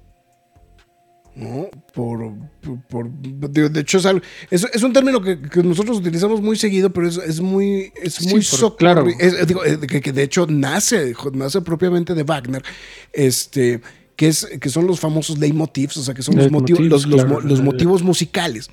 ¿No? 1.35 1.69
Por, 1.95 2.33
por, 2.61 2.81
por- 2.89 3.11
de, 3.11 3.69
de 3.71 3.81
hecho, 3.81 3.99
es, 3.99 4.07
algo- 4.07 4.23
es, 4.51 4.65
es 4.73 4.83
un 4.83 4.93
término 4.93 5.21
que, 5.23 5.41
que 5.41 5.63
nosotros 5.63 5.99
utilizamos 5.99 6.41
muy 6.43 6.57
seguido, 6.57 6.91
pero 6.93 7.09
es, 7.09 7.17
es 7.17 7.41
muy, 7.41 7.93
es 8.03 8.15
Sí, 8.15 8.29
muy 8.29 8.45
por- 8.61 8.77
claro. 8.77 9.07
es- 9.07 9.33
es- 9.35 9.47
digo, 9.47 9.65
eh, 9.65 9.79
que, 9.81 10.01
que 10.01 10.13
de 10.13 10.23
hecho 10.23 10.47
nace, 10.49 11.15
nace 11.33 11.61
propiamente 11.63 12.15
de 12.15 12.23
Wagner, 12.23 12.63
este, 13.13 13.81
que, 14.17 14.29
es, 14.29 14.47
que 14.61 14.69
son 14.69 14.87
los 14.87 15.01
famosos 15.01 15.39
leitmotivs, 15.39 15.97
o 15.97 16.03
sea, 16.03 16.15
que 16.15 16.23
son 16.23 16.37
los, 16.37 16.51
motivos, 16.51 16.83
los, 16.83 17.07
claro. 17.07 17.41
los 17.41 17.63
motivos 17.63 18.03
musicales. 18.03 18.69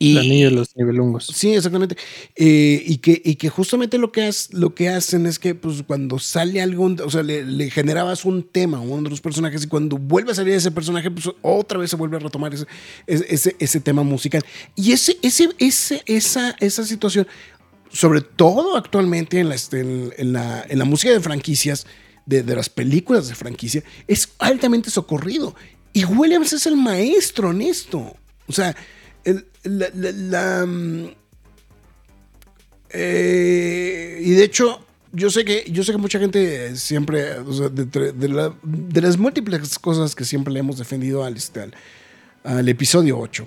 Y, 0.00 0.14
La 0.14 0.22
niña 0.22 0.44
de 0.46 0.50
los 0.52 0.76
nivelungos. 0.76 1.26
Sí, 1.26 1.54
exactamente. 1.54 1.96
Eh, 2.36 2.82
y, 2.86 2.98
que, 2.98 3.20
y 3.24 3.34
que 3.34 3.48
justamente 3.48 3.98
lo 3.98 4.12
que, 4.12 4.22
has- 4.22 4.52
lo 4.52 4.72
que 4.72 4.88
hacen 4.88 5.26
es 5.26 5.40
que 5.40 5.56
pues, 5.56 5.82
cuando 5.84 6.20
sale 6.20 6.62
algún, 6.62 7.00
o 7.04 7.10
sea, 7.10 7.24
le, 7.24 7.44
le 7.44 7.68
generabas 7.68 8.24
un 8.24 8.44
tema 8.44 8.78
a 8.78 8.80
uno 8.80 9.02
de 9.02 9.10
los 9.10 9.20
personajes 9.20 9.64
y 9.64 9.66
cuando 9.66 9.98
vuelve 9.98 10.30
a 10.30 10.34
salir 10.36 10.54
ese 10.54 10.70
personaje, 10.70 11.10
pues 11.10 11.28
otra 11.42 11.78
vez 11.80 11.90
se 11.90 11.96
vuelve 11.96 12.16
a 12.16 12.20
retomar 12.20 12.54
ese, 12.54 12.66
ese, 13.08 13.56
ese- 13.58 13.80
tema 13.80 14.04
musical. 14.04 14.42
Y 14.76 14.92
ese, 14.92 15.18
ese, 15.20 15.48
ese, 15.58 16.02
esa, 16.06 16.54
esa 16.60 16.84
situación, 16.84 17.26
sobre 17.90 18.20
todo 18.20 18.76
actualmente 18.76 19.40
en 19.40 19.48
la, 19.48 19.56
este, 19.56 19.80
en, 19.80 20.12
en 20.16 20.32
la, 20.32 20.64
en 20.68 20.78
la 20.78 20.84
música 20.84 21.12
de 21.12 21.18
franquicias, 21.20 21.86
de, 22.24 22.44
de 22.44 22.54
las 22.54 22.68
películas 22.68 23.26
de 23.28 23.34
franquicia, 23.34 23.82
es 24.06 24.28
altamente 24.38 24.90
socorrido. 24.90 25.56
Y 25.92 26.04
Williams 26.04 26.52
es 26.52 26.66
el 26.66 26.76
maestro 26.76 27.50
en 27.50 27.62
esto. 27.62 28.14
O 28.46 28.52
sea, 28.52 28.76
la, 29.64 30.66
mm, 30.66 31.08
eh, 32.90 34.20
y 34.22 34.30
de 34.32 34.44
hecho, 34.44 34.80
yo 35.12 35.30
sé 35.30 35.44
que, 35.44 35.64
yo 35.70 35.82
sé 35.84 35.92
que 35.92 35.98
mucha 35.98 36.18
gente 36.18 36.76
siempre, 36.76 37.42
de, 37.42 38.12
de 38.12 38.28
la- 38.28 38.54
de 38.62 39.00
las 39.00 39.18
múltiples 39.18 39.78
cosas 39.78 40.14
que 40.14 40.24
siempre 40.24 40.52
le 40.52 40.60
hemos 40.60 40.78
defendido 40.78 41.24
al, 41.24 41.36
este, 41.36 41.70
al, 42.44 42.68
episodio 42.68 43.18
8 43.18 43.46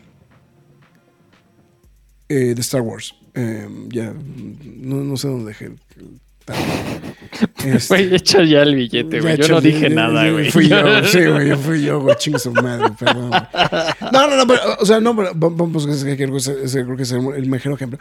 eh, 2.30 2.54
de 2.56 2.62
Star 2.62 2.82
Wars. 2.82 3.16
eh, 3.34 3.68
ya, 3.90 4.14
no, 4.14 4.98
no 4.98 5.18
sé 5.18 5.28
dónde 5.28 5.46
dejé. 5.50 5.66
el- 5.66 5.80
este, 7.66 7.88
Güey, 7.88 8.16
echa 8.16 8.44
ya 8.44 8.62
el 8.64 8.76
billete, 8.76 9.20
güey. 9.22 9.38
Yo 9.38 9.48
no 9.48 9.62
dije 9.62 9.90
nada, 9.90 10.30
güey. 10.30 10.52
Fui 10.52 10.68
yo, 10.68 10.78
sí, 11.06 11.26
güey, 11.26 11.50
yo 11.50 11.58
fui 11.58 11.84
yo, 11.84 12.00
güey, 12.02 12.16
chingue 12.18 12.40
su 12.40 12.52
madre, 12.54 12.90
perdón. 13.00 13.30
güey. 13.30 13.42
No, 14.12 14.28
no, 14.28 14.36
no, 14.36 14.48
pero, 14.48 14.62
o 14.80 14.86
sea, 14.86 15.00
no, 15.00 15.16
pero 15.16 15.32
vamos, 15.36 15.86
ese 15.88 16.16
creo 16.16 16.32
que 16.32 16.38
ese- 16.38 16.64
ese 16.64 16.84
creo 16.84 16.98
que 16.98 17.04
es 17.04 17.12
el 17.12 17.46
mejor 17.48 17.74
ejemplo. 17.74 18.00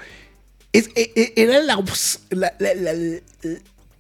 Es, 0.73 0.89
e- 0.95 1.13
e- 1.17 1.33
era 1.37 1.61
la, 1.61 1.77
obs- 1.77 2.21
la, 2.31 2.53
la, 2.59 2.75
la- 2.75 2.95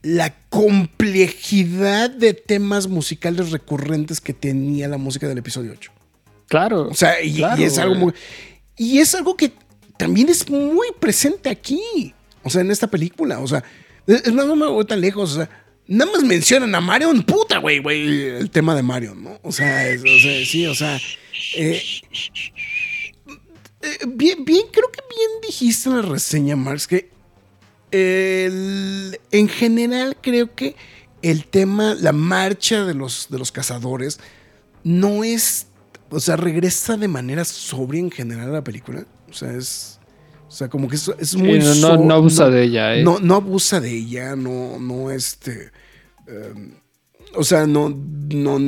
la 0.03 0.35
complejidad 0.49 2.11
de 2.11 2.33
temas 2.35 2.87
musicales 2.89 3.51
recurrentes 3.51 4.21
que 4.21 4.33
tenía 4.33 4.89
la 4.89 4.97
música 4.99 5.29
del 5.29 5.39
episodio 5.39 5.73
8. 5.73 5.93
Claro. 6.49 6.89
O 6.89 6.95
sea, 6.95 7.23
y, 7.23 7.37
claro, 7.37 7.61
y 7.61 7.65
es 7.65 7.79
algo 7.79 7.95
muy. 7.95 8.13
Y 8.77 8.99
es 8.99 9.15
algo 9.15 9.37
que 9.37 9.53
también 9.97 10.29
es 10.29 10.49
muy 10.49 10.89
presente 10.99 11.51
aquí. 11.51 12.15
O 12.43 12.49
sea, 12.51 12.63
en 12.63 12.71
esta 12.71 12.87
película. 12.87 13.41
O 13.41 13.47
sea, 13.47 13.63
más, 14.33 14.47
no 14.47 14.57
me 14.57 14.67
voy 14.67 14.85
tan 14.85 15.01
lejos. 15.01 15.33
O 15.33 15.35
sea, 15.37 15.49
nada 15.87 16.11
más 16.13 16.23
mencionan 16.23 16.75
a 16.75 16.81
Marion, 16.81 17.23
puta, 17.23 17.59
güey, 17.59 17.79
güey. 17.81 18.27
El 18.29 18.51
tema 18.51 18.75
de 18.75 18.83
Marion, 18.83 19.23
¿no? 19.23 19.39
O 19.43 19.53
sea, 19.53 19.89
es- 19.89 20.03
o 20.03 20.19
sea, 20.21 20.45
sí, 20.47 20.67
o 20.67 20.75
sea. 20.75 20.99
eh, 21.57 21.83
eh, 23.83 23.99
bien, 24.09 24.45
bien, 24.45 24.67
creo 24.73 24.91
que 24.93 25.01
bien 25.09 25.31
dijiste 25.47 25.89
en 25.89 25.97
la 25.97 26.03
reseña, 26.03 26.57
Marx, 26.57 26.87
que 26.87 27.11
el- 27.91 29.19
en 29.31 29.49
general 29.49 30.17
creo 30.21 30.55
que 30.55 30.77
el 31.23 31.45
tema, 31.47 31.95
la 31.95 32.13
marcha 32.13 32.85
de 32.85 32.95
los, 32.95 33.29
de 33.31 33.39
los 33.39 33.53
cazadores, 33.53 34.21
no 34.85 35.25
es, 35.25 35.67
o 36.11 36.21
sea, 36.21 36.37
regresa 36.37 36.97
de 36.97 37.09
manera 37.09 37.45
sobria 37.45 38.01
en 38.01 38.11
general 38.11 38.49
a 38.49 38.53
la 38.53 38.65
película. 38.65 39.07
O 39.29 39.33
sea, 39.33 39.53
es, 39.53 40.00
o 40.51 40.53
sea, 40.53 40.69
como 40.69 40.89
que 40.89 40.97
es, 40.97 41.09
es 41.19 41.31
Sí, 41.31 41.39
muy... 41.39 41.61
no, 41.61 41.65
no, 41.69 41.75
so- 41.75 41.97
no 41.99 42.15
abusa 42.15 42.51
de 42.51 42.65
ella, 42.65 42.97
¿eh? 42.97 43.05
No, 43.05 43.21
no 43.21 43.37
abusa 43.37 43.81
de 43.81 43.91
ella, 43.97 44.35
no, 44.35 44.79
no, 44.81 45.11
este... 45.13 45.71
em, 46.27 46.73
o 47.37 47.45
sea, 47.45 47.65
no, 47.69 47.89
no, 48.35 48.59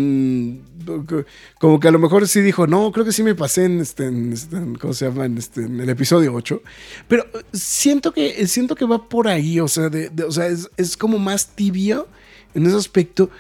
como 1.59 1.81
que 1.81 1.89
a 1.89 1.91
lo 1.91 1.99
mejor 1.99 2.29
sí 2.29 2.41
dijo, 2.41 2.69
no, 2.69 2.93
creo 2.93 3.05
que 3.05 3.11
sí 3.13 3.25
me 3.25 3.35
pasé 3.35 3.65
en 3.65 3.81
este, 3.81 4.07
en 4.07 4.33
este- 4.33 4.57
en- 4.57 4.77
¿cómo 4.77 4.93
se 4.95 5.07
llama? 5.09 5.25
En, 5.27 5.37
este, 5.39 5.63
en 5.65 5.81
el 5.81 5.89
episodio 5.89 6.33
8. 6.33 6.63
Pero 7.09 7.25
eh, 7.35 7.43
siento 7.53 8.13
que, 8.13 8.47
siento 8.47 8.77
que 8.77 8.85
va 8.85 9.09
por 9.09 9.27
ahí, 9.27 9.59
o 9.59 9.67
sea, 9.67 9.89
de- 9.89 10.11
de- 10.11 10.23
o 10.25 10.31
sea 10.31 10.47
es, 10.47 10.69
es 10.77 10.97
como 10.97 11.19
más 11.19 11.49
tibio 11.57 12.07
en 12.55 12.67
ese 12.67 12.77
aspecto, 12.77 13.31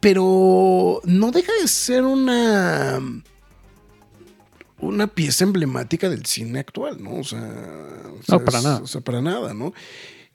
pero 0.00 1.00
no 1.04 1.30
deja 1.30 1.52
de 1.60 1.68
ser 1.68 2.04
una, 2.04 2.98
una 4.80 5.06
pieza 5.06 5.44
emblemática 5.44 6.08
del 6.08 6.26
cine 6.26 6.58
actual, 6.60 7.02
¿no? 7.02 7.16
O 7.16 7.24
sea, 7.24 7.40
o 7.40 8.22
sea, 8.22 8.38
No, 8.38 8.44
para 8.44 8.58
es- 8.58 8.64
nada. 8.64 8.80
O 8.82 8.86
sea, 8.86 9.00
para 9.00 9.20
nada, 9.20 9.54
¿no? 9.54 9.72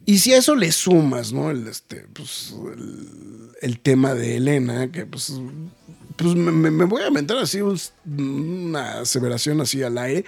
Y 0.06 0.20
si 0.20 0.34
a 0.34 0.38
eso 0.38 0.56
le 0.56 0.72
sumas, 0.72 1.34
¿no? 1.34 1.50
El, 1.50 1.68
este, 1.68 2.06
pues, 2.14 2.54
el, 2.76 3.50
el 3.62 3.80
tema 3.80 4.14
de 4.14 4.38
Elena, 4.38 4.92
que 4.92 5.06
pues, 5.06 5.34
pues 6.16 6.36
me, 6.36 6.86
voy 6.86 7.02
a 7.02 7.08
aventar 7.08 7.38
así 7.38 7.60
un- 7.62 7.80
una 8.06 9.00
aseveración 9.00 9.62
así 9.62 9.82
al 9.82 9.98
aire. 9.98 10.26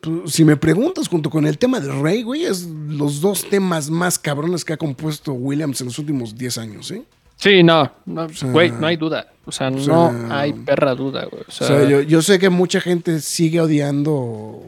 Pues, 0.00 0.32
si 0.32 0.44
me 0.44 0.56
preguntas, 0.56 1.08
junto 1.08 1.28
con 1.28 1.44
el 1.46 1.58
tema 1.58 1.80
de 1.80 1.92
Rey, 1.92 2.22
güey, 2.22 2.44
es 2.44 2.62
los 2.66 3.20
dos 3.20 3.48
temas 3.50 3.90
más 3.90 4.18
cabrones 4.18 4.64
que 4.64 4.72
ha 4.74 4.76
compuesto 4.78 5.32
Williams 5.32 5.80
en 5.80 5.88
los 5.88 5.98
últimos 5.98 6.36
10 6.38 6.58
años, 6.58 6.90
¿eh? 6.92 7.02
Sí, 7.40 7.62
no, 7.62 7.90
no, 8.06 8.28
sea, 8.28 8.50
güey, 8.50 8.70
no 8.70 8.86
hay 8.86 8.96
duda. 8.96 9.32
O 9.46 9.52
sea, 9.52 9.70
no 9.70 9.80
sea, 9.80 10.38
hay 10.40 10.52
perra 10.52 10.94
duda, 10.94 11.24
güey. 11.24 11.42
O 11.42 11.46
O 11.48 11.50
sea, 11.50 11.66
sea, 11.66 11.88
yo, 11.88 12.02
yo 12.02 12.22
sé 12.22 12.38
que 12.38 12.50
mucha 12.50 12.80
gente 12.80 13.20
sigue 13.20 13.60
odiando 13.60 14.62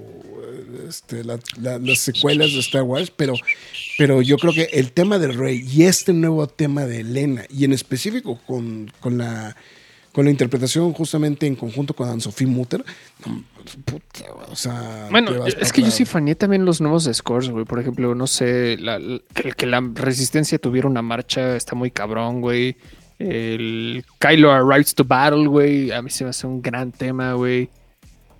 este, 0.88 1.22
la- 1.24 1.38
la- 1.60 1.78
las 1.78 1.98
secuelas 1.98 2.52
de 2.52 2.58
Star 2.60 2.82
Wars, 2.82 3.12
pero, 3.14 3.34
pero 3.98 4.22
yo 4.22 4.36
creo 4.38 4.52
que 4.52 4.68
el 4.72 4.92
tema 4.92 5.18
del 5.18 5.34
rey 5.34 5.64
y 5.70 5.84
este 5.84 6.12
nuevo 6.12 6.46
tema 6.48 6.84
de 6.86 7.00
Elena, 7.00 7.44
y 7.50 7.64
en 7.64 7.72
específico 7.72 8.40
con, 8.46 8.90
con 9.00 9.18
la, 9.18 9.56
con 10.12 10.24
la 10.26 10.30
interpretación 10.30 10.92
justamente 10.92 11.46
en 11.46 11.56
conjunto 11.56 11.94
con 11.94 12.08
Anne-Sophie 12.08 12.46
Mutter, 12.46 12.84
no, 13.26 13.44
puta, 13.84 14.24
o 14.50 14.54
sea... 14.56 15.08
Bueno, 15.10 15.46
es 15.46 15.72
que 15.72 15.82
yo 15.82 15.90
sí 15.90 16.04
faneé 16.04 16.34
también 16.34 16.64
los 16.64 16.80
nuevos 16.80 17.08
scores, 17.12 17.48
güey. 17.48 17.64
Por 17.64 17.80
ejemplo, 17.80 18.14
no 18.14 18.26
sé, 18.26 18.76
la- 18.78 18.98
la- 18.98 19.20
que, 19.34 19.52
que 19.52 19.66
la 19.66 19.80
resistencia 19.94 20.58
tuviera 20.58 20.86
una 20.88 21.00
marcha 21.02 21.56
está 21.56 21.74
muy 21.74 21.90
cabrón, 21.90 22.40
güey. 22.42 22.76
El 23.18 24.04
Kylo 24.18 24.50
Arrives 24.52 24.94
to 24.94 25.04
Battle, 25.04 25.46
güey. 25.46 25.90
A 25.92 26.02
mí 26.02 26.10
se 26.10 26.24
me 26.24 26.30
hace 26.30 26.46
un 26.46 26.60
gran 26.60 26.92
tema, 26.92 27.32
güey. 27.34 27.70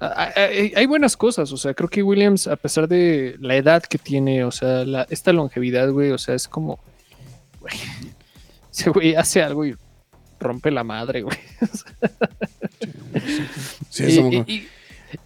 Hay, 0.01 0.73
hay 0.75 0.87
buenas 0.87 1.16
cosas, 1.16 1.53
o 1.53 1.57
sea, 1.57 1.75
creo 1.75 1.89
que 1.89 2.03
Williams, 2.03 2.49
a 2.49 2.57
pesar 2.57 2.89
de 2.89 3.37
la 3.39 3.55
edad 3.55 3.85
que 3.85 3.99
tiene, 3.99 4.43
o 4.45 4.51
sea, 4.51 4.85
la- 4.85 5.07
esta 5.09 5.33
longevidad, 5.33 5.89
güey, 5.93 6.11
o 6.11 6.18
sea, 6.18 6.35
es 6.35 6.49
como, 6.49 6.81
güey, 7.61 7.75
ese 8.73 8.91
güey 8.91 9.14
hace 9.14 9.41
algo 9.43 9.64
y 9.64 9.77
rompe 10.43 10.70
la 10.70 10.84
madre, 10.84 11.22
güey. 11.22 11.36
Sí, 13.90 14.05
y, 14.05 14.07
estamos- 14.09 14.34
y- 14.49 14.53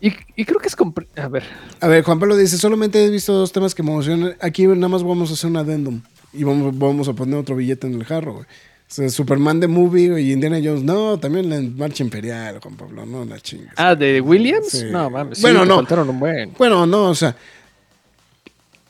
y- 0.00 0.08
y- 0.08 0.16
y 0.36 0.44
creo 0.44 0.58
que 0.60 0.68
es, 0.68 0.76
a 1.16 1.28
ver, 1.28 1.44
A 1.80 1.88
ver, 1.88 2.02
Juan 2.04 2.18
Pablo 2.18 2.36
dice, 2.36 2.58
solamente 2.58 3.04
he 3.04 3.10
visto 3.10 3.32
dos 3.32 3.52
temas 3.52 3.74
que 3.74 3.82
me 3.82 3.92
emocionan. 3.92 4.36
Aquí 4.40 4.66
nada 4.66 4.88
más 4.88 5.02
vamos 5.02 5.30
a 5.30 5.34
hacer 5.34 5.50
un 5.50 5.56
addendum. 5.56 6.00
Y 6.32 6.44
vamos, 6.44 6.76
vamos 6.76 7.08
a 7.08 7.12
poner 7.14 7.36
otro 7.38 7.56
billete 7.56 7.86
en 7.86 7.94
el 7.94 8.04
jarro, 8.04 8.34
güey. 8.34 8.44
O 8.44 8.88
sea, 8.88 9.08
Superman 9.08 9.58
de 9.58 9.66
Movie 9.68 10.20
y 10.20 10.32
Indiana 10.32 10.60
Jones. 10.62 10.82
No, 10.82 11.18
también 11.18 11.48
la 11.50 11.60
Marcha 11.60 12.04
Imperial, 12.04 12.58
Juan 12.60 12.76
Pablo. 12.76 13.06
No, 13.06 13.24
la 13.24 13.40
chingas. 13.40 13.74
Ah, 13.76 13.94
de 13.94 14.20
Williams. 14.20 14.68
Sí. 14.68 14.84
No, 14.90 15.08
mames. 15.10 15.40
Bueno, 15.40 15.60
Bueno, 15.60 15.82
no. 15.88 16.02
un 16.10 16.20
buen. 16.20 16.52
Bueno, 16.58 16.86
no, 16.86 17.04
o 17.10 17.14
sea... 17.14 17.34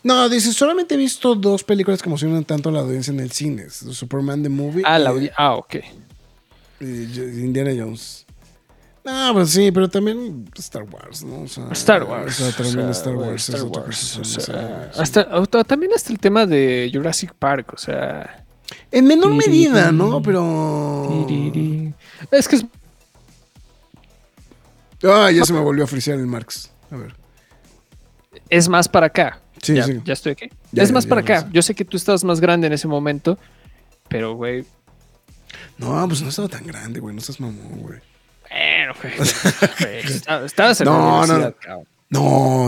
No, 0.02 0.28
dice, 0.28 0.52
solamente 0.52 0.94
he 0.94 0.98
visto 0.98 1.34
dos 1.34 1.64
películas 1.64 2.00
que 2.00 2.08
emocionan 2.08 2.44
tanto 2.44 2.68
a 2.68 2.72
la 2.72 2.80
audiencia 2.80 3.12
en 3.12 3.20
el 3.20 3.32
cine. 3.32 3.70
Superman 3.70 4.42
de 4.42 4.48
Movie 4.50 4.82
Ah, 4.86 4.98
la 4.98 5.10
y, 5.12 5.14
audi- 5.14 5.30
Ah, 5.36 5.54
ok. 5.54 5.76
Indiana 6.80 7.70
Jones. 7.76 8.26
No, 9.06 9.34
pues 9.34 9.50
sí, 9.50 9.70
pero 9.70 9.88
también 9.88 10.48
Star 10.56 10.82
Wars, 10.82 11.22
¿no? 11.22 11.42
O 11.42 11.48
sea, 11.48 11.68
Star 11.70 12.02
Wars. 12.02 12.40
O 12.40 12.44
sea, 12.44 12.56
también 12.56 12.78
o 12.80 12.82
sea, 12.82 12.90
Star 12.90 13.14
Wars. 13.14 13.48
Star 13.48 13.70
cosa, 13.70 14.20
o 14.20 14.24
sea, 14.24 14.90
hasta, 14.98 15.64
también 15.64 15.92
hasta 15.94 16.12
el 16.12 16.18
tema 16.18 16.44
de 16.44 16.90
Jurassic 16.92 17.32
Park, 17.34 17.72
o 17.74 17.78
sea. 17.78 18.44
En 18.90 19.06
menor 19.06 19.32
medida, 19.34 19.92
¿no? 19.92 20.20
Pero... 20.22 21.24
Es 22.32 22.48
que 22.48 22.56
es. 22.56 22.66
Ah, 25.04 25.30
ya 25.30 25.44
se 25.44 25.52
me 25.52 25.60
volvió 25.60 25.84
a 25.84 25.86
frisear 25.86 26.18
el 26.18 26.26
Marx. 26.26 26.72
A 26.90 26.96
ver. 26.96 27.14
es 28.48 28.68
más 28.68 28.88
para 28.88 29.06
acá. 29.06 29.40
Sí, 29.62 29.74
ya, 29.74 29.84
sí. 29.84 30.00
ya 30.04 30.12
estoy 30.14 30.32
aquí. 30.32 30.50
Ya, 30.72 30.82
es 30.82 30.90
más 30.90 31.06
para 31.06 31.20
acá. 31.20 31.48
Yo 31.52 31.62
sé 31.62 31.76
que 31.76 31.84
tú 31.84 31.96
estabas 31.96 32.24
más 32.24 32.40
grande 32.40 32.66
en 32.66 32.72
ese 32.72 32.88
momento, 32.88 33.38
pero, 34.08 34.34
güey. 34.34 34.64
No, 35.78 36.06
pues 36.08 36.22
no 36.22 36.28
estaba 36.28 36.48
tan 36.48 36.66
grande, 36.66 37.00
güey. 37.00 37.14
No 37.14 37.20
estás 37.20 37.38
mamón, 37.40 37.80
güey. 37.80 38.00
Bueno, 38.50 38.94
güey. 39.02 40.44
Estabas 40.46 40.80
en 40.80 40.84
No, 40.86 41.26
la 41.26 41.54
no, 41.68 41.84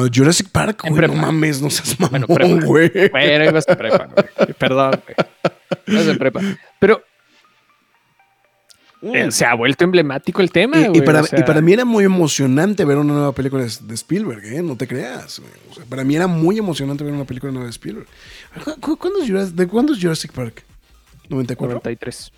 no. 0.03 0.09
Jurassic 0.15 0.49
Park, 0.51 0.83
güey. 0.89 1.07
No 1.09 1.15
mames, 1.15 1.63
no 1.63 1.71
seas 1.71 1.97
Bueno, 1.99 2.27
mamón, 2.29 2.59
prepa. 2.59 2.67
güey. 2.67 3.09
Bueno, 3.11 3.45
ibas 3.45 3.67
en 3.69 3.77
prepa, 3.77 4.07
güey. 4.07 4.53
Perdón, 4.59 5.01
güey. 5.05 5.17
Ibas 5.87 6.07
en 6.09 6.19
prepa. 6.19 6.41
Pero 6.81 7.03
eh, 9.01 9.31
se 9.31 9.45
ha 9.47 9.55
vuelto 9.55 9.85
emblemático 9.85 10.43
el 10.43 10.51
tema, 10.51 10.79
Y, 10.79 10.85
y 10.85 10.89
güey, 10.89 11.05
para, 11.05 11.21
o 11.21 11.25
sea, 11.25 11.39
y 11.39 11.43
para 11.45 11.61
mí 11.61 11.73
era 11.73 11.85
muy 11.85 12.03
emocionante 12.05 12.85
ver 12.85 12.97
una 12.99 13.13
nueva 13.15 13.33
película 13.33 13.63
de, 13.65 13.71
de 13.83 13.95
Spielberg, 13.95 14.45
¿eh? 14.45 14.61
No 14.63 14.77
te 14.77 14.89
creas. 14.89 15.39
güey. 15.39 15.53
O 15.71 15.75
sea, 15.75 15.85
para 15.85 16.03
mí 16.03 16.17
era 16.17 16.27
muy 16.27 16.59
emocionante 16.59 17.05
ver 17.05 17.13
una 17.13 17.25
película 17.25 17.53
nueva 17.53 17.67
de 17.67 17.71
Spielberg. 17.71 18.09
¿Cu- 18.65 18.81
cu- 18.81 18.97
¿Cuándo 18.99 19.21
es 19.23 19.29
Jurassic, 19.29 19.55
¿De 19.55 19.69
cuándo 19.69 19.93
es 19.93 20.01
Jurassic 20.03 20.33
Park? 20.33 20.65
¿94? 21.31 21.59
93. 21.69 22.33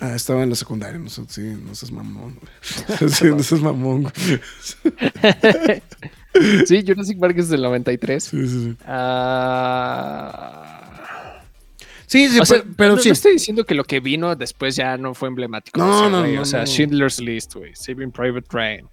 Ah, 0.00 0.14
estaba 0.14 0.42
en 0.42 0.50
la 0.50 0.54
secundaria. 0.56 0.98
No, 0.98 1.08
sé, 1.08 1.22
sí, 1.28 1.40
no 1.42 1.74
seas 1.74 1.90
mamón. 1.90 2.38
güey. 2.40 2.52
Sí, 3.10 3.24
no 3.26 3.42
seas 3.42 3.60
mamón. 3.60 4.02
güey. 4.02 4.12
Sí, 6.66 6.84
Jurassic 6.86 7.18
Park 7.18 7.36
es 7.38 7.48
del 7.48 7.62
93. 7.62 8.22
Sí, 8.22 8.48
sí, 8.48 8.64
sí. 8.64 8.76
Ah, 8.86 10.74
Sí, 12.06 12.28
sí, 12.30 12.38
o 12.40 12.44
sea, 12.46 12.60
pero, 12.62 12.74
pero 12.76 12.96
no, 12.96 13.02
sí. 13.02 13.08
no 13.10 13.12
estoy 13.12 13.32
diciendo 13.32 13.64
que 13.66 13.74
lo 13.74 13.84
que 13.84 14.00
vino 14.00 14.34
después 14.34 14.74
ya 14.76 14.96
no 14.96 15.12
fue 15.14 15.28
emblemático. 15.28 15.78
No, 15.78 15.90
o 15.90 16.00
sea, 16.00 16.08
no, 16.08 16.26
no, 16.26 16.40
O 16.40 16.44
sea, 16.46 16.60
no. 16.60 16.66
Schindler's 16.66 17.20
List, 17.20 17.54
güey. 17.54 17.74
Saving 17.74 18.12
Private 18.12 18.46
Ryan. 18.50 18.84
O 18.86 18.90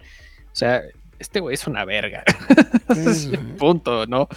sea, 0.52 0.82
este 1.18 1.40
güey 1.40 1.54
es 1.54 1.66
una 1.66 1.84
verga. 1.84 2.24
Sí. 3.14 3.32
Punto, 3.58 4.06
¿no? 4.06 4.28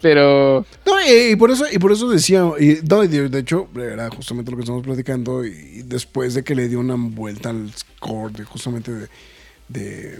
Pero. 0.00 0.64
No, 0.86 1.00
y, 1.00 1.32
y 1.32 1.36
por 1.36 1.50
eso, 1.50 1.64
y 1.70 1.78
por 1.78 1.90
eso 1.90 2.08
decía, 2.08 2.44
y, 2.58 2.78
no, 2.88 3.02
y 3.02 3.08
de, 3.08 3.28
de 3.28 3.40
hecho, 3.40 3.68
era 3.76 4.08
justamente 4.08 4.50
lo 4.50 4.56
que 4.56 4.62
estamos 4.62 4.84
platicando, 4.84 5.44
y 5.44 5.82
después 5.84 6.34
de 6.34 6.44
que 6.44 6.54
le 6.54 6.68
dio 6.68 6.78
una 6.78 6.94
vuelta 6.96 7.50
al 7.50 7.72
score 7.72 8.32
de 8.32 8.44
justamente 8.44 8.92
de, 8.92 9.08
de, 9.68 10.18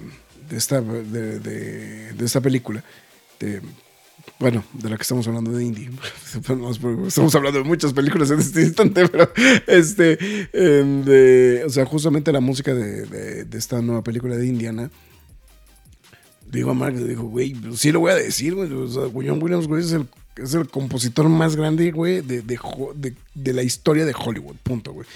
de 0.51 0.57
esta, 0.57 0.81
de, 0.81 2.15
esta 2.19 2.41
película, 2.41 2.83
de, 3.39 3.63
bueno, 4.41 4.65
de 4.73 4.91
la 4.91 4.97
que 4.97 5.03
estamos 5.03 5.27
hablando 5.29 5.53
de 5.53 5.65
Indie. 5.65 5.91
Estamos 6.35 7.35
hablando 7.35 7.63
de 7.63 7.65
muchas 7.65 7.93
películas 7.93 8.31
en 8.33 8.41
este 8.41 8.63
instante, 8.63 9.09
pero 9.09 9.31
este, 9.69 10.19
em, 10.53 11.05
de, 11.05 11.63
o 11.65 11.71
sea, 11.71 11.87
justamente 11.87 12.33
la 12.33 12.41
música 12.41 12.75
de 12.75 13.47
esta 13.53 13.81
nueva 13.81 14.03
película 14.03 14.37
de 14.37 14.47
Indiana. 14.47 14.91
Digo 16.51 16.71
a 16.71 16.75
Mark, 16.75 16.95
le 16.97 17.05
dijo, 17.05 17.25
güey, 17.25 17.55
sí 17.75 17.93
lo 17.93 18.01
voy 18.01 18.13
a 18.13 18.17
decir, 18.17 18.55
güey. 18.55 18.73
O 18.73 18.89
sea, 18.89 19.05
John 19.13 19.43
Williams, 19.43 19.67
güey, 19.67 19.83
es 19.83 19.93
el, 19.93 20.07
es 20.43 20.55
el 20.55 20.69
compositor 20.69 21.29
más 21.29 21.57
grande, 21.57 21.91
güey, 21.91 22.21
de, 22.21 22.43
de, 22.43 22.59
de- 22.97 23.15
de 23.35 23.53
la 23.53 23.63
historia 23.63 24.05
de 24.05 24.13
Hollywood, 24.19 24.57
punto, 24.65 24.93
güey. 24.93 25.07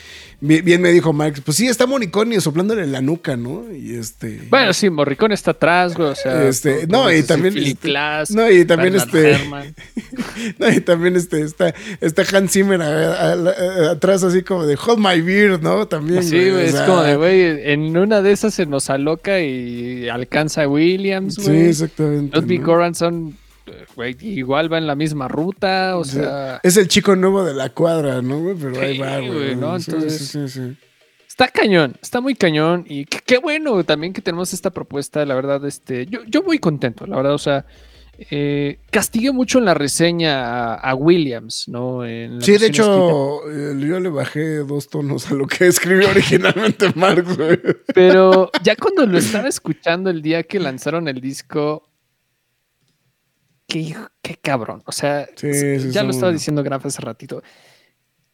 Bien, 0.41 0.65
bien 0.65 0.81
me 0.81 0.93
dijo 0.93 1.13
Mark, 1.13 1.43
pues 1.45 1.57
sí, 1.57 1.67
está 1.67 1.87
Morricone 1.87 2.41
soplándole 2.41 2.87
la 2.87 3.01
nuca, 3.01 3.37
¿no? 3.37 3.65
Y 3.75 3.95
este... 3.97 4.43
Bueno, 4.49 4.73
sí, 4.73 4.91
Morricone 4.91 5.35
está 5.35 5.51
atrás, 5.53 5.95
güey. 5.97 6.09
O 6.11 6.15
sea, 6.15 6.47
Este, 6.49 6.87
no, 6.87 7.13
y 7.13 7.23
también, 7.25 7.59
este, 7.59 7.89
Glass, 7.89 8.31
no, 8.31 8.49
y 8.49 8.65
también 8.65 8.95
este-. 8.95 9.39
No, 10.59 10.71
y 10.71 10.81
también 10.81 11.17
este, 11.17 11.43
está, 11.43 11.75
está 12.01 12.23
Hans 12.37 12.53
Zimmer 12.53 12.81
a- 12.81 13.33
a- 13.33 13.33
a- 13.33 13.91
atrás 13.93 14.23
así 14.23 14.43
como 14.43 14.67
de 14.67 14.77
Hold 14.77 14.99
My 14.99 15.21
Beer, 15.21 15.61
¿no? 15.63 15.87
También, 15.89 16.23
Sí, 16.23 16.37
güey, 16.51 16.67
es 16.67 16.73
sea, 16.73 16.87
como 16.87 17.03
de, 17.03 17.17
güey, 17.17 17.71
en 17.73 17.97
una 17.97 18.23
de 18.23 18.33
esas 18.33 18.55
se 18.55 18.67
nos 18.67 18.89
aloca 18.91 19.41
y 19.41 20.09
alcanza 20.09 20.63
a 20.63 20.69
Williams, 20.69 21.35
Sí, 21.37 21.43
güey. 21.43 21.67
exactamente. 21.69 22.37
Ludwig 22.41 22.61
¿no? 22.61 22.67
Göransson, 22.67 23.29
eh, 23.31 23.35
güey, 23.97 24.17
igual 24.21 24.73
va 24.73 24.79
en 24.79 24.87
la 24.87 24.95
misma 24.95 25.29
ruta, 25.29 25.97
o 25.97 26.05
sea, 26.05 26.61
es 26.63 26.77
el 26.77 26.89
chico 26.89 27.15
nuevo 27.17 27.45
de 27.45 27.55
la 27.55 27.71
cuadra, 27.71 28.21
¿no, 28.23 28.41
güey? 28.41 28.57
Pero 28.61 28.81
ahí 28.81 28.95
Sí, 28.95 28.99
va, 28.99 29.19
güey. 29.21 29.57
¿no? 29.57 29.77
Entonces- 29.77 30.51
sí, 30.53 30.77
está 31.29 31.49
cañón, 31.49 31.97
está 32.03 32.21
muy 32.21 32.35
cañón 32.35 32.85
y 32.89 33.05
qué, 33.07 33.21
qué 33.25 33.39
bueno 33.39 33.83
también 33.85 34.13
que 34.13 34.21
tenemos 34.21 34.53
esta 34.53 34.71
propuesta, 34.71 35.25
la 35.25 35.35
verdad, 35.35 35.65
este, 35.65 36.07
yo, 36.07 36.21
yo 36.27 36.43
muy 36.43 36.59
contento, 36.59 37.07
la 37.07 37.17
verdad, 37.17 37.35
o 37.35 37.39
sea, 37.39 37.65
eh, 38.31 38.79
castigué 38.91 39.33
mucho 39.33 39.59
en 39.59 39.65
la 39.65 39.75
reseña 39.75 40.45
a, 40.45 40.75
a 40.75 40.95
Williams, 40.95 41.65
¿no? 41.69 42.05
En 42.05 42.39
la 42.39 42.45
Sí, 42.45 42.53
de 42.53 42.67
escrita. 42.67 42.83
hecho, 42.85 43.51
eh, 43.51 43.75
yo 43.81 43.99
le 44.01 44.11
bajé 44.11 44.59
dos 44.59 44.89
tonos 44.89 45.31
a 45.31 45.35
lo 45.35 45.47
que 45.47 45.67
escribió 45.69 46.09
originalmente 46.11 46.93
Marx, 46.95 47.37
güey. 47.37 47.59
Pero 47.95 48.51
ya 48.63 48.77
cuando 48.77 49.07
lo 49.07 49.17
estaba 49.19 49.49
escuchando 49.49 50.11
el 50.11 50.21
día 50.23 50.43
que 50.43 50.61
lanzaron 50.61 51.09
el 51.09 51.21
disco, 51.21 51.89
qué, 54.23 54.37
cabrón. 54.37 54.83
O 54.87 54.93
sea, 54.93 55.27
Sí, 55.37 55.49
s- 55.49 55.81
sí, 55.81 55.91
ya 55.93 56.03
lo 56.03 56.11
estaba 56.11 56.33
diciendo 56.33 56.63
Graf 56.63 56.87
hace 56.87 57.01
ratito. 57.03 57.43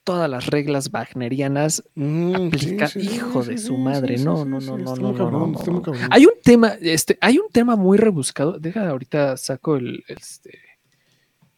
Todas 0.04 0.28
las 0.30 0.46
reglas 0.46 0.90
wagnerianas 0.90 1.82
Mm, 1.94 2.46
aplica, 2.46 2.88
hijo 2.98 3.44
de 3.44 3.58
su 3.58 3.76
madre. 3.76 4.16
no, 4.18 4.44
no, 4.44 4.58
no, 4.60 4.78
no, 4.78 4.96
no, 4.96 4.96
no, 4.96 5.14
cabrón. 5.14 5.54
Hay 6.10 6.24
un 6.24 6.32
tema, 6.42 6.72
este, 6.80 7.18
hay 7.20 7.38
un 7.38 7.48
tema 7.52 7.76
muy 7.76 7.98
rebuscado. 7.98 8.58
Deja 8.58 8.88
ahorita 8.88 9.36
saco 9.36 9.76
el, 9.76 10.02
este, 10.08 10.58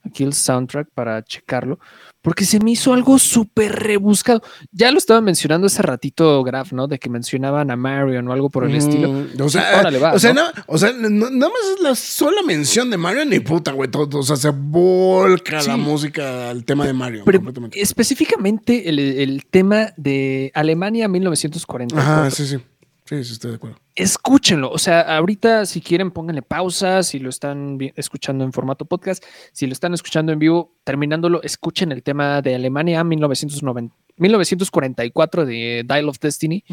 aquí 0.02 0.24
el 0.24 0.32
soundtrack 0.32 0.90
para 0.92 1.22
checarlo, 1.22 1.78
porque 2.22 2.44
se 2.44 2.60
me 2.60 2.72
hizo 2.72 2.92
algo 2.92 3.18
súper 3.18 3.72
rebuscado. 3.72 4.42
Ya 4.72 4.90
lo 4.92 4.98
estaba 4.98 5.20
mencionando 5.20 5.66
hace 5.68 5.80
ratito, 5.82 6.42
Graf, 6.44 6.72
¿no? 6.72 6.86
De 6.86 6.98
que 6.98 7.08
mencionaban 7.08 7.70
a 7.70 7.76
Marion 7.76 8.28
o 8.28 8.32
algo 8.32 8.50
por 8.50 8.64
el 8.64 8.74
estilo. 8.76 9.10
Mm, 9.12 9.40
O 9.40 9.48
sea, 9.48 9.80
órale, 9.80 9.98
va, 9.98 10.12
o 10.12 10.18
sea, 10.18 10.32
¿no? 10.34 10.42
no- 10.44 10.50
o 10.66 10.78
sea, 10.78 10.92
no- 10.92 11.08
nada 11.30 11.52
más 11.52 11.62
es 11.76 11.82
la 11.82 11.94
sola 11.94 12.42
mención 12.46 12.90
de 12.90 12.96
Mario 12.98 13.24
ni 13.24 13.40
puta, 13.40 13.72
güey. 13.72 13.90
Todo, 13.90 14.18
o 14.18 14.22
sea, 14.22 14.36
se 14.36 14.50
volca 14.50 15.62
la 15.62 15.76
música 15.76 16.50
al 16.50 16.64
tema 16.64 16.86
de 16.86 16.92
Mario. 16.92 17.22
Pero 17.24 17.38
completamente. 17.38 17.80
específicamente 17.80 18.88
el, 18.88 18.98
el 18.98 19.46
tema 19.46 19.92
de 19.96 20.50
Alemania 20.54 21.08
1944. 21.08 21.98
Ajá, 21.98 22.30
sí, 22.30 22.46
sí. 22.46 22.58
Sí, 23.06 23.24
sí, 23.24 23.32
estoy 23.32 23.50
de 23.50 23.56
acuerdo. 23.56 23.78
Escúchenlo. 24.00 24.70
O 24.70 24.78
sea, 24.78 25.00
ahorita 25.18 25.66
si 25.66 25.82
quieren 25.82 26.10
pónganle 26.10 26.40
pausa, 26.40 27.02
si 27.02 27.18
lo 27.18 27.28
están 27.28 27.78
escuchando 27.96 28.44
en 28.44 28.52
formato 28.52 28.86
podcast, 28.86 29.22
si 29.52 29.66
lo 29.66 29.74
están 29.74 29.92
escuchando 29.92 30.32
en 30.32 30.38
vivo, 30.38 30.74
terminándolo, 30.84 31.42
escuchen 31.42 31.92
el 31.92 32.02
tema 32.02 32.40
de 32.40 32.54
Alemania 32.54 33.04
1990 33.04 33.94
1944 34.16 35.44
de 35.44 35.84
Dial 35.86 36.08
of 36.08 36.18
Destiny, 36.18 36.64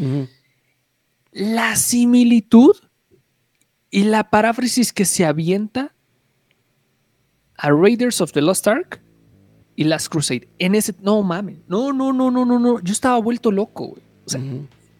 la 1.32 1.76
similitud 1.76 2.76
y 3.90 4.04
la 4.04 4.30
paráfrasis 4.30 4.92
que 4.92 5.04
se 5.04 5.26
avienta 5.26 5.94
a 7.56 7.70
Raiders 7.70 8.22
of 8.22 8.32
the 8.32 8.40
Lost 8.40 8.68
Ark 8.68 9.02
y 9.76 9.84
Last 9.84 10.08
Crusade. 10.08 10.48
En 10.58 10.74
ese, 10.74 10.94
no 11.00 11.22
mames, 11.22 11.58
no, 11.68 11.92
no, 11.92 12.12
no, 12.12 12.30
no, 12.30 12.44
no, 12.44 12.58
no, 12.58 12.80
yo 12.80 12.92
estaba 12.92 13.18
vuelto 13.18 13.52
loco, 13.52 13.88
güey. 13.88 14.02
O 14.24 14.30
sea. 14.30 14.40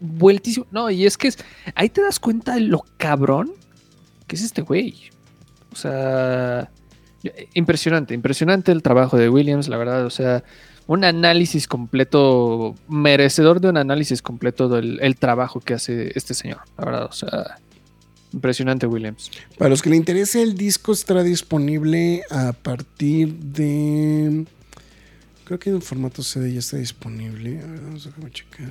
Vueltísimo. 0.00 0.66
No, 0.70 0.90
y 0.90 1.06
es 1.06 1.16
que 1.16 1.28
es- 1.28 1.38
ahí 1.74 1.88
te 1.88 2.02
das 2.02 2.18
cuenta 2.20 2.54
de 2.54 2.60
lo 2.60 2.84
cabrón 2.96 3.52
que 4.26 4.36
es 4.36 4.42
este 4.42 4.62
güey. 4.62 4.94
O 5.72 5.76
sea, 5.76 6.70
impresionante, 7.54 8.14
impresionante 8.14 8.72
el 8.72 8.82
trabajo 8.82 9.16
de 9.16 9.28
Williams, 9.28 9.68
la 9.68 9.76
verdad. 9.76 10.04
O 10.06 10.10
sea, 10.10 10.44
un 10.86 11.04
análisis 11.04 11.66
completo, 11.66 12.74
merecedor 12.88 13.60
de 13.60 13.68
un 13.68 13.76
análisis 13.76 14.22
completo 14.22 14.68
del 14.68 14.98
el 15.02 15.16
trabajo 15.16 15.60
que 15.60 15.74
hace 15.74 16.12
este 16.14 16.34
señor, 16.34 16.60
la 16.78 16.84
verdad. 16.84 17.04
O 17.06 17.12
sea, 17.12 17.58
impresionante 18.32 18.86
Williams. 18.86 19.30
Para 19.58 19.70
los 19.70 19.82
que 19.82 19.90
le 19.90 19.96
interese, 19.96 20.42
el 20.42 20.54
disco 20.54 20.92
estará 20.92 21.22
disponible 21.22 22.22
a 22.30 22.52
partir 22.52 23.34
de. 23.34 24.46
Creo 25.44 25.58
que 25.58 25.70
en 25.70 25.80
formato 25.82 26.22
CD 26.22 26.52
ya 26.52 26.58
está 26.58 26.76
disponible. 26.76 27.60
A 27.62 27.66
ver, 27.66 27.80
vamos 27.80 28.06
a 28.06 28.30
checar. 28.30 28.68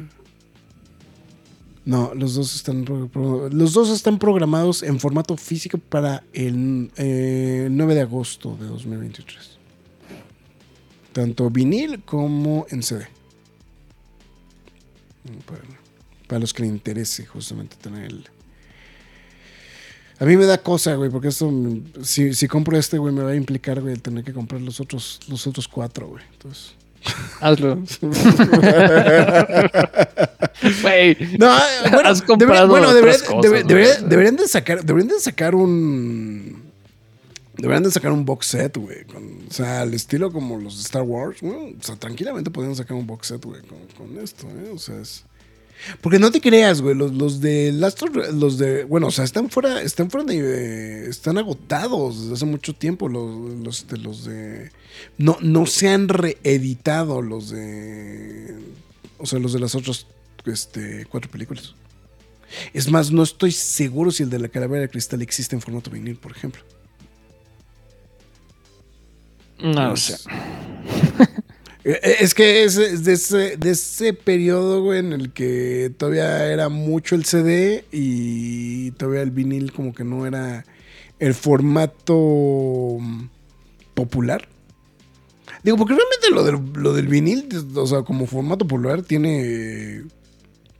No, 1.87 2.13
los 2.13 2.35
dos 2.35 2.53
están 2.53 2.83
los 2.83 3.71
dos 3.71 3.89
están 3.89 4.19
programados 4.19 4.83
en 4.83 4.99
formato 4.99 5.37
físico 5.37 5.77
para 5.77 6.21
el 6.33 6.91
eh, 6.97 7.69
9 7.71 7.95
de 7.95 8.01
agosto 8.01 8.57
de 8.59 8.67
2023. 8.67 9.57
Tanto 11.13 11.49
vinil 11.49 12.03
como 12.03 12.65
en 12.69 12.83
CD. 12.83 13.07
Para, 15.45 15.61
para 16.27 16.39
los 16.39 16.53
que 16.53 16.63
le 16.63 16.67
interese 16.67 17.25
justamente 17.25 17.77
tener 17.77 18.03
el, 18.03 18.25
a 20.19 20.25
mí 20.25 20.35
me 20.35 20.43
da 20.43 20.57
cosa, 20.57 20.95
güey, 20.95 21.09
porque 21.09 21.29
esto, 21.29 21.49
mm, 21.49 22.03
si, 22.03 22.33
si 22.33 22.49
compro 22.49 22.77
este, 22.77 22.97
güey, 22.97 23.13
me 23.13 23.23
va 23.23 23.31
a 23.31 23.35
implicar, 23.35 23.79
güey, 23.79 23.93
el 23.93 24.01
tener 24.01 24.25
que 24.25 24.33
comprar 24.33 24.59
los 24.59 24.81
otros, 24.81 25.21
los 25.29 25.47
otros 25.47 25.69
cuatro, 25.69 26.09
güey. 26.09 26.25
Entonces. 26.33 26.73
Hazlo. 27.39 27.77
Güey. 30.81 31.17
No, 31.37 31.55
bueno, 31.91 32.09
Has 32.09 32.21
comprado 32.21 32.67
bueno, 32.67 32.93
deberían, 32.93 34.35
de 34.35 34.47
sacar, 34.47 34.83
deberían 34.83 35.07
de 35.07 35.19
sacar 35.19 35.55
un, 35.55 36.63
deberían 37.57 37.83
de 37.83 37.91
sacar 37.91 38.11
un 38.11 38.25
box 38.25 38.47
set, 38.47 38.75
güey, 38.77 38.99
o 39.49 39.53
sea, 39.53 39.81
al 39.81 39.93
estilo 39.93 40.31
como 40.31 40.57
los 40.59 40.77
de 40.77 40.81
Star 40.81 41.03
Wars, 41.03 41.37
o 41.43 41.71
sea, 41.81 41.95
tranquilamente 41.95 42.49
podrían 42.49 42.75
sacar 42.75 42.97
un 42.97 43.05
box 43.07 43.27
set, 43.27 43.43
güey, 43.45 43.61
con, 43.61 43.77
con 43.97 44.17
esto, 44.23 44.47
eh, 44.47 44.71
o 44.73 44.79
sea, 44.79 44.99
es, 44.99 45.23
porque 46.01 46.17
no 46.17 46.31
te 46.31 46.41
creas, 46.41 46.81
güey, 46.81 46.95
los, 46.95 47.13
los 47.13 47.39
de 47.39 47.71
Last 47.71 48.01
of- 48.01 48.33
los 48.33 48.57
de, 48.57 48.83
bueno, 48.85 49.07
o 49.07 49.11
sea, 49.11 49.23
están 49.25 49.49
fuera, 49.49 49.81
están 49.83 50.09
fuera 50.09 50.25
de, 50.25 50.37
eh, 50.39 51.07
están 51.07 51.37
agotados 51.37 52.21
desde 52.23 52.33
hace 52.33 52.45
mucho 52.45 52.73
tiempo 52.73 53.07
los, 53.07 53.51
los 53.63 53.87
de 53.87 53.97
los 53.99 54.25
de, 54.25 54.71
no, 55.17 55.37
no 55.41 55.65
se 55.65 55.89
han 55.89 56.07
reeditado 56.09 57.21
los 57.21 57.49
de, 57.49 58.55
o 59.17 59.25
sea, 59.25 59.39
los 59.39 59.53
de 59.53 59.59
las 59.59 59.75
otras, 59.75 60.07
este, 60.45 61.05
cuatro 61.09 61.29
películas. 61.31 61.75
Es 62.73 62.89
más, 62.89 63.11
no 63.11 63.23
estoy 63.23 63.51
seguro 63.51 64.11
si 64.11 64.23
el 64.23 64.29
de 64.29 64.39
la 64.39 64.47
calavera 64.49 64.81
de 64.83 64.89
cristal 64.89 65.21
existe 65.21 65.55
en 65.55 65.61
formato 65.61 65.91
vinil, 65.91 66.15
por 66.17 66.31
ejemplo. 66.31 66.63
No, 69.59 69.91
o 69.91 69.93
Es- 69.93 70.01
sea, 70.01 70.17
Eh, 71.83 71.99
eh, 72.03 72.15
Es 72.19 72.33
que 72.33 72.63
es, 72.63 72.75
de, 72.75 73.13
ese, 73.13 73.57
de 73.57 73.71
ese 73.71 74.13
periodo, 74.13 74.81
güey, 74.83 74.99
en 74.99 75.13
el 75.13 75.31
que 75.31 75.91
todavía 75.97 76.45
era 76.51 76.67
mucho 76.69 77.15
el 77.15 77.23
CD 77.25 77.85
y 77.91 78.91
todavía 78.91 79.21
el 79.21 79.31
vinil 79.31 79.71
como 79.71 79.93
que 79.93 80.03
no 80.03 80.25
era 80.27 80.65
el 81.19 81.33
formato 81.33 82.97
popular. 83.93 84.49
Digo, 85.67 85.75
porque 85.75 85.95
realmente 85.95 86.29
lo 86.31 86.43
del, 86.45 86.81
lo 86.81 86.93
del 86.93 87.07
vinil, 87.07 87.49
o 87.75 87.85
sea, 87.85 88.03
como 88.03 88.25
formato 88.25 88.65
popular, 88.65 89.01
tiene, 89.01 90.05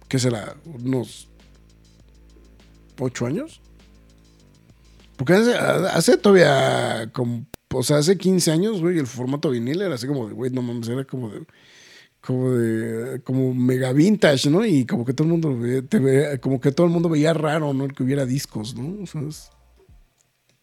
¿qué 0.08 0.18
será? 0.18 0.56
Unos 0.64 1.28
ocho 2.98 3.26
años. 3.26 3.60
Porque 5.18 5.34
hace, 5.34 6.16
todavía 6.16 7.12
o 7.74 7.84
sea, 7.84 7.98
hace 7.98 8.18
15 8.18 8.50
años, 8.50 8.80
güey, 8.80 8.98
el 8.98 9.08
formato 9.08 9.50
vinil 9.50 9.82
era 9.82 9.96
así 9.96 10.08
como 10.08 10.30
de, 10.30 10.34
güey, 10.34 10.52
no 10.52 10.62
mames, 10.62 10.88
era 10.88 11.04
como 11.04 11.32
de, 11.32 11.46
como 12.22 12.52
de, 12.54 13.22
como 13.26 13.54
mega 13.54 13.92
vintage, 13.92 14.50
¿no? 14.50 14.66
Y 14.66 14.86
como 14.86 15.04
que 15.04 15.12
todo 15.14 15.26
el 15.26 15.32
mundo, 15.34 15.60
ve- 15.60 15.82
ve- 15.82 16.40
como 16.40 16.62
que 16.62 16.72
todo 16.72 16.88
el 16.88 16.94
mundo 16.94 17.10
veía 17.10 17.34
raro, 17.34 17.74
¿no? 17.74 17.84
El 17.84 17.94
que 17.94 18.04
hubiera 18.04 18.26
discos, 18.26 18.74
¿no? 18.74 19.04
O 19.04 19.06
sea, 19.06 19.20
es- 19.28 19.50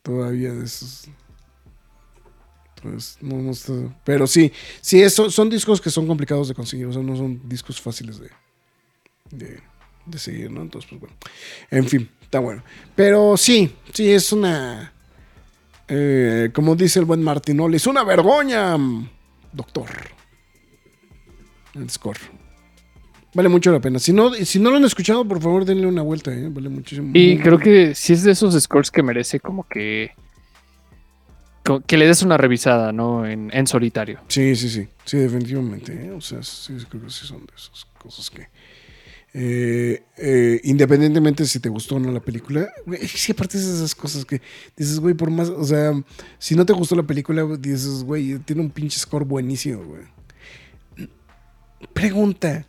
todavía 0.03 0.55
de 0.55 0.65
esos. 0.65 1.09
Pues, 2.85 3.17
no, 3.23 3.39
no. 3.39 3.53
Pero 4.05 4.27
sí, 4.27 4.53
sí, 4.83 5.01
eso, 5.01 5.31
son 5.31 5.49
discos 5.49 5.81
que 5.81 5.89
son 5.89 6.07
complicados 6.07 6.49
de 6.49 6.55
conseguir, 6.55 6.87
o 6.87 6.93
sea, 6.93 7.03
no 7.03 7.17
son 7.17 7.41
discos 7.49 7.81
fáciles 7.81 8.21
de, 9.31 9.59
de, 10.05 10.19
seguir, 10.19 10.51
¿no? 10.51 10.61
Entonces, 10.61 10.91
pues 10.91 11.01
bueno. 11.01 11.17
En 11.71 11.89
fin, 11.89 12.11
está 12.21 12.41
bueno. 12.41 12.63
Pero 12.95 13.39
sí, 13.39 13.75
sí, 13.95 14.13
es 14.13 14.33
una. 14.33 14.93
Eh, 15.89 16.51
como 16.53 16.77
dice 16.77 16.99
el 16.99 17.07
buen 17.07 17.23
Martinoli, 17.23 17.77
es 17.77 17.87
una 17.87 18.05
vergüenza, 18.05 18.77
doctor. 19.51 19.89
El 21.75 21.89
score. 21.89 22.19
Vale 23.33 23.49
mucho 23.49 23.73
la 23.73 23.81
pena. 23.81 23.99
Si 23.99 24.13
no, 24.13 24.35
si 24.35 24.61
no 24.61 24.71
lo 24.71 24.77
han 24.77 24.85
escuchado, 24.85 25.27
por 25.27 25.41
favor, 25.41 25.65
denle 25.65 25.87
una 25.87 26.03
vuelta. 26.03 26.33
¿eh? 26.33 26.49
Vale 26.51 26.69
muchísimo. 26.69 27.13
Y 27.15 27.39
creo 27.39 27.59
que 27.59 27.95
sí 27.95 28.13
es 28.13 28.25
de 28.25 28.33
esos 28.33 28.55
scores 28.63 28.91
que 28.91 29.03
merece 29.03 29.41
como 29.41 29.67
que. 29.67 30.11
Que 31.87 31.97
le 31.97 32.07
des 32.07 32.23
una 32.23 32.37
revisada, 32.37 32.93
¿no? 32.93 33.27
En, 33.27 33.51
en 33.55 33.67
solitario. 33.67 34.21
Sí, 34.29 34.55
sí, 34.55 34.69
sí. 34.69 34.87
Sí, 35.07 35.17
definitivamente. 35.17 35.93
¿eh? 35.95 36.11
O 36.11 36.21
sea, 36.21 36.43
sí, 36.43 36.77
creo 36.91 37.03
que 37.05 37.11
sí 37.11 37.27
son 37.27 37.47
de 37.47 37.55
esas 37.57 37.87
cosas 37.99 38.29
que. 38.31 38.49
eh, 39.33 40.03
eh, 40.19 40.61
independientemente 40.65 41.45
si 41.47 41.59
te 41.61 41.69
gustó 41.71 41.97
o 41.97 42.01
no 42.01 42.13
la 42.13 42.21
película, 42.21 42.69
güey, 42.87 43.01
que 43.01 43.33
aparte 43.33 43.57
es 43.57 43.65
esas 43.65 43.95
cosas 43.95 44.25
que 44.25 44.41
dices, 44.77 45.01
güey, 45.01 45.15
por 45.15 45.31
más, 45.31 45.49
o 45.49 45.65
sea, 45.65 45.93
si 46.39 46.55
no 46.55 46.67
te 46.67 46.73
gustó 46.73 46.95
la 46.97 47.03
película, 47.03 47.45
dices, 47.59 48.05
güey, 48.05 48.39
tiene 48.41 48.61
un 48.63 48.71
pinche 48.71 48.99
score 48.99 49.25
buenísimo, 49.25 49.83
güey. 49.85 50.03
Pregunta, 51.95 52.67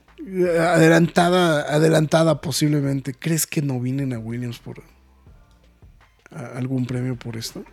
adelantada, 0.60 1.62
adelantada 1.72 2.42
posiblemente, 2.42 3.14
¿crees 3.14 3.46
que 3.46 3.62
no 3.62 3.80
vienen 3.80 4.14
a 4.14 4.20
Williams 4.20 4.60
por 4.60 4.82
algún 6.32 6.86
premio 6.86 7.16
por 7.16 7.38
esto? 7.38 7.64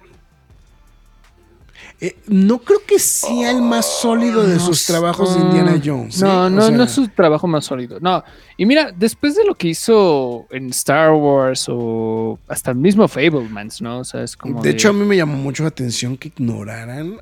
Eh, 2.04 2.16
no 2.26 2.58
creo 2.58 2.80
que 2.84 2.98
sea 2.98 3.52
el 3.52 3.62
más 3.62 3.86
sólido 3.86 4.44
de 4.44 4.58
sus 4.58 4.84
trabajos 4.86 5.36
de 5.36 5.40
Indiana 5.40 5.80
Jones. 5.82 6.20
¿eh? 6.20 6.24
No, 6.24 6.46
O 6.46 6.50
no, 6.50 6.62
sea, 6.62 6.76
no 6.76 6.82
es 6.82 6.90
su 6.90 7.06
trabajo 7.06 7.46
más 7.46 7.64
sólido. 7.64 8.00
No. 8.00 8.24
Y 8.56 8.66
mira, 8.66 8.90
después 8.90 9.36
de 9.36 9.44
lo 9.44 9.54
que 9.54 9.68
hizo 9.68 10.48
en 10.50 10.70
Star 10.70 11.12
Wars 11.12 11.66
o 11.68 12.40
hasta 12.48 12.72
el 12.72 12.78
mismo 12.78 13.06
Fablemans, 13.06 13.80
¿no? 13.80 14.00
O 14.00 14.04
sea, 14.04 14.24
es 14.24 14.36
como. 14.36 14.60
de 14.60 14.70
hecho, 14.70 14.88
a 14.88 14.92
mí 14.92 15.04
me 15.04 15.16
llamó 15.16 15.36
mucho 15.36 15.62
la 15.62 15.68
atención 15.68 16.16
que 16.16 16.26
ignoraran 16.36 17.18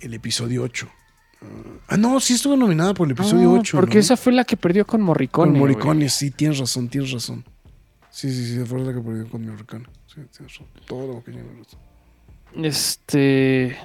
el 0.00 0.14
episodio 0.14 0.64
8. 0.64 0.88
Ah, 1.86 1.96
no, 1.96 2.18
sí 2.18 2.32
estuvo 2.32 2.56
nominada 2.56 2.94
por 2.94 3.06
el 3.06 3.12
episodio 3.12 3.44
No, 3.44 3.60
8. 3.60 3.76
Porque 3.76 3.94
¿no? 3.94 4.00
esa 4.00 4.16
fue 4.16 4.32
la 4.32 4.44
que 4.44 4.56
perdió 4.56 4.84
con 4.84 5.02
Morricone. 5.02 5.52
Con. 5.52 5.60
Morricone, 5.60 6.08
sí, 6.08 6.32
tienes 6.32 6.58
razón, 6.58 6.88
tienes 6.88 7.12
razón. 7.12 7.44
Sí, 8.10 8.28
sí, 8.32 8.56
sí, 8.56 8.64
fue 8.64 8.80
la 8.80 8.92
que 8.92 9.00
perdió 9.00 9.28
con 9.28 9.46
Morricone. 9.46 9.84
Sí, 10.08 10.20
tienes 10.36 10.52
razón. 10.52 10.66
Todo 10.84 11.06
lo 11.06 11.22
que 11.22 11.30
tiene 11.30 11.46
razón. 11.48 11.78
Este. 12.56 13.76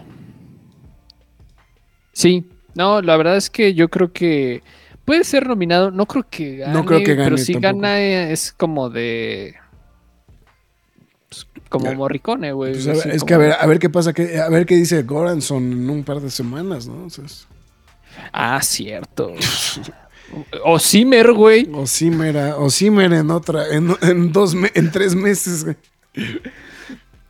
Sí, 2.14 2.49
no, 2.76 3.02
la 3.02 3.15
verdad 3.18 3.38
es 3.38 3.49
que 3.49 3.73
yo 3.73 3.89
creo 3.89 4.11
que 4.11 4.64
puede 5.06 5.23
ser 5.23 5.48
nominado. 5.48 5.91
No 5.91 6.06
creo 6.06 6.26
que 6.30 6.57
gane. 6.57 6.73
No 6.73 6.85
creo 6.85 6.99
que 6.99 7.15
Pero 7.15 7.23
gane 7.23 7.38
si 7.38 7.53
tampoco. 7.53 7.76
gana 7.81 7.99
es 8.02 8.52
como 8.52 8.89
de. 8.89 9.56
pues, 11.30 11.48
como. 11.69 11.94
Morricone, 11.94 12.52
güey. 12.53 12.73
Pues, 12.73 12.85
es 12.88 13.03
como- 13.19 13.26
que 13.27 13.34
a 13.34 13.38
ver, 13.38 13.52
a 13.60 13.65
ver 13.68 13.80
qué 13.80 13.89
pasa, 13.89 14.14
que, 14.14 14.39
a 14.39 14.49
ver 14.49 14.65
qué 14.65 14.76
dice 14.76 15.03
Goranson 15.03 15.64
en 15.72 15.89
un 15.89 16.03
par 16.03 16.19
de 16.19 16.30
semanas, 16.31 16.88
¿no? 16.88 17.06
O 17.06 17.10
sea, 17.10 17.26
es- 17.26 17.48
Ah, 18.34 18.60
cierto. 18.64 19.34
o 20.65 20.80
Zimmer, 20.80 21.31
güey. 21.34 21.69
o 21.72 21.85
Zimmer, 21.85 22.35
o 22.57 22.69
Zimmer 22.72 23.14
en 23.14 23.30
otra, 23.30 23.69
en, 23.73 23.95
en 24.02 24.31
dos, 24.31 24.56
en 24.73 24.91
tres 24.91 25.14
meses, 25.14 25.64
güey. 25.64 25.76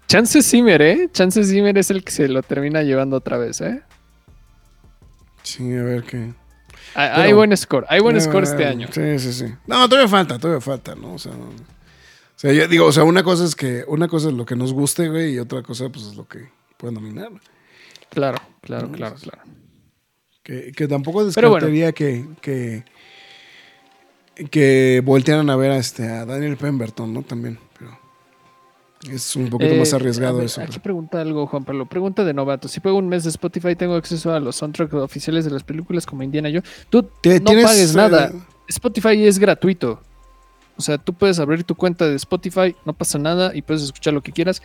Chance 0.07 0.41
Zimmer, 0.41 0.81
¿eh? 0.81 1.09
Chance 1.11 1.43
Zimmer 1.43 1.77
es 1.77 1.89
el 1.91 2.03
que 2.03 2.11
se 2.11 2.27
lo 2.27 2.41
termina 2.41 2.81
llevando 2.84 3.17
otra 3.17 3.38
vez, 3.38 3.59
¿eh? 3.61 3.81
Sí, 5.43 5.73
a 5.75 5.84
ver 5.84 6.03
qué. 6.03 6.34
Hay, 6.95 7.09
Pero- 7.09 7.21
hay 7.21 7.34
buen 7.34 7.57
score, 7.57 7.85
hay 7.89 7.99
buen 7.99 8.15
Eh, 8.17 8.21
score 8.21 8.43
este 8.43 8.65
año. 8.65 8.88
Sí, 8.91 9.19
sí, 9.19 9.34
sí. 9.34 9.45
No, 9.67 9.88
todavía 9.88 10.07
falta, 10.07 10.39
todavía 10.39 10.61
falta, 10.61 10.95
¿no? 10.95 11.13
O 11.13 11.19
sea, 11.19 11.34
no- 11.34 11.45
o 11.49 12.39
sea, 12.39 12.53
yo 12.53 12.67
digo, 12.67 12.85
o 12.85 12.91
sea, 12.91 13.03
una 13.03 13.23
cosa 13.23 13.45
es 13.45 13.55
que, 13.55 13.84
una 13.88 14.07
cosa 14.07 14.29
es 14.29 14.34
lo 14.34 14.45
que 14.45 14.55
nos 14.55 14.73
guste, 14.73 15.09
güey, 15.09 15.34
y 15.35 15.39
otra 15.39 15.61
cosa, 15.63 15.89
pues, 15.89 16.05
es 16.05 16.15
lo 16.15 16.27
que 16.27 16.49
puede 16.77 16.93
nominar. 16.93 17.29
Claro, 18.09 18.38
claro, 18.61 18.88
No, 18.88 18.93
claro, 18.93 19.15
claro. 19.15 19.41
Que, 20.43 20.71
que 20.71 20.88
tampoco 20.88 21.27
Pero 21.35 21.49
bueno. 21.49 21.67
descartaría 21.67 21.91
que, 21.91 22.25
que, 22.41 22.85
que 24.49 25.01
voltearan 25.03 25.49
a 25.49 25.55
ver 25.55 25.71
a, 25.71 25.77
este, 25.77 26.07
a 26.07 26.25
Daniel 26.25 26.55
Pemberton, 26.57 27.13
¿no? 27.13 27.23
También, 27.23 27.59
es 29.11 29.35
un 29.35 29.49
poquito 29.49 29.73
Eh, 29.73 29.79
más 29.79 29.93
arriesgado 29.93 30.35
a 30.35 30.37
ver, 30.37 30.45
eso. 30.45 30.61
Aquí 30.61 30.79
pregunta 30.79 31.21
algo, 31.21 31.45
Juan 31.47 31.63
Pablo. 31.63 31.85
Pregunta 31.85 32.23
de 32.23 32.33
novato. 32.33 32.67
Si 32.67 32.79
pago 32.79 32.97
un 32.97 33.07
mes 33.07 33.23
de 33.23 33.29
Spotify, 33.29 33.75
tengo 33.75 33.95
acceso 33.95 34.33
a 34.33 34.39
los 34.39 34.55
soundtracks 34.55 34.93
oficiales 34.95 35.45
de 35.45 35.51
las 35.51 35.63
películas 35.63 36.05
como 36.05 36.23
Indiana 36.23 36.49
Jones. 36.49 36.65
Tú 36.89 37.07
no 37.23 37.51
pagues 37.51 37.93
eh, 37.93 37.97
nada. 37.97 38.31
Spotify 38.67 39.23
es 39.25 39.39
gratuito. 39.39 40.01
O 40.75 40.81
sea, 40.81 40.97
tú 40.97 41.13
puedes 41.13 41.39
abrir 41.39 41.63
tu 41.63 41.73
cuenta 41.75 42.05
de 42.07 42.15
Spotify, 42.15 42.75
no 42.85 42.93
pasa 42.93 43.17
nada 43.17 43.51
y 43.55 43.61
puedes 43.63 43.81
escuchar 43.83 44.13
lo 44.13 44.21
que 44.21 44.31
quieras. 44.31 44.61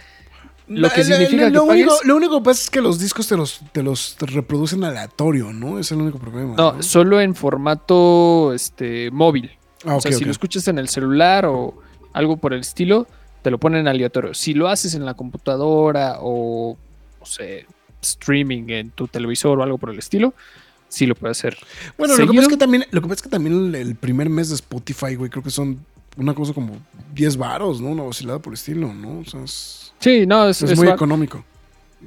Lo 0.68 0.88
que 0.90 1.04
significa 1.04 1.48
lo, 1.50 1.64
que 1.64 1.70
único, 1.70 1.90
pagues- 1.92 2.04
lo 2.04 2.16
único 2.16 2.38
que 2.38 2.44
pasa 2.44 2.62
es 2.62 2.70
que 2.70 2.80
los 2.80 2.98
discos 2.98 3.26
te 3.26 3.36
los, 3.36 3.60
te 3.72 3.82
los 3.82 4.16
reproducen 4.20 4.84
aleatorio, 4.84 5.52
¿no? 5.52 5.78
Es 5.78 5.90
el 5.92 6.00
único 6.00 6.18
problema. 6.18 6.54
No, 6.56 6.82
solo 6.82 7.20
en 7.20 7.34
formato 7.34 8.52
este, 8.52 9.10
móvil. 9.10 9.50
Ah, 9.84 9.96
o 9.96 10.00
sea, 10.00 10.12
si 10.12 10.24
lo 10.24 10.30
escuchas 10.30 10.68
en 10.68 10.78
el 10.78 10.88
celular 10.88 11.46
o 11.46 11.74
algo 12.12 12.36
por 12.36 12.52
el 12.52 12.60
estilo, 12.60 13.06
te 13.43 13.51
lo 13.51 13.59
ponen 13.59 13.89
aleatorio. 13.89 14.35
Si 14.35 14.55
lo 14.55 14.69
haces 14.69 14.94
en 14.94 15.05
la 15.05 15.14
computadora 15.14 16.19
o, 16.20 16.77
no 17.20 17.27
sé, 17.27 17.66
streaming 18.01 18.64
en 18.69 18.90
tu 18.90 19.09
televisor 19.09 19.59
o 19.59 19.62
algo 19.62 19.78
por 19.78 19.90
el 19.90 19.98
estilo, 19.98 20.35
sí 20.89 21.06
lo 21.06 21.14
puedes 21.14 21.39
hacer. 21.39 21.56
Bueno, 21.98 22.16
lo 22.16 22.27
que, 22.27 22.32
pasa 22.35 22.43
es 22.43 22.48
que 22.48 22.56
también, 22.56 22.85
lo 22.90 23.01
que 23.01 23.09
pasa 23.09 23.14
es 23.16 23.23
que 23.23 23.28
también 23.28 23.74
el, 23.74 23.97
primer 23.97 24.28
mes 24.28 24.48
de 24.48 24.55
Spotify, 24.56 25.14
güey, 25.14 25.31
creo 25.31 25.43
que 25.43 25.51
son 25.51 25.85
una 26.16 26.35
cosa 26.35 26.52
como 26.52 26.77
10 27.14 27.36
varos, 27.36 27.81
¿no? 27.81 27.89
Una 27.89 28.02
oscilada 28.05 28.39
por 28.39 28.52
el 28.52 28.55
estilo, 28.55 28.93
¿no? 28.93 29.20
O 29.20 29.24
sea, 29.24 29.43
es, 29.43 29.93
Sí, 29.98 30.27
no, 30.27 30.48
es, 30.48 30.62
es 30.62 30.73
es 30.73 30.78
muy 30.78 30.89
va- 30.89 30.94
económico. 30.94 31.44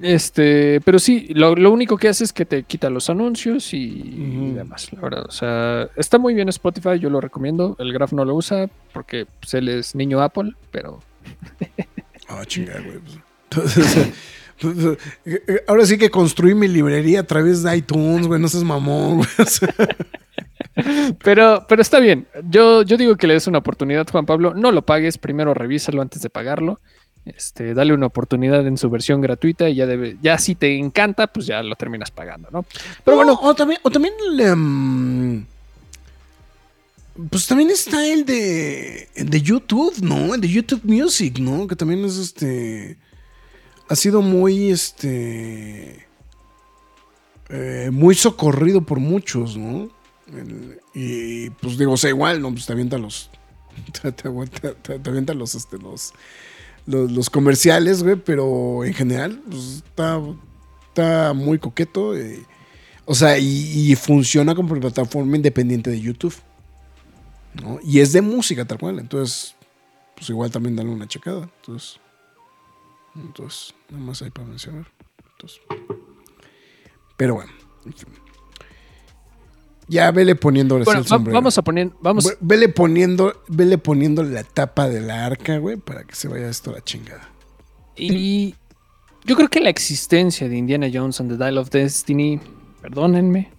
Este, 0.01 0.81
pero 0.81 0.99
sí, 0.99 1.27
lo, 1.33 1.55
lo 1.55 1.71
único 1.71 1.97
que 1.97 2.09
hace 2.09 2.25
es 2.25 2.33
que 2.33 2.45
te 2.45 2.63
quita 2.63 2.89
los 2.89 3.09
anuncios 3.09 3.73
y, 3.73 4.51
demás, 4.53 4.91
la 4.91 4.99
verdad. 4.99 5.25
O 5.27 5.31
sea, 5.31 5.89
está 5.95 6.17
muy 6.17 6.33
bien 6.33 6.49
Spotify, 6.49 6.99
yo 6.99 7.09
lo 7.09 7.21
recomiendo. 7.21 7.75
El 7.79 7.93
Graf 7.93 8.11
no 8.11 8.25
lo 8.25 8.35
usa 8.35 8.69
porque 8.93 9.25
pues, 9.39 9.53
él 9.53 9.69
es 9.69 9.95
niño 9.95 10.21
Apple, 10.21 10.51
pero 10.71 10.99
Ah, 12.27 12.43
chingada, 12.45 12.81
güey. 12.81 12.99
pues. 12.99 13.19
Entonces, 13.49 14.13
pues, 14.61 14.97
eh, 15.25 15.63
ahora 15.67 15.85
sí 15.85 15.97
que 15.97 16.09
construí 16.09 16.55
mi 16.55 16.67
librería 16.67 17.21
a 17.21 17.23
través 17.23 17.63
de 17.63 17.77
iTunes, 17.77 18.27
güey. 18.27 18.41
No 18.41 18.47
seas 18.47 18.63
mamón, 18.63 19.17
güey. 19.17 19.29
Pero, 21.23 21.65
pero 21.69 21.81
está 21.81 21.99
bien. 21.99 22.27
Yo, 22.49 22.81
yo 22.81 22.97
digo 22.97 23.15
que 23.15 23.27
le 23.27 23.35
des 23.35 23.47
una 23.47 23.59
oportunidad, 23.59 24.07
Juan 24.09 24.25
Pablo. 24.25 24.53
No 24.53 24.71
lo 24.71 24.81
pagues, 24.85 25.17
primero 25.17 25.53
revísalo 25.53 26.01
antes 26.01 26.21
de 26.21 26.29
pagarlo. 26.29 26.81
Este, 27.25 27.73
dale 27.73 27.93
una 27.93 28.05
oportunidad 28.05 28.67
en 28.67 28.77
su 28.77 28.89
versión 28.89 29.19
gratuita 29.19 29.67
y 29.69 29.75
ya 29.75 29.87
debe, 29.87 30.17
ya 30.21 30.37
si 30.37 30.53
te 30.53 30.77
encanta, 30.77 31.27
pues 31.27 31.47
ya 31.47 31.63
lo 31.63 31.75
terminas 31.75 32.11
pagando, 32.11 32.49
¿no? 32.51 32.65
Pero 33.03 33.17
no, 33.17 33.23
bueno, 33.23 33.39
O 33.41 33.55
también, 33.55 33.79
o 33.81 33.89
también 33.89 34.13
mm, 34.55 35.45
pues 37.29 37.47
también 37.47 37.69
está 37.69 38.05
el 38.05 38.25
de, 38.25 39.07
de 39.15 39.41
YouTube, 39.41 39.93
¿no? 40.01 40.35
El 40.35 40.41
de 40.41 40.49
YouTube 40.49 40.81
Music, 40.83 41.39
¿no? 41.39 41.65
Que 41.67 41.75
también 41.75 42.03
es 42.03 42.17
este. 42.17 42.97
Ha 43.87 43.95
sido 43.95 44.21
muy 44.21 44.69
este. 44.69 46.05
eh, 47.49 47.89
muy 47.91 48.15
socorrido 48.15 48.81
por 48.81 48.99
muchos, 48.99 49.55
¿no? 49.55 49.89
Y 50.93 51.51
pues 51.51 51.77
digo, 51.77 51.93
o 51.93 51.97
sea, 51.97 52.09
igual, 52.09 52.41
¿no? 52.41 52.51
Pues 52.51 52.65
te 52.65 52.73
avienta 52.73 52.97
los. 52.97 53.29
Te, 54.01 54.11
te 54.11 55.33
los, 55.33 55.53
este, 55.55 55.77
los, 55.77 56.13
los, 56.85 57.29
comerciales, 57.29 58.03
güey, 58.03 58.15
pero 58.15 58.85
en 58.85 58.93
general, 58.93 59.41
pues 59.49 59.83
está, 59.85 60.21
está 60.87 61.33
muy 61.33 61.59
coqueto. 61.59 62.15
eh, 62.15 62.41
o 63.05 63.13
sea, 63.13 63.37
y 63.37 63.93
funciona 63.95 64.55
como 64.55 64.79
plataforma 64.79 65.35
independiente 65.35 65.89
de 65.89 65.99
YouTube. 65.99 66.33
¿No? 67.61 67.79
Y 67.83 67.99
es 67.99 68.11
de 68.13 68.21
música 68.21 68.65
tal 68.65 68.77
cual. 68.79 68.99
Entonces, 68.99 69.55
pues 70.15 70.29
igual 70.29 70.51
también 70.51 70.75
dale 70.75 70.89
una 70.89 71.07
checada. 71.07 71.49
Entonces, 71.61 71.99
entonces 73.15 73.73
nada 73.89 74.03
más 74.03 74.21
hay 74.21 74.29
para 74.31 74.47
mencionar. 74.47 74.85
Entonces, 75.33 75.61
pero 77.17 77.35
bueno, 77.35 77.51
en 77.85 77.93
fin. 77.93 78.09
Ya 79.87 80.09
vele 80.11 80.35
sí 80.35 80.85
bueno, 80.85 80.99
el 81.01 81.05
va- 81.05 81.09
sombrero. 81.09 81.35
vamos 81.35 81.57
a 81.57 81.61
poner, 81.61 81.91
vamos, 82.01 82.25
Ve- 82.25 82.37
Vele 82.41 82.69
poniendo, 82.69 83.43
vele 83.47 83.77
poniendo 83.77 84.23
la 84.23 84.43
tapa 84.43 84.89
de 84.89 84.99
la 84.99 85.25
arca, 85.25 85.57
güey, 85.59 85.77
para 85.77 86.03
que 86.05 86.15
se 86.15 86.27
vaya 86.27 86.49
esto 86.49 86.71
a 86.71 86.75
la 86.75 86.83
chingada. 86.83 87.29
Y 87.95 88.55
yo 89.25 89.35
creo 89.35 89.47
que 89.47 89.59
la 89.59 89.69
existencia 89.69 90.49
de 90.49 90.57
Indiana 90.57 90.87
Jones 90.91 91.21
and 91.21 91.29
the 91.31 91.37
Dial 91.37 91.59
of 91.59 91.69
Destiny, 91.69 92.39
perdónenme, 92.81 93.51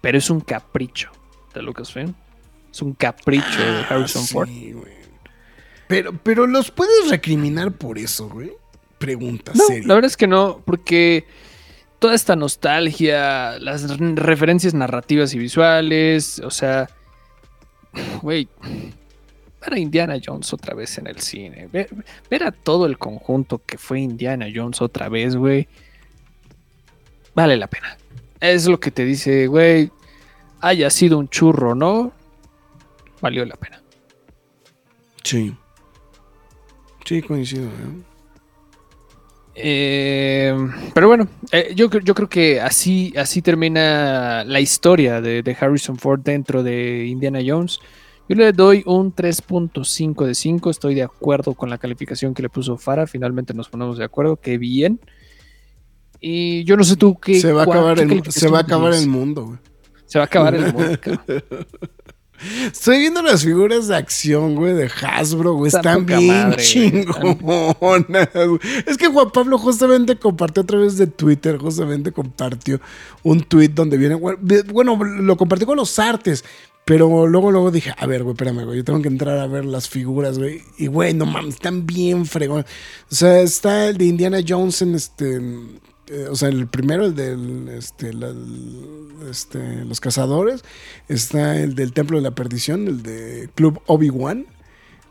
pero 0.00 0.18
es 0.18 0.28
un 0.28 0.40
capricho 0.40 1.10
de 1.54 1.62
Lucasfilm. 1.62 2.12
Es 2.76 2.82
un 2.82 2.92
capricho 2.92 3.58
de 3.58 3.84
Harrison 3.88 4.22
Ah, 4.22 4.26
sí, 4.26 4.32
Ford. 4.34 4.48
güey. 4.50 4.92
Pero, 5.88 6.12
pero 6.22 6.46
los 6.46 6.70
puedes 6.70 7.08
recriminar 7.08 7.72
por 7.72 7.96
eso, 7.96 8.28
güey. 8.28 8.52
Pregunta 8.98 9.52
No, 9.54 9.64
seria. 9.64 9.86
la 9.88 9.94
verdad 9.94 10.08
es 10.10 10.16
que 10.18 10.26
no, 10.26 10.60
porque 10.66 11.24
toda 11.98 12.14
esta 12.14 12.36
nostalgia, 12.36 13.58
las 13.60 13.96
referencias 13.98 14.74
narrativas 14.74 15.32
y 15.32 15.38
visuales, 15.38 16.38
o 16.40 16.50
sea, 16.50 16.90
güey, 18.20 18.46
ver 19.62 19.72
a 19.72 19.78
Indiana 19.78 20.16
Jones 20.22 20.52
otra 20.52 20.74
vez 20.74 20.98
en 20.98 21.06
el 21.06 21.20
cine, 21.20 21.68
ver, 21.72 21.88
ver 22.30 22.44
a 22.44 22.52
todo 22.52 22.84
el 22.84 22.98
conjunto 22.98 23.62
que 23.64 23.78
fue 23.78 24.00
Indiana 24.00 24.48
Jones 24.54 24.82
otra 24.82 25.08
vez, 25.08 25.34
güey, 25.36 25.66
vale 27.34 27.56
la 27.56 27.68
pena. 27.68 27.96
Es 28.40 28.66
lo 28.66 28.78
que 28.80 28.90
te 28.90 29.04
dice, 29.04 29.46
güey, 29.46 29.90
haya 30.60 30.90
sido 30.90 31.18
un 31.18 31.28
churro, 31.28 31.74
¿no? 31.74 32.12
Valió 33.20 33.44
la 33.44 33.56
pena. 33.56 33.82
Sí. 35.22 35.54
Sí, 37.04 37.22
coincido, 37.22 37.66
¿eh? 37.66 38.02
Eh, 39.58 40.54
pero 40.92 41.08
bueno, 41.08 41.28
eh, 41.50 41.72
yo, 41.74 41.88
yo 41.90 42.14
creo 42.14 42.28
que 42.28 42.60
así, 42.60 43.14
así 43.16 43.40
termina 43.40 44.44
la 44.44 44.60
historia 44.60 45.22
de, 45.22 45.42
de 45.42 45.56
Harrison 45.58 45.96
Ford 45.96 46.20
dentro 46.20 46.62
de 46.62 47.06
Indiana 47.06 47.40
Jones. 47.44 47.80
Yo 48.28 48.34
le 48.36 48.52
doy 48.52 48.82
un 48.86 49.14
3.5 49.14 50.26
de 50.26 50.34
5. 50.34 50.70
Estoy 50.70 50.94
de 50.94 51.04
acuerdo 51.04 51.54
con 51.54 51.70
la 51.70 51.78
calificación 51.78 52.34
que 52.34 52.42
le 52.42 52.48
puso 52.48 52.76
Farah. 52.76 53.06
Finalmente 53.06 53.54
nos 53.54 53.68
ponemos 53.68 53.98
de 53.98 54.04
acuerdo. 54.04 54.36
Qué 54.36 54.58
bien. 54.58 55.00
Y 56.20 56.64
yo 56.64 56.76
no 56.76 56.84
sé 56.84 56.96
tú 56.96 57.18
qué. 57.18 57.40
Se 57.40 57.52
va 57.52 57.62
a 57.62 57.64
acabar 57.64 57.98
el, 58.00 58.22
se 58.30 58.48
va 58.48 58.58
a 58.58 58.62
acabar 58.62 58.94
el 58.94 59.06
mundo, 59.06 59.46
güey. 59.46 59.58
Se 60.06 60.18
va 60.18 60.24
a 60.24 60.26
acabar 60.26 60.54
el 60.54 60.72
mundo. 60.72 60.98
cabrón. 61.00 61.44
Estoy 62.66 62.98
viendo 63.00 63.22
las 63.22 63.42
figuras 63.44 63.88
de 63.88 63.96
acción, 63.96 64.54
güey, 64.54 64.74
de 64.74 64.90
Hasbro, 65.02 65.54
güey. 65.54 65.68
Está 65.68 65.78
Están 65.78 66.06
bien 66.06 66.26
madre, 66.28 66.62
chingonas. 66.62 68.28
güey. 68.32 68.60
Es 68.86 68.96
que 68.96 69.08
Juan 69.08 69.30
Pablo 69.30 69.58
justamente 69.58 70.16
compartió 70.16 70.62
a 70.62 70.66
través 70.66 70.96
de 70.96 71.06
Twitter, 71.06 71.58
justamente 71.58 72.12
compartió 72.12 72.80
un 73.22 73.40
tweet 73.42 73.68
donde 73.68 73.96
viene. 73.96 74.14
Bueno, 74.14 75.02
lo 75.02 75.36
compartió 75.36 75.66
con 75.66 75.76
los 75.76 75.98
artes. 75.98 76.44
Pero 76.84 77.26
luego, 77.26 77.50
luego 77.50 77.72
dije, 77.72 77.92
a 77.98 78.06
ver, 78.06 78.22
güey, 78.22 78.34
espérame, 78.34 78.64
güey, 78.64 78.76
yo 78.78 78.84
tengo 78.84 79.02
que 79.02 79.08
entrar 79.08 79.38
a 79.38 79.48
ver 79.48 79.64
las 79.64 79.88
figuras, 79.88 80.38
güey. 80.38 80.62
Y, 80.78 80.86
güey, 80.86 81.14
no 81.14 81.26
mames, 81.26 81.54
están 81.54 81.84
bien 81.84 82.26
fregón. 82.26 82.64
O 83.10 83.14
sea, 83.14 83.40
está 83.40 83.88
el 83.88 83.98
de 83.98 84.04
Indiana 84.04 84.38
Jones 84.46 84.82
en 84.82 84.94
este... 84.94 85.40
eh, 86.08 86.28
o 86.30 86.36
sea, 86.36 86.48
el 86.48 86.66
primero, 86.68 87.06
el 87.06 87.14
del... 87.14 87.68
Este, 87.68 88.12
este, 89.30 89.84
los 89.84 90.00
cazadores. 90.00 90.62
Está 91.08 91.58
el 91.58 91.74
del 91.74 91.92
Templo 91.92 92.16
de 92.16 92.22
la 92.22 92.34
Perdición, 92.34 92.86
el 92.88 93.02
de 93.02 93.48
Club 93.54 93.80
Obi-Wan. 93.86 94.46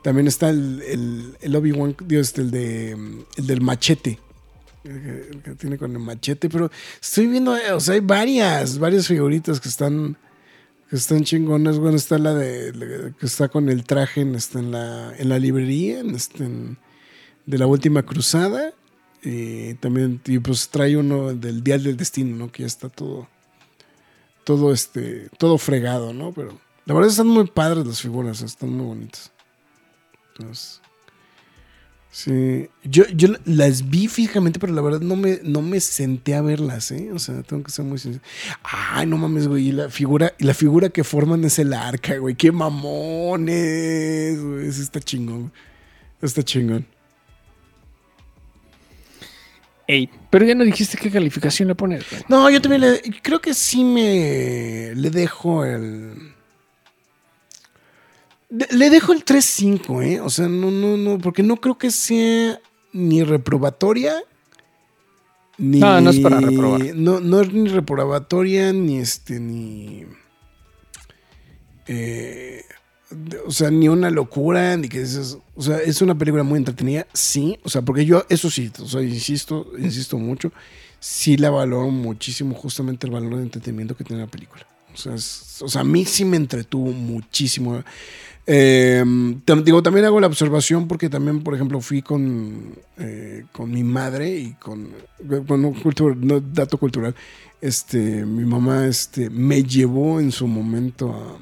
También 0.03 0.27
está 0.27 0.49
el, 0.49 1.35
el, 1.41 1.55
Obi-Wan, 1.55 1.95
Dios, 2.05 2.27
este, 2.27 2.41
el, 2.41 2.51
de, 2.51 2.91
el 3.37 3.47
del 3.47 3.61
machete. 3.61 4.19
El 4.83 5.01
que, 5.01 5.29
el 5.31 5.41
que 5.41 5.55
tiene 5.55 5.77
con 5.77 5.91
el 5.91 5.99
machete. 5.99 6.49
Pero 6.49 6.69
estoy 7.01 7.27
viendo, 7.27 7.55
eh, 7.57 7.71
o 7.73 7.79
sea, 7.79 7.95
hay 7.95 8.01
varias, 8.01 8.77
varias 8.77 9.07
figuritas 9.07 9.59
que 9.59 9.69
están 9.69 10.17
que 10.89 10.95
están 10.95 11.23
chingonas. 11.23 11.79
Bueno, 11.79 11.97
está 11.97 12.19
la 12.19 12.35
de 12.35 13.13
que 13.19 13.25
está 13.25 13.47
con 13.47 13.69
el 13.69 13.83
traje 13.83 14.21
en, 14.21 14.35
este, 14.35 14.59
en, 14.59 14.71
la, 14.71 15.15
en 15.17 15.29
la 15.29 15.39
librería 15.39 15.99
en, 15.99 16.13
este, 16.13 16.47
de 17.45 17.57
la 17.57 17.65
última 17.65 18.03
cruzada. 18.03 18.73
Y 19.25 19.73
también, 19.75 20.21
y 20.25 20.37
pues 20.37 20.69
trae 20.69 20.95
uno 20.95 21.33
del 21.33 21.63
Dial 21.63 21.83
del 21.83 21.97
Destino, 21.97 22.35
¿no? 22.35 22.51
Que 22.51 22.61
ya 22.61 22.67
está 22.67 22.89
todo, 22.89 23.27
todo 24.43 24.71
este, 24.71 25.29
todo 25.39 25.57
fregado, 25.57 26.13
¿no? 26.13 26.31
Pero 26.31 26.59
la 26.85 26.93
verdad 26.93 27.09
están 27.09 27.27
muy 27.27 27.47
padres 27.47 27.87
las 27.87 28.01
figuras, 28.01 28.41
están 28.41 28.69
muy 28.69 28.85
bonitas. 28.85 29.31
Entonces, 30.37 30.79
sí, 32.11 32.69
yo, 32.83 33.05
yo 33.15 33.29
las 33.45 33.89
vi 33.89 34.07
fijamente, 34.07 34.59
pero 34.59 34.73
la 34.73 34.83
verdad 34.83 35.01
no 35.01 35.15
me, 35.15 35.39
no 35.41 35.63
me 35.63 35.79
senté 35.79 36.35
a 36.35 36.43
verlas, 36.43 36.91
¿eh? 36.91 37.11
O 37.11 37.17
sea, 37.17 37.41
tengo 37.41 37.63
que 37.63 37.71
ser 37.71 37.83
muy 37.83 37.97
sincero. 37.97 38.23
Ay, 38.61 39.07
no 39.07 39.17
mames, 39.17 39.47
güey, 39.47 39.69
y 39.69 39.71
la 39.71 39.89
figura, 39.89 40.35
y 40.37 40.43
la 40.43 40.53
figura 40.53 40.89
que 40.89 41.03
forman 41.03 41.43
es 41.45 41.57
el 41.57 41.73
arca, 41.73 42.15
güey, 42.17 42.35
qué 42.35 42.51
mamones, 42.51 44.39
güey, 44.39 44.67
está 44.67 44.99
chingón, 44.99 45.51
está 46.21 46.43
chingón. 46.43 46.85
Pero 50.29 50.45
ya 50.45 50.55
no 50.55 50.63
dijiste 50.63 50.97
qué 50.97 51.11
calificación 51.11 51.67
le 51.67 51.75
pones, 51.75 52.09
güey. 52.09 52.23
No, 52.27 52.49
yo 52.49 52.61
también 52.61 52.81
le, 52.81 53.01
creo 53.21 53.39
que 53.39 53.53
sí 53.53 53.83
me 53.83 54.93
le 54.95 55.09
dejo 55.11 55.63
el. 55.63 56.33
Le 58.49 58.89
dejo 58.89 59.11
el 59.11 59.25
3-5, 59.25 60.03
¿eh? 60.03 60.19
O 60.21 60.29
sea, 60.29 60.47
no, 60.47 60.71
no, 60.71 60.97
no, 60.97 61.17
porque 61.19 61.43
no 61.43 61.57
creo 61.57 61.77
que 61.77 61.91
sea 61.91 62.59
ni 62.93 63.23
reprobatoria. 63.23 64.15
Ni, 65.57 65.79
No, 65.79 65.99
no 66.01 66.09
es 66.09 66.19
para 66.19 66.39
reprobar. 66.39 66.81
No, 66.95 67.19
no 67.19 67.41
es 67.41 67.53
ni 67.53 67.69
reprobatoria, 67.69 68.71
ni 68.73 68.99
este, 68.99 69.39
ni. 69.39 70.05
eh, 71.87 72.63
o 73.45 73.51
sea, 73.51 73.69
ni 73.71 73.87
una 73.87 74.09
locura, 74.09 74.75
ni 74.77 74.89
que 74.89 74.99
dices. 74.99 75.37
O 75.55 75.61
sea, 75.61 75.77
es 75.77 76.01
una 76.01 76.17
película 76.17 76.43
muy 76.43 76.57
entretenida, 76.57 77.07
sí. 77.13 77.59
O 77.63 77.69
sea, 77.69 77.81
porque 77.81 78.05
yo, 78.05 78.25
eso 78.29 78.49
sí, 78.49 78.71
insisto, 79.01 79.67
insisto 79.77 80.17
mucho. 80.17 80.51
Sí 80.99 81.37
la 81.37 81.51
valoro 81.51 81.89
muchísimo, 81.91 82.55
justamente 82.55 83.05
el 83.05 83.13
valor 83.13 83.35
de 83.37 83.43
entretenimiento 83.43 83.95
que 83.95 84.03
tiene 84.03 84.23
la 84.23 84.27
película. 84.29 84.65
O 84.93 84.97
sea, 84.97 85.13
o 85.13 85.69
sea, 85.69 85.81
a 85.81 85.83
mí 85.83 86.05
sí 86.05 86.25
me 86.25 86.37
entretuvo 86.37 86.91
muchísimo. 86.91 87.83
Tam- 88.47 89.63
digo, 89.63 89.83
también 89.83 90.05
hago 90.05 90.19
la 90.19 90.27
observación 90.27 90.87
porque 90.87 91.09
también, 91.09 91.43
por 91.43 91.53
ejemplo, 91.53 91.81
fui 91.81 92.01
con, 92.01 92.75
eh, 92.97 93.45
con 93.51 93.71
mi 93.71 93.83
madre 93.83 94.35
y 94.35 94.53
con, 94.53 94.89
con 95.47 95.65
un 95.65 96.53
dato 96.53 96.77
cultural. 96.77 97.13
Este, 97.61 98.25
mi 98.25 98.45
mamá 98.45 98.87
este, 98.87 99.29
me 99.29 99.63
llevó 99.63 100.19
en 100.19 100.31
su 100.31 100.47
momento 100.47 101.39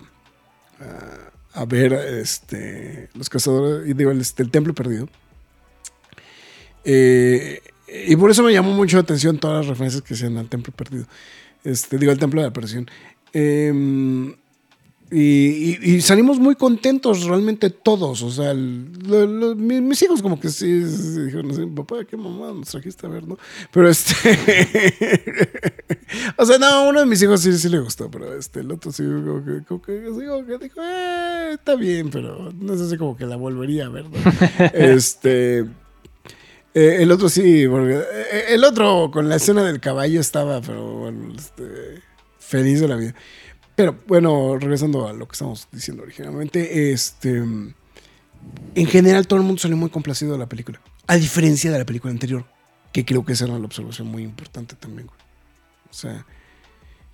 a, 0.79 1.22
a 1.53 1.65
ver 1.65 1.93
este, 1.93 3.09
los 3.13 3.29
cazadores, 3.29 3.87
y 3.87 3.93
digo, 3.93 4.11
el, 4.11 4.21
este, 4.21 4.45
templo 4.45 4.73
perdido. 4.73 5.07
Eh, 6.83 7.61
y 8.07 8.15
por 8.15 8.31
eso 8.31 8.43
me 8.43 8.51
llamó 8.51 8.73
mucho 8.73 8.97
la 8.97 9.03
atención 9.03 9.37
todas 9.37 9.57
las 9.57 9.67
referencias 9.67 10.01
que 10.01 10.15
hacían 10.15 10.37
al 10.37 10.49
templo 10.49 10.73
perdido. 10.73 11.05
Este, 11.63 11.97
digo, 11.97 12.11
al 12.11 12.19
templo 12.19 12.41
de 12.41 12.47
la 12.47 12.53
perdición. 12.53 12.89
Eh, 13.33 14.35
y, 15.15 15.77
y- 15.83 15.95
y 15.95 16.01
salimos 16.01 16.39
muy 16.39 16.55
contentos 16.55 17.23
realmente 17.25 17.69
todos. 17.69 18.23
O 18.23 18.31
sea, 18.31 18.49
el- 18.51 18.91
lo- 19.07 19.27
lo- 19.27 19.55
mi- 19.55 19.79
mis, 19.81 20.01
hijos 20.01 20.21
como 20.23 20.39
que 20.39 20.49
sí, 20.49 20.65
dijeron 20.73 21.75
papá, 21.75 22.03
qué 22.03 22.17
mamá 22.17 22.51
nos 22.51 22.69
trajiste 22.69 23.05
a 23.05 23.09
ver, 23.09 23.27
¿no? 23.27 23.37
Pero 23.71 23.89
este... 23.89 24.15
o 26.37 26.45
sea, 26.45 26.57
no, 26.57 26.89
uno 26.89 27.01
de 27.01 27.05
mis 27.05 27.21
hijos 27.21 27.41
sí, 27.41 27.53
sí 27.57 27.69
le 27.69 27.79
gustó, 27.79 28.09
pero 28.09 28.35
este, 28.37 28.61
el 28.61 28.71
otro 28.71 28.91
sí 28.91 29.03
como 29.03 29.43
que, 29.45 29.63
como 29.67 29.81
que, 29.81 29.91
así 30.11 30.25
como 30.25 30.45
que 30.45 30.57
dijo, 30.57 30.81
eh, 30.83 31.51
está 31.53 31.75
bien, 31.75 32.09
pero 32.09 32.51
no 32.51 32.77
sé 32.77 32.89
si 32.89 32.97
como 32.97 33.15
que 33.15 33.25
la 33.25 33.35
volvería 33.35 33.85
a 33.85 33.89
ver, 33.89 34.05
¿no? 34.09 34.17
este... 34.73 35.59
eh, 36.73 36.97
el 37.01 37.11
otro 37.11 37.29
sí, 37.29 37.67
porque, 37.67 37.95
eh, 37.97 38.45
el 38.49 38.63
otro 38.63 39.09
con 39.11 39.29
la 39.29 39.35
escena 39.35 39.63
del 39.63 39.79
caballo 39.79 40.19
estaba, 40.19 40.61
pero 40.61 40.97
bueno, 40.99 41.33
este, 41.37 42.01
feliz 42.39 42.79
de 42.81 42.87
la 42.87 42.95
vida. 42.95 43.15
Pero 43.75 43.97
bueno, 44.07 44.57
regresando 44.59 45.07
a 45.07 45.13
lo 45.13 45.27
que 45.27 45.33
estamos 45.33 45.67
diciendo 45.71 46.03
originalmente, 46.03 46.91
este, 46.91 47.37
en 47.37 47.75
general 48.87 49.27
todo 49.27 49.39
el 49.39 49.45
mundo 49.45 49.59
salió 49.61 49.77
muy 49.77 49.89
complacido 49.89 50.33
de 50.33 50.37
la 50.39 50.47
película, 50.47 50.79
a 51.07 51.15
diferencia 51.15 51.71
de 51.71 51.79
la 51.79 51.85
película 51.85 52.11
anterior, 52.11 52.45
que 52.91 53.03
creo 53.03 53.25
que 53.25 53.33
esa 53.33 53.45
era 53.45 53.57
la 53.57 53.65
observación 53.65 54.07
muy 54.07 54.23
importante 54.23 54.75
también. 54.75 55.07
güey. 55.07 55.19
O 55.89 55.93
sea, 55.93 56.25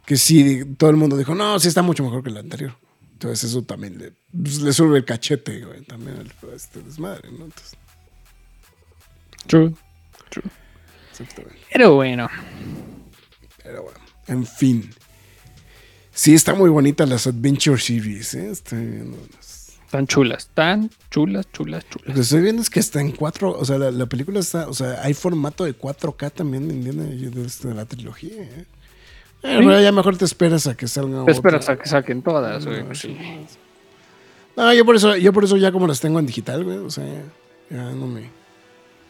que 0.05 0.17
sí, 0.17 0.65
todo 0.77 0.89
el 0.89 0.97
mundo 0.97 1.15
dijo, 1.17 1.33
no, 1.35 1.59
sí 1.59 1.67
está 1.69 1.81
mucho 1.81 2.03
mejor 2.03 2.23
que 2.23 2.29
la 2.29 2.39
anterior. 2.41 2.75
Entonces 3.13 3.49
eso 3.49 3.63
también 3.63 3.97
le, 3.97 4.13
pues, 4.31 4.59
le 4.61 4.71
sube 4.73 4.97
el 4.97 5.05
cachete, 5.05 5.63
güey, 5.65 5.81
también 5.83 6.17
al- 6.17 6.49
a 6.51 6.55
este 6.55 6.81
desmadre, 6.81 7.29
¿no? 7.31 7.45
Entonces, 7.45 7.77
True. 9.47 9.73
exactamente. 11.11 11.57
Pero 11.71 11.95
bueno. 11.95 12.27
Pero 13.63 13.83
bueno, 13.83 13.99
en 14.27 14.45
fin. 14.45 14.89
Sí, 16.21 16.33
está 16.33 16.53
muy 16.53 16.69
bonita 16.69 17.05
las 17.05 17.27
Adventure 17.27 17.79
Series, 17.79 18.33
¿eh? 18.33 18.49
Estoy 18.51 18.85
viendo 18.85 19.17
las- 19.37 19.71
Tan 19.89 20.05
chulas, 20.05 20.49
tan 20.53 20.89
chulas, 21.09 21.47
chulas, 21.53 21.85
Lo 21.85 21.89
que 21.97 21.99
chulas. 22.11 22.19
estoy 22.19 22.41
viendo 22.41 22.61
es 22.61 22.69
que 22.69 22.81
está 22.81 22.99
en 22.99 23.11
cuatro, 23.13 23.51
o 23.57 23.63
sea, 23.63 23.77
la, 23.77 23.89
la 23.89 24.05
película 24.05 24.41
está, 24.41 24.67
o 24.67 24.73
sea, 24.73 25.01
hay 25.01 25.13
formato 25.13 25.63
de 25.63 25.73
4K 25.77 26.29
también 26.31 26.63
en 26.69 26.71
Indiana 26.85 27.05
Jones 27.05 27.61
de 27.61 27.73
la 27.73 27.85
trilogía, 27.85 28.33
¿eh? 28.43 28.65
Eh, 29.43 29.81
ya 29.81 29.91
mejor 29.93 30.17
te 30.17 30.25
esperas 30.25 30.67
a 30.67 30.75
que 30.75 30.89
salga 30.89 31.23
Te 31.23 31.31
esperas 31.31 31.63
otra. 31.63 31.75
a 31.75 31.77
que 31.79 31.87
saquen 31.87 32.21
todas, 32.21 32.65
güey. 32.65 32.83
No, 32.83 32.93
sí. 32.93 33.15
No, 34.57 34.73
yo 34.73 34.83
por 34.85 34.97
eso, 34.97 35.15
yo 35.15 35.31
por 35.31 35.45
eso 35.45 35.55
ya 35.55 35.71
como 35.71 35.87
las 35.87 36.01
tengo 36.01 36.19
en 36.19 36.25
digital, 36.25 36.65
güey, 36.65 36.79
o 36.79 36.89
sea, 36.89 37.05
ya, 37.05 37.77
ya 37.77 37.91
no 37.93 38.07
me, 38.07 38.29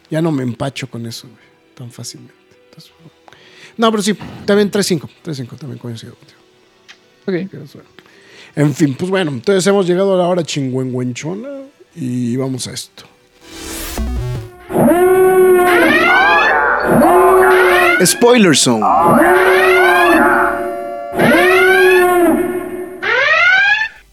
ya 0.08 0.22
no 0.22 0.30
me 0.30 0.44
empacho 0.44 0.88
con 0.88 1.04
eso, 1.06 1.26
güey, 1.26 1.40
tan 1.74 1.90
fácilmente. 1.90 2.34
Entonces, 2.66 2.92
no, 3.76 3.90
pero 3.90 4.00
sí, 4.04 4.14
también 4.46 4.70
3.5, 4.70 5.08
3.5, 5.24 5.58
también 5.58 5.78
coincido 5.80 6.14
contigo. 6.14 6.39
Ok. 7.26 7.50
Que 7.50 7.56
es 7.62 7.74
bueno. 7.74 7.88
En 8.56 8.74
fin, 8.74 8.94
pues 8.98 9.10
bueno, 9.10 9.30
entonces 9.30 9.66
hemos 9.66 9.86
llegado 9.86 10.14
a 10.14 10.18
la 10.18 10.26
hora 10.26 10.42
chingüengüenchona 10.42 11.48
y 11.94 12.36
vamos 12.36 12.66
a 12.66 12.72
esto. 12.72 13.04
Spoiler 18.04 18.56
Zone. 18.56 18.84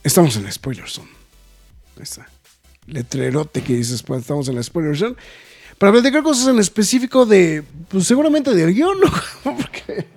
Estamos 0.04 0.36
en 0.36 0.44
la 0.44 0.52
Spoiler 0.52 0.90
Zone. 0.90 1.10
Ahí 1.98 2.04
está. 2.04 2.28
Letrerote 2.86 3.62
que 3.62 3.76
dices, 3.76 4.04
pues 4.04 4.22
estamos 4.22 4.48
en 4.50 4.56
la 4.56 4.64
Spoiler 4.64 4.96
Zone. 4.96 5.16
Para 5.78 5.92
platicar 5.92 6.24
cosas 6.24 6.48
en 6.48 6.60
específico 6.60 7.26
de, 7.26 7.64
pues 7.90 8.08
seguramente 8.08 8.54
del 8.54 8.74
guion, 8.74 9.00
¿no? 9.00 9.12
Porque 9.58 10.08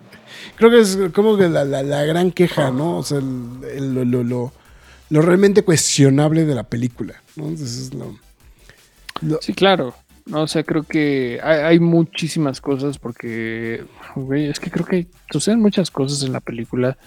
creo 0.61 0.71
que 0.71 0.81
es 0.81 0.99
como 1.15 1.39
que 1.39 1.49
la, 1.49 1.65
la- 1.65 1.83
gran 2.05 2.31
queja, 2.33 2.71
¿no? 2.71 2.99
O 2.99 3.03
sea, 3.03 3.19
lo, 3.21 4.05
lo- 4.05 4.23
lo- 4.23 4.53
lo 5.09 5.23
realmente 5.23 5.63
cuestionable 5.63 6.45
de 6.45 6.55
la 6.55 6.65
película, 6.65 7.15
¿no? 7.35 7.49
Entonces 7.49 7.91
Sí, 9.41 9.55
claro. 9.55 9.95
O 10.33 10.47
sea, 10.47 10.63
creo 10.63 10.83
que 10.83 11.41
hay, 11.43 11.81
muchísimas 11.81 12.61
cosas 12.61 12.99
porque, 12.99 13.83
es 14.35 14.61
que 14.61 14.71
creo 14.71 14.85
que 14.85 15.07
suceden 15.33 15.61
muchas 15.61 15.91
cosas 15.91 16.23
en 16.25 16.33
la 16.35 16.41
película. 16.41 16.99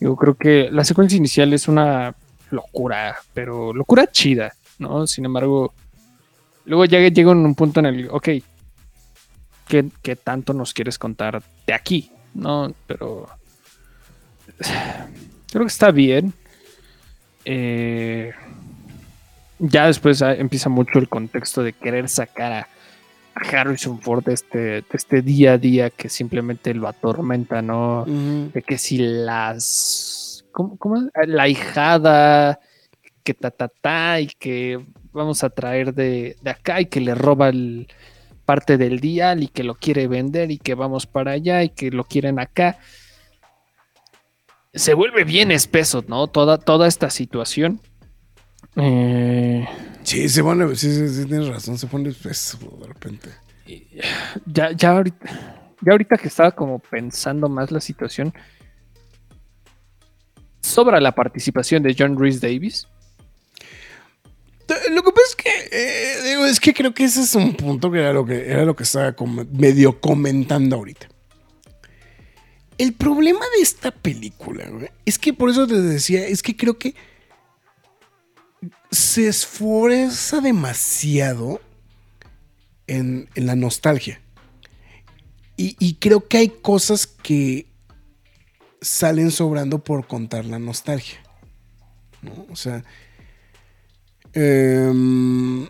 Yo 0.00 0.16
creo 0.16 0.34
que 0.34 0.68
la 0.72 0.84
secuencia 0.84 1.16
inicial 1.16 1.52
es 1.52 1.68
una 1.68 2.14
locura, 2.50 3.16
pero 3.32 3.72
locura 3.72 4.10
chida, 4.10 4.52
¿no? 4.80 5.06
Sin 5.06 5.24
embargo, 5.24 5.72
luego 6.64 6.84
ya 6.84 6.98
llega 6.98 7.30
un 7.30 7.54
punto 7.54 7.78
en 7.80 7.86
el, 7.86 8.08
ok, 8.10 8.28
¿qué, 9.68 9.88
qué 10.02 10.16
tanto 10.16 10.52
nos 10.52 10.74
quieres 10.74 10.98
contar 10.98 11.40
de 11.64 11.72
aquí? 11.72 12.10
¿No? 12.34 12.72
Pero 12.86 13.28
creo 15.50 15.64
que 15.64 15.68
está 15.68 15.90
bien. 15.90 16.32
Eh, 17.44 18.32
ya 19.58 19.86
después 19.86 20.22
ah, 20.22 20.34
empieza 20.34 20.68
mucho 20.68 20.98
el 20.98 21.08
contexto 21.08 21.62
de 21.62 21.72
querer 21.72 22.08
sacar 22.08 22.52
a, 22.52 22.68
Harrison 23.40 24.00
Ford 24.00 24.24
de 24.24 24.34
este, 24.34 24.58
de 24.58 24.84
este 24.92 25.22
día 25.22 25.52
a 25.52 25.58
día 25.58 25.90
que 25.90 26.08
simplemente 26.08 26.74
lo 26.74 26.88
atormenta, 26.88 27.62
¿no? 27.62 28.04
De 28.04 28.62
que 28.62 28.78
si 28.78 28.98
las. 28.98 30.44
¿Cómo, 30.50 30.76
cómo 30.76 30.96
es? 30.96 31.28
La 31.28 31.46
hijada, 31.46 32.58
que 33.22 33.34
ta, 33.34 33.52
ta, 33.52 33.68
ta, 33.68 34.20
y 34.20 34.26
que 34.26 34.84
vamos 35.12 35.44
a 35.44 35.50
traer 35.50 35.94
de, 35.94 36.36
de 36.42 36.50
acá 36.50 36.80
y 36.80 36.86
que 36.86 37.00
le 37.00 37.14
roba 37.14 37.50
el, 37.50 37.86
parte 38.48 38.78
del 38.78 38.98
dial 38.98 39.42
y 39.42 39.48
que 39.48 39.62
lo 39.62 39.74
quiere 39.74 40.08
vender 40.08 40.50
y 40.50 40.56
que 40.56 40.74
vamos 40.74 41.06
para 41.06 41.32
allá 41.32 41.62
y 41.64 41.68
que 41.68 41.90
lo 41.90 42.04
quieren 42.04 42.40
acá. 42.40 42.78
Se 44.72 44.94
vuelve 44.94 45.24
bien 45.24 45.50
espeso, 45.50 46.02
¿no? 46.08 46.28
Toda, 46.28 46.56
toda 46.56 46.88
esta 46.88 47.10
situación. 47.10 47.78
Eh, 48.76 49.68
Sí, 50.08 50.26
se 50.30 50.42
pone, 50.42 50.74
sí, 50.74 50.90
sí, 50.90 51.08
sí, 51.10 51.26
tienes 51.26 51.48
razón, 51.48 51.76
se 51.76 51.86
pone 51.86 52.08
espeso 52.08 52.56
de 52.80 52.86
repente. 52.86 53.28
ya, 54.46 54.72
ya 54.72 54.92
ahorita, 54.92 55.28
ya 55.82 55.92
ahorita 55.92 56.16
que 56.16 56.28
estaba 56.28 56.50
como 56.52 56.78
pensando 56.78 57.46
más 57.50 57.70
la 57.70 57.80
situación, 57.82 58.32
sobra 60.62 60.98
la 60.98 61.14
participación 61.14 61.82
de 61.82 61.94
John 61.98 62.18
Rhys 62.18 62.40
Davis. 62.40 62.88
Lo 64.90 65.02
que 65.02 65.12
pasa 65.12 65.26
es 65.28 65.36
que, 65.36 65.50
eh, 65.72 66.48
es 66.50 66.60
que 66.60 66.74
creo 66.74 66.94
que 66.94 67.04
ese 67.04 67.22
es 67.22 67.34
un 67.34 67.54
punto 67.54 67.90
que 67.90 67.98
era 67.98 68.12
lo 68.12 68.24
que, 68.24 68.50
era 68.50 68.64
lo 68.64 68.74
que 68.74 68.84
estaba 68.84 69.14
medio 69.52 70.00
comentando 70.00 70.76
ahorita. 70.76 71.08
El 72.76 72.92
problema 72.92 73.44
de 73.56 73.62
esta 73.62 73.90
película, 73.90 74.68
güey, 74.68 74.90
es 75.04 75.18
que 75.18 75.32
por 75.32 75.50
eso 75.50 75.66
te 75.66 75.80
decía, 75.80 76.26
es 76.26 76.42
que 76.42 76.56
creo 76.56 76.78
que 76.78 76.94
se 78.90 79.28
esfuerza 79.28 80.40
demasiado 80.40 81.60
en, 82.86 83.28
en 83.34 83.46
la 83.46 83.56
nostalgia. 83.56 84.20
Y, 85.56 85.76
y 85.80 85.94
creo 85.94 86.28
que 86.28 86.38
hay 86.38 86.48
cosas 86.48 87.06
que 87.06 87.66
salen 88.80 89.30
sobrando 89.30 89.82
por 89.82 90.06
contar 90.06 90.44
la 90.44 90.58
nostalgia. 90.58 91.18
¿no? 92.22 92.46
O 92.50 92.56
sea, 92.56 92.84
Em, 94.40 95.66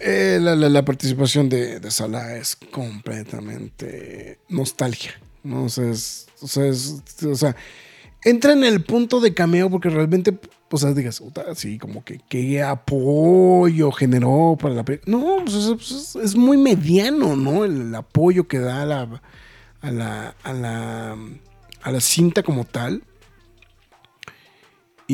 eh, 0.00 0.38
la, 0.40 0.54
la- 0.54 0.84
participación 0.84 1.48
de, 1.48 1.80
de 1.80 1.90
Salah 1.90 2.36
es 2.36 2.54
completamente 2.54 4.38
nostalgia. 4.48 5.12
¿no? 5.42 5.64
O 5.64 5.68
sea, 5.68 5.90
o 5.90 7.34
sea, 7.34 7.56
entra 8.22 8.52
en 8.52 8.62
el 8.62 8.84
punto 8.84 9.18
de 9.18 9.34
cameo 9.34 9.68
porque 9.70 9.90
realmente, 9.90 10.38
o 10.70 10.78
digas, 10.94 11.18
"Puta, 11.18 11.52
sí, 11.56 11.78
como 11.78 12.04
que 12.04 12.20
qué 12.28 12.62
apoyo 12.62 13.90
generó 13.90 14.56
para 14.60 14.74
la 14.74 14.84
película. 14.84 15.16
No, 15.18 15.44
es, 15.44 16.36
muy 16.36 16.58
mediano, 16.58 17.34
¿no? 17.34 17.64
El, 17.64 17.88
el 17.88 17.94
apoyo 17.96 18.46
que 18.46 18.60
da 18.60 18.86
la, 18.86 19.20
a 19.80 19.90
la, 19.90 20.36
a 20.44 20.52
la, 20.52 21.16
a 21.82 21.90
la 21.90 22.00
cinta 22.00 22.44
como 22.44 22.64
tal. 22.64 23.02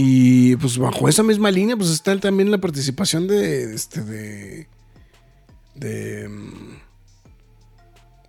Y 0.01 0.55
pues 0.55 0.79
bajo 0.79 1.09
esa 1.09 1.25
misma 1.25 1.51
línea, 1.51 1.77
pues 1.77 1.91
está 1.91 2.16
también 2.20 2.53
la 2.53 2.59
participación 2.59 3.27
de 3.27 3.75
este 3.75 4.05
de 4.05 4.69
de 5.75 6.31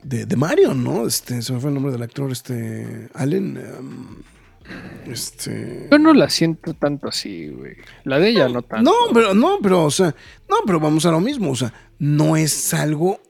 de, 0.01 0.25
de 0.25 0.35
Mario, 0.35 0.73
¿no? 0.73 1.05
Este, 1.05 1.43
se 1.43 1.53
me 1.53 1.59
fue 1.59 1.69
el 1.69 1.75
nombre 1.75 1.91
del 1.91 2.01
actor, 2.01 2.31
este 2.31 3.09
Allen, 3.13 3.57
em, 3.57 5.11
este 5.11 5.89
Yo 5.91 5.99
no 5.99 6.11
la 6.15 6.31
siento 6.31 6.73
tanto 6.73 7.07
así, 7.07 7.49
güey. 7.49 7.75
La 8.03 8.17
de 8.17 8.29
ella 8.29 8.49
no 8.49 8.63
tanto. 8.63 8.89
no, 8.89 9.13
pero 9.13 9.35
no, 9.35 9.59
pero 9.61 9.85
o 9.85 9.91
sea, 9.91 10.15
no, 10.49 10.55
pero 10.65 10.79
vamos 10.79 11.05
a 11.05 11.11
lo 11.11 11.21
mismo, 11.21 11.51
o 11.51 11.55
sea, 11.55 11.71
no 11.99 12.35
es 12.35 12.73
algo, 12.73 13.21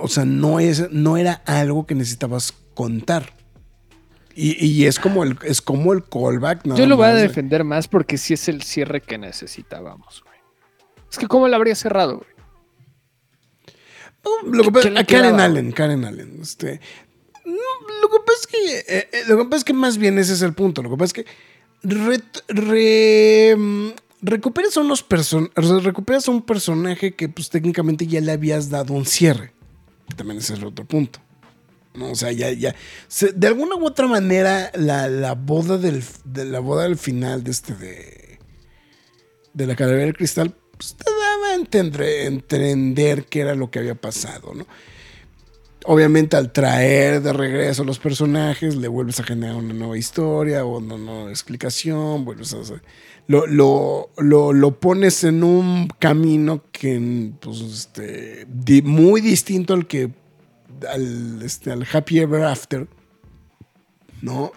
o 0.00 0.06
sea, 0.06 0.24
no 0.24 0.60
es, 0.60 0.92
no 0.92 1.16
era 1.16 1.42
algo 1.44 1.88
que 1.88 1.96
necesitabas 1.96 2.54
contar. 2.74 3.34
Y, 4.40 4.64
y 4.64 4.86
es 4.86 5.00
como 5.00 5.24
el, 5.24 5.36
es 5.42 5.60
como 5.60 5.92
el 5.92 6.04
callback, 6.04 6.62
Yo 6.76 6.86
lo 6.86 6.96
voy 6.96 7.06
a 7.08 7.12
más, 7.12 7.22
defender 7.22 7.64
más 7.64 7.88
porque 7.88 8.16
sí 8.18 8.34
es 8.34 8.48
el 8.48 8.62
cierre 8.62 9.00
que 9.00 9.18
necesitábamos, 9.18 10.22
güey. 10.24 10.38
Es 11.10 11.18
que 11.18 11.26
cómo 11.26 11.48
la 11.48 11.56
habría 11.56 11.74
cerrado, 11.74 12.18
güey. 12.18 12.30
No, 14.24 14.52
lo 14.52 14.62
que 14.62 14.68
¿Qué- 14.68 14.72
pasa- 14.90 15.00
a 15.00 15.04
Karen 15.04 15.40
Allen, 15.40 15.72
Karen 15.72 16.04
Allen. 16.04 16.38
Este, 16.42 16.80
no, 17.44 17.52
lo 18.02 18.08
que 18.08 18.18
pasa 18.26 18.38
es 18.40 18.46
que, 18.46 18.78
eh, 18.98 19.08
eh, 19.12 19.22
lo 19.28 19.38
que 19.38 19.44
pasa 19.44 19.56
es 19.56 19.64
que 19.64 19.72
más 19.72 19.98
bien 19.98 20.18
ese 20.18 20.34
es 20.34 20.42
el 20.42 20.52
punto. 20.54 20.82
Lo 20.82 20.90
que 20.90 20.96
pasa 20.96 21.06
es 21.06 21.24
que 21.24 21.26
re- 21.82 23.56
mm, 23.56 23.88
recuperas 24.22 24.76
a 24.76 24.80
unos 24.80 25.02
person 25.02 25.50
o 25.56 25.62
sea, 25.62 25.78
recuperas 25.78 26.28
a 26.28 26.30
un 26.30 26.42
personaje 26.42 27.14
que 27.14 27.28
pues 27.28 27.48
técnicamente 27.50 28.06
ya 28.06 28.20
le 28.20 28.32
habías 28.32 28.70
dado 28.70 28.94
un 28.94 29.06
cierre. 29.06 29.52
También 30.16 30.38
ese 30.38 30.54
es 30.54 30.58
el 30.60 30.66
otro 30.66 30.84
punto. 30.84 31.20
¿No? 31.98 32.10
O 32.10 32.14
sea, 32.14 32.32
ya, 32.32 32.50
ya. 32.52 32.74
de 33.34 33.46
alguna 33.46 33.76
u 33.76 33.86
otra 33.86 34.06
manera, 34.06 34.70
la, 34.74 35.08
la 35.08 35.34
boda 35.34 35.76
del, 35.78 36.02
de 36.24 36.44
la 36.44 36.60
boda 36.60 36.84
del 36.84 36.96
final 36.96 37.44
de 37.44 37.50
este 37.50 37.74
de. 37.74 38.38
De 39.54 39.66
la 39.66 39.74
calavera 39.74 40.04
del 40.04 40.16
cristal, 40.16 40.54
pues 40.76 40.94
te 40.94 41.10
daba 41.10 41.48
a 41.48 41.54
entender, 41.54 43.26
qué 43.26 43.40
era 43.40 43.54
lo 43.56 43.70
que 43.70 43.80
había 43.80 43.96
pasado, 43.96 44.54
¿no? 44.54 44.66
Obviamente, 45.84 46.36
al 46.36 46.52
traer 46.52 47.22
de 47.22 47.32
regreso 47.32 47.82
a 47.82 47.86
los 47.86 47.98
personajes, 47.98 48.76
le 48.76 48.88
vuelves 48.88 49.18
a 49.20 49.24
generar 49.24 49.56
una 49.56 49.74
nueva 49.74 49.96
historia 49.96 50.64
o 50.64 50.78
una 50.78 50.96
nueva 50.96 51.30
explicación, 51.30 52.24
vuelves 52.24 52.52
a 52.52 52.58
lo, 53.26 53.46
lo, 53.46 54.10
lo, 54.16 54.52
lo 54.52 54.80
pones 54.80 55.22
en 55.24 55.44
un 55.44 55.88
camino 55.98 56.64
que, 56.72 57.32
pues, 57.40 57.60
este, 57.60 58.46
muy 58.82 59.20
distinto 59.20 59.74
al 59.74 59.86
que 59.86 60.10
al, 60.86 61.42
este, 61.42 61.70
al 61.70 61.86
Happy 61.90 62.20
Ever 62.20 62.44
After, 62.44 62.86
¿no? 64.22 64.52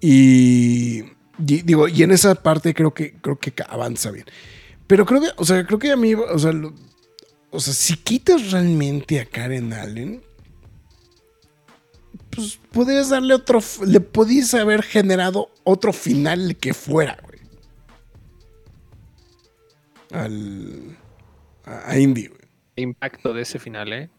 Y, 0.00 1.02
digo, 1.38 1.88
y 1.88 2.02
en 2.02 2.10
esa 2.10 2.34
parte 2.34 2.74
creo 2.74 2.92
que, 2.92 3.14
creo 3.14 3.38
que 3.38 3.52
avanza 3.68 4.10
bien. 4.10 4.26
Pero 4.86 5.06
creo 5.06 5.20
que, 5.20 5.28
o 5.36 5.44
sea, 5.44 5.64
creo 5.66 5.78
que 5.78 5.92
a 5.92 5.96
mí, 5.96 6.14
o 6.14 6.38
sea, 6.38 6.52
o 7.50 7.60
sea, 7.60 7.72
si 7.72 7.96
quitas 7.96 8.50
realmente 8.50 9.20
a 9.20 9.26
Karen 9.26 9.72
Allen, 9.72 10.22
pues 12.30 12.58
podrías 12.72 13.10
darle 13.10 13.34
otro, 13.34 13.60
le 13.86 14.00
podías 14.00 14.54
haber 14.54 14.82
generado 14.82 15.50
otro 15.64 15.92
final 15.92 16.56
que 16.56 16.74
fuera, 16.74 17.18
güey. 17.22 17.40
Al, 20.10 20.98
a, 21.64 21.98
Indy, 21.98 22.26
güey. 22.26 22.40
Impacto 22.76 23.34
de 23.34 23.42
ese 23.42 23.58
final, 23.58 23.92
¿eh? 23.92 24.10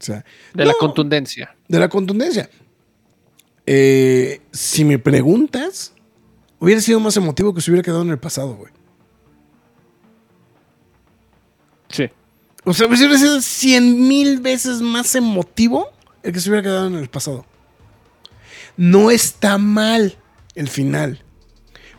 O 0.00 0.02
sea, 0.02 0.24
De 0.54 0.64
la 0.64 0.74
contundencia. 0.78 1.54
de 1.68 1.78
la 1.78 1.88
contundencia. 1.88 2.48
Eh, 3.66 4.40
si 4.50 4.84
me 4.84 4.98
preguntas, 4.98 5.92
hubiera 6.58 6.80
sido 6.80 6.98
más 7.00 7.16
emotivo 7.16 7.52
que 7.54 7.60
se 7.60 7.70
hubiera 7.70 7.84
quedado 7.84 8.02
en 8.02 8.10
el 8.10 8.18
pasado, 8.18 8.56
güey. 8.56 8.72
Sí. 11.88 12.08
O 12.64 12.72
sea, 12.74 12.86
hubiera 12.86 13.18
sido 13.18 13.40
cien 13.40 14.06
mil 14.08 14.40
veces 14.40 14.80
más 14.80 15.14
emotivo 15.14 15.88
el 16.22 16.32
que 16.32 16.40
se 16.40 16.50
hubiera 16.50 16.62
quedado 16.62 16.86
en 16.86 16.94
el 16.94 17.08
pasado. 17.08 17.46
No 18.76 19.10
está 19.10 19.58
mal 19.58 20.16
el 20.54 20.68
final, 20.68 21.22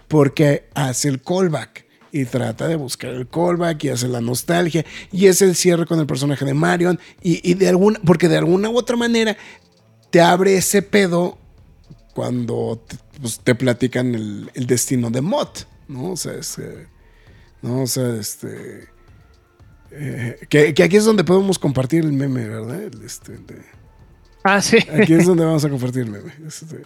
porque 0.07 0.67
hace 0.73 1.09
el 1.09 1.21
callback 1.21 1.80
y 2.11 2.25
trata 2.25 2.67
de 2.67 2.75
buscar 2.75 3.11
el 3.11 3.27
callback 3.27 3.83
y 3.85 3.89
hace 3.89 4.07
la 4.07 4.19
nostalgia 4.21 4.85
y 5.11 5.27
es 5.27 5.41
el 5.41 5.55
cierre 5.55 5.85
con 5.85 5.99
el 5.99 6.05
personaje 6.05 6.43
de 6.45 6.53
Marion 6.53 6.99
y, 7.21 7.49
y 7.49 7.53
de 7.53 7.69
alguna, 7.69 7.99
porque 8.05 8.27
de 8.27 8.37
alguna 8.37 8.69
u 8.69 8.77
otra 8.77 8.97
manera 8.97 9.37
te 10.09 10.19
abre 10.21 10.55
ese 10.57 10.81
pedo 10.81 11.37
cuando 12.13 12.83
te, 12.87 12.97
pues, 13.21 13.39
te 13.39 13.55
platican 13.55 14.13
el, 14.13 14.51
el 14.53 14.67
destino 14.67 15.09
de 15.09 15.21
Mott, 15.21 15.65
¿no? 15.87 16.11
O 16.11 16.17
sea, 16.17 16.33
es, 16.33 16.57
eh, 16.59 16.87
no, 17.61 17.83
o 17.83 17.87
sea, 17.87 18.13
este, 18.15 18.89
eh, 19.91 20.37
que, 20.49 20.73
que 20.73 20.83
aquí 20.83 20.97
es 20.97 21.05
donde 21.05 21.23
podemos 21.23 21.59
compartir 21.59 22.03
el 22.03 22.13
meme, 22.13 22.47
¿verdad? 22.47 22.81
Este, 23.05 23.33
de- 23.37 23.81
Ah, 24.43 24.59
sí. 24.61 24.77
Aquí 24.91 25.13
es 25.13 25.27
donde 25.27 25.45
vamos 25.45 25.63
a 25.63 25.69
compartir 25.69 26.03
el 26.03 26.09
meme. 26.11 26.33
Este, 26.47 26.81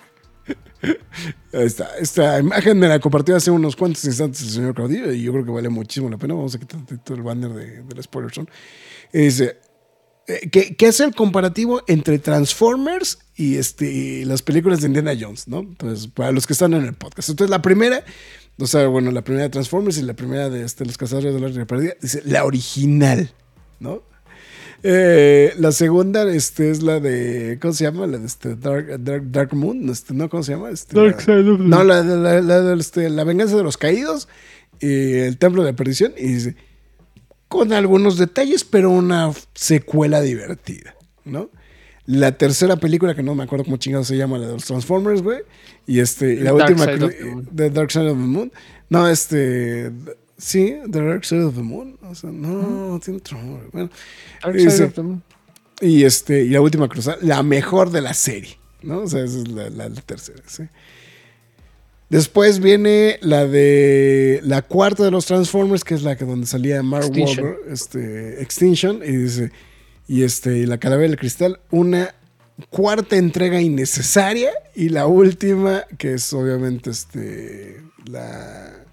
está. 1.52 1.98
Esta 2.00 2.40
imagen 2.40 2.78
me 2.78 2.88
la 2.88 3.00
compartió 3.00 3.36
hace 3.36 3.52
unos 3.52 3.76
cuantos 3.76 4.04
instantes 4.06 4.42
el 4.42 4.50
señor 4.50 4.76
Claudio 4.76 5.12
y 5.14 5.24
yo 5.24 5.32
creo 5.32 5.46
que 5.46 5.52
vale 5.52 5.70
muchísimo 5.70 6.10
la 6.10 6.18
pena. 6.18 6.34
Vamos 6.34 6.56
a 6.56 6.60
quitar 6.60 6.82
todo 7.04 7.18
el 7.18 7.24
banner 7.24 7.52
de, 7.52 7.84
del 7.84 8.04
spoiler 8.04 8.34
zone. 8.34 8.50
Dice, 9.12 9.58
eh, 10.28 10.50
que, 10.50 10.76
que 10.76 10.88
es 10.88 11.00
el 11.00 11.14
comparativo 11.14 11.84
entre 11.88 12.18
Transformers 12.18 13.20
y, 13.36 13.58
este, 13.58 14.26
las 14.26 14.42
películas 14.42 14.82
de 14.82 14.88
Indiana 14.88 15.14
Jones, 15.20 15.48
¿no? 15.48 15.60
Entonces, 15.60 16.08
para 16.08 16.32
los 16.32 16.48
que 16.48 16.54
están 16.54 16.74
en 16.74 16.84
el 16.84 16.94
podcast. 16.94 17.30
Entonces, 17.30 17.52
la 17.52 17.62
primera, 17.62 18.04
o 18.58 18.66
sea, 18.66 18.88
bueno, 18.88 19.12
la 19.12 19.24
primera 19.24 19.44
de 19.44 19.50
Transformers 19.50 19.98
y 19.98 20.02
la 20.02 20.16
primera 20.16 20.50
de 20.50 20.64
este, 20.64 20.86
Los 20.86 20.98
Cazadores 20.98 21.34
de 21.34 21.40
la 21.40 21.66
Perdida, 21.66 21.94
dice 22.02 22.22
la 22.26 22.44
original, 22.44 23.32
¿no? 23.80 24.02
Eh, 24.88 25.54
la 25.58 25.72
segunda 25.72 26.32
este, 26.32 26.70
es 26.70 26.84
la 26.84 27.00
de. 27.00 27.58
¿Cómo 27.60 27.74
se 27.74 27.86
llama? 27.86 28.06
La 28.06 28.20
de 28.20 28.26
este, 28.28 28.56
Dark, 28.56 29.04
Dark, 29.04 29.32
Dark 29.32 29.54
Moon. 29.56 29.90
Este, 29.90 30.14
¿No? 30.14 30.30
¿Cómo 30.30 30.44
se 30.44 30.52
llama? 30.52 30.70
Este, 30.70 30.96
la- 31.08 31.18
no, 31.68 31.84
la, 31.84 32.04
de- 32.04 32.18
la, 32.18 32.42
la 32.42 32.62
de, 32.62 32.80
este, 32.80 33.10
la 33.10 33.24
venganza 33.24 33.56
de 33.58 33.64
los 33.64 33.78
caídos 33.78 34.28
y 34.80 35.14
el 35.14 35.38
templo 35.40 35.64
de 35.64 35.72
la 35.72 35.76
perdición. 35.76 36.14
Y 36.18 36.28
dice, 36.34 36.56
con 37.48 37.74
algunos 37.74 38.18
detalles, 38.20 38.64
pero 38.64 38.92
una 38.92 39.32
secuela 39.56 40.22
divertida, 40.22 40.94
¿no? 41.24 41.50
La 42.06 42.34
tercera 42.38 42.76
película, 42.76 43.16
que 43.16 43.24
no 43.24 43.34
me 43.34 43.44
acuerdo 43.44 43.66
cómo 43.66 43.78
chingado 43.78 44.04
se 44.04 44.16
llama, 44.16 44.38
la 44.38 44.46
de 44.46 44.54
los 44.54 44.66
Transformers, 44.66 45.24
güey. 45.24 45.40
Y 45.88 46.00
este, 46.00 46.34
y 46.34 46.40
la 46.42 46.52
Dark 46.52 46.70
última, 46.76 46.86
Side 46.86 47.04
of 47.06 47.12
the 47.18 47.26
Moon. 47.26 47.50
The 47.56 47.70
Dark 47.72 47.92
Side 47.92 48.10
of 48.12 48.18
the 48.20 48.24
Moon. 48.24 48.52
No, 48.90 49.08
este, 49.10 49.92
sí, 50.38 50.76
The 50.92 51.02
Dark 51.02 51.26
Side 51.26 51.44
of 51.44 51.56
the 51.56 51.62
Moon. 51.62 51.98
O 52.04 52.16
sea, 52.16 52.30
no, 52.32 53.00
tiene 53.04 53.18
otro 53.20 53.38
nombre. 53.42 53.68
Bueno, 53.72 53.90
Dark 54.44 54.60
Side 54.60 54.84
of 54.86 54.94
the 54.94 55.02
Moon. 55.02 55.24
y 55.82 56.04
este, 56.04 56.44
y 56.44 56.50
la 56.50 56.62
última 56.62 56.88
cruzada, 56.88 57.18
la 57.22 57.44
mejor 57.44 57.92
de 57.92 58.02
la 58.02 58.14
serie, 58.14 58.58
¿no? 58.82 59.00
O 59.02 59.08
sea, 59.08 59.24
esa 59.24 59.40
es 59.40 59.48
la, 59.48 59.70
la- 59.70 59.90
la 59.90 60.02
tercera, 60.02 60.42
sí. 60.48 60.64
Después 62.10 62.60
viene 62.60 63.18
la 63.22 63.48
de 63.48 64.40
la 64.44 64.62
cuarta 64.62 65.04
de 65.04 65.10
los 65.12 65.26
Transformers, 65.26 65.84
que 65.84 65.96
es 65.96 66.04
la 66.04 66.16
que 66.16 66.24
donde 66.24 66.46
salía 66.46 66.82
Mark 66.84 67.06
Extinction. 67.08 67.46
Wahlberg, 67.46 67.72
este, 67.74 68.42
Extinction, 68.44 69.02
y 69.04 69.12
dice, 69.16 69.52
y 70.08 70.22
este, 70.24 70.60
y 70.60 70.66
la 70.68 70.78
calavera 70.78 71.10
del 71.10 71.18
cristal, 71.18 71.60
una 71.72 72.14
cuarta 72.70 73.18
entrega 73.18 73.60
innecesaria, 73.60 74.52
y 74.76 74.90
la 74.90 75.08
última, 75.08 75.84
que 75.98 76.14
es 76.14 76.32
obviamente 76.32 76.92
este, 76.92 77.82
la, 78.06 78.85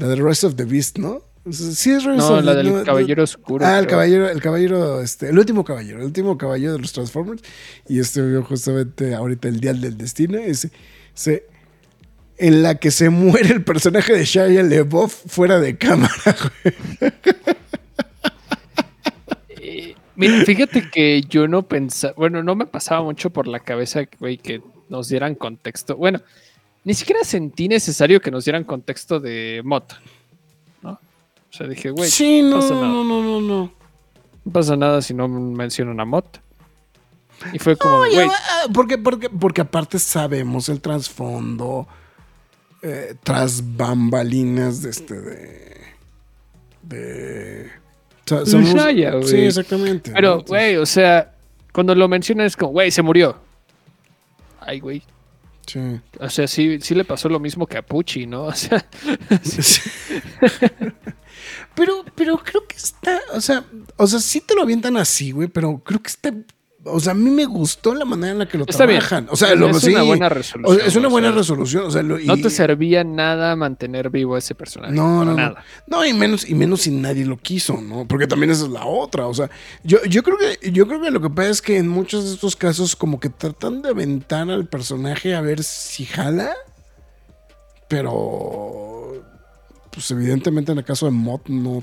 la 0.00 0.08
de 0.08 0.16
Rest 0.16 0.44
of 0.44 0.56
the 0.56 0.64
Beast, 0.64 0.98
¿no? 0.98 1.22
Sí 1.50 1.90
es 1.90 2.04
Rise 2.04 2.16
No, 2.18 2.34
of 2.34 2.44
la 2.44 2.52
the- 2.52 2.58
del 2.58 2.72
no, 2.74 2.84
Caballero 2.84 3.22
Oscuro. 3.22 3.64
Ah, 3.66 3.78
el 3.78 3.86
creo. 3.86 3.96
caballero, 3.98 4.28
el 4.28 4.42
caballero, 4.42 5.00
este, 5.00 5.28
el 5.30 5.38
último 5.38 5.64
caballero, 5.64 5.98
el 6.00 6.04
último 6.06 6.36
caballero 6.36 6.74
de 6.74 6.78
los 6.80 6.92
Transformers. 6.92 7.42
Y 7.88 7.98
este 7.98 8.20
vio 8.22 8.42
justamente 8.44 9.14
ahorita 9.14 9.48
el 9.48 9.58
Dial 9.60 9.80
del 9.80 9.96
Destino. 9.96 10.36
Ese, 10.38 10.70
ese- 11.16 11.44
en 12.36 12.62
la 12.62 12.74
que 12.76 12.90
se 12.90 13.08
muere 13.10 13.50
el 13.52 13.62
personaje 13.64 14.12
de 14.14 14.24
Shia 14.24 14.46
LeBoff 14.62 15.14
fuera 15.28 15.58
de 15.60 15.76
cámara, 15.78 16.12
güey. 16.62 16.74
Eh, 19.62 19.94
Mira, 20.16 20.44
fíjate 20.44 20.90
que 20.90 21.22
yo 21.22 21.48
no 21.48 21.62
pensaba, 21.66 22.12
bueno, 22.16 22.42
no 22.42 22.54
me 22.54 22.66
pasaba 22.66 23.02
mucho 23.02 23.30
por 23.30 23.46
la 23.48 23.60
cabeza, 23.60 24.02
güey, 24.18 24.36
que 24.36 24.60
nos 24.88 25.08
dieran 25.08 25.34
contexto. 25.34 25.96
Bueno, 25.96 26.20
ni 26.84 26.94
siquiera 26.94 27.22
sentí 27.24 27.68
necesario 27.68 28.20
que 28.20 28.30
nos 28.30 28.44
dieran 28.44 28.64
contexto 28.64 29.20
de 29.20 29.60
Mott, 29.64 29.94
¿no? 30.82 30.92
O 30.92 31.52
sea, 31.52 31.66
dije, 31.66 31.90
güey, 31.90 32.10
sí, 32.10 32.42
no, 32.42 32.56
pasa 32.56 32.74
no, 32.74 32.80
nada. 32.80 32.92
no, 32.92 33.04
no, 33.04 33.22
no, 33.22 33.40
no. 33.40 33.72
no 34.44 34.52
pasa 34.52 34.76
nada 34.76 35.02
si 35.02 35.14
no 35.14 35.28
mencionan 35.28 36.00
a 36.00 36.04
Mott. 36.04 36.38
Y 37.52 37.58
fue 37.58 37.76
como, 37.76 37.96
Oye, 38.00 38.14
güey, 38.16 38.28
ah, 38.28 38.66
porque, 38.72 38.98
porque, 38.98 39.30
porque 39.30 39.60
aparte 39.62 39.98
sabemos 39.98 40.68
el 40.68 40.80
trasfondo 40.80 41.88
eh, 42.82 43.14
tras 43.22 43.76
bambalinas 43.76 44.82
de 44.82 44.90
este 44.90 45.20
de. 45.20 45.76
de. 46.82 47.70
De 48.26 48.46
sabemos- 48.46 48.74
Shia, 48.74 49.10
güey. 49.12 49.24
sí, 49.28 49.36
exactamente. 49.38 50.12
pero, 50.12 50.36
¿no? 50.36 50.42
güey, 50.44 50.76
o 50.76 50.86
sea, 50.86 51.32
cuando 51.72 51.94
lo 51.94 52.06
mencionan 52.08 52.46
es 52.46 52.56
como, 52.56 52.72
güey, 52.72 52.90
se 52.90 53.02
murió. 53.02 53.36
Ay, 54.60 54.78
güey. 54.80 55.02
Sí. 55.72 56.00
O 56.18 56.28
sea, 56.28 56.48
sí, 56.48 56.80
sí 56.80 56.96
le 56.96 57.04
pasó 57.04 57.28
lo 57.28 57.38
mismo 57.38 57.64
que 57.64 57.78
a 57.78 57.86
Pucci, 57.86 58.26
¿no? 58.26 58.44
O 58.50 58.54
sea, 58.54 58.84
pero, 61.76 62.04
pero 62.16 62.38
creo 62.38 62.66
que 62.66 62.76
está, 62.76 63.20
o 63.32 63.40
sea, 63.40 63.64
o 63.96 64.06
sea, 64.08 64.18
sí 64.18 64.40
te 64.40 64.56
lo 64.56 64.62
avientan 64.62 64.96
así, 64.96 65.30
güey, 65.30 65.46
pero 65.46 65.78
creo 65.78 66.02
que 66.02 66.08
está, 66.08 66.34
o 66.84 66.98
sea, 66.98 67.12
a 67.12 67.14
mí 67.14 67.28
me 67.30 67.44
gustó 67.44 67.94
la 67.94 68.04
manera 68.06 68.32
en 68.32 68.38
la 68.38 68.48
que 68.48 68.56
lo 68.56 68.64
Está 68.66 68.86
bien. 68.86 69.00
trabajan. 69.00 69.28
O 69.30 69.36
sea, 69.36 69.54
lo, 69.54 69.68
Es 69.68 69.80
sí, 69.80 69.90
una 69.92 70.02
buena 70.02 70.28
resolución, 70.30 70.80
es 70.86 70.96
una 70.96 71.08
o 71.08 71.10
buena 71.10 71.28
sea, 71.28 71.36
resolución, 71.38 71.84
o 71.84 71.90
sea, 71.90 72.02
lo- 72.02 72.18
no 72.18 72.36
te 72.38 72.48
servía 72.48 73.04
nada 73.04 73.54
mantener 73.54 74.08
vivo 74.08 74.34
a 74.34 74.38
ese 74.38 74.54
personaje. 74.54 74.94
No, 74.94 75.24
no, 75.24 75.32
no. 75.32 75.36
nada. 75.36 75.64
No, 75.86 76.04
y 76.06 76.14
menos, 76.14 76.48
y 76.48 76.54
menos 76.54 76.80
si 76.82 76.90
nadie 76.90 77.26
lo 77.26 77.36
quiso, 77.36 77.80
¿no? 77.82 78.06
Porque 78.08 78.26
también 78.26 78.50
esa 78.50 78.64
es 78.64 78.70
la 78.70 78.86
otra. 78.86 79.26
O 79.26 79.34
sea, 79.34 79.50
yo, 79.84 79.98
yo 80.08 80.22
creo 80.22 80.38
que, 80.38 80.70
yo 80.72 80.86
creo 80.88 81.02
que 81.02 81.10
lo 81.10 81.20
que 81.20 81.28
pasa 81.30 81.50
es 81.50 81.60
que 81.62 81.76
en 81.76 81.88
muchos 81.88 82.24
de 82.24 82.34
estos 82.34 82.56
casos, 82.56 82.96
como 82.96 83.20
que 83.20 83.28
tratan 83.28 83.82
de 83.82 83.90
aventar 83.90 84.50
al 84.50 84.66
personaje 84.66 85.34
a 85.34 85.40
ver 85.42 85.62
si 85.62 86.06
jala. 86.06 86.54
Pero. 87.88 89.22
Pues 89.92 90.10
evidentemente 90.12 90.72
en 90.72 90.78
el 90.78 90.84
caso 90.84 91.06
de 91.06 91.12
Mott 91.12 91.48
no. 91.48 91.82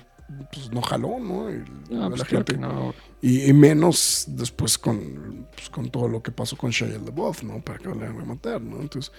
Pues 0.51 0.71
no 0.71 0.81
jaló, 0.81 1.19
¿no? 1.19 1.49
La 1.89 2.09
pues 2.09 2.23
claro 2.23 2.45
gente- 2.45 2.53
que 2.53 2.59
no. 2.59 2.93
y, 3.21 3.45
y 3.49 3.53
menos 3.53 4.25
después 4.27 4.77
con, 4.77 5.47
pues, 5.55 5.69
con 5.69 5.89
todo 5.89 6.07
lo 6.09 6.21
que 6.21 6.31
pasó 6.31 6.57
con 6.57 6.71
Shia 6.71 6.87
LaBeouf, 6.99 7.43
¿no? 7.43 7.61
Para 7.61 7.77
que 7.79 7.85
lo 7.85 7.95
vayan 7.95 8.19
a 8.19 8.25
matar, 8.25 8.59
¿no? 8.61 8.81
Entonces, 8.81 9.11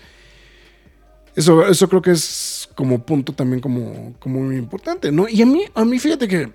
eso, 1.35 1.67
eso 1.67 1.89
creo 1.89 2.03
que 2.03 2.11
es 2.11 2.69
como 2.75 2.99
punto 3.05 3.33
también 3.33 3.61
como, 3.61 4.15
como 4.19 4.41
muy 4.41 4.57
importante, 4.57 5.11
¿no? 5.11 5.27
Y 5.29 5.41
a 5.41 5.47
mí, 5.47 5.63
a 5.75 5.85
mí 5.85 5.99
fíjate 5.99 6.29
que 6.29 6.53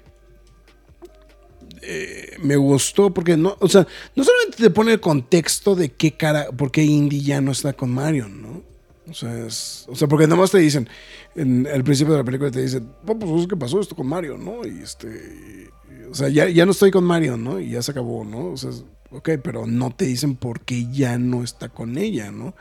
eh, 1.82 2.38
me 2.42 2.56
gustó 2.56 3.14
porque 3.14 3.36
no, 3.36 3.58
o 3.60 3.68
sea, 3.68 3.88
no 4.16 4.24
solamente 4.24 4.58
te 4.58 4.70
pone 4.70 4.94
el 4.94 5.00
contexto 5.00 5.76
de 5.76 5.90
qué 5.92 6.12
cara, 6.16 6.48
por 6.52 6.72
qué 6.72 6.84
Indy 6.84 7.22
ya 7.22 7.42
no 7.42 7.52
está 7.52 7.74
con 7.74 7.90
Marion, 7.92 8.42
¿no? 8.42 8.73
O 9.10 9.14
sea, 9.14 9.46
es- 9.46 9.86
o 9.90 9.96
sea, 9.96 10.08
porque 10.08 10.28
nada 10.28 10.40
más 10.42 10.52
te 10.52 10.60
dicen, 10.60 10.88
en 11.36 11.66
el 11.66 11.84
principio 11.84 12.14
de 12.14 12.20
la 12.20 12.24
película 12.26 12.50
te 12.52 12.62
dicen, 12.62 12.90
"Oh, 13.06 13.18
pues 13.20 13.42
es 13.42 13.48
que 13.48 13.58
pasó 13.58 13.80
esto 13.82 13.96
con 13.96 14.08
Mario, 14.08 14.38
¿no? 14.38 14.66
Y 14.66 14.82
este, 14.82 15.70
o 16.10 16.16
sea, 16.16 16.30
ya, 16.30 16.48
ya 16.48 16.66
no 16.66 16.72
estoy 16.72 16.90
con 16.92 17.04
Mario, 17.04 17.36
¿no? 17.38 17.60
Y 17.60 17.72
ya 17.72 17.82
se 17.82 17.92
acabó, 17.92 18.24
¿no? 18.24 18.52
O 18.52 18.58
sea, 18.58 18.70
es- 18.70 18.86
ok, 19.12 19.30
pero 19.44 19.68
no 19.68 19.92
te 19.92 20.06
dicen 20.06 20.36
por 20.36 20.62
qué 20.62 20.88
ya 20.92 21.18
no 21.18 21.44
está 21.44 21.70
con 21.70 21.98
ella, 21.98 22.32
¿no? 22.32 22.56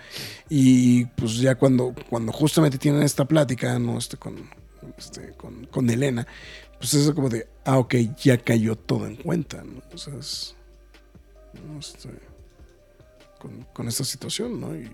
Y 0.49 1.05
pues 1.07 1.37
ya 1.39 1.55
cuando, 1.55 1.95
cuando 2.11 2.33
justamente 2.33 2.77
tienen 2.77 3.03
esta 3.03 3.25
plática, 3.25 3.79
¿no? 3.79 3.97
Este, 3.99 4.17
con, 4.17 4.35
este, 4.99 5.33
con, 5.37 5.67
con 5.67 5.89
Elena, 5.91 6.27
pues 6.79 6.95
es 6.95 7.11
como 7.13 7.29
de, 7.29 7.47
ah, 7.65 7.79
ok, 7.79 7.95
ya 8.21 8.37
cayó 8.39 8.75
todo 8.77 9.07
en 9.07 9.15
cuenta, 9.17 9.63
¿no? 9.63 9.81
O 9.95 9.97
sea, 9.99 10.15
es. 10.19 10.57
Este, 11.79 12.09
con, 13.39 13.63
con 13.73 13.87
esta 13.89 14.05
situación, 14.05 14.61
¿no? 14.61 14.75
Y, 14.75 14.91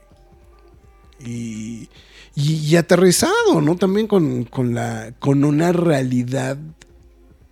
y, 1.24 1.88
y, 2.34 2.54
y 2.66 2.76
aterrizado, 2.76 3.60
¿no? 3.60 3.76
También 3.76 4.06
con, 4.06 4.44
con, 4.44 4.74
la, 4.74 5.12
con 5.18 5.44
una 5.44 5.72
realidad 5.72 6.56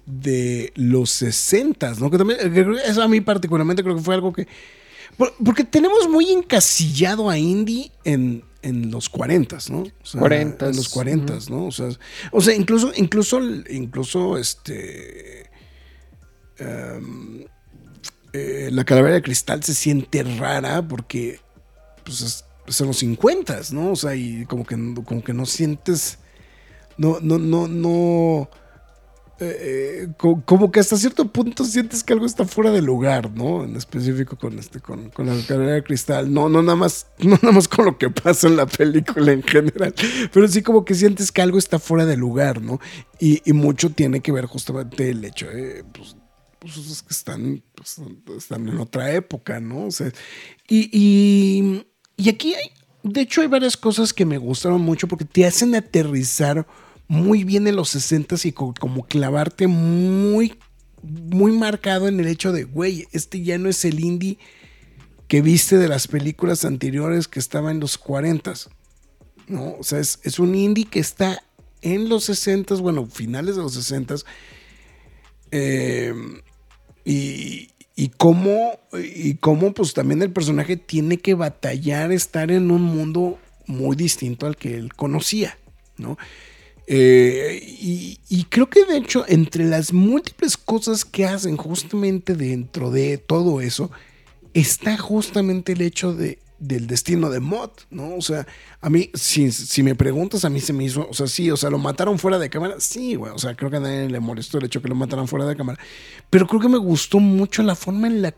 de 0.06 0.72
los 0.76 1.10
60, 1.10 1.94
¿no? 1.94 2.10
Que 2.10 2.18
también, 2.18 2.38
que 2.52 2.66
eso 2.84 3.02
a 3.02 3.08
mí 3.08 3.20
particularmente 3.20 3.82
creo 3.82 3.96
que 3.96 4.02
fue 4.02 4.14
algo 4.14 4.32
que... 4.32 4.46
por- 5.16 5.34
Porque 5.44 5.64
tenemos 5.64 6.08
muy 6.08 6.30
encasillado 6.30 7.28
a 7.28 7.36
Indy 7.38 7.90
en, 8.04 8.44
en 8.62 8.90
los 8.92 9.08
40, 9.08 9.58
¿no? 9.70 9.78
O 9.80 9.90
sea, 10.04 10.20
40s, 10.20 10.68
En 10.70 10.76
los 10.76 10.88
40, 10.90 11.38
¿no? 11.50 11.66
O 11.66 11.72
sea, 11.72 11.88
o 12.30 12.40
sea 12.40 12.54
incluso, 12.54 12.92
incluso, 12.94 13.40
incluso, 13.68 14.38
este... 14.38 15.50
em, 16.58 17.44
eh, 18.32 18.68
la 18.72 18.84
calavera 18.84 19.14
de 19.16 19.22
cristal 19.22 19.62
se 19.64 19.74
siente 19.74 20.22
rara 20.22 20.86
porque 20.86 21.40
pues 22.04 22.44
es, 22.66 22.74
es 22.74 22.80
en 22.80 22.86
los 22.88 22.98
50, 22.98 23.60
¿no? 23.72 23.92
O 23.92 23.96
sea, 23.96 24.14
y 24.14 24.44
como 24.46 24.64
que, 24.64 24.76
como 25.04 25.22
que 25.24 25.32
no 25.34 25.46
sientes, 25.46 26.18
no, 26.98 27.18
no, 27.20 27.38
no, 27.38 27.68
no, 27.68 28.48
eh, 29.38 30.08
co- 30.16 30.42
como 30.46 30.70
que 30.70 30.80
hasta 30.80 30.96
cierto 30.96 31.30
punto 31.30 31.62
sientes 31.64 32.02
que 32.02 32.14
algo 32.14 32.24
está 32.24 32.46
fuera 32.46 32.70
de 32.70 32.80
lugar, 32.80 33.30
¿no? 33.32 33.64
En 33.64 33.76
específico 33.76 34.38
con 34.38 34.58
este, 34.58 34.80
con, 34.80 35.10
con 35.10 35.26
la 35.26 35.36
calavera 35.46 35.74
de 35.74 35.82
cristal, 35.84 36.32
no, 36.32 36.48
no 36.48 36.62
nada 36.62 36.76
más, 36.76 37.06
no 37.18 37.30
nada 37.42 37.52
más 37.52 37.68
con 37.68 37.84
lo 37.84 37.98
que 37.98 38.08
pasa 38.08 38.48
en 38.48 38.56
la 38.56 38.66
película 38.66 39.32
en 39.32 39.42
general, 39.42 39.94
pero 40.32 40.48
sí 40.48 40.62
como 40.62 40.84
que 40.86 40.94
sientes 40.94 41.32
que 41.32 41.42
algo 41.42 41.58
está 41.58 41.78
fuera 41.78 42.06
de 42.06 42.16
lugar, 42.16 42.62
¿no? 42.62 42.80
Y, 43.20 43.42
mucho 43.52 43.90
tiene 43.90 44.20
que 44.20 44.32
ver 44.32 44.46
justamente 44.46 45.10
el 45.10 45.24
hecho 45.24 45.46
de, 45.48 45.84
pues, 45.92 46.16
pues 46.58 46.76
es 46.78 47.02
que 47.02 47.12
están, 47.12 47.62
pues, 47.74 48.00
están 48.38 48.68
en 48.68 48.78
otra 48.78 49.12
época, 49.12 49.60
¿no? 49.60 49.86
O 49.86 49.90
sea, 49.90 50.10
y, 50.68 50.88
y, 50.92 51.86
y 52.16 52.28
aquí 52.28 52.54
hay, 52.54 52.70
de 53.02 53.20
hecho 53.20 53.40
hay 53.42 53.46
varias 53.48 53.76
cosas 53.76 54.12
que 54.12 54.24
me 54.24 54.38
gustaron 54.38 54.80
mucho 54.80 55.06
porque 55.08 55.24
te 55.24 55.46
hacen 55.46 55.74
aterrizar 55.74 56.66
muy 57.08 57.44
bien 57.44 57.66
en 57.66 57.76
los 57.76 57.90
60 57.90 58.36
y 58.44 58.52
co- 58.52 58.74
como 58.78 59.04
clavarte 59.06 59.66
muy, 59.66 60.54
muy 61.02 61.52
marcado 61.52 62.08
en 62.08 62.18
el 62.18 62.26
hecho 62.26 62.52
de, 62.52 62.64
güey, 62.64 63.06
este 63.12 63.42
ya 63.42 63.58
no 63.58 63.68
es 63.68 63.84
el 63.84 64.00
indie 64.00 64.38
que 65.28 65.40
viste 65.42 65.76
de 65.78 65.88
las 65.88 66.08
películas 66.08 66.64
anteriores 66.64 67.28
que 67.28 67.38
estaba 67.38 67.70
en 67.70 67.80
los 67.80 67.98
40 67.98 68.54
¿no? 69.48 69.76
O 69.78 69.84
sea, 69.84 70.00
es, 70.00 70.18
es 70.24 70.38
un 70.40 70.54
indie 70.54 70.86
que 70.86 70.98
está 70.98 71.40
en 71.82 72.08
los 72.08 72.24
60 72.24 72.74
bueno, 72.76 73.06
finales 73.06 73.54
de 73.56 73.62
los 73.62 73.74
60 73.74 74.16
eh, 75.52 76.12
y, 77.04 77.68
y 77.96 78.10
cómo, 78.10 78.78
y 78.92 79.34
cómo 79.34 79.72
pues 79.72 79.94
también 79.94 80.22
el 80.22 80.30
personaje 80.30 80.76
tiene 80.76 81.16
que 81.16 81.34
batallar 81.34 82.12
estar 82.12 82.50
en 82.50 82.70
un 82.70 82.82
mundo 82.82 83.38
muy 83.66 83.96
distinto 83.96 84.46
al 84.46 84.56
que 84.56 84.76
él 84.76 84.94
conocía, 84.94 85.58
¿no? 85.96 86.18
Eh, 86.86 87.58
y, 87.64 88.20
y 88.28 88.44
creo 88.44 88.70
que 88.70 88.84
de 88.84 88.98
hecho 88.98 89.24
entre 89.26 89.64
las 89.64 89.92
múltiples 89.92 90.56
cosas 90.56 91.04
que 91.04 91.24
hacen 91.24 91.56
justamente 91.56 92.36
dentro 92.36 92.92
de 92.92 93.18
todo 93.18 93.60
eso 93.60 93.90
está 94.54 94.96
justamente 94.96 95.72
el 95.72 95.80
hecho 95.80 96.14
de, 96.14 96.38
del 96.58 96.86
destino 96.86 97.28
de 97.30 97.40
Mott, 97.40 97.82
¿no? 97.90 98.14
O 98.16 98.22
sea, 98.22 98.46
a 98.80 98.88
mí, 98.90 99.10
si, 99.14 99.52
si 99.52 99.82
me 99.82 99.94
preguntas, 99.94 100.44
a 100.44 100.50
mí 100.50 100.60
se 100.60 100.72
me 100.72 100.84
hizo, 100.84 101.06
o 101.08 101.14
sea, 101.14 101.26
sí, 101.26 101.50
o 101.50 101.56
sea, 101.56 101.68
lo 101.70 101.78
mataron 101.78 102.18
fuera 102.18 102.38
de 102.38 102.48
cámara, 102.50 102.76
sí, 102.78 103.14
güey, 103.14 103.32
o 103.32 103.38
sea, 103.38 103.54
creo 103.54 103.70
que 103.70 103.76
a 103.76 103.80
nadie 103.80 104.08
le 104.08 104.20
molestó 104.20 104.58
el 104.58 104.64
hecho 104.64 104.80
que 104.80 104.88
lo 104.88 104.94
mataran 104.94 105.28
fuera 105.28 105.44
de 105.46 105.56
cámara, 105.56 105.78
pero 106.30 106.46
creo 106.46 106.60
que 106.60 106.68
me 106.68 106.78
gustó 106.78 107.18
mucho 107.20 107.62
la 107.62 107.74
forma 107.74 108.06
en 108.06 108.22
la, 108.22 108.34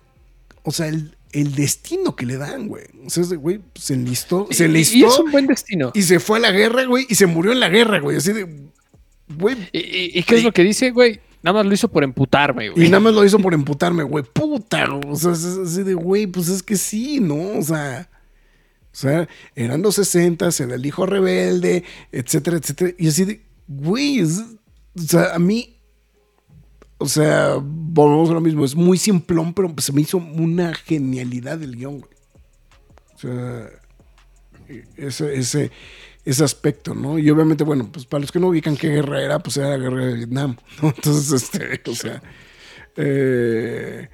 o 0.65 0.73
sea, 0.73 0.89
el, 0.89 1.17
el 1.33 1.55
destino 1.55 2.17
que 2.17 2.27
le 2.27 2.37
dan, 2.39 2.69
güey. 2.69 2.85
O 3.07 3.11
sea, 3.11 3.23
ese 3.23 3.37
güey 3.37 3.61
se 3.75 3.95
enlistó, 3.95 4.49
se 4.51 4.65
enlistó 4.65 4.97
Y, 4.97 5.05
es 5.05 5.19
un 5.19 5.31
buen 5.31 5.47
destino. 5.47 5.91
y 5.95 6.03
se 6.03 6.19
fue 6.21 6.39
a 6.39 6.41
la 6.41 6.51
guerra, 6.51 6.85
güey, 6.87 7.07
y 7.09 7.15
se 7.15 7.27
murió 7.27 7.53
en 7.53 7.61
la 7.61 7.69
guerra, 7.69 8.01
güey, 8.01 8.17
así 8.17 8.33
de, 8.33 8.49
güey, 9.37 9.57
¿Y, 9.73 9.79
y- 9.79 10.11
y 10.19 10.23
qué 10.25 10.37
es 10.37 10.43
lo 10.45 10.53
que 10.53 10.65
dice, 10.65 10.91
güey? 10.91 11.21
Nada 11.43 11.59
más 11.59 11.67
lo 11.67 11.73
hizo 11.75 11.89
por 11.89 12.03
emputarme, 12.05 12.71
güey. 12.71 12.87
y 12.87 12.91
nada 12.91 13.01
más 13.01 13.15
lo 13.15 13.25
hizo 13.25 13.39
por 13.39 13.55
emputarme, 13.55 14.03
güey. 14.03 14.25
Puta, 14.25 14.87
güey. 14.89 15.03
o 15.09 15.17
sea, 15.17 15.33
es 15.33 15.45
así 15.45 15.83
de, 15.85 15.95
güey, 15.95 16.27
pues 16.27 16.49
es 16.49 16.63
que 16.63 16.77
sí, 16.77 17.21
¿no? 17.21 17.59
O 17.59 17.63
sea, 17.63 18.09
o 18.93 18.97
sea, 18.97 19.29
eran 19.55 19.83
los 19.83 19.95
60, 19.97 20.49
era 20.59 20.75
el 20.75 20.85
hijo 20.87 21.07
rebelde, 21.07 21.85
etcétera, 22.11 22.57
etcétera. 22.57 22.93
Y 22.99 23.09
así 23.09 23.25
de, 23.25 23.43
güey, 23.69 24.19
es- 24.19 24.43
o 24.97 25.01
sea, 25.03 25.35
a 25.35 25.39
mí, 25.39 25.77
o 26.99 27.07
sea, 27.07 27.55
volvemos 27.63 28.29
a 28.31 28.35
lo 28.35 28.41
mismo, 28.41 28.65
es 28.65 28.75
muy 28.75 28.99
simplón, 28.99 29.55
pero 29.55 29.73
se 29.79 29.93
me 29.93 30.01
hizo 30.01 30.19
una 30.19 30.75
genialidad 30.75 31.63
el 31.63 31.77
guion, 31.77 32.01
güey. 32.01 32.11
O 33.15 33.19
sea, 33.19 33.71
ese, 34.97 35.35
ese, 35.37 35.71
ese 36.31 36.45
aspecto, 36.45 36.95
¿no? 36.95 37.19
Y 37.19 37.31
obviamente, 37.31 37.65
bueno, 37.65 37.89
pues 37.91 38.05
para 38.05 38.21
los 38.21 38.31
que 38.31 38.39
no 38.39 38.49
ubican 38.49 38.77
qué 38.77 38.89
guerra 38.89 39.23
era, 39.23 39.39
pues 39.39 39.57
era 39.57 39.71
la 39.71 39.79
guerra 39.79 40.07
de 40.07 40.15
Vietnam, 40.15 40.57
¿no? 40.83 40.89
Entonces, 40.97 41.33
este, 41.43 41.91
o 41.91 41.95
sea, 41.95 42.23
eh, 42.97 44.09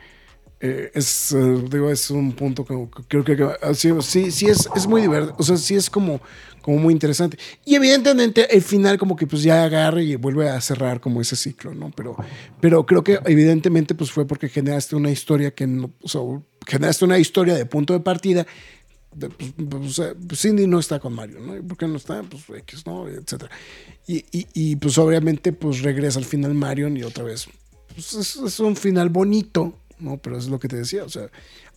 eh, 0.61 0.91
es, 0.95 1.33
eh, 1.33 1.65
digo, 1.69 1.91
es 1.91 2.11
un 2.11 2.33
punto 2.33 2.65
que 2.65 2.75
que 3.09 3.23
creo 3.23 3.25
que 3.25 3.57
ah, 3.61 3.75
sí, 3.75 3.91
sí, 4.03 4.31
sí 4.31 4.47
es, 4.47 4.69
es 4.77 4.87
muy 4.87 5.03
divertido, 5.03 5.35
o 5.39 5.43
sea, 5.43 5.57
sí 5.57 5.75
es 5.75 5.91
como, 5.91 6.21
como 6.63 6.79
muy 6.79 6.95
interesante. 6.95 7.37
Y 7.65 7.75
evidentemente 7.75 8.55
el 8.55 8.63
final 8.63 8.97
como 8.97 9.17
que 9.17 9.27
pues 9.27 9.43
ya 9.43 9.65
agarra 9.65 10.01
y 10.01 10.15
vuelve 10.15 10.49
a 10.49 10.61
cerrar 10.61 11.01
como 11.01 11.21
ese 11.21 11.35
ciclo, 11.35 11.75
¿no? 11.75 11.91
Pero, 11.97 12.17
pero 12.61 12.87
creo 12.87 13.03
que 13.03 13.19
evidentemente 13.25 13.97
pues 13.97 14.13
fue 14.13 14.25
porque 14.25 14.49
generaste 14.49 14.95
una 14.95 15.11
historia 15.11 15.51
que 15.51 15.67
no, 15.67 15.91
o 16.01 16.09
sea, 16.09 16.21
generaste 16.65 17.05
una 17.05 17.19
historia 17.19 17.55
de 17.55 17.67
punto 17.67 17.93
de 17.93 18.01
partida 18.01 18.47
de, 19.15 19.29
pues, 19.31 19.53
pues, 19.57 20.01
pues, 20.27 20.41
Cindy 20.41 20.67
no 20.67 20.79
está 20.79 20.99
con 20.99 21.13
Mario, 21.13 21.41
¿no? 21.41 21.57
¿Y 21.57 21.63
por 21.63 21.77
qué 21.77 21.87
no 21.87 21.97
está? 21.97 22.23
Pues 22.23 22.45
X, 22.61 22.87
¿no? 22.87 23.09
Etcétera. 23.09 23.51
Y, 24.07 24.25
y, 24.33 24.47
y, 24.55 24.77
pues 24.77 24.99
obviamente 24.99 25.53
pues 25.53 25.83
regresa 25.83 26.19
al 26.19 26.25
final 26.25 26.55
Marion 26.55 26.97
y 26.97 27.03
otra 27.03 27.25
vez. 27.25 27.49
Pues 27.95 28.13
es, 28.15 28.37
es, 28.37 28.61
un 28.61 28.77
final 28.77 29.09
bonito, 29.09 29.79
¿no? 29.99 30.19
Pero 30.19 30.37
es 30.37 30.49
lo 30.49 30.59
que 30.59 30.69
te 30.69 30.77
decía, 30.77 31.05
o 31.05 31.09
sea, 31.09 31.29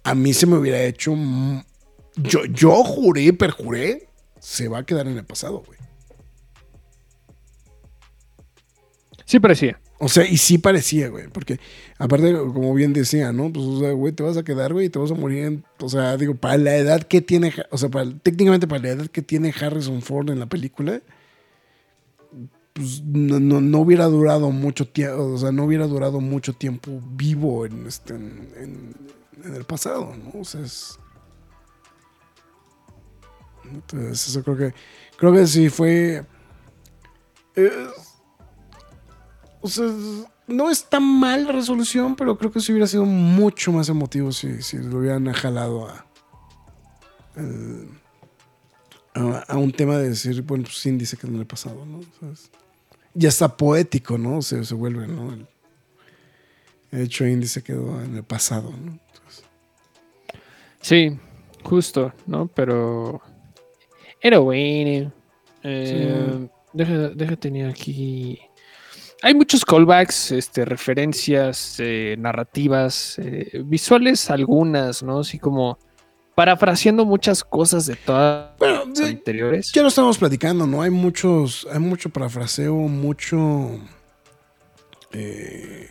a 0.03 0.15
mí 0.15 0.33
se 0.33 0.45
me 0.45 0.57
hubiera 0.57 0.81
hecho... 0.83 1.15
Yo, 2.15 2.45
yo 2.45 2.83
juré, 2.83 3.31
perjuré, 3.33 4.09
se 4.39 4.67
va 4.67 4.79
a 4.79 4.85
quedar 4.85 5.07
en 5.07 5.17
el 5.17 5.25
pasado, 5.25 5.63
güey. 5.65 5.77
Sí 9.25 9.39
parecía. 9.39 9.79
O 9.99 10.09
sea, 10.09 10.25
y 10.25 10.37
sí 10.37 10.57
parecía, 10.57 11.09
güey, 11.09 11.27
porque 11.27 11.59
aparte, 11.97 12.33
como 12.33 12.73
bien 12.73 12.93
decía, 12.93 13.31
¿no? 13.31 13.51
Pues, 13.51 13.65
o 13.65 13.79
sea, 13.79 13.91
güey, 13.91 14.13
te 14.13 14.23
vas 14.23 14.37
a 14.37 14.43
quedar, 14.43 14.73
güey, 14.73 14.87
y 14.87 14.89
te 14.89 14.99
vas 14.99 15.11
a 15.11 15.15
morir 15.15 15.45
en, 15.45 15.65
o 15.79 15.89
sea, 15.89 16.15
digo, 16.17 16.35
para 16.35 16.57
la 16.57 16.75
edad 16.75 17.03
que 17.03 17.21
tiene, 17.21 17.53
o 17.71 17.77
sea, 17.77 17.89
para, 17.89 18.09
técnicamente 18.19 18.67
para 18.67 18.83
la 18.83 18.89
edad 18.89 19.07
que 19.07 19.21
tiene 19.21 19.53
Harrison 19.59 20.01
Ford 20.01 20.29
en 20.29 20.39
la 20.39 20.45
película, 20.45 21.01
pues 22.73 23.01
no, 23.03 23.39
no, 23.39 23.79
hubiera 23.79 24.05
durado 24.05 24.51
mucho 24.51 24.87
tiempo, 24.87 25.23
o 25.23 25.37
sea, 25.37 25.51
no 25.51 25.63
hubiera 25.63 25.87
durado 25.87 26.21
mucho 26.21 26.53
tiempo 26.53 27.01
vivo 27.11 27.65
en, 27.65 27.87
este, 27.87 28.13
en, 28.13 28.93
el 29.43 29.63
pasado, 29.63 30.13
¿no? 30.15 30.41
O 30.41 30.45
sea, 30.45 30.61
es... 30.61 30.99
Entonces, 33.63 34.27
eso 34.27 34.43
creo 34.43 34.57
que, 34.57 34.73
creo 35.17 35.33
que 35.33 35.47
sí 35.47 35.69
fue... 35.69 36.23
Eh, 37.55 37.87
o 39.61 39.67
sea, 39.67 39.85
no 40.47 40.69
es 40.69 40.85
tan 40.85 41.03
mal 41.03 41.45
la 41.45 41.51
resolución, 41.51 42.15
pero 42.15 42.37
creo 42.37 42.51
que 42.51 42.59
sí 42.59 42.71
hubiera 42.71 42.87
sido 42.87 43.05
mucho 43.05 43.71
más 43.71 43.89
emotivo 43.89 44.31
si, 44.31 44.61
si 44.61 44.77
lo 44.77 44.99
hubieran 44.99 45.31
jalado 45.33 45.87
a, 45.87 46.05
a, 49.13 49.39
a, 49.47 49.57
un 49.57 49.71
tema 49.71 49.97
de 49.97 50.09
decir, 50.09 50.41
bueno, 50.43 50.63
pues 50.63 50.81
Cindy 50.81 51.05
se 51.05 51.17
quedó 51.17 51.31
en 51.31 51.39
el 51.39 51.47
pasado, 51.47 51.85
¿no? 51.85 52.01
Sea, 52.01 52.29
ya 53.13 53.29
está 53.29 53.57
poético, 53.57 54.17
¿no? 54.17 54.41
Se, 54.41 54.63
se 54.63 54.73
vuelve, 54.73 55.07
¿no? 55.07 55.33
El, 55.33 55.47
el 56.91 57.01
hecho 57.01 57.25
Indy 57.25 57.47
se 57.47 57.63
quedó 57.63 58.01
en 58.01 58.15
el 58.15 58.23
pasado, 58.23 58.71
¿no? 58.71 58.99
Entonces, 59.07 59.43
sí, 60.81 61.19
justo, 61.63 62.13
¿no? 62.25 62.47
Pero 62.47 63.21
era 64.21 64.39
bueno. 64.39 65.11
Eh, 65.63 66.37
sí. 66.39 66.49
deja, 66.73 67.09
deja 67.09 67.35
tener 67.35 67.69
aquí 67.69 68.39
hay 69.21 69.33
muchos 69.33 69.65
callbacks, 69.65 70.31
este, 70.31 70.65
referencias 70.65 71.75
eh, 71.79 72.15
narrativas, 72.19 73.17
eh, 73.19 73.61
visuales 73.65 74.29
algunas, 74.29 75.03
¿no? 75.03 75.19
Así 75.19 75.39
como 75.39 75.79
parafraseando 76.35 77.03
muchas 77.03 77.43
cosas 77.43 77.87
de 77.87 77.95
todas 77.95 78.55
bueno, 78.59 78.83
las 78.85 78.99
anteriores. 79.01 79.71
Ya 79.71 79.81
lo 79.81 79.87
estamos 79.87 80.19
platicando, 80.19 80.67
¿no? 80.67 80.83
Hay 80.83 80.91
muchos, 80.91 81.67
hay 81.71 81.79
mucho 81.79 82.09
parafraseo, 82.11 82.75
mucho 82.75 83.71
eh, 85.11 85.89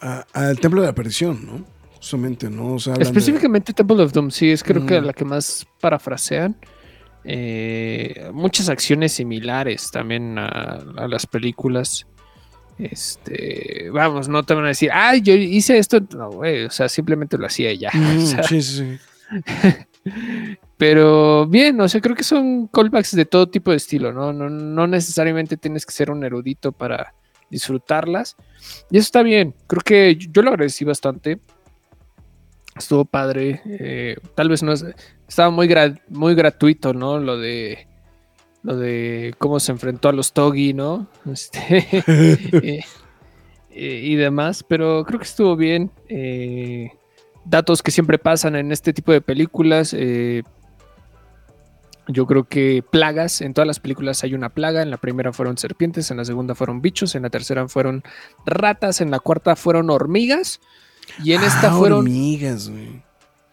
al 0.00 0.58
Templo 0.58 0.80
de 0.80 0.86
la 0.86 0.94
Perdición, 0.94 1.44
¿no? 1.44 1.64
Justamente, 1.96 2.48
¿no? 2.48 2.74
O 2.74 2.78
sea, 2.78 2.94
Específicamente 2.94 3.72
de... 3.72 3.76
Temple 3.76 4.02
of 4.02 4.12
Doom, 4.12 4.30
sí, 4.30 4.50
es 4.50 4.64
creo 4.64 4.82
mm. 4.82 4.86
que 4.86 5.00
la 5.00 5.12
que 5.12 5.24
más 5.24 5.66
parafrasean. 5.80 6.56
Eh, 7.24 8.30
muchas 8.32 8.68
acciones 8.68 9.12
similares 9.12 9.90
también 9.90 10.38
a, 10.38 10.46
a, 10.96 11.08
las 11.08 11.26
películas. 11.26 12.06
Este, 12.78 13.90
vamos, 13.92 14.28
no 14.28 14.42
te 14.42 14.54
van 14.54 14.64
a 14.64 14.68
decir, 14.68 14.90
ah, 14.92 15.16
yo 15.16 15.34
hice 15.34 15.78
esto. 15.78 16.00
No, 16.16 16.30
güey, 16.30 16.64
o 16.64 16.70
sea, 16.70 16.88
simplemente 16.88 17.38
lo 17.38 17.46
hacía 17.46 17.72
ya. 17.74 17.90
Mm, 17.92 18.18
o 18.22 18.26
sea, 18.26 18.42
sí, 18.42 18.62
sí. 18.62 18.98
Pero 20.76 21.46
bien, 21.46 21.80
o 21.80 21.88
sea, 21.88 22.00
creo 22.00 22.16
que 22.16 22.24
son 22.24 22.66
callbacks 22.66 23.14
de 23.14 23.24
todo 23.24 23.48
tipo 23.48 23.70
de 23.70 23.76
estilo, 23.76 24.12
¿no? 24.12 24.32
No, 24.32 24.50
no 24.50 24.86
necesariamente 24.88 25.56
tienes 25.56 25.86
que 25.86 25.92
ser 25.92 26.10
un 26.10 26.24
erudito 26.24 26.72
para 26.72 27.14
disfrutarlas. 27.50 28.36
Y 28.90 28.96
eso 28.98 29.06
está 29.06 29.22
bien. 29.22 29.54
Creo 29.68 29.82
que 29.82 30.16
yo 30.16 30.42
lo 30.42 30.50
agradecí 30.50 30.84
bastante. 30.84 31.38
Estuvo 32.76 33.04
padre. 33.04 33.60
Eh, 33.66 34.16
tal 34.34 34.48
vez 34.48 34.62
no 34.62 34.72
es, 34.72 34.84
estaba 35.28 35.50
muy, 35.50 35.66
gra 35.66 35.94
muy 36.08 36.34
gratuito, 36.34 36.94
¿no? 36.94 37.18
Lo 37.18 37.38
de 37.38 37.86
lo 38.62 38.76
de 38.76 39.34
cómo 39.38 39.58
se 39.60 39.72
enfrentó 39.72 40.08
a 40.08 40.12
los 40.12 40.32
Togi, 40.32 40.72
¿no? 40.72 41.08
Este, 41.30 41.88
eh, 42.06 42.84
eh, 43.70 44.00
y 44.04 44.14
demás, 44.16 44.64
pero 44.66 45.04
creo 45.04 45.18
que 45.18 45.26
estuvo 45.26 45.56
bien. 45.56 45.90
Eh, 46.08 46.90
datos 47.44 47.82
que 47.82 47.90
siempre 47.90 48.18
pasan 48.18 48.56
en 48.56 48.72
este 48.72 48.92
tipo 48.92 49.12
de 49.12 49.20
películas. 49.20 49.94
Yo 52.08 52.26
creo 52.26 52.44
que 52.44 52.84
plagas, 52.88 53.40
en 53.40 53.54
todas 53.54 53.66
las 53.66 53.78
películas 53.80 54.22
hay 54.24 54.34
una 54.34 54.48
plaga. 54.48 54.82
En 54.82 54.90
la 54.90 54.96
primera 54.96 55.32
fueron 55.32 55.56
serpientes, 55.56 56.10
en 56.10 56.16
la 56.18 56.24
segunda 56.24 56.54
fueron 56.54 56.82
bichos, 56.82 57.14
en 57.14 57.22
la 57.22 57.30
tercera 57.30 57.66
fueron 57.68 58.02
ratas, 58.44 59.00
en 59.00 59.10
la 59.10 59.20
cuarta 59.20 59.56
fueron 59.56 59.90
hormigas. 59.90 60.60
Y 61.22 61.32
en 61.32 61.42
ah, 61.42 61.46
esta 61.46 61.72
fueron. 61.72 62.00
Hormigas, 62.00 62.68
güey. 62.68 63.02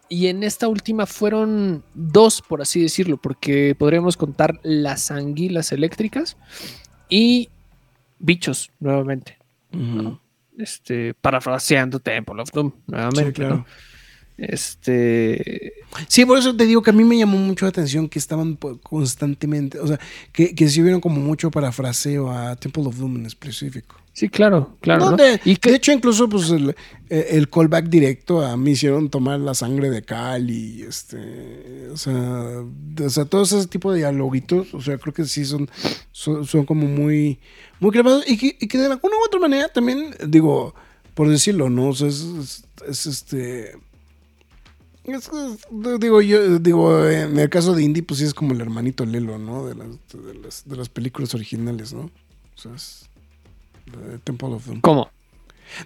Y 0.09 0.27
en 0.27 0.43
esta 0.43 0.67
última 0.67 1.05
fueron 1.05 1.83
dos, 1.93 2.41
por 2.41 2.61
así 2.61 2.81
decirlo, 2.81 3.17
porque 3.17 3.75
podríamos 3.77 4.17
contar 4.17 4.59
las 4.63 5.11
anguilas 5.11 5.71
eléctricas 5.71 6.35
y 7.09 7.49
bichos, 8.17 8.71
nuevamente. 8.79 9.37
Uh 9.71 9.77
-huh. 9.77 10.03
¿no? 10.03 10.21
Este, 10.57 11.13
parafraseando 11.13 11.99
Temple 11.99 12.41
of 12.41 12.51
Doom, 12.51 12.71
nuevamente. 12.87 13.25
Sí, 13.27 13.33
claro. 13.33 13.55
¿no? 13.57 13.65
Este. 14.39 15.73
Sí, 16.07 16.25
por 16.25 16.37
eso 16.37 16.55
te 16.55 16.65
digo 16.65 16.81
que 16.81 16.91
a 16.91 16.93
mí 16.93 17.03
me 17.03 17.17
llamó 17.17 17.37
mucho 17.37 17.65
la 17.65 17.69
atención 17.69 18.07
que 18.07 18.19
estaban 18.19 18.57
constantemente, 18.81 19.79
o 19.79 19.87
sea, 19.87 19.99
que, 20.31 20.55
que 20.55 20.69
sí 20.69 20.81
hubieron 20.81 21.01
como 21.01 21.19
mucho 21.19 21.51
parafraseo 21.51 22.31
a 22.31 22.55
Temple 22.55 22.87
of 22.87 22.97
Doom 22.97 23.17
en 23.17 23.25
específico. 23.25 23.97
Sí, 24.19 24.27
claro, 24.27 24.75
claro. 24.81 25.05
No, 25.05 25.11
¿no? 25.11 25.15
de, 25.15 25.39
y 25.45 25.55
que, 25.55 25.69
de 25.69 25.77
hecho, 25.77 25.93
incluso, 25.93 26.27
pues, 26.27 26.49
el, 26.49 26.75
el, 27.07 27.49
callback 27.49 27.85
directo 27.85 28.45
a 28.45 28.57
mí 28.57 28.71
hicieron 28.71 29.09
tomar 29.09 29.39
la 29.39 29.53
sangre 29.53 29.89
de 29.89 30.01
Cal 30.01 30.51
y 30.51 30.81
este. 30.81 31.87
O 31.89 31.95
sea, 31.95 32.65
o 33.01 33.09
sea, 33.09 33.23
todo 33.23 33.43
ese 33.43 33.65
tipo 33.67 33.93
de 33.93 33.99
dialoguitos, 33.99 34.73
o 34.73 34.81
sea, 34.81 34.97
creo 34.97 35.13
que 35.13 35.23
sí 35.23 35.45
son, 35.45 35.69
son, 36.11 36.45
son 36.45 36.65
como 36.65 36.85
muy, 36.85 37.39
muy 37.79 37.91
clavados 37.91 38.29
y 38.29 38.37
que, 38.37 38.57
y 38.59 38.67
que 38.67 38.77
de 38.77 38.87
alguna 38.87 39.15
u 39.15 39.25
otra 39.25 39.39
manera 39.39 39.69
también, 39.69 40.13
digo, 40.27 40.75
por 41.13 41.29
decirlo, 41.29 41.69
¿no? 41.69 41.87
O 41.87 41.95
sea, 41.95 42.09
es, 42.09 42.19
es, 42.19 42.65
es 42.89 43.05
este. 43.05 43.71
Es, 45.05 45.31
digo, 45.97 46.21
yo 46.21 46.59
digo, 46.59 47.07
en 47.07 47.39
el 47.39 47.49
caso 47.49 47.73
de 47.73 47.83
Indy, 47.83 48.01
pues 48.01 48.19
sí 48.19 48.25
es 48.25 48.33
como 48.33 48.51
el 48.51 48.59
hermanito 48.59 49.05
Lelo, 49.05 49.39
¿no? 49.39 49.65
De 49.65 49.75
las, 49.75 49.87
de 50.11 50.33
las, 50.33 50.67
de 50.67 50.75
las 50.75 50.89
películas 50.89 51.33
originales, 51.33 51.93
¿no? 51.93 52.01
O 52.01 52.61
sea, 52.61 52.75
es 52.75 53.08
Temple 54.23 54.49
of 54.49 54.65
Doom. 54.65 54.81
¿Cómo? 54.81 55.09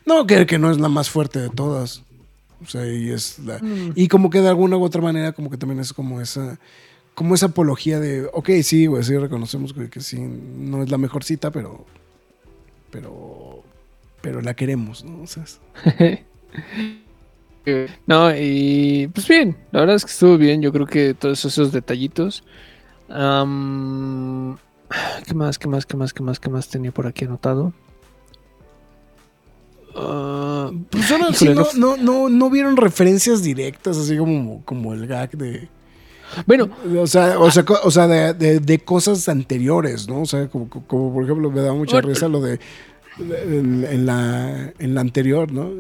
No, 0.06 0.26
que, 0.26 0.46
que 0.46 0.60
no 0.60 0.72
es 0.72 0.80
la 0.80 0.90
más 0.90 1.10
fuerte 1.10 1.40
de 1.40 1.50
todas. 1.50 2.04
O 2.62 2.68
sea, 2.68 2.88
y 2.88 3.10
es 3.10 3.40
la, 3.40 3.60
mm. 3.60 3.94
y 3.96 4.08
como 4.08 4.30
que 4.30 4.40
de 4.40 4.48
alguna 4.48 4.78
u 4.78 4.84
otra 4.84 5.02
manera, 5.02 5.34
como 5.34 5.50
que 5.50 5.58
también 5.58 5.80
es 5.80 5.92
como 5.92 6.22
esa, 6.22 6.60
como 7.14 7.36
esa 7.36 7.48
apología 7.48 8.00
de, 8.00 8.30
ok, 8.32 8.50
sí, 8.64 8.86
güey, 8.86 9.04
sí 9.04 9.18
reconocemos 9.18 9.74
que, 9.74 9.90
que 9.90 10.00
sí, 10.00 10.20
no 10.20 10.82
es 10.82 10.90
la 10.90 10.98
mejor 10.98 11.24
cita, 11.26 11.52
pero, 11.52 11.86
pero, 12.90 13.64
pero 14.22 14.42
la 14.42 14.54
queremos, 14.54 15.04
¿no? 15.04 15.24
O 15.24 15.28
sea, 15.28 15.44
es... 15.44 15.60
No, 18.06 18.36
y 18.36 19.10
pues 19.14 19.28
bien, 19.28 19.56
la 19.72 19.82
verdad 19.82 19.96
es 19.96 20.04
que 20.04 20.12
estuvo 20.12 20.38
bien. 20.38 20.62
Yo 20.62 20.74
creo 20.74 20.86
que 20.86 21.14
todos 21.14 21.46
esos 21.46 21.72
detallitos. 21.72 22.44
Um, 23.08 24.58
¿Qué 25.26 25.34
más? 25.34 25.58
¿Qué 25.58 25.68
más? 25.68 25.86
¿Qué 25.86 25.96
más? 25.96 26.14
¿Qué 26.14 26.24
más? 26.24 26.40
¿Qué 26.40 26.50
más 26.50 26.70
tenía 26.70 26.92
por 26.92 27.08
aquí 27.08 27.26
anotado? 27.26 27.74
Uh, 29.96 30.86
pues 30.90 31.12
ahora 31.12 31.34
sí, 31.34 31.50
no, 31.50 31.68
no, 31.76 31.98
no, 31.98 32.30
no, 32.30 32.50
vieron 32.50 32.78
referencias 32.78 33.44
directas, 33.44 33.98
así 33.98 34.18
como, 34.18 34.64
como 34.66 34.94
el 34.94 35.06
gag 35.06 35.32
de. 35.32 35.70
Bueno, 36.48 36.68
o 37.00 37.06
sea, 37.06 37.38
o 37.38 37.52
sea, 37.52 37.64
o 37.84 37.92
sea 37.92 38.08
de, 38.08 38.34
de, 38.34 38.60
de, 38.60 38.80
cosas 38.80 39.30
anteriores, 39.30 40.08
¿no? 40.08 40.22
O 40.22 40.26
sea, 40.26 40.48
como, 40.48 40.68
como 40.68 41.14
por 41.14 41.24
ejemplo, 41.24 41.52
me 41.52 41.62
da 41.62 41.74
mucha 41.74 42.02
risa 42.02 42.28
lo 42.28 42.42
de 42.42 42.60
en, 43.20 43.86
en, 43.86 44.06
la, 44.06 44.74
en 44.80 44.96
la 44.96 45.02
anterior, 45.02 45.52
¿no? 45.52 45.72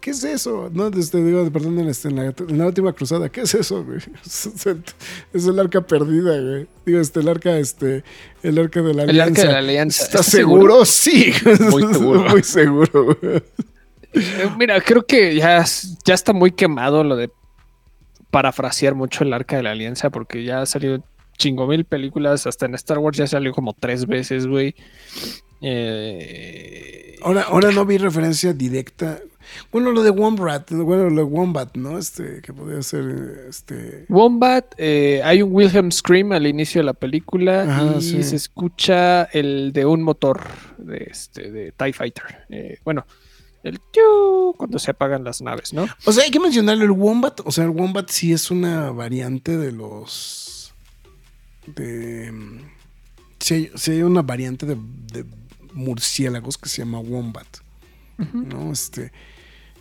¿Qué 0.00 0.10
es 0.10 0.24
eso? 0.24 0.70
No, 0.72 0.88
este, 0.88 1.22
digo, 1.24 1.50
perdón, 1.50 1.78
en, 1.78 1.88
este, 1.88 2.08
en, 2.08 2.16
la, 2.16 2.26
en, 2.26 2.58
la, 2.58 2.66
última 2.66 2.92
cruzada, 2.92 3.28
¿qué 3.28 3.42
es 3.42 3.54
eso, 3.54 3.84
güey? 3.84 3.98
Es 5.32 5.46
el 5.46 5.58
arca 5.58 5.80
perdida, 5.80 6.38
güey. 6.40 6.66
Digo, 6.84 7.00
este, 7.00 7.20
el 7.20 7.28
arca, 7.28 7.56
este, 7.58 8.04
el 8.42 8.58
arca 8.58 8.82
de 8.82 8.94
la 8.94 9.04
el 9.04 9.10
alianza. 9.10 9.42
arca 9.42 9.48
de 9.48 9.52
la 9.52 9.58
alianza. 9.58 10.04
¿Estás 10.04 10.26
seguro? 10.26 10.84
seguro? 10.84 10.84
Sí. 10.84 11.32
Muy 11.70 11.94
seguro. 11.94 12.20
muy 12.30 12.42
seguro, 12.42 13.04
güey. 13.20 13.42
Mira, 14.58 14.80
creo 14.80 15.06
que 15.06 15.34
ya, 15.36 15.64
ya 16.04 16.14
está 16.14 16.32
muy 16.32 16.52
quemado 16.52 17.02
lo 17.04 17.16
de 17.16 17.30
parafrasear 18.30 18.94
mucho 18.94 19.24
el 19.24 19.32
arca 19.32 19.56
de 19.56 19.62
la 19.62 19.70
alianza, 19.70 20.10
porque 20.10 20.44
ya 20.44 20.62
ha 20.62 20.66
salido 20.66 21.02
chingo 21.38 21.66
mil 21.66 21.84
películas, 21.84 22.46
hasta 22.46 22.66
en 22.66 22.74
Star 22.74 22.98
Wars 22.98 23.16
ya 23.16 23.26
salió 23.26 23.52
como 23.52 23.72
tres 23.72 24.06
veces, 24.06 24.46
güey. 24.46 24.74
Eh... 25.62 27.16
Ahora, 27.22 27.42
ahora 27.42 27.70
no 27.70 27.86
vi 27.86 27.98
referencia 27.98 28.52
directa. 28.52 29.20
Bueno, 29.70 29.92
lo 29.92 30.02
de 30.02 30.10
Wombat, 30.10 30.70
bueno, 30.72 31.10
lo 31.10 31.16
de 31.16 31.22
Wombat, 31.22 31.76
¿no? 31.76 31.98
Este, 31.98 32.40
que 32.40 32.52
podría 32.52 32.82
ser, 32.82 33.46
este... 33.48 34.06
Wombat, 34.08 34.74
eh, 34.78 35.20
hay 35.24 35.42
un 35.42 35.52
Wilhelm 35.52 35.92
Scream 35.92 36.32
al 36.32 36.46
inicio 36.46 36.80
de 36.80 36.86
la 36.86 36.94
película 36.94 37.62
Ajá, 37.62 37.96
y 37.98 38.02
sí. 38.02 38.22
se 38.22 38.36
escucha 38.36 39.24
el 39.24 39.72
de 39.72 39.84
un 39.84 40.02
motor 40.02 40.42
de, 40.78 41.06
este, 41.10 41.50
de 41.50 41.72
TIE 41.72 41.92
Fighter. 41.92 42.46
Eh, 42.48 42.78
bueno, 42.84 43.06
el 43.62 43.78
tiu 43.78 44.54
cuando 44.56 44.78
se 44.78 44.90
apagan 44.92 45.22
las 45.22 45.42
naves, 45.42 45.72
¿no? 45.72 45.86
O 46.04 46.12
sea, 46.12 46.24
hay 46.24 46.30
que 46.30 46.40
mencionarlo, 46.40 46.84
el 46.84 46.90
Wombat, 46.90 47.40
o 47.44 47.52
sea, 47.52 47.64
el 47.64 47.70
Wombat 47.70 48.08
sí 48.08 48.32
es 48.32 48.50
una 48.50 48.90
variante 48.90 49.56
de 49.58 49.72
los... 49.72 50.72
De... 51.66 52.32
mm, 52.32 52.60
Sí 53.38 53.54
hay, 53.54 53.70
sí 53.74 53.90
hay 53.90 54.02
una 54.02 54.22
variante 54.22 54.66
de, 54.66 54.76
de 55.12 55.24
murciélagos 55.72 56.58
que 56.58 56.68
se 56.68 56.78
llama 56.82 56.98
Wombat, 56.98 57.46
¿no? 58.32 58.72
Este... 58.72 59.12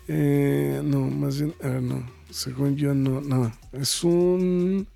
eh, 0.08 0.82
no, 0.84 1.02
más 1.02 1.40
bien, 1.40 1.54
a 1.64 1.68
ver, 1.68 1.82
no, 1.82 2.06
según 2.30 2.76
yo 2.76 2.94
no, 2.94 3.22
no, 3.22 3.52
es 3.74 4.04
un... 4.04 4.88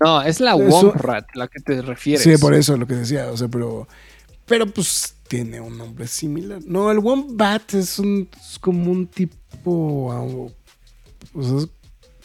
No, 0.00 0.22
es 0.22 0.40
la 0.40 0.54
Womrat, 0.54 1.26
la 1.34 1.48
que 1.48 1.60
te 1.60 1.82
refieres. 1.82 2.22
Sí, 2.22 2.36
por 2.36 2.54
eso 2.54 2.76
lo 2.76 2.86
que 2.86 2.94
decía, 2.94 3.30
o 3.30 3.36
sea, 3.36 3.48
pero... 3.48 3.88
Pero 4.46 4.66
pues 4.66 5.16
tiene 5.28 5.60
un 5.60 5.76
nombre 5.76 6.06
similar. 6.06 6.60
No, 6.64 6.90
el 6.90 6.98
Wombat 6.98 7.74
es, 7.74 7.98
un, 7.98 8.28
es 8.40 8.58
como 8.58 8.90
un 8.90 9.06
tipo... 9.08 10.12
ah, 10.12 10.24
Pues 11.32 11.48
es, 11.48 11.68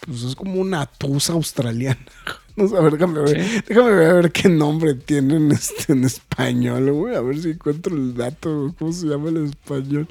pues 0.06 0.24
es 0.24 0.36
como 0.36 0.62
una 0.62 0.86
tusa 0.86 1.34
australiana. 1.34 1.98
No 2.56 2.68
sé, 2.68 2.78
a 2.78 2.82
ver, 2.82 2.94
déjame 2.94 3.20
ver, 3.22 3.42
Sí. 3.42 3.62
déjame 3.68 3.92
ver 3.96 4.10
a 4.10 4.14
ver 4.14 4.32
qué 4.32 4.48
nombre 4.50 4.94
tienen 4.94 5.52
este 5.52 5.94
en 5.94 6.04
español. 6.04 6.92
güey, 6.92 7.16
a 7.16 7.22
ver 7.22 7.40
si 7.42 7.50
encuentro 7.52 7.96
el 7.96 8.14
dato. 8.16 8.74
¿Cómo 8.78 8.92
se 8.94 9.08
llama 9.08 9.30
en 9.30 9.46
español? 9.48 10.08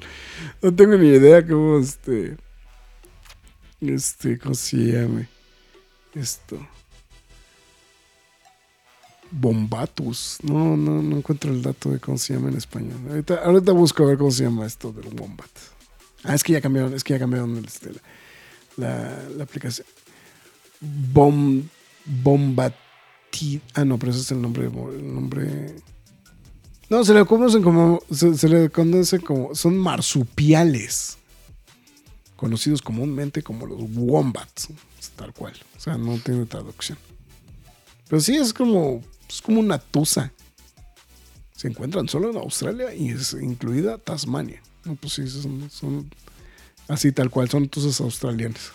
No 0.61 0.73
tengo 0.75 0.95
ni 0.97 1.07
idea 1.07 1.45
cómo 1.45 1.79
este... 1.79 2.37
Este, 3.79 4.37
¿cómo 4.39 4.55
se 4.55 4.77
llame? 4.77 5.27
Esto. 6.15 6.57
Bombatus. 9.31 10.37
No, 10.43 10.77
no, 10.77 11.01
no 11.01 11.17
encuentro 11.17 11.51
el 11.51 11.61
dato 11.61 11.89
de 11.89 11.99
cómo 11.99 12.17
se 12.17 12.33
llama 12.33 12.49
en 12.49 12.57
español. 12.57 12.99
Ahorita, 13.09 13.35
ahorita 13.43 13.71
busco 13.71 14.03
a 14.03 14.07
ver 14.07 14.17
cómo 14.17 14.31
se 14.31 14.43
llama 14.43 14.65
esto 14.65 14.91
del 14.91 15.07
Wombat. 15.19 15.49
Ah, 16.23 16.35
es 16.35 16.43
que 16.43 16.53
ya 16.53 16.61
cambiaron, 16.61 16.93
es 16.93 17.03
que 17.03 17.13
ya 17.13 17.19
cambiaron 17.19 17.57
el, 17.57 17.65
este, 17.65 17.91
la, 17.91 17.99
la- 18.77 19.29
la 19.37 19.43
aplicación. 19.43 19.87
Bom, 20.79 21.63
Bombati. 22.05 23.61
Ah, 23.73 23.85
no, 23.85 23.97
pero 23.97 24.11
ese 24.11 24.21
es 24.21 24.31
el 24.31 24.41
nombre. 24.41 24.65
El 24.65 25.13
nombre. 25.13 25.75
No, 26.89 27.03
se 27.03 27.13
le 27.13 27.25
conocen 27.25 27.63
como. 27.63 28.01
Se, 28.11 28.49
le 28.49 28.69
conoce 28.69 29.19
como. 29.19 29.55
Son 29.55 29.77
marsupiales. 29.77 31.17
Conocidos 32.35 32.81
comúnmente 32.81 33.41
como 33.41 33.65
los 33.65 33.79
wombats. 33.81 34.69
Tal 35.15 35.33
cual. 35.33 35.53
O 35.77 35.79
sea, 35.79 35.97
no 35.97 36.17
tiene 36.17 36.45
traducción. 36.45 36.97
Pero 38.07 38.21
sí 38.21 38.35
es 38.35 38.53
como, 38.53 39.01
es 39.29 39.41
como 39.41 39.59
una 39.59 39.79
tusa. 39.79 40.31
Se 41.55 41.67
encuentran 41.67 42.09
solo 42.09 42.29
en 42.29 42.37
Australia 42.37 42.93
y 42.93 43.09
es 43.09 43.33
incluida 43.33 43.97
Tasmania. 43.97 44.61
No, 44.83 44.95
pues 44.95 45.13
sí, 45.13 45.27
son, 45.27 45.69
son 45.69 46.09
así 46.87 47.11
tal 47.11 47.29
cual, 47.29 47.49
son 47.49 47.69
tusas 47.69 47.99
australianas. 48.01 48.71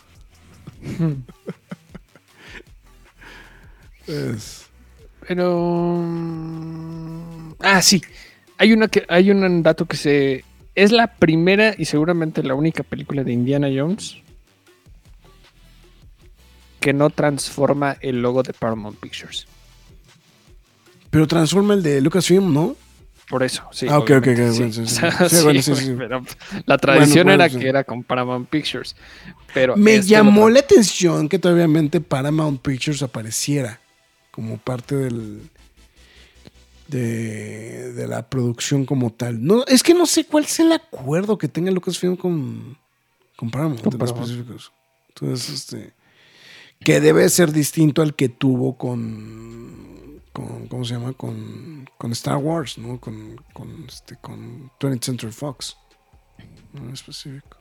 Es- 4.09 4.67
Pero. 5.27 6.05
Ah, 7.61 7.83
sí. 7.83 8.03
Hay 8.59 8.73
una 8.73 8.89
que. 8.89 9.05
Hay 9.09 9.31
un 9.31 9.63
dato 9.63 9.87
que 9.87 9.97
se. 9.97 10.45
Es 10.75 10.93
la 10.93 11.09
primera 11.09 11.75
y 11.77 11.85
seguramente 11.87 12.43
la 12.43 12.55
única 12.55 12.83
película 12.83 13.25
de 13.25 13.33
Indiana 13.33 13.69
Jones 13.75 14.17
que 16.81 16.93
no 16.93 17.11
transforma 17.11 17.97
el 18.01 18.23
logo 18.23 18.45
de 18.45 18.53
Paramount 18.53 18.99
Pictures. 19.01 19.47
pero 21.11 21.27
transforma 21.27 21.75
el 21.75 21.83
de 21.83 22.01
Lucasfilm, 22.01 22.53
¿no? 22.55 22.77
Por 23.29 23.43
eso, 23.43 23.65
sí. 23.73 23.87
Ah, 23.91 23.99
ok, 23.99 24.11
ok, 24.19 24.27
la 26.67 26.79
tradición 26.79 27.25
Bueno, 27.27 27.43
era 27.45 27.53
sí. 27.53 27.59
que 27.59 27.69
era 27.69 27.83
con 27.85 28.05
Paramount 28.05 28.49
Pictures. 28.49 28.95
Pero 29.53 29.77
Me 29.77 29.97
este 29.97 30.11
llamó 30.13 30.49
la 30.49 30.61
atención 30.61 31.29
que 31.29 31.39
todavía 31.41 31.67
Paramount 32.01 32.63
Pictures 32.63 33.03
apareciera 33.03 33.81
como 34.39 34.57
parte 34.57 34.95
del 34.95 35.51
de, 36.87 37.93
de 37.93 38.07
la 38.07 38.31
producción 38.31 38.87
como 38.87 39.11
tal. 39.11 39.45
No, 39.45 39.65
es 39.67 39.83
que 39.83 39.95
no 39.95 40.07
sé 40.07 40.27
cuál 40.27 40.45
es 40.45 40.61
el 40.61 40.71
acuerdo 40.71 41.37
que 41.39 41.49
tenga 41.49 41.73
Lucasfilm 41.73 42.17
con, 42.17 42.79
con 43.35 43.51
Paramount 43.51 43.83
Con 43.83 43.99
Paramount. 43.99 44.29
específicos. 44.29 44.73
Entonces, 45.09 45.49
este 45.51 45.93
que 46.79 47.01
debe 47.01 47.29
ser 47.31 47.51
distinto 47.51 48.01
al 48.01 48.15
que 48.15 48.29
tuvo 48.29 48.79
con, 48.79 50.23
con 50.33 50.69
¿cómo 50.69 50.85
se 50.85 50.95
llama? 50.95 51.15
Con, 51.15 51.91
con 51.99 52.13
Star 52.13 52.37
Wars, 52.37 52.79
¿no? 52.79 53.01
Con, 53.01 53.45
con, 53.53 53.87
este, 53.89 54.15
con 54.19 54.71
20th 54.79 55.03
Century 55.05 55.33
Fox. 55.33 55.77
¿no? 56.75 56.85
En 56.87 56.95
específico. 56.95 57.57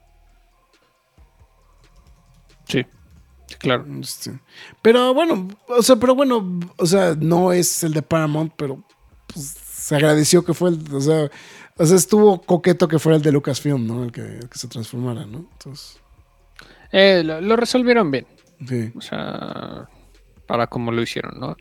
Sí, 2.68 2.86
claro. 3.58 3.84
Este, 4.00 4.38
pero 4.82 5.14
bueno, 5.14 5.48
o 5.68 5.82
sea, 5.82 5.96
pero 5.96 6.14
bueno, 6.14 6.60
o 6.76 6.86
sea, 6.86 7.14
no 7.18 7.52
es 7.52 7.82
el 7.84 7.92
de 7.94 8.02
Paramount, 8.02 8.52
pero 8.56 8.82
pues, 9.32 9.46
se 9.46 9.96
agradeció 9.96 10.44
que 10.44 10.54
fue 10.54 10.70
el, 10.70 10.94
o 10.94 11.00
sea, 11.00 11.30
o 11.76 11.86
sea, 11.86 11.96
estuvo 11.96 12.40
coqueto 12.42 12.88
que 12.88 12.98
fuera 12.98 13.16
el 13.16 13.22
de 13.22 13.32
Lucasfilm, 13.32 13.86
¿no? 13.86 14.04
El 14.04 14.12
que, 14.12 14.20
el 14.22 14.48
que 14.48 14.58
se 14.58 14.68
transformara, 14.68 15.24
¿no? 15.26 15.46
Entonces, 15.52 16.00
Eh, 16.92 17.22
lo, 17.24 17.40
lo 17.40 17.56
resolvieron 17.56 18.10
bien. 18.10 18.26
sí. 18.66 18.90
O 18.96 19.00
sea, 19.00 19.88
para 20.46 20.66
como 20.66 20.90
lo 20.92 21.02
hicieron, 21.02 21.38
¿no? 21.38 21.56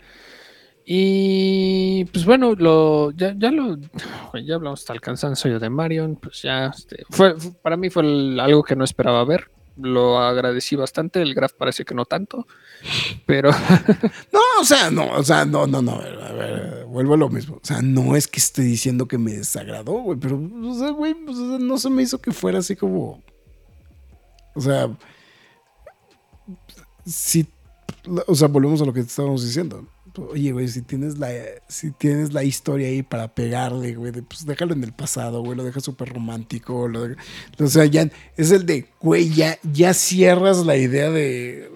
Y 0.90 2.06
pues 2.06 2.24
bueno, 2.26 2.56
lo, 2.56 3.12
ya, 3.12 3.34
ya 3.38 3.52
lo 3.52 3.76
ya 4.42 4.56
hablamos 4.56 4.80
hasta 4.80 4.94
el 4.94 5.02
cansancio 5.02 5.60
de 5.60 5.70
Marion, 5.70 6.16
pues 6.16 6.42
ya 6.44 6.68
este, 6.68 7.04
fue, 7.10 7.38
fue- 7.38 7.52
para 7.62 7.76
mí 7.76 7.90
fue 7.90 8.04
el- 8.04 8.40
algo 8.40 8.64
que 8.64 8.76
no 8.78 8.86
esperaba 8.86 9.26
ver. 9.26 9.52
Lo 9.80 10.20
agradecí 10.20 10.76
bastante, 10.76 11.22
el 11.22 11.36
graph 11.36 11.54
parece 11.54 11.86
que 11.86 11.94
no 11.94 12.06
tanto, 12.06 12.48
pero 13.26 13.52
No, 14.34 14.40
o 14.60 14.64
sea, 14.64 14.90
no, 14.90 15.12
o 15.12 15.24
sea, 15.24 15.46
no, 15.46 15.68
no, 15.68 15.82
no, 15.82 15.94
a 15.94 16.32
ver, 16.32 16.86
vuelvo 16.86 17.14
a 17.14 17.18
lo 17.18 17.30
mismo. 17.30 17.58
O 17.58 17.66
sea, 17.66 17.82
no 17.82 18.16
es 18.16 18.28
que 18.28 18.40
esté 18.40 18.64
diciendo 18.64 19.08
que 19.08 19.18
me 19.18 19.34
desagradó, 19.34 19.94
güey, 19.94 20.20
pero, 20.20 20.40
o 20.40 20.74
sea, 20.74 20.90
güey, 20.90 21.16
no 21.60 21.78
se 21.78 21.90
me 21.90 22.02
hizo 22.02 22.20
que 22.20 22.32
fuera 22.32 22.60
así 22.60 22.76
como, 22.76 23.24
o 24.56 24.62
sea, 24.62 24.90
sí, 27.06 27.48
o 28.26 28.36
sea, 28.36 28.48
volvemos 28.48 28.82
a 28.82 28.86
lo 28.86 28.94
que 28.94 29.02
estábamos 29.02 29.46
diciendo. 29.46 29.86
Oye, 30.18 30.52
güey, 30.52 30.68
si 30.68 30.82
tienes 30.82 31.18
la, 31.18 31.30
si 31.68 31.92
tienes 31.92 32.34
la 32.34 32.44
historia 32.44 32.88
ahí 32.88 33.04
para 33.04 33.34
pegarle, 33.34 33.96
güey, 33.96 34.12
de, 34.12 34.24
pues 34.24 34.46
déjalo 34.46 34.74
en 34.74 34.84
el 34.84 34.94
pasado, 34.94 35.42
güey, 35.42 35.58
lo 35.58 35.64
deja 35.64 35.80
súper 35.80 36.10
romántico, 36.10 36.90
o 37.60 37.68
sea, 37.68 37.86
ya 37.86 38.10
es 38.36 38.52
el 38.52 38.66
de, 38.66 38.90
güey, 39.00 39.30
ya, 39.30 39.58
ya 39.64 39.94
cierras 39.94 40.66
la 40.66 40.78
idea 40.78 41.10
de, 41.12 41.72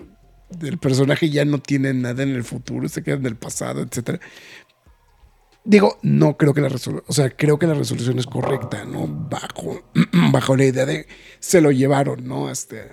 del 0.50 0.78
personaje 0.78 1.30
ya 1.30 1.46
no 1.46 1.60
tiene 1.60 1.94
nada 1.94 2.24
en 2.24 2.30
el 2.30 2.44
futuro, 2.44 2.88
se 2.90 3.04
queda 3.04 3.16
en 3.16 3.26
el 3.26 3.36
pasado, 3.36 3.82
etcétera. 3.82 4.20
Digo, 5.64 6.00
no 6.02 6.38
creo 6.38 6.54
que 6.54 6.62
la 6.62 6.70
resolución, 6.70 7.06
o 7.08 7.14
sea, 7.14 7.30
creo 7.30 7.60
que 7.60 7.68
la 7.68 7.76
resolución 7.76 8.18
es 8.18 8.26
correcta, 8.26 8.84
¿no? 8.86 9.08
Bajo, 9.08 9.84
bajo 10.32 10.56
la 10.56 10.66
idea 10.66 10.86
de 10.86 11.08
se 11.40 11.62
lo 11.62 11.72
llevaron, 11.72 12.28
¿no? 12.28 12.50
Este, 12.50 12.92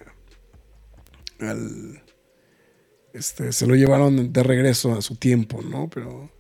al, 1.41 2.03
este, 3.13 3.53
se 3.53 3.67
lo 3.67 3.75
llevaron 3.75 4.33
de 4.33 4.43
regreso 4.43 4.93
a 4.95 5.03
su 5.03 5.17
tiempo, 5.17 5.63
¿no? 5.63 5.89
Pero, 5.89 6.31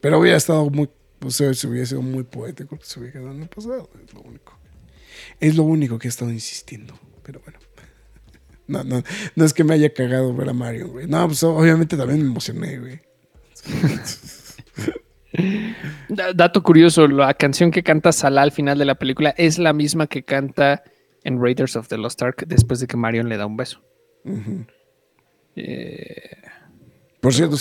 pero 0.00 0.18
hubiera 0.20 0.36
estado 0.36 0.68
muy, 0.70 0.88
o 1.24 1.30
sea, 1.30 1.52
se 1.54 1.66
hubiera 1.66 1.86
sido 1.86 2.02
muy 2.02 2.24
poético 2.24 2.78
se 2.82 3.00
hubiera 3.00 3.14
quedado 3.14 3.32
en 3.32 3.42
el 3.42 3.48
pasado, 3.48 3.88
es 4.04 4.12
lo 4.14 4.20
único. 4.22 4.58
Es 5.40 5.56
lo 5.56 5.62
único 5.64 5.98
que 5.98 6.08
he 6.08 6.10
estado 6.10 6.30
insistiendo, 6.30 6.98
pero 7.22 7.40
bueno. 7.40 7.58
No, 8.68 8.82
no, 8.82 9.00
no 9.36 9.44
es 9.44 9.54
que 9.54 9.62
me 9.62 9.74
haya 9.74 9.94
cagado 9.94 10.34
ver 10.34 10.48
a 10.48 10.52
Mario, 10.52 10.88
güey. 10.88 11.06
No, 11.06 11.24
pues 11.28 11.40
obviamente 11.44 11.96
también 11.96 12.20
me 12.20 12.26
emocioné, 12.26 12.80
güey. 12.80 13.00
Da- 16.08 16.32
Dato 16.32 16.62
curioso, 16.64 17.06
la 17.06 17.32
canción 17.34 17.70
que 17.70 17.82
canta 17.84 18.10
Salah 18.10 18.42
al 18.42 18.50
final 18.52 18.76
de 18.78 18.84
la 18.84 18.96
película 18.96 19.34
es 19.36 19.58
la 19.58 19.72
misma 19.72 20.06
que 20.06 20.24
canta 20.24 20.82
en 21.24 21.40
Raiders 21.40 21.76
of 21.76 21.86
the 21.88 21.96
Lost 21.98 22.20
Ark 22.22 22.44
después 22.48 22.80
de 22.80 22.86
que 22.88 22.96
Marion 22.96 23.28
le 23.28 23.36
da 23.36 23.46
un 23.46 23.56
beso. 23.56 23.82
Eh, 25.56 26.36
Por 27.20 27.34
cierto, 27.34 27.56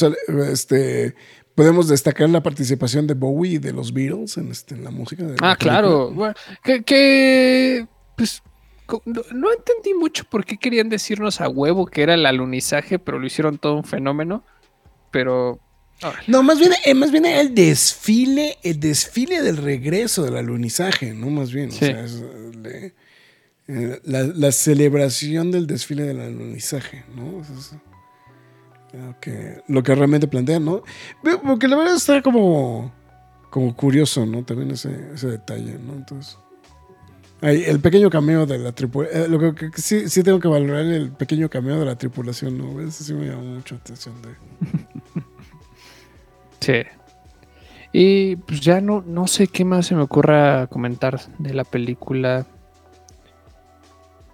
este, 0.51 1.15
podemos 1.55 1.87
destacar 1.87 2.29
la 2.29 2.43
participación 2.43 3.07
de 3.07 3.13
Bowie 3.13 3.53
y 3.53 3.57
de 3.57 3.71
los 3.73 3.93
Beatles 3.93 4.37
en, 4.37 4.51
este, 4.51 4.75
en 4.75 4.83
la 4.83 4.91
música. 4.91 5.23
de 5.23 5.37
la 5.39 5.51
ah, 5.51 5.55
claro. 5.55 6.11
Bueno, 6.11 6.35
que, 6.63 6.83
que, 6.83 7.87
pues 8.17 8.43
no, 9.05 9.21
no 9.33 9.51
entendí 9.51 9.93
mucho 9.97 10.25
por 10.25 10.45
qué 10.45 10.57
querían 10.57 10.89
decirnos 10.89 11.41
a 11.41 11.49
huevo 11.49 11.85
que 11.87 12.03
era 12.03 12.13
el 12.13 12.25
alunizaje, 12.25 12.99
pero 12.99 13.17
lo 13.17 13.25
hicieron 13.25 13.57
todo 13.57 13.75
un 13.75 13.83
fenómeno. 13.85 14.43
Pero 15.11 15.59
órale. 16.03 16.23
No, 16.27 16.43
más 16.43 16.59
bien, 16.59 16.73
eh, 16.85 16.93
más 16.93 17.11
bien 17.11 17.25
el 17.25 17.55
desfile, 17.55 18.57
el 18.63 18.79
desfile 18.81 19.41
del 19.41 19.57
regreso 19.57 20.23
del 20.23 20.35
alunizaje, 20.35 21.13
¿no? 21.13 21.29
Más 21.29 21.51
bien, 21.53 21.69
o 21.69 21.71
sea, 21.71 22.03
es, 22.03 22.21
eh, 22.21 22.51
le- 22.61 22.93
eh, 23.67 23.99
la, 24.03 24.21
la 24.23 24.51
celebración 24.51 25.49
del 25.51 25.65
desfile 25.65 26.03
del 26.03 26.19
alunizaje, 26.19 27.03
¿no? 27.15 27.41
Eso 27.41 27.53
es 27.57 27.71
lo 29.67 29.83
que, 29.83 29.95
realmente 29.95 30.27
plantean, 30.27 30.65
¿no? 30.65 30.83
Porque 31.45 31.67
la 31.67 31.77
verdad 31.77 31.95
está 31.95 32.21
como, 32.21 32.91
como 33.49 33.75
curioso, 33.75 34.25
¿no? 34.25 34.43
También 34.43 34.71
ese, 34.71 35.13
ese 35.13 35.27
detalle, 35.27 35.77
¿no? 35.79 35.93
Entonces. 35.93 36.37
Ay, 37.41 37.63
el 37.67 37.79
pequeño 37.79 38.09
cameo 38.09 38.45
de 38.45 38.57
la 38.57 38.71
tripulación. 38.71 39.31
lo 39.31 39.53
que, 39.53 39.69
sí, 39.75 40.09
sí 40.09 40.23
tengo 40.23 40.39
que 40.39 40.47
valorar 40.47 40.85
el 40.85 41.11
pequeño 41.11 41.49
cameo 41.49 41.79
de 41.79 41.85
la 41.85 41.97
tripulación, 41.97 42.57
¿no? 42.57 42.81
Ese 42.81 43.03
sí 43.03 43.13
me 43.13 43.27
llamó 43.27 43.43
mucho 43.43 43.75
la 43.75 43.81
atención. 43.81 44.15
De... 44.21 44.29
Sí. 46.61 46.81
Y 47.91 48.37
pues 48.37 48.59
ya 48.61 48.81
no, 48.81 49.03
no 49.05 49.27
sé 49.27 49.47
qué 49.47 49.63
más 49.63 49.85
se 49.85 49.95
me 49.95 50.01
ocurra 50.01 50.65
comentar 50.67 51.19
de 51.37 51.53
la 51.53 51.63
película. 51.63 52.47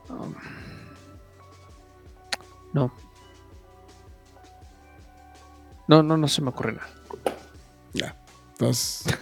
Um, 0.10 0.34
no. 2.74 2.92
No, 5.92 6.02
no, 6.02 6.16
no 6.16 6.30
se 6.30 6.42
me 6.42 6.50
ocurre 6.50 6.72
nada. 6.72 6.88
Ya. 7.94 8.16
Entonces. 8.54 9.04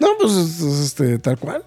No, 0.00 0.06
pues 0.16 0.32
es- 0.32 0.60
es, 0.60 0.78
este, 0.78 1.18
tal 1.18 1.36
cual. 1.40 1.64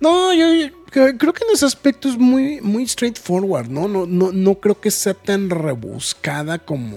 no, 0.00 0.32
yo, 0.32 0.46
creo 0.90 1.18
que 1.34 1.44
en 1.44 1.50
ese 1.52 1.66
aspecto 1.66 2.08
es 2.08 2.16
muy, 2.16 2.62
muy 2.62 2.88
straightforward, 2.88 3.68
¿no? 3.68 3.86
No, 3.86 4.06
no, 4.06 4.32
no 4.32 4.54
creo 4.54 4.80
que 4.80 4.90
sea 4.90 5.12
tan 5.12 5.50
rebuscada 5.50 6.58
como. 6.58 6.96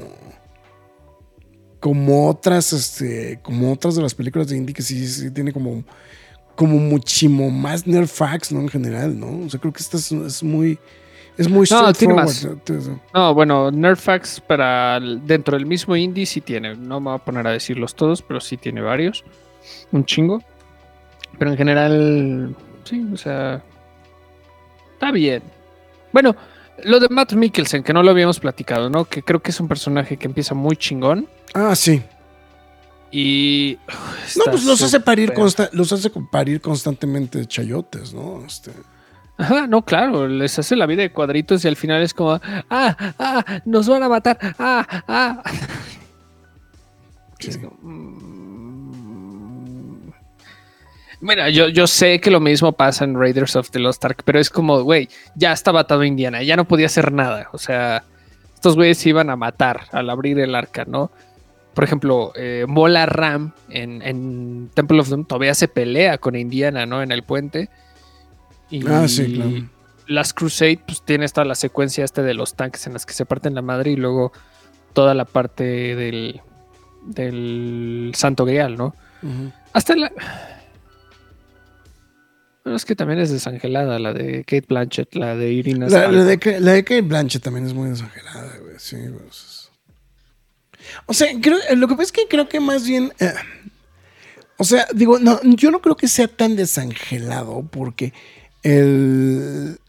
Como 1.81 2.29
otras, 2.29 2.71
este. 2.71 3.41
Como 3.43 3.73
otras 3.73 3.95
de 3.95 4.01
las 4.03 4.15
películas 4.15 4.47
de 4.47 4.55
indie 4.55 4.73
que 4.73 4.83
sí, 4.83 5.29
tiene 5.31 5.51
como. 5.51 5.83
Como 6.55 6.77
muchísimo 6.77 7.51
más 7.51 7.85
nerd 7.85 8.07
facts, 8.07 8.53
¿no? 8.53 8.61
En 8.61 8.69
general, 8.69 9.19
¿no? 9.19 9.45
O 9.45 9.49
sea, 9.49 9.59
creo 9.59 9.73
que 9.73 9.83
esta 9.83 9.97
es, 9.97 10.09
es 10.13 10.41
muy. 10.43 10.79
Es 11.37 11.47
muy 11.49 11.67
No, 11.69 11.93
tiene 11.93 12.13
más. 12.15 12.47
No, 13.13 13.33
bueno, 13.33 13.69
Nerdfax 13.71 14.41
para 14.41 14.99
dentro 14.99 15.55
del 15.57 15.65
mismo 15.65 15.95
indie 15.95 16.25
sí 16.25 16.41
tiene. 16.41 16.75
No 16.75 16.99
me 16.99 17.11
voy 17.11 17.15
a 17.15 17.23
poner 17.23 17.45
a 17.47 17.51
decirlos 17.51 17.93
todos, 17.95 18.21
pero 18.21 18.39
sí 18.39 18.57
tiene 18.57 18.81
varios. 18.81 19.23
Un 19.91 20.05
chingo. 20.05 20.41
Pero 21.37 21.51
en 21.51 21.57
general, 21.57 22.55
sí, 22.83 23.05
o 23.13 23.17
sea. 23.17 23.61
Está 24.93 25.11
bien. 25.11 25.43
Bueno, 26.11 26.35
lo 26.83 26.99
de 26.99 27.07
Matt 27.09 27.33
Mikkelsen, 27.33 27.83
que 27.83 27.93
no 27.93 28.01
lo 28.01 28.09
habíamos 28.09 28.39
platicado, 28.39 28.89
¿no? 28.89 29.05
Que 29.05 29.21
creo 29.21 29.39
que 29.41 29.51
es 29.51 29.59
un 29.59 29.67
personaje 29.67 30.17
que 30.17 30.25
empieza 30.25 30.55
muy 30.55 30.75
chingón. 30.75 31.27
Ah, 31.53 31.75
sí. 31.75 32.01
Y. 33.11 33.77
No, 34.37 34.45
pues 34.51 34.65
los 34.65 34.81
hace 34.81 34.99
parir, 34.99 35.33
consta- 35.33 35.69
los 35.71 35.91
hace 35.93 36.09
parir 36.31 36.59
constantemente 36.61 37.45
chayotes, 37.45 38.13
¿no? 38.13 38.43
Este, 38.45 38.71
Ajá, 39.37 39.67
no, 39.67 39.83
claro, 39.83 40.27
les 40.27 40.57
hace 40.57 40.75
la 40.75 40.85
vida 40.85 41.03
de 41.03 41.11
cuadritos 41.11 41.63
y 41.63 41.67
al 41.67 41.75
final 41.75 42.01
es 42.01 42.13
como, 42.13 42.39
ah, 42.69 43.13
ah, 43.19 43.61
nos 43.65 43.87
van 43.87 44.03
a 44.03 44.09
matar, 44.09 44.37
ah, 44.57 45.03
ah. 45.07 45.43
Sí. 47.39 47.59
Como, 47.59 47.77
mm. 47.81 48.17
Mira, 51.19 51.49
yo, 51.49 51.67
yo 51.67 51.87
sé 51.87 52.21
que 52.21 52.29
lo 52.29 52.39
mismo 52.39 52.71
pasa 52.73 53.03
en 53.03 53.19
Raiders 53.19 53.55
of 53.55 53.71
the 53.71 53.79
Lost 53.79 54.05
Ark, 54.05 54.21
pero 54.23 54.39
es 54.39 54.49
como, 54.51 54.83
güey, 54.83 55.09
ya 55.35 55.51
estaba 55.51 55.81
atado 55.81 56.03
Indiana, 56.03 56.43
ya 56.43 56.55
no 56.55 56.65
podía 56.65 56.85
hacer 56.85 57.11
nada. 57.11 57.49
O 57.53 57.57
sea, 57.57 58.03
estos 58.53 58.75
güeyes 58.75 58.99
se 58.99 59.09
iban 59.09 59.31
a 59.31 59.35
matar 59.35 59.85
al 59.91 60.09
abrir 60.11 60.39
el 60.39 60.53
arca, 60.53 60.85
¿no? 60.85 61.11
Por 61.73 61.83
ejemplo, 61.83 62.33
eh, 62.35 62.65
Mola 62.67 63.07
Ram 63.07 63.53
en, 63.69 64.01
en 64.03 64.69
Temple 64.73 64.99
of 64.99 65.09
Doom 65.09 65.25
todavía 65.25 65.55
se 65.55 65.67
pelea 65.67 66.19
con 66.19 66.35
Indiana, 66.35 66.85
¿no? 66.85 67.01
En 67.01 67.11
el 67.11 67.23
puente. 67.23 67.69
Y 68.69 68.85
Ah, 68.87 69.07
sí, 69.07 69.33
claro. 69.33 69.51
Las 70.07 70.33
Crusade, 70.33 70.79
pues 70.85 71.01
tiene 71.03 71.25
esta 71.25 71.43
la 71.45 71.55
secuencia 71.55 72.05
este 72.05 72.21
de 72.23 72.33
los 72.33 72.55
tanques 72.55 72.87
en 72.87 72.93
las 72.93 73.05
que 73.05 73.13
se 73.13 73.25
parten 73.25 73.55
la 73.55 73.61
madre 73.61 73.91
y 73.91 73.95
luego 73.97 74.31
toda 74.93 75.13
la 75.13 75.25
parte 75.25 75.63
del, 75.63 76.41
del 77.05 78.11
Santo 78.15 78.45
Grial, 78.45 78.77
¿no? 78.77 78.95
Hasta 79.73 79.95
la. 79.95 80.11
Bueno, 82.63 82.75
es 82.77 82.85
que 82.85 82.95
también 82.95 83.19
es 83.19 83.31
desangelada 83.31 83.97
la 83.99 84.13
de 84.13 84.43
Kate 84.43 84.65
Blanchett, 84.67 85.15
la 85.15 85.35
de 85.35 85.51
Irina. 85.53 85.87
La, 85.87 86.07
la 86.09 86.23
de, 86.25 86.59
la 86.59 86.73
de 86.73 86.83
Kate 86.83 87.01
Blanchett 87.01 87.41
también 87.43 87.65
es 87.65 87.73
muy 87.73 87.89
desangelada, 87.89 88.57
güey. 88.61 88.75
Sí, 88.77 88.97
güey, 88.97 89.27
es- 89.29 89.69
O 91.05 91.13
sea, 91.13 91.27
creo, 91.41 91.57
lo 91.75 91.87
que 91.87 91.93
pasa 91.95 92.03
es 92.03 92.11
que 92.11 92.27
creo 92.29 92.47
que 92.49 92.59
más 92.59 92.85
bien. 92.85 93.13
eh, 93.19 93.33
o 94.57 94.63
sea, 94.63 94.87
digo, 94.93 95.19
no, 95.19 95.39
yo 95.43 95.71
no 95.71 95.81
creo 95.81 95.95
que 95.95 96.07
sea 96.07 96.27
tan 96.27 96.55
desangelado 96.55 97.63
porque 97.71 98.13
el. 98.71 99.79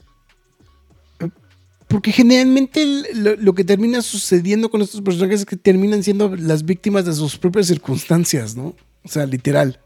Porque 1.88 2.12
generalmente 2.12 2.84
lo, 3.14 3.34
lo 3.36 3.54
que 3.54 3.64
termina 3.64 4.02
sucediendo 4.02 4.70
con 4.70 4.82
estos 4.82 5.00
personajes 5.00 5.40
es 5.40 5.46
que 5.46 5.56
terminan 5.56 6.02
siendo 6.02 6.36
las 6.36 6.64
víctimas 6.66 7.06
de 7.06 7.14
sus 7.14 7.38
propias 7.38 7.66
circunstancias, 7.66 8.54
¿no? 8.54 8.74
O 9.04 9.08
sea, 9.08 9.24
literal. 9.24 9.80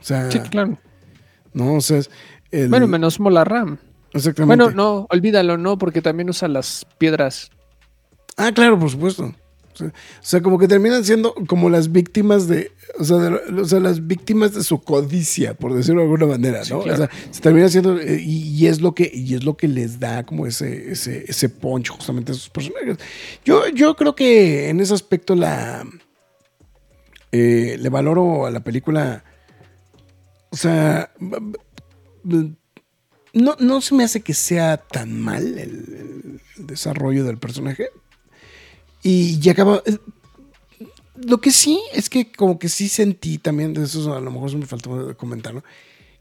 O 0.00 0.04
sea, 0.04 0.28
Sí, 0.32 0.40
claro. 0.40 0.78
¿no? 1.54 1.74
O 1.74 1.80
sea, 1.80 2.00
el- 2.50 2.68
Bueno, 2.68 2.88
menos 2.88 3.20
Mola 3.20 3.44
Ram. 3.44 3.78
exactamente. 4.12 4.64
Bueno, 4.64 4.74
no, 4.76 5.06
olvídalo, 5.10 5.56
no, 5.56 5.78
porque 5.78 6.02
también 6.02 6.28
usa 6.28 6.48
las 6.48 6.84
piedras. 6.98 7.50
Ah, 8.36 8.50
claro, 8.52 8.76
por 8.76 8.90
supuesto. 8.90 9.32
O 9.80 9.90
sea, 10.20 10.40
como 10.42 10.58
que 10.58 10.68
terminan 10.68 11.04
siendo 11.04 11.34
como 11.46 11.70
las 11.70 11.92
víctimas 11.92 12.46
de, 12.48 12.72
o 12.98 13.04
sea, 13.04 13.16
de 13.18 13.60
o 13.60 13.64
sea, 13.64 13.80
las 13.80 14.06
víctimas 14.06 14.54
de 14.54 14.62
su 14.62 14.80
codicia, 14.80 15.54
por 15.54 15.74
decirlo 15.74 16.00
de 16.00 16.06
alguna 16.06 16.26
manera, 16.26 16.64
Sí, 16.64 16.72
¿no? 16.72 16.82
claro. 16.82 17.04
O 17.04 17.06
sea, 17.06 17.16
se 17.30 17.40
termina 17.40 17.68
siendo 17.68 17.98
eh, 17.98 18.20
y, 18.20 18.48
y 18.54 18.66
es 18.66 18.80
lo 18.80 18.94
que 18.94 19.10
y 19.12 19.34
es 19.34 19.44
lo 19.44 19.56
que 19.56 19.68
les 19.68 19.98
da 20.00 20.24
como 20.24 20.46
ese 20.46 20.92
ese 20.92 21.24
ese 21.26 21.48
punch 21.48 21.88
justamente 21.88 22.32
a 22.32 22.34
esos 22.34 22.50
personajes. 22.50 22.98
Yo 23.44 23.68
yo 23.68 23.96
creo 23.96 24.14
que 24.14 24.68
en 24.68 24.80
ese 24.80 24.94
aspecto 24.94 25.34
la 25.34 25.86
eh, 27.32 27.78
le 27.80 27.88
valoro 27.88 28.44
a 28.44 28.50
la 28.50 28.60
película, 28.60 29.24
o 30.50 30.56
sea, 30.56 31.10
no, 33.32 33.56
no 33.58 33.80
se 33.80 33.94
me 33.94 34.04
hace 34.04 34.20
que 34.20 34.34
sea 34.34 34.76
tan 34.76 35.18
mal 35.18 35.58
el 35.58 36.40
desarrollo 36.58 37.24
del 37.24 37.38
personaje. 37.38 37.88
Y 39.02 39.38
ya 39.40 39.52
acaba. 39.52 39.82
eh, 39.86 39.98
Lo 41.16 41.40
que 41.40 41.50
sí 41.50 41.80
es 41.92 42.08
que 42.08 42.30
como 42.32 42.58
que 42.58 42.68
sí 42.68 42.88
sentí 42.88 43.38
también, 43.38 43.74
de 43.74 43.84
eso 43.84 44.14
a 44.14 44.20
lo 44.20 44.30
mejor 44.30 44.54
me 44.56 44.66
faltó 44.66 45.16
comentarlo, 45.16 45.62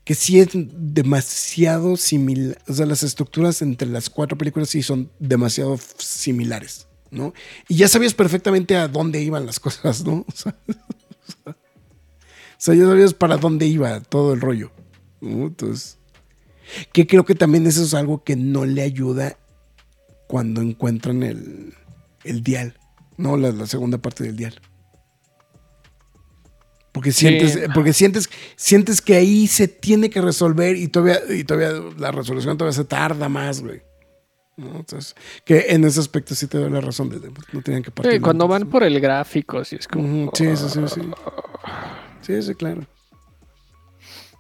que 0.03 0.15
sí 0.15 0.39
es 0.39 0.49
demasiado 0.53 1.95
similar, 1.95 2.57
o 2.67 2.73
sea, 2.73 2.85
las 2.85 3.03
estructuras 3.03 3.61
entre 3.61 3.87
las 3.87 4.09
cuatro 4.09 4.37
películas 4.37 4.69
sí 4.69 4.81
son 4.81 5.11
demasiado 5.19 5.77
similares, 5.97 6.87
¿no? 7.11 7.33
Y 7.67 7.75
ya 7.77 7.87
sabías 7.87 8.13
perfectamente 8.13 8.75
a 8.75 8.87
dónde 8.87 9.21
iban 9.21 9.45
las 9.45 9.59
cosas, 9.59 10.03
¿no? 10.03 10.25
O 10.35 10.35
sea, 10.35 10.55
o 11.45 12.63
sea, 12.63 12.75
ya 12.75 12.85
sabías 12.85 13.13
para 13.13 13.37
dónde 13.37 13.65
iba 13.65 14.01
todo 14.01 14.33
el 14.33 14.41
rollo. 14.41 14.71
Entonces, 15.21 15.97
que 16.93 17.07
creo 17.07 17.25
que 17.25 17.33
también 17.35 17.65
eso 17.65 17.83
es 17.83 17.93
algo 17.93 18.23
que 18.23 18.35
no 18.35 18.65
le 18.65 18.81
ayuda 18.83 19.37
cuando 20.27 20.61
encuentran 20.61 21.23
el, 21.23 21.73
el 22.23 22.43
dial, 22.43 22.77
no 23.17 23.37
la, 23.37 23.51
la 23.51 23.65
segunda 23.67 23.97
parte 23.97 24.23
del 24.23 24.35
dial. 24.37 24.59
Porque 26.91 27.11
Sí. 27.13 27.19
sientes, 27.21 27.69
porque 27.73 27.93
sientes, 27.93 28.29
sientes 28.57 29.01
que 29.01 29.15
ahí 29.15 29.47
se 29.47 29.67
tiene 29.69 30.09
que 30.09 30.19
resolver 30.21 30.75
y 30.75 30.87
todavía, 30.89 31.19
y 31.33 31.43
todavía 31.45 31.71
la 31.97 32.11
resolución 32.11 32.57
todavía 32.57 32.75
se 32.75 32.83
tarda 32.85 33.29
más, 33.29 33.61
güey. 33.61 33.81
¿No? 34.57 34.75
Entonces, 34.75 35.15
que 35.45 35.67
en 35.69 35.85
ese 35.85 36.01
aspecto 36.01 36.35
sí 36.35 36.47
te 36.47 36.57
doy 36.57 36.69
la 36.69 36.81
razón 36.81 37.09
de, 37.09 37.19
de- 37.19 37.31
no 37.53 37.61
tenían 37.61 37.81
que 37.81 37.91
partir. 37.91 38.13
Sí, 38.15 38.19
cuando 38.19 38.47
van 38.47 38.67
por 38.69 38.83
el 38.83 38.99
gráfico, 38.99 39.59
así 39.59 39.77
es 39.77 39.87
como. 39.87 40.29
Sí, 40.35 40.55
sí, 40.57 40.69
sí, 40.69 40.79
sí. 40.87 41.01
Sí, 42.21 42.41
sí, 42.43 42.55
claro. 42.55 42.85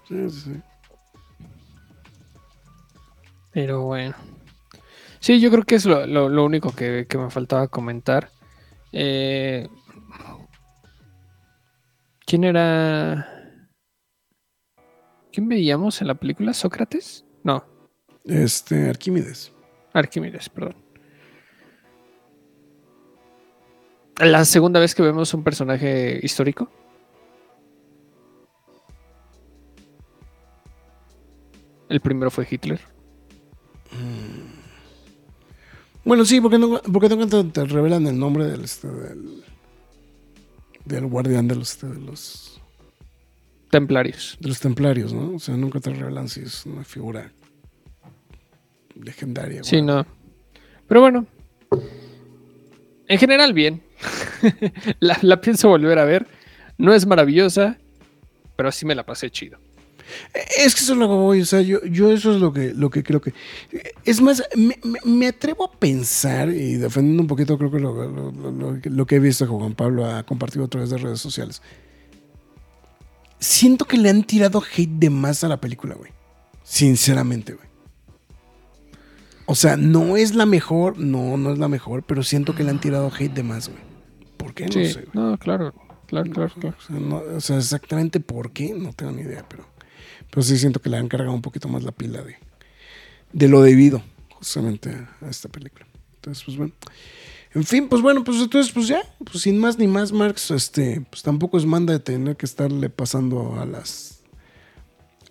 Sí, 0.09 0.29
sí, 0.29 0.41
sí. 0.41 0.61
Pero 3.53 3.83
bueno. 3.83 4.13
Sí, 5.21 5.39
yo 5.39 5.49
creo 5.51 5.63
que 5.63 5.75
es 5.75 5.85
lo, 5.85 6.05
lo- 6.07 6.27
lo 6.29 6.43
único 6.43 6.73
que, 6.75 7.05
que 7.07 7.17
me 7.17 7.29
faltaba 7.29 7.67
comentar. 7.69 8.29
Eh, 8.91 9.69
¿Quién 12.25 12.43
era? 12.43 13.59
¿Quién 15.31 15.47
veíamos 15.47 16.01
en 16.01 16.07
la 16.07 16.15
película? 16.15 16.53
¿Sócrates? 16.53 17.23
No, 17.43 17.63
Este, 18.25 18.89
Arquímedes. 18.89 19.51
Arquímedes, 19.93 20.49
perdón. 20.49 20.75
La 24.17 24.43
segunda 24.45 24.79
vez 24.79 24.93
que 24.93 25.01
vemos 25.01 25.33
un 25.33 25.43
personaje 25.43 26.19
histórico. 26.21 26.69
El 31.89 31.99
primero 31.99 32.31
fue 32.31 32.47
Hitler. 32.49 32.79
Bueno, 36.03 36.25
sí, 36.25 36.41
porque 36.41 36.57
no, 36.57 36.81
porque 36.81 37.09
no 37.09 37.51
te, 37.51 37.65
revelan 37.65 38.07
el 38.07 38.17
nombre 38.17 38.45
del, 38.45 38.63
este, 38.63 38.87
del, 38.87 39.43
del 40.85 41.05
guardián 41.05 41.47
de 41.47 41.55
los, 41.55 41.71
este, 41.71 41.87
de 41.87 41.99
los 41.99 42.61
Templarios. 43.69 44.37
de 44.41 44.49
los 44.49 44.59
templarios, 44.59 45.13
¿no? 45.13 45.35
O 45.35 45.39
sea, 45.39 45.55
nunca 45.55 45.79
te 45.79 45.93
revelan 45.93 46.27
si 46.27 46.41
es 46.41 46.65
una 46.65 46.83
figura 46.83 47.31
legendaria. 48.95 49.63
Sí, 49.63 49.81
no. 49.81 50.05
Pero 50.87 50.99
bueno. 50.99 51.25
En 53.07 53.17
general, 53.17 53.53
bien. 53.53 53.81
la, 54.99 55.17
la 55.21 55.39
pienso 55.39 55.69
volver 55.69 55.99
a 55.99 56.05
ver. 56.05 56.27
No 56.77 56.93
es 56.93 57.05
maravillosa, 57.05 57.77
pero 58.57 58.71
sí 58.73 58.85
me 58.85 58.93
la 58.95 59.05
pasé 59.05 59.29
chido. 59.29 59.57
Es 60.57 60.75
que 60.75 60.81
eso 60.81 60.93
es 60.93 60.99
lo 60.99 61.07
que 61.07 61.13
voy, 61.15 61.41
o 61.41 61.45
sea, 61.45 61.61
yo, 61.61 61.83
yo 61.85 62.11
eso 62.11 62.33
es 62.33 62.41
lo 62.41 62.51
que, 62.53 62.73
lo 62.73 62.89
que 62.89 63.03
creo 63.03 63.21
que... 63.21 63.33
Es 64.05 64.21
más, 64.21 64.43
me, 64.55 64.77
me- 65.05 65.27
atrevo 65.27 65.65
a 65.65 65.71
pensar, 65.71 66.49
y 66.49 66.75
defendiendo 66.75 67.21
un 67.23 67.27
poquito 67.27 67.57
creo 67.57 67.71
que 67.71 67.79
lo, 67.79 67.93
lo- 67.93 68.31
lo- 68.31 68.51
lo- 68.51 68.77
lo 68.83 69.05
que 69.05 69.15
he 69.15 69.19
visto 69.19 69.45
que 69.45 69.51
Juan 69.51 69.73
Pablo 69.75 70.05
ha 70.05 70.23
compartido 70.23 70.65
a 70.65 70.67
través 70.67 70.89
de 70.89 70.97
redes 70.97 71.19
sociales. 71.19 71.61
Siento 73.39 73.85
que 73.85 73.97
le 73.97 74.09
han 74.09 74.23
tirado 74.23 74.61
hate 74.61 74.89
de 74.99 75.09
más 75.09 75.43
a 75.43 75.47
la 75.47 75.59
película, 75.59 75.95
güey. 75.95 76.11
Sinceramente, 76.63 77.53
güey. 77.53 77.67
O 79.47 79.55
sea, 79.55 79.75
no 79.77 80.15
es 80.15 80.35
la 80.35 80.45
mejor, 80.45 80.97
no, 80.99 81.35
no 81.37 81.51
es 81.51 81.57
la 81.59 81.67
mejor, 81.67 82.03
pero 82.03 82.23
siento 82.23 82.55
que 82.55 82.63
le 82.63 82.69
han 82.69 82.79
tirado 82.79 83.11
hate 83.11 83.33
de 83.33 83.43
más, 83.43 83.67
güey. 83.69 83.81
¿Por 84.37 84.53
qué? 84.53 84.67
No 84.67 84.71
sí, 84.73 84.85
sé, 84.93 85.01
güey. 85.01 85.09
no, 85.13 85.37
claro, 85.37 85.73
claro, 86.07 86.31
claro, 86.31 86.53
claro. 86.59 86.75
O 86.77 86.81
sea, 86.81 86.95
no- 86.99 87.21
o 87.35 87.41
sea, 87.41 87.57
exactamente 87.57 88.19
por 88.19 88.51
qué, 88.51 88.73
no 88.75 88.93
tengo 88.93 89.11
ni 89.11 89.23
idea, 89.23 89.43
pero, 89.49 89.65
pero 90.31 90.41
sí 90.41 90.57
siento 90.57 90.81
que 90.81 90.89
le 90.89 90.97
han 90.97 91.07
cargado 91.07 91.33
un 91.33 91.43
poquito 91.43 91.67
más 91.67 91.83
la 91.83 91.91
pila 91.91 92.23
de, 92.23 92.37
de 93.31 93.47
lo 93.47 93.61
debido 93.61 94.01
justamente 94.29 94.89
a 95.21 95.29
esta 95.29 95.49
película. 95.49 95.85
Entonces, 96.15 96.43
pues 96.43 96.57
bueno. 96.57 96.73
En 97.53 97.65
fin, 97.65 97.89
pues 97.89 98.01
bueno, 98.01 98.23
pues 98.23 98.37
entonces, 98.37 98.71
pues 98.71 98.87
ya, 98.87 99.01
pues 99.25 99.43
sin 99.43 99.59
más 99.59 99.77
ni 99.77 99.85
más, 99.85 100.13
Marx, 100.13 100.51
este, 100.51 101.01
pues 101.09 101.21
tampoco 101.21 101.57
es 101.57 101.65
manda 101.65 101.91
de 101.91 101.99
tener 101.99 102.37
que 102.37 102.45
estarle 102.45 102.89
pasando 102.89 103.59
a 103.59 103.65
las 103.65 104.21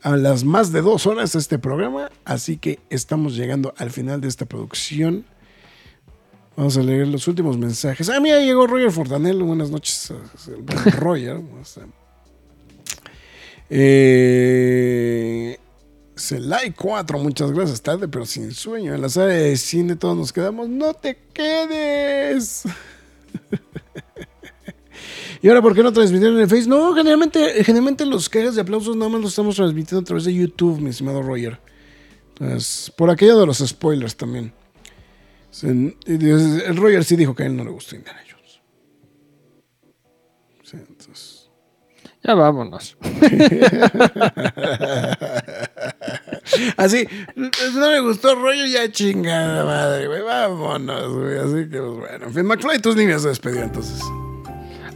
a 0.02 0.16
las 0.16 0.44
más 0.44 0.72
de 0.72 0.80
dos 0.80 1.06
horas 1.06 1.34
este 1.34 1.58
programa, 1.58 2.10
así 2.24 2.56
que 2.56 2.78
estamos 2.90 3.36
llegando 3.36 3.74
al 3.76 3.90
final 3.90 4.20
de 4.20 4.28
esta 4.28 4.46
producción. 4.46 5.24
Vamos 6.56 6.76
a 6.76 6.82
leer 6.82 7.08
los 7.08 7.26
últimos 7.28 7.56
mensajes. 7.56 8.08
Ah, 8.10 8.20
mira, 8.20 8.40
llegó 8.40 8.66
Roger 8.66 8.90
Fortanel. 8.90 9.42
Buenas 9.42 9.70
noches, 9.70 10.10
eh, 10.10 10.90
Roger. 10.98 11.40
Eh, 13.70 15.56
Celay 16.16 16.72
4, 16.72 17.18
muchas 17.18 17.52
gracias. 17.52 17.80
Tarde, 17.80 18.08
pero 18.08 18.26
sin 18.26 18.52
sueño. 18.52 18.94
En 18.94 19.00
la 19.00 19.08
sala 19.08 19.28
de 19.28 19.56
cine 19.56 19.96
todos 19.96 20.16
nos 20.16 20.32
quedamos. 20.32 20.68
¡No 20.68 20.92
te 20.92 21.16
quedes! 21.32 22.64
¿Y 25.42 25.48
ahora 25.48 25.62
por 25.62 25.74
qué 25.74 25.82
no 25.82 25.92
transmitieron 25.92 26.36
en 26.36 26.42
el 26.42 26.48
Face? 26.48 26.68
No, 26.68 26.94
generalmente, 26.94 27.64
generalmente 27.64 28.04
los 28.04 28.28
cajas 28.28 28.56
de 28.56 28.60
aplausos 28.60 28.94
nada 28.96 29.08
más 29.10 29.22
los 29.22 29.30
estamos 29.30 29.56
transmitiendo 29.56 30.02
a 30.02 30.04
través 30.04 30.24
de 30.24 30.34
YouTube, 30.34 30.80
mi 30.80 30.90
estimado 30.90 31.22
Roger. 31.22 31.58
Entonces, 32.30 32.92
por 32.94 33.08
aquello 33.08 33.38
de 33.38 33.46
los 33.46 33.58
spoilers 33.58 34.16
también. 34.16 34.52
El 35.62 36.76
Roger 36.76 37.04
sí 37.04 37.16
dijo 37.16 37.34
que 37.34 37.44
a 37.44 37.46
él 37.46 37.56
no 37.56 37.64
le 37.64 37.70
gustó 37.70 37.96
Indiana 37.96 38.20
Ya 42.22 42.34
vámonos. 42.34 42.98
Así, 46.76 47.08
no 47.36 47.90
me 47.90 48.00
gustó 48.00 48.34
Roger, 48.34 48.68
ya 48.68 48.90
chingada 48.90 49.64
madre, 49.64 50.06
güey. 50.06 50.22
Vámonos, 50.22 51.14
güey. 51.14 51.38
Así 51.38 51.70
que, 51.70 51.78
pues 51.78 51.98
bueno. 51.98 52.26
En 52.26 52.34
fin, 52.34 52.44
McFly, 52.44 52.80
tus 52.80 52.96
líneas 52.96 53.22
de 53.22 53.30
despedida 53.30 53.64
entonces. 53.64 54.02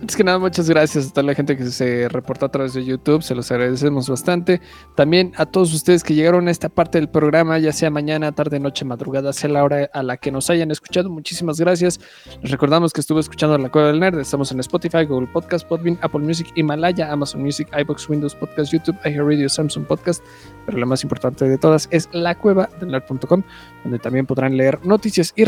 Antes 0.04 0.18
que 0.18 0.24
nada, 0.24 0.38
muchas 0.38 0.68
gracias 0.68 1.06
a 1.06 1.10
toda 1.14 1.22
la 1.22 1.34
gente 1.34 1.56
que 1.56 1.64
se 1.64 2.10
reportó 2.10 2.44
a 2.44 2.50
través 2.50 2.74
de 2.74 2.84
YouTube, 2.84 3.22
se 3.22 3.34
los 3.34 3.50
agradecemos 3.50 4.06
bastante. 4.06 4.60
También 4.96 5.32
a 5.38 5.46
todos 5.46 5.72
ustedes 5.72 6.04
que 6.04 6.12
llegaron 6.12 6.46
a 6.46 6.50
esta 6.50 6.68
parte 6.68 6.98
del 6.98 7.08
programa, 7.08 7.58
ya 7.58 7.72
sea 7.72 7.88
mañana, 7.88 8.30
tarde, 8.32 8.60
noche, 8.60 8.84
madrugada, 8.84 9.32
sea 9.32 9.48
la 9.48 9.64
hora 9.64 9.88
a 9.94 10.02
la 10.02 10.18
que 10.18 10.30
nos 10.30 10.50
hayan 10.50 10.70
escuchado, 10.70 11.08
muchísimas 11.08 11.58
gracias. 11.58 12.00
Les 12.42 12.50
recordamos 12.50 12.92
que 12.92 13.00
estuvo 13.00 13.18
escuchando 13.18 13.56
La 13.56 13.70
Cueva 13.70 13.88
del 13.88 14.00
Nerd, 14.00 14.18
estamos 14.18 14.52
en 14.52 14.60
Spotify, 14.60 15.06
Google 15.06 15.28
Podcast, 15.32 15.66
Podbean, 15.66 15.98
Apple 16.02 16.20
Music, 16.20 16.48
Himalaya, 16.54 17.10
Amazon 17.10 17.42
Music, 17.42 17.66
iBox, 17.74 18.06
Windows 18.10 18.34
Podcast, 18.34 18.74
YouTube, 18.74 18.98
iHeartRadio, 19.06 19.48
Samsung 19.48 19.86
Podcast, 19.86 20.22
pero 20.66 20.76
la 20.76 20.84
más 20.84 21.02
importante 21.02 21.48
de 21.48 21.56
todas 21.56 21.88
es 21.90 22.10
la 22.12 22.34
cueva 22.34 22.68
del 22.78 22.90
nerd.com, 22.90 23.42
donde 23.82 23.98
también 23.98 24.26
podrán 24.26 24.54
leer 24.58 24.84
noticias 24.84 25.32
y 25.34 25.46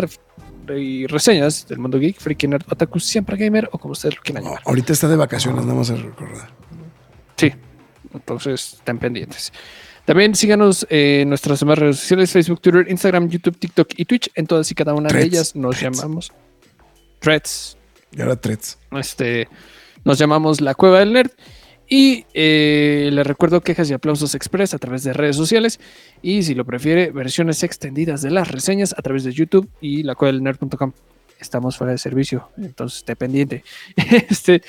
y 0.76 1.06
reseñas 1.06 1.66
del 1.68 1.78
mundo 1.78 1.98
geek, 1.98 2.18
freaky 2.18 2.48
nerd, 2.48 2.62
otaku, 2.70 2.98
siempre 3.00 3.36
gamer 3.36 3.68
o 3.72 3.78
como 3.78 3.92
ustedes 3.92 4.16
lo 4.16 4.22
quieran 4.22 4.44
llamar. 4.44 4.62
Ahorita 4.64 4.92
está 4.92 5.08
de 5.08 5.16
vacaciones, 5.16 5.64
nada 5.64 5.74
más 5.78 5.90
a 5.90 5.96
recordar. 5.96 6.50
Sí, 7.36 7.52
entonces 8.14 8.74
estén 8.74 8.98
pendientes. 8.98 9.52
También 10.04 10.34
síganos 10.36 10.86
en 10.88 11.28
nuestras 11.28 11.60
demás 11.60 11.78
redes 11.78 11.98
sociales, 11.98 12.30
Facebook, 12.30 12.60
Twitter, 12.60 12.86
Instagram, 12.88 13.28
YouTube, 13.28 13.58
TikTok 13.58 13.88
y 13.96 14.04
Twitch. 14.04 14.30
En 14.36 14.46
todas 14.46 14.70
y 14.70 14.74
cada 14.74 14.94
una 14.94 15.08
de 15.08 15.22
ellas 15.22 15.56
nos 15.56 15.76
Threads. 15.76 15.96
llamamos 15.98 16.32
Threads. 17.18 17.76
Y 18.12 18.22
ahora 18.22 18.36
Threads. 18.36 18.78
Este, 18.92 19.48
nos 20.04 20.18
llamamos 20.18 20.60
La 20.60 20.74
Cueva 20.74 21.00
del 21.00 21.12
Nerd. 21.12 21.32
Y 21.88 22.26
eh, 22.34 23.10
les 23.12 23.26
recuerdo 23.26 23.60
quejas 23.60 23.88
y 23.90 23.92
aplausos 23.92 24.34
express 24.34 24.74
a 24.74 24.78
través 24.78 25.04
de 25.04 25.12
redes 25.12 25.36
sociales. 25.36 25.78
Y 26.22 26.42
si 26.42 26.54
lo 26.54 26.64
prefiere, 26.64 27.10
versiones 27.10 27.62
extendidas 27.62 28.22
de 28.22 28.30
las 28.30 28.50
reseñas 28.50 28.94
a 28.98 29.02
través 29.02 29.24
de 29.24 29.32
YouTube 29.32 29.68
y 29.80 30.02
la 30.02 30.14
cueva 30.14 30.32
del 30.32 30.42
nerd.com. 30.42 30.92
Estamos 31.38 31.76
fuera 31.76 31.92
de 31.92 31.98
servicio, 31.98 32.48
entonces 32.56 32.98
esté 33.00 33.14
pendiente. 33.16 33.62
Este, 33.96 34.62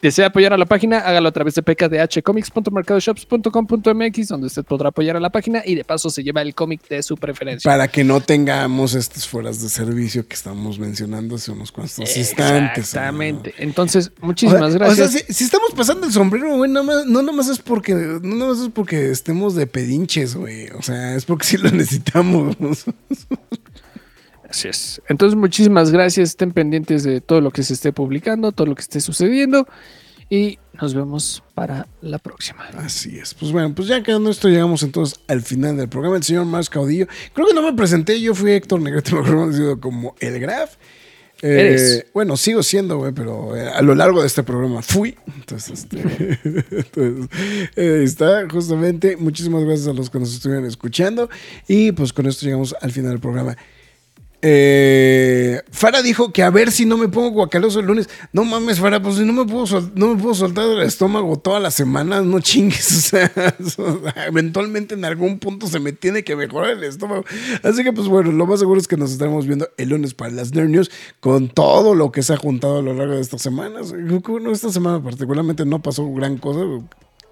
desea 0.00 0.26
apoyar 0.28 0.52
a 0.52 0.56
la 0.56 0.66
página, 0.66 0.98
hágalo 1.00 1.28
a 1.28 1.32
través 1.32 1.54
de 1.54 1.62
pkdhcomics.mercadoshops.com.mx, 1.62 4.28
donde 4.28 4.46
usted 4.46 4.64
podrá 4.64 4.88
apoyar 4.88 5.16
a 5.16 5.20
la 5.20 5.30
página 5.30 5.62
y 5.64 5.74
de 5.74 5.84
paso 5.84 6.10
se 6.10 6.22
lleva 6.22 6.42
el 6.42 6.54
cómic 6.54 6.86
de 6.88 7.02
su 7.02 7.16
preferencia. 7.16 7.70
Para 7.70 7.88
que 7.88 8.04
no 8.04 8.20
tengamos 8.20 8.94
estas 8.94 9.26
fueras 9.28 9.60
de 9.62 9.68
servicio 9.68 10.26
que 10.26 10.34
estamos 10.34 10.78
mencionando 10.78 11.36
hace 11.36 11.50
unos 11.50 11.72
cuantos 11.72 12.16
instantes. 12.16 12.78
Exactamente. 12.84 13.54
Entonces, 13.58 14.12
muchísimas 14.20 14.62
O 14.62 14.70
sea, 14.70 14.78
gracias. 14.78 15.08
O 15.08 15.12
sea, 15.12 15.20
si, 15.26 15.32
si 15.32 15.44
estamos 15.44 15.72
pasando 15.74 16.06
el 16.06 16.12
sombrero, 16.12 16.56
güey, 16.56 16.70
nada 16.70 16.86
más- 16.86 17.06
no 17.06 17.22
nada 17.22 17.36
más 17.36 17.48
es 17.48 17.58
porque, 17.58 17.94
no 17.94 18.36
nada 18.36 18.52
más 18.52 18.62
es 18.62 18.68
porque 18.70 19.10
estemos 19.10 19.54
de 19.54 19.66
pedinches, 19.66 20.34
güey. 20.36 20.68
O 20.70 20.82
sea, 20.82 21.14
es 21.16 21.24
porque 21.24 21.46
sí 21.46 21.56
lo 21.58 21.70
necesitamos. 21.70 22.56
Así 24.54 24.68
es. 24.68 25.02
Entonces, 25.08 25.36
muchísimas 25.36 25.90
gracias. 25.90 26.30
Estén 26.30 26.52
pendientes 26.52 27.02
de 27.02 27.20
todo 27.20 27.40
lo 27.40 27.50
que 27.50 27.64
se 27.64 27.74
esté 27.74 27.92
publicando, 27.92 28.52
todo 28.52 28.68
lo 28.68 28.76
que 28.76 28.82
esté 28.82 29.00
sucediendo. 29.00 29.66
Y 30.30 30.60
nos 30.80 30.94
vemos 30.94 31.42
para 31.54 31.88
la 32.00 32.20
próxima. 32.20 32.64
Así 32.76 33.18
es. 33.18 33.34
Pues 33.34 33.50
bueno, 33.50 33.74
pues 33.74 33.88
ya 33.88 34.00
quedando 34.04 34.30
esto, 34.30 34.48
llegamos 34.48 34.84
entonces 34.84 35.18
al 35.26 35.42
final 35.42 35.76
del 35.76 35.88
programa. 35.88 36.16
El 36.16 36.22
señor 36.22 36.44
Mars 36.44 36.70
Caudillo. 36.70 37.08
Creo 37.32 37.48
que 37.48 37.54
no 37.54 37.62
me 37.62 37.72
presenté, 37.72 38.20
yo 38.20 38.32
fui 38.32 38.52
Héctor 38.52 38.80
Negrete, 38.80 39.12
mejor 39.16 39.34
conocido 39.34 39.80
como 39.80 40.14
El 40.20 40.38
Graf. 40.38 40.76
Eh, 41.42 41.60
Eres. 41.60 42.06
Bueno, 42.14 42.36
sigo 42.36 42.62
siendo, 42.62 42.98
güey, 42.98 43.12
pero 43.12 43.56
eh, 43.56 43.68
a 43.68 43.82
lo 43.82 43.96
largo 43.96 44.20
de 44.20 44.28
este 44.28 44.44
programa 44.44 44.82
fui. 44.82 45.16
Entonces, 45.34 45.80
este, 45.80 45.98
entonces, 46.70 47.28
eh, 47.74 48.02
está, 48.04 48.48
justamente. 48.48 49.16
Muchísimas 49.16 49.64
gracias 49.64 49.88
a 49.88 49.92
los 49.92 50.10
que 50.10 50.20
nos 50.20 50.32
estuvieron 50.32 50.64
escuchando. 50.64 51.28
Y 51.66 51.90
pues 51.90 52.12
con 52.12 52.26
esto 52.26 52.46
llegamos 52.46 52.76
al 52.80 52.92
final 52.92 53.10
del 53.10 53.20
programa. 53.20 53.56
Eh, 54.46 55.62
Fara 55.70 56.02
dijo 56.02 56.30
que 56.30 56.42
a 56.42 56.50
ver 56.50 56.70
si 56.70 56.84
no 56.84 56.98
me 56.98 57.08
pongo 57.08 57.30
guacaloso 57.30 57.80
el 57.80 57.86
lunes. 57.86 58.10
No 58.34 58.44
mames, 58.44 58.78
Fara, 58.78 59.00
pues 59.00 59.16
si 59.16 59.24
no 59.24 59.32
me 59.32 59.46
puedo, 59.46 59.64
no 59.94 60.14
me 60.14 60.22
puedo 60.22 60.34
soltar 60.34 60.68
el 60.68 60.82
estómago 60.82 61.38
todas 61.38 61.62
las 61.62 61.72
semanas, 61.72 62.26
no 62.26 62.40
chingues. 62.40 62.92
O 62.92 63.00
sea, 63.00 63.32
o 63.58 63.70
sea, 63.70 64.26
eventualmente 64.26 64.92
en 64.94 65.06
algún 65.06 65.38
punto 65.38 65.66
se 65.66 65.80
me 65.80 65.92
tiene 65.92 66.24
que 66.24 66.36
mejorar 66.36 66.72
el 66.72 66.84
estómago. 66.84 67.24
Así 67.62 67.82
que, 67.82 67.94
pues 67.94 68.06
bueno, 68.06 68.32
lo 68.32 68.46
más 68.46 68.60
seguro 68.60 68.78
es 68.78 68.86
que 68.86 68.98
nos 68.98 69.12
estaremos 69.12 69.46
viendo 69.46 69.70
el 69.78 69.88
lunes 69.88 70.12
para 70.12 70.30
las 70.30 70.52
Nerd 70.52 70.68
News 70.68 70.90
con 71.20 71.48
todo 71.48 71.94
lo 71.94 72.12
que 72.12 72.22
se 72.22 72.34
ha 72.34 72.36
juntado 72.36 72.80
a 72.80 72.82
lo 72.82 72.92
largo 72.92 73.14
de 73.14 73.22
estas 73.22 73.40
semanas. 73.40 73.94
Bueno, 74.26 74.52
esta 74.52 74.70
semana 74.70 75.02
particularmente 75.02 75.64
no 75.64 75.80
pasó 75.80 76.12
gran 76.12 76.36
cosa. 76.36 76.60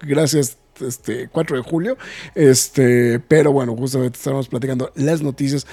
Gracias, 0.01 0.57
este 0.81 1.29
4 1.29 1.57
de 1.57 1.63
julio. 1.63 1.97
Este, 2.35 3.19
pero 3.19 3.51
bueno, 3.51 3.75
justamente 3.75 4.17
estaremos 4.17 4.47
platicando 4.47 4.91
las 4.95 5.21
noticias 5.21 5.67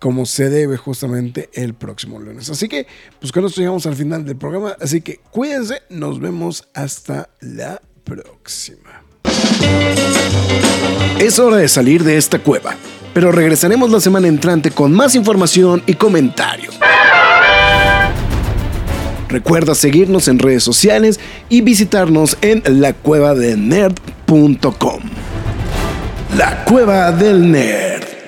como 0.00 0.26
se 0.26 0.50
debe 0.50 0.76
justamente 0.76 1.48
el 1.52 1.74
próximo 1.74 2.18
lunes. 2.18 2.50
Así 2.50 2.68
que, 2.68 2.88
pues 3.20 3.30
con 3.30 3.44
esto 3.44 3.60
llegamos 3.60 3.86
al 3.86 3.94
final 3.94 4.24
del 4.24 4.34
programa. 4.36 4.74
Así 4.80 5.00
que 5.02 5.20
cuídense, 5.30 5.82
nos 5.90 6.18
vemos 6.18 6.66
hasta 6.74 7.30
la 7.40 7.80
próxima. 8.02 9.04
Es 11.20 11.38
hora 11.38 11.58
de 11.58 11.68
salir 11.68 12.02
de 12.02 12.16
esta 12.16 12.40
cueva, 12.40 12.74
pero 13.12 13.30
regresaremos 13.30 13.92
la 13.92 14.00
semana 14.00 14.26
entrante 14.26 14.70
con 14.70 14.90
más 14.92 15.14
información 15.14 15.82
y 15.86 15.92
comentarios. 15.94 16.78
Recuerda 19.28 19.74
seguirnos 19.76 20.28
en 20.28 20.38
redes 20.40 20.64
sociales 20.64 21.20
y 21.48 21.60
visitarnos 21.60 22.36
en 22.40 22.64
lacuevadelnerd.com. 22.80 25.02
La 26.36 26.64
Cueva 26.64 27.12
del 27.12 27.52
Nerd. 27.52 28.19